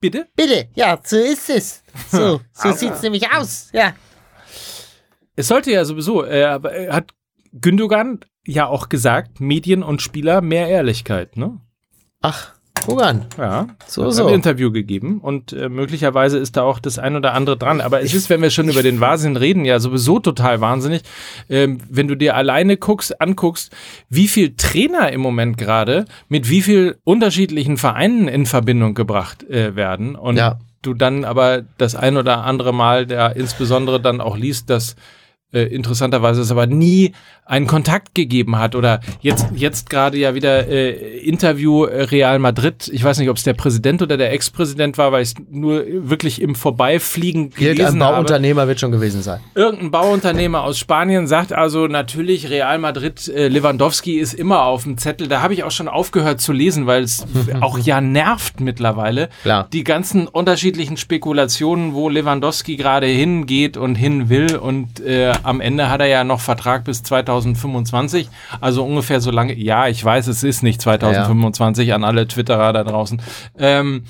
Bitte? 0.00 0.26
bitte, 0.34 0.68
ja, 0.74 0.98
so 1.04 1.18
ist 1.18 1.50
es. 1.50 1.82
So, 2.10 2.40
so 2.54 2.72
sieht's 2.72 3.02
nämlich 3.02 3.30
aus, 3.30 3.68
ja. 3.72 3.92
Es 5.36 5.48
sollte 5.48 5.70
ja 5.72 5.84
sowieso, 5.84 6.24
äh, 6.24 6.40
äh, 6.40 6.90
hat 6.90 7.12
Gündogan 7.52 8.20
ja 8.46 8.66
auch 8.66 8.88
gesagt, 8.88 9.40
Medien 9.40 9.82
und 9.82 10.02
Spieler 10.02 10.40
mehr 10.40 10.68
Ehrlichkeit, 10.68 11.36
ne? 11.36 11.58
Ach, 12.22 12.52
guck 12.86 13.02
an. 13.02 13.26
Ja, 13.38 13.68
So, 13.86 14.04
hat 14.06 14.12
so. 14.14 14.26
ein 14.26 14.34
Interview 14.34 14.70
gegeben 14.72 15.20
und 15.20 15.52
äh, 15.52 15.68
möglicherweise 15.68 16.38
ist 16.38 16.56
da 16.56 16.62
auch 16.62 16.78
das 16.78 16.98
ein 16.98 17.16
oder 17.16 17.34
andere 17.34 17.56
dran. 17.56 17.80
Aber 17.80 18.02
es 18.02 18.14
ist, 18.14 18.30
wenn 18.30 18.40
wir 18.42 18.50
schon 18.50 18.68
über 18.68 18.82
den 18.82 19.00
Wahnsinn 19.00 19.36
reden, 19.36 19.64
ja 19.64 19.78
sowieso 19.80 20.18
total 20.18 20.60
wahnsinnig. 20.60 21.02
Ähm, 21.48 21.78
wenn 21.88 22.08
du 22.08 22.14
dir 22.14 22.36
alleine 22.36 22.76
guckst, 22.76 23.20
anguckst, 23.20 23.74
wie 24.08 24.28
viel 24.28 24.54
Trainer 24.56 25.12
im 25.12 25.20
Moment 25.20 25.56
gerade 25.58 26.04
mit 26.28 26.48
wie 26.48 26.62
viel 26.62 26.98
unterschiedlichen 27.04 27.76
Vereinen 27.76 28.28
in 28.28 28.46
Verbindung 28.46 28.94
gebracht 28.94 29.44
äh, 29.50 29.76
werden 29.76 30.16
und 30.16 30.36
Ja. 30.36 30.58
du 30.82 30.94
dann 30.94 31.24
aber 31.24 31.62
das 31.78 31.94
ein 31.94 32.16
oder 32.16 32.44
andere 32.44 32.72
Mal, 32.72 33.06
der 33.06 33.36
insbesondere 33.36 34.00
dann 34.00 34.20
auch 34.22 34.36
liest, 34.36 34.70
dass 34.70 34.96
äh, 35.52 35.62
interessanterweise 35.62 36.40
es 36.40 36.50
aber 36.50 36.66
nie 36.66 37.12
einen 37.44 37.66
Kontakt 37.66 38.14
gegeben 38.14 38.58
hat 38.58 38.76
oder 38.76 39.00
jetzt 39.20 39.46
jetzt 39.54 39.90
gerade 39.90 40.16
ja 40.16 40.34
wieder 40.34 40.68
äh, 40.68 41.18
Interview 41.18 41.84
äh, 41.84 42.04
Real 42.04 42.38
Madrid. 42.38 42.88
Ich 42.92 43.02
weiß 43.02 43.18
nicht, 43.18 43.28
ob 43.28 43.36
es 43.36 43.42
der 43.42 43.54
Präsident 43.54 44.02
oder 44.02 44.16
der 44.16 44.32
Ex-Präsident 44.32 44.96
war, 44.98 45.10
weil 45.10 45.22
ich 45.22 45.30
es 45.30 45.34
nur 45.50 45.82
wirklich 45.86 46.40
im 46.40 46.54
Vorbeifliegen 46.54 47.50
Irgendein 47.56 47.76
gelesen 47.76 48.04
habe. 48.04 48.14
Bauunternehmer 48.16 48.68
wird 48.68 48.78
schon 48.78 48.92
gewesen 48.92 49.22
sein. 49.22 49.40
Irgendein 49.56 49.90
Bauunternehmer 49.90 50.62
aus 50.62 50.78
Spanien 50.78 51.26
sagt 51.26 51.52
also 51.52 51.88
natürlich 51.88 52.48
Real 52.48 52.78
Madrid, 52.78 53.26
äh, 53.26 53.48
Lewandowski 53.48 54.18
ist 54.18 54.34
immer 54.34 54.62
auf 54.62 54.84
dem 54.84 54.98
Zettel. 54.98 55.26
Da 55.26 55.42
habe 55.42 55.54
ich 55.54 55.64
auch 55.64 55.72
schon 55.72 55.88
aufgehört 55.88 56.40
zu 56.40 56.52
lesen, 56.52 56.86
weil 56.86 57.02
es 57.02 57.24
auch 57.60 57.78
ja 57.78 58.00
nervt 58.00 58.60
mittlerweile. 58.60 59.28
Klar. 59.42 59.66
Die 59.72 59.82
ganzen 59.82 60.28
unterschiedlichen 60.28 60.96
Spekulationen, 60.96 61.94
wo 61.94 62.08
Lewandowski 62.08 62.76
gerade 62.76 63.06
hingeht 63.06 63.76
und 63.76 63.96
hin 63.96 64.28
will 64.28 64.54
und 64.54 65.00
äh, 65.00 65.32
am 65.42 65.60
Ende 65.60 65.90
hat 65.90 66.00
er 66.00 66.06
ja 66.06 66.24
noch 66.24 66.40
Vertrag 66.40 66.84
bis 66.84 67.02
2025, 67.02 68.28
also 68.60 68.84
ungefähr 68.84 69.20
so 69.20 69.30
lange. 69.30 69.54
Ja, 69.54 69.88
ich 69.88 70.04
weiß, 70.04 70.26
es 70.26 70.42
ist 70.42 70.62
nicht 70.62 70.80
2025 70.80 71.92
an 71.92 72.04
alle 72.04 72.26
Twitterer 72.26 72.72
da 72.72 72.84
draußen. 72.84 73.20
Ähm, 73.58 74.04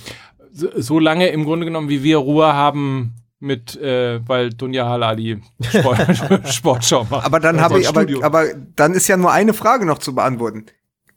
so, 0.53 0.69
so 0.77 0.99
lange 0.99 1.29
im 1.29 1.45
Grunde 1.45 1.67
genommen, 1.67 1.89
wie 1.89 2.03
wir 2.03 2.19
Ruhe 2.19 2.53
haben 2.53 3.15
mit, 3.39 3.77
äh, 3.81 4.21
weil 4.27 4.51
Dunja 4.51 4.87
Halali 4.87 5.41
Sport, 5.63 5.99
Sportschau 6.49 7.07
macht. 7.09 7.25
Aber 7.25 7.41
dann 7.41 7.61
habe 7.61 7.81
ich, 7.81 7.89
aber, 7.89 8.07
aber 8.23 8.45
dann 8.77 8.93
ist 8.93 9.09
ja 9.09 9.17
nur 9.17 9.33
eine 9.33 9.55
Frage 9.55 9.87
noch 9.87 9.99
zu 9.99 10.15
beantworten. 10.15 10.67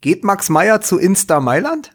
Geht 0.01 0.23
Max 0.23 0.49
Meyer 0.49 0.81
zu 0.81 0.97
Insta 0.97 1.39
Mailand? 1.39 1.91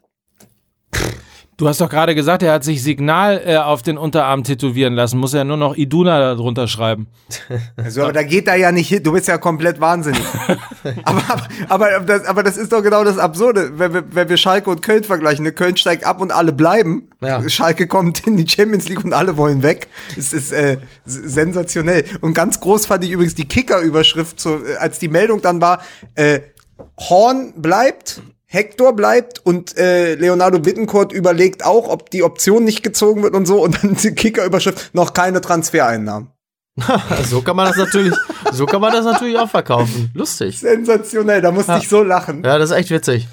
Du 1.59 1.67
hast 1.67 1.81
doch 1.81 1.91
gerade 1.91 2.15
gesagt, 2.15 2.45
er 2.45 2.53
hat 2.53 2.63
sich 2.63 2.85
Signal 2.85 3.43
äh, 3.45 3.57
auf 3.57 3.83
den 3.83 3.99
Unterarm 3.99 4.45
tätowieren 4.45 4.95
lassen. 4.95 5.19
Muss 5.19 5.35
er 5.35 5.43
nur 5.43 5.57
noch 5.57 5.77
Iduna 5.77 6.21
darunter 6.21 6.69
schreiben. 6.69 7.09
Also, 7.77 8.03
aber 8.03 8.13
da 8.13 8.23
geht 8.23 8.47
er 8.49 8.57
ja 8.57 8.73
nicht 8.73 8.89
hin. 8.89 9.03
Du 9.03 9.13
bist 9.13 9.29
ja 9.29 9.39
komplett 9.39 9.81
wahnsinnig. 9.81 10.21
aber, 11.05 11.23
aber, 11.69 11.89
aber, 11.95 12.01
das, 12.01 12.25
aber 12.27 12.43
das 12.43 12.57
ist 12.57 12.73
doch 12.73 12.83
genau 12.83 13.03
das 13.05 13.19
Absurde, 13.19 13.79
wenn 13.79 13.95
wir, 13.95 14.05
wenn 14.15 14.29
wir 14.29 14.37
Schalke 14.37 14.71
und 14.71 14.83
Köln 14.83 15.05
vergleichen. 15.05 15.45
Ne? 15.45 15.53
Köln 15.53 15.77
steigt 15.77 16.05
ab 16.05 16.21
und 16.21 16.33
alle 16.33 16.53
bleiben. 16.53 17.09
Ja. 17.21 17.49
Schalke 17.49 17.87
kommt 17.87 18.27
in 18.27 18.37
die 18.37 18.49
Champions 18.49 18.89
League 18.89 19.05
und 19.05 19.13
alle 19.13 19.37
wollen 19.37 19.63
weg. 19.63 19.89
Es 20.17 20.33
ist 20.33 20.53
äh, 20.53 20.79
sensationell. 21.05 22.05
Und 22.21 22.35
ganz 22.35 22.61
groß 22.61 22.87
fand 22.87 23.05
ich 23.05 23.11
übrigens 23.11 23.35
die 23.35 23.47
Kicker-Überschrift, 23.47 24.45
äh, 24.47 24.77
als 24.79 24.99
die 24.99 25.09
Meldung 25.09 25.43
dann 25.43 25.61
war, 25.61 25.83
äh, 26.15 26.41
Horn 26.99 27.55
bleibt, 27.57 28.23
Hector 28.51 28.97
bleibt 28.97 29.45
und 29.45 29.77
äh, 29.77 30.15
Leonardo 30.15 30.59
Bittencourt 30.59 31.13
überlegt 31.13 31.67
auch, 31.67 31.87
ob 31.89 32.09
die 32.09 32.23
Option 32.23 32.65
nicht 32.65 32.83
gezogen 32.83 33.23
wird 33.23 33.35
und 33.35 33.47
so. 33.47 33.63
Und 33.63 33.83
dann 33.83 33.95
die 34.03 34.15
Kicker-Überschrift, 34.15 34.95
noch 34.95 35.13
keine 35.13 35.43
Transfereinnahmen. 35.43 36.31
so 37.29 37.43
kann 37.43 37.57
man 37.57 37.67
das 37.67 37.77
natürlich, 37.77 38.15
so 38.53 38.65
kann 38.65 38.81
man 38.81 38.93
das 38.93 39.05
natürlich 39.05 39.37
auch 39.37 39.51
verkaufen. 39.51 40.11
Lustig. 40.15 40.59
Sensationell, 40.61 41.43
da 41.43 41.51
musste 41.51 41.77
ich 41.79 41.89
so 41.89 42.03
lachen. 42.03 42.43
Ja, 42.43 42.57
das 42.57 42.71
ist 42.71 42.77
echt 42.77 42.91
witzig. 42.91 43.29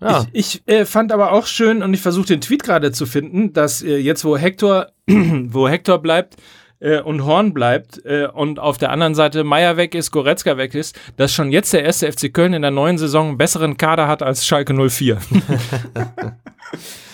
Ja. 0.00 0.26
Ich, 0.32 0.62
ich 0.64 0.72
äh, 0.72 0.86
fand 0.86 1.10
aber 1.10 1.32
auch 1.32 1.46
schön 1.46 1.82
und 1.82 1.92
ich 1.92 2.00
versuche 2.00 2.26
den 2.26 2.40
Tweet 2.40 2.62
gerade 2.62 2.92
zu 2.92 3.06
finden, 3.06 3.52
dass 3.52 3.82
äh, 3.82 3.96
jetzt 3.96 4.24
wo 4.24 4.36
Hector, 4.36 4.92
wo 5.06 5.68
Hector 5.68 5.98
bleibt 5.98 6.36
äh, 6.80 7.00
und 7.00 7.24
Horn 7.24 7.54
bleibt 7.54 8.04
äh, 8.04 8.26
und 8.26 8.58
auf 8.58 8.78
der 8.78 8.90
anderen 8.90 9.14
Seite 9.14 9.44
Meier 9.44 9.76
weg 9.76 9.94
ist, 9.94 10.10
Goretzka 10.10 10.56
weg 10.56 10.74
ist, 10.74 10.98
dass 11.16 11.32
schon 11.32 11.52
jetzt 11.52 11.72
der 11.72 11.84
erste 11.84 12.10
FC 12.10 12.32
Köln 12.32 12.52
in 12.52 12.62
der 12.62 12.70
neuen 12.70 12.98
Saison 12.98 13.28
einen 13.28 13.38
besseren 13.38 13.76
Kader 13.76 14.08
hat 14.08 14.22
als 14.22 14.46
Schalke 14.46 14.74
04. 14.74 15.18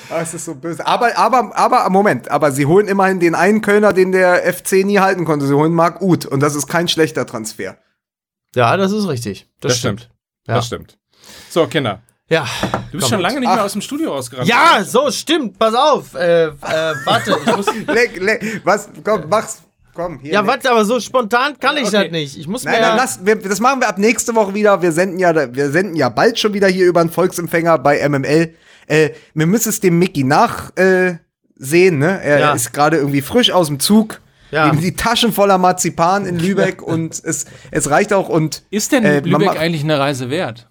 Ah, 0.09 0.21
es 0.21 0.35
ist 0.35 0.45
so 0.45 0.55
böse. 0.55 0.87
Aber, 0.87 1.17
aber, 1.19 1.57
aber, 1.57 1.91
Moment, 1.91 2.31
aber 2.31 2.53
sie 2.53 2.67
holen 2.67 2.87
immerhin 2.87 3.19
den 3.19 3.35
einen 3.35 3.61
Kölner, 3.61 3.93
den 3.93 4.13
der 4.13 4.53
FC 4.53 4.85
nie 4.85 5.01
halten 5.01 5.25
konnte. 5.25 5.47
Sie 5.47 5.55
holen 5.55 5.73
Marc 5.73 6.01
Uth 6.01 6.27
und 6.27 6.41
das 6.41 6.55
ist 6.55 6.69
kein 6.69 6.87
schlechter 6.87 7.27
Transfer. 7.27 7.77
Ja, 8.55 8.77
das 8.77 8.93
ist 8.93 9.09
richtig. 9.09 9.49
Das, 9.61 9.77
stimmt. 9.79 10.11
Ja. 10.47 10.55
Das 10.55 10.67
stimmt. 10.67 10.99
So, 11.51 11.67
Kinder. 11.67 12.03
Ja. 12.29 12.45
Du 12.91 12.99
bist 12.99 13.09
schon 13.09 13.21
lange 13.21 13.39
nicht 13.41 13.49
mehr 13.49 13.63
aus 13.65 13.73
dem 13.73 13.81
Studio 13.83 14.13
rausgerannt. 14.13 14.49
Ja, 14.49 14.83
so, 14.85 15.11
stimmt. 15.11 15.59
Pass 15.59 15.75
auf. 15.75 16.15
Äh, 16.15 16.47
äh, 16.47 16.53
warte, 17.05 17.37
ich 17.45 17.57
muss. 17.57 17.67
Leck, 17.87 18.21
leck, 18.21 18.61
was, 18.65 18.89
komm, 19.05 19.25
mach's, 19.29 19.63
komm, 19.95 20.19
hier. 20.19 20.33
Ja, 20.33 20.41
leck. 20.41 20.49
warte, 20.51 20.71
aber 20.73 20.85
so 20.85 20.99
spontan 20.99 21.59
kann 21.61 21.77
ich 21.77 21.85
Okay. 21.87 22.03
das 22.05 22.11
nicht. 22.11 22.37
Ich 22.37 22.49
muss 22.49 22.65
Nein, 22.65 22.75
mir. 22.75 22.81
dann 22.81 22.97
lass, 22.97 23.25
wir, 23.25 23.37
das 23.37 23.61
machen 23.61 23.81
wir 23.81 23.89
ab 23.89 23.99
nächste 23.99 24.35
Woche 24.35 24.55
wieder. 24.55 24.83
Wir 24.83 24.91
senden 24.91 25.19
ja, 25.21 25.55
wir 25.55 25.71
senden 25.71 25.95
ja 25.95 26.09
bald 26.09 26.39
schon 26.39 26.53
wieder 26.53 26.67
hier 26.67 26.87
über 26.87 27.01
einen 27.01 27.11
Volksempfänger 27.11 27.79
bei 27.79 28.07
MML. 28.09 28.55
Äh, 28.89 29.11
wir 29.35 29.47
müssen 29.47 29.69
es 29.69 29.79
dem 29.81 29.99
Mickey 29.99 30.25
nachsehen, 30.25 31.19
äh, 31.57 31.91
ne? 31.91 32.21
Er 32.23 32.39
Ja. 32.41 32.53
ist 32.55 32.73
gerade 32.73 32.97
irgendwie 32.97 33.23
frisch 33.23 33.51
aus 33.53 33.69
dem 33.69 33.79
Zug. 33.79 34.21
Ja. 34.51 34.71
Die 34.71 34.95
Taschen 34.97 35.33
voller 35.33 35.59
Marzipan 35.59 36.25
in 36.27 36.39
Lübeck 36.39 36.81
und 36.83 37.21
es, 37.25 37.47
es 37.73 37.91
reicht 37.91 38.13
auch 38.13 38.29
und 38.29 38.63
Ist 38.71 38.93
denn 38.93 39.05
Äh, 39.05 39.21
Lübeck 39.21 39.59
eigentlich 39.59 39.83
eine 39.83 39.99
Reise 39.99 40.31
wert? 40.31 40.69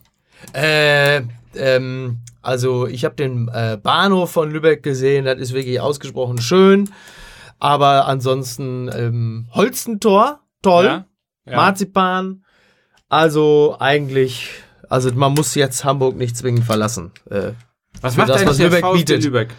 Äh, 0.53 1.21
ähm, 1.57 2.19
also 2.41 2.87
ich 2.87 3.05
habe 3.05 3.15
den 3.15 3.47
äh, 3.47 3.77
Bahnhof 3.81 4.31
von 4.31 4.51
Lübeck 4.51 4.83
gesehen, 4.83 5.25
das 5.25 5.39
ist 5.39 5.53
wirklich 5.53 5.79
ausgesprochen 5.79 6.39
schön. 6.39 6.89
Aber 7.59 8.07
ansonsten 8.07 8.89
ähm, 8.93 9.47
Holstentor, 9.51 10.41
toll. 10.61 10.85
Ja? 10.85 11.05
Ja. 11.45 11.55
Marzipan. 11.55 12.43
Also 13.07 13.77
eigentlich, 13.79 14.49
also 14.89 15.11
man 15.13 15.33
muss 15.33 15.55
jetzt 15.55 15.85
Hamburg 15.85 16.17
nicht 16.17 16.35
zwingend 16.35 16.65
verlassen. 16.65 17.11
Äh, 17.29 17.51
Was 18.01 18.17
macht 18.17 18.29
das, 18.29 18.37
eigentlich 18.37 18.49
was 18.49 18.57
der 18.57 18.65
Lübeck 18.67 18.81
VfB 18.81 18.97
bietet. 18.97 19.23
Lübeck? 19.23 19.49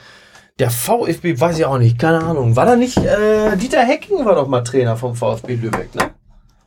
der 0.58 0.70
VfB 0.70 1.38
weiß 1.38 1.58
ich 1.58 1.64
auch 1.66 1.78
nicht, 1.78 1.98
keine 1.98 2.22
Ahnung. 2.22 2.56
War 2.56 2.64
da 2.66 2.76
nicht, 2.76 2.96
äh, 2.96 3.56
Dieter 3.56 3.84
Hecking 3.84 4.24
war 4.24 4.34
doch 4.34 4.48
mal 4.48 4.62
Trainer 4.62 4.96
vom 4.96 5.14
VfB 5.14 5.56
Lübeck, 5.56 5.94
ne? 5.94 6.10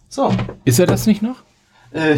So. 0.09 0.31
Ist 0.65 0.79
er 0.79 0.85
das 0.85 1.07
nicht 1.07 1.21
noch? 1.21 1.37
Äh, 1.91 2.17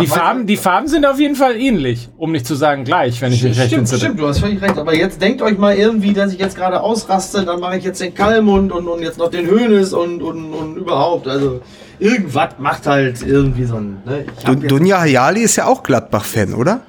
Die 0.00 0.06
Farben, 0.06 0.46
die 0.46 0.56
Farben 0.56 0.88
sind 0.88 1.06
auf 1.06 1.18
jeden 1.20 1.36
Fall 1.36 1.56
ähnlich, 1.56 2.08
um 2.16 2.32
nicht 2.32 2.46
zu 2.46 2.54
sagen 2.54 2.84
gleich, 2.84 3.20
wenn 3.22 3.32
ich 3.32 3.42
mich 3.42 3.56
recht 3.58 3.68
Stimmt, 3.68 3.80
entsinne. 3.80 4.00
stimmt, 4.00 4.20
du 4.20 4.26
hast 4.26 4.40
völlig 4.40 4.60
recht. 4.62 4.76
Aber 4.78 4.94
jetzt 4.94 5.20
denkt 5.22 5.42
euch 5.42 5.56
mal 5.58 5.74
irgendwie, 5.76 6.12
dass 6.12 6.32
ich 6.32 6.38
jetzt 6.38 6.56
gerade 6.56 6.80
ausraste, 6.80 7.44
dann 7.44 7.60
mache 7.60 7.76
ich 7.78 7.84
jetzt 7.84 8.00
den 8.00 8.14
Kalmund 8.14 8.72
und, 8.72 8.88
und 8.88 9.02
jetzt 9.02 9.18
noch 9.18 9.30
den 9.30 9.46
Hönes 9.46 9.92
und, 9.92 10.22
und, 10.22 10.52
und 10.52 10.76
überhaupt. 10.76 11.28
Also 11.28 11.60
irgendwas 11.98 12.50
macht 12.58 12.86
halt 12.86 13.22
irgendwie 13.22 13.64
so 13.64 13.76
ein. 13.76 13.98
Ne? 14.04 14.24
Dun- 14.44 14.66
Dunja 14.66 15.00
Hayali 15.00 15.40
ist 15.42 15.56
ja 15.56 15.66
auch 15.66 15.82
Gladbach-Fan, 15.82 16.54
oder? 16.54 16.80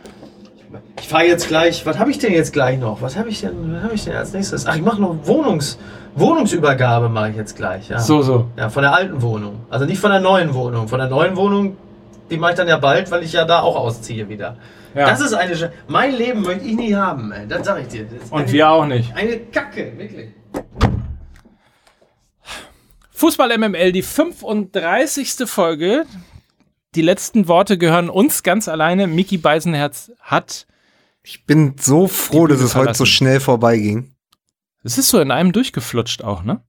ich 1.02 1.08
fahre 1.10 1.26
jetzt 1.26 1.48
gleich. 1.50 1.86
Was 1.86 2.00
habe 2.00 2.10
ich 2.10 2.18
denn 2.20 2.32
jetzt 2.34 2.54
gleich 2.54 2.80
noch? 2.80 3.02
Was 3.02 3.18
habe 3.18 3.30
ich 3.30 3.42
denn? 3.42 3.52
Was 3.76 3.84
habe 3.84 3.94
ich 3.94 4.06
denn 4.06 4.16
als 4.16 4.34
nächstes? 4.34 4.66
Ach, 4.66 4.76
ich 4.76 4.82
mache 4.82 5.02
noch 5.02 5.16
Wohnungs 5.24 5.78
Wohnungsübergabe 6.18 7.10
mache 7.10 7.32
ich 7.32 7.36
jetzt 7.36 7.58
gleich. 7.58 7.90
Ja. 7.90 8.00
So, 8.00 8.22
so. 8.22 8.46
Ja, 8.58 8.70
von 8.70 8.84
der 8.84 8.94
alten 8.96 9.22
Wohnung. 9.22 9.58
Also 9.70 9.86
nicht 9.86 10.00
von 10.00 10.12
der 10.12 10.22
neuen 10.22 10.54
Wohnung. 10.54 10.88
Von 10.88 11.00
der 11.00 11.10
neuen 11.10 11.36
Wohnung, 11.36 11.76
die 12.30 12.38
mache 12.38 12.52
ich 12.52 12.58
dann 12.58 12.68
ja 12.68 12.78
bald, 12.78 13.10
weil 13.12 13.24
ich 13.24 13.34
ja 13.34 13.46
da 13.46 13.62
auch 13.62 13.76
ausziehe 13.76 14.28
wieder. 14.30 14.58
Ja. 14.96 15.08
Das 15.08 15.20
ist 15.22 15.34
eine. 15.34 15.54
Sch- 15.56 15.72
Mein 15.88 16.16
Leben 16.16 16.42
möchte 16.42 16.66
ich 16.66 16.76
nie 16.76 16.96
haben, 16.96 17.32
ey. 17.32 17.48
Das 17.48 17.66
sag 17.66 17.82
ich 17.82 17.88
dir. 17.88 18.08
Und 18.30 18.44
eine, 18.44 18.52
wir 18.52 18.70
auch 18.70 18.86
nicht. 18.86 19.14
Eine 19.16 19.40
Kacke, 19.40 19.92
wirklich. 19.98 20.30
Fußball 23.12 23.58
MML, 23.58 23.92
die 23.92 24.02
35. 24.02 25.34
Folge. 25.48 26.06
Die 26.96 27.02
letzten 27.02 27.48
Worte 27.48 27.78
gehören 27.78 28.10
uns 28.10 28.44
ganz 28.44 28.68
alleine. 28.68 29.08
Miki 29.08 29.38
Beisenherz 29.38 30.12
hat. 30.20 30.66
Ich 31.24 31.46
bin 31.46 31.76
so 31.80 32.08
froh, 32.08 32.48
dass 32.48 32.62
es 32.62 32.76
heute 32.76 32.94
so 32.94 33.06
schnell 33.06 33.40
vorbeiging. 33.40 34.14
Es 34.84 34.98
ist 34.98 35.10
so 35.10 35.20
in 35.20 35.32
einem 35.32 35.52
durchgeflutscht 35.52 36.24
auch, 36.24 36.44
ne? 36.44 36.62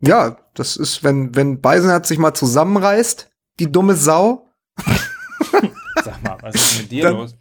Ja, 0.00 0.36
das 0.54 0.76
ist, 0.76 1.02
wenn, 1.02 1.34
wenn 1.34 1.60
Beisenherz 1.60 2.08
sich 2.08 2.18
mal 2.18 2.34
zusammenreißt, 2.34 3.28
die 3.58 3.72
dumme 3.72 3.94
Sau. 3.96 4.45
Sag 6.04 6.22
mal, 6.22 6.36
was 6.40 6.54
ist 6.54 6.78
mit 6.82 6.90
dir 6.90 7.04
Dann- 7.04 7.14
los? 7.16 7.34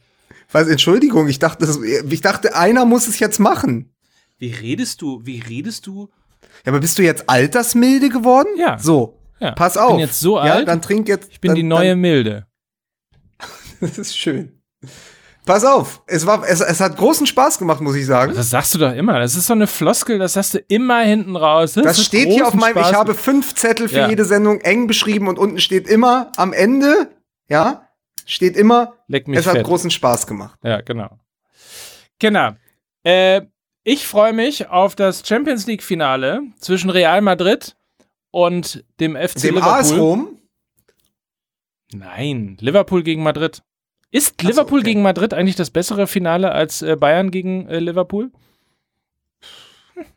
Weiß, 0.52 0.68
Entschuldigung, 0.68 1.28
ich 1.28 1.40
dachte, 1.40 1.66
das, 1.66 1.80
ich 1.82 2.22
dachte, 2.22 2.56
einer 2.56 2.86
muss 2.86 3.08
es 3.08 3.20
jetzt 3.20 3.40
machen. 3.40 3.94
Wie 4.38 4.52
redest 4.52 5.02
du? 5.02 5.20
Wie 5.24 5.40
redest 5.40 5.86
du? 5.88 6.10
Ja, 6.66 6.72
aber 6.72 6.80
bist 6.80 6.98
du 6.98 7.04
jetzt 7.04 7.30
altersmilde 7.30 8.10
geworden? 8.10 8.50
Ja. 8.58 8.78
So. 8.78 9.20
Ja, 9.40 9.52
Pass 9.52 9.76
ich 9.76 9.82
auf. 9.82 9.92
bin 9.92 10.00
jetzt 10.00 10.20
so 10.20 10.38
Ja, 10.38 10.54
alt. 10.54 10.68
dann 10.68 10.82
trink 10.82 11.10
jetzt. 11.10 11.30
ich 11.32 11.42
bin 11.42 11.50
dann, 11.50 11.56
die 11.56 11.64
neue 11.64 11.96
Milde. 11.98 12.46
Dann, 13.40 13.50
das 13.82 13.98
ist 13.98 14.18
schön. 14.18 14.62
Pass 15.46 15.66
auf. 15.66 16.02
Es 16.08 16.26
war, 16.26 16.48
es, 16.48 16.62
es 16.62 16.80
hat 16.80 16.96
großen 16.96 17.28
Spaß 17.28 17.60
gemacht, 17.60 17.82
muss 17.82 17.96
ich 17.96 18.06
sagen. 18.06 18.34
Das 18.34 18.50
sagst 18.50 18.74
du 18.76 18.78
doch 18.80 18.94
immer. 18.94 19.20
Das 19.20 19.36
ist 19.36 19.48
so 19.48 19.54
eine 19.54 19.68
Floskel, 19.68 20.20
das 20.20 20.34
sagst 20.34 20.54
du 20.54 20.60
immer 20.70 21.02
hinten 21.02 21.36
raus. 21.36 21.74
Das 21.74 21.86
hat 21.86 22.06
steht 22.06 22.30
hier 22.30 22.48
auf 22.48 22.54
meinem, 22.54 22.78
Spaß 22.78 22.92
ich 22.92 22.96
habe 22.96 23.14
fünf 23.14 23.54
Zettel 23.56 23.90
für 23.90 23.98
Ja. 23.98 24.10
jede 24.10 24.26
Sendung 24.26 24.62
eng 24.62 24.88
beschrieben 24.88 25.28
und 25.28 25.38
unten 25.38 25.60
steht 25.60 25.88
immer 25.88 26.32
am 26.38 26.54
Ende, 26.54 27.10
ja, 27.50 27.88
steht 28.26 28.56
immer, 28.56 28.94
Leck 29.08 29.28
mich 29.28 29.40
es 29.40 29.46
hat 29.48 29.56
fett. 29.58 29.66
großen 29.66 29.92
Spaß 29.92 30.28
gemacht. 30.28 30.60
Ja, 30.64 30.82
genau. 30.82 31.20
Genau. 32.20 32.52
Äh, 33.04 33.42
ich 33.84 34.08
freue 34.08 34.34
mich 34.34 34.68
auf 34.70 34.96
das 34.96 35.28
Champions 35.28 35.68
League 35.68 35.84
Finale 35.84 36.42
zwischen 36.60 36.90
Real 36.90 37.22
Madrid 37.22 37.76
und 38.32 38.84
dem 39.00 39.16
FC 39.16 39.42
Dem 39.42 39.56
Liverpool. 39.56 39.74
AS 39.80 39.96
Rom, 39.98 40.40
Nein, 41.94 42.58
Liverpool 42.60 43.04
gegen 43.04 43.22
Madrid. 43.24 43.62
Ist 44.12 44.42
Liverpool 44.42 44.80
okay. 44.80 44.90
gegen 44.90 45.02
Madrid 45.02 45.34
eigentlich 45.34 45.56
das 45.56 45.70
bessere 45.70 46.08
Finale 46.08 46.52
als 46.52 46.82
äh, 46.82 46.96
Bayern 46.96 47.32
gegen 47.32 47.68
äh, 47.68 47.80
Liverpool? 47.80 48.32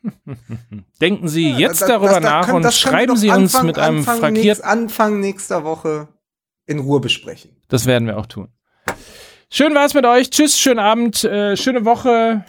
Denken 1.01 1.27
Sie 1.27 1.51
jetzt 1.51 1.81
das- 1.81 1.87
darüber 1.89 2.07
das- 2.07 2.15
das 2.21 2.23
nach 2.23 2.45
können- 2.47 2.65
und 2.65 2.73
schreiben 2.73 3.15
Sie 3.17 3.29
uns 3.29 3.53
Anfang- 3.55 3.65
mit 3.67 3.77
einem 3.79 3.97
Anfang, 3.99 4.19
frankiert. 4.19 4.45
nächst, 4.45 4.63
Anfang 4.63 5.19
nächster 5.19 5.63
Woche 5.63 6.07
in 6.69 6.79
Ruhe 6.79 6.99
besprechen. 6.99 7.51
Das 7.67 7.85
werden 7.85 8.07
wir 8.07 8.17
auch 8.17 8.27
tun. 8.27 8.47
Schön 9.51 9.73
war 9.73 9.85
es 9.85 9.93
mit 9.95 10.05
euch. 10.05 10.29
Tschüss, 10.29 10.59
schönen 10.59 10.79
Abend, 10.79 11.23
äh, 11.23 11.57
schöne 11.57 11.83
Woche 11.83 12.45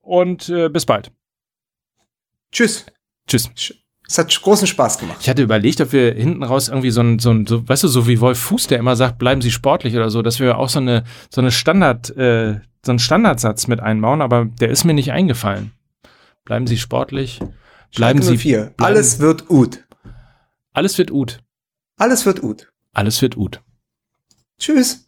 und 0.00 0.48
äh, 0.50 0.68
bis 0.68 0.84
bald. 0.86 1.10
Tschüss. 2.52 2.86
Tschüss. 3.26 3.50
Es 4.08 4.18
hat 4.18 4.40
großen 4.40 4.68
Spaß 4.68 4.98
gemacht. 4.98 5.18
Ich 5.20 5.28
hatte 5.28 5.42
überlegt, 5.42 5.80
ob 5.80 5.92
wir 5.92 6.14
hinten 6.14 6.44
raus 6.44 6.68
irgendwie 6.68 6.90
so 6.90 7.00
ein, 7.00 7.18
so 7.18 7.30
ein 7.32 7.44
so, 7.46 7.68
weißt 7.68 7.82
du, 7.84 7.88
so 7.88 8.06
wie 8.06 8.20
Wolf 8.20 8.38
Fuß, 8.38 8.68
der 8.68 8.78
immer 8.78 8.94
sagt, 8.94 9.18
bleiben 9.18 9.40
Sie 9.42 9.50
sportlich 9.50 9.96
oder 9.96 10.10
so, 10.10 10.22
dass 10.22 10.38
wir 10.38 10.58
auch 10.58 10.68
so 10.68 10.78
eine, 10.78 11.02
so 11.34 11.40
eine 11.40 11.50
Standard, 11.50 12.10
äh, 12.16 12.60
so 12.84 12.92
einen 12.92 13.00
Standardsatz 13.00 13.66
mit 13.66 13.80
einbauen, 13.80 14.22
aber 14.22 14.44
der 14.44 14.68
ist 14.70 14.84
mir 14.84 14.94
nicht 14.94 15.10
eingefallen. 15.10 15.72
Bleiben 16.44 16.68
Sie 16.68 16.78
sportlich, 16.78 17.40
bleiben 17.96 18.22
Sie, 18.22 18.38
vier. 18.38 18.66
bleiben- 18.76 18.84
Alles 18.94 19.18
wird 19.18 19.48
gut. 19.48 19.84
alles 20.72 20.98
wird 20.98 21.10
gut, 21.10 21.40
Alles 21.98 22.26
wird 22.26 22.40
gut. 22.40 22.70
Alles 22.96 23.20
wird 23.20 23.36
gut. 23.36 23.60
Tschüss. 24.58 25.04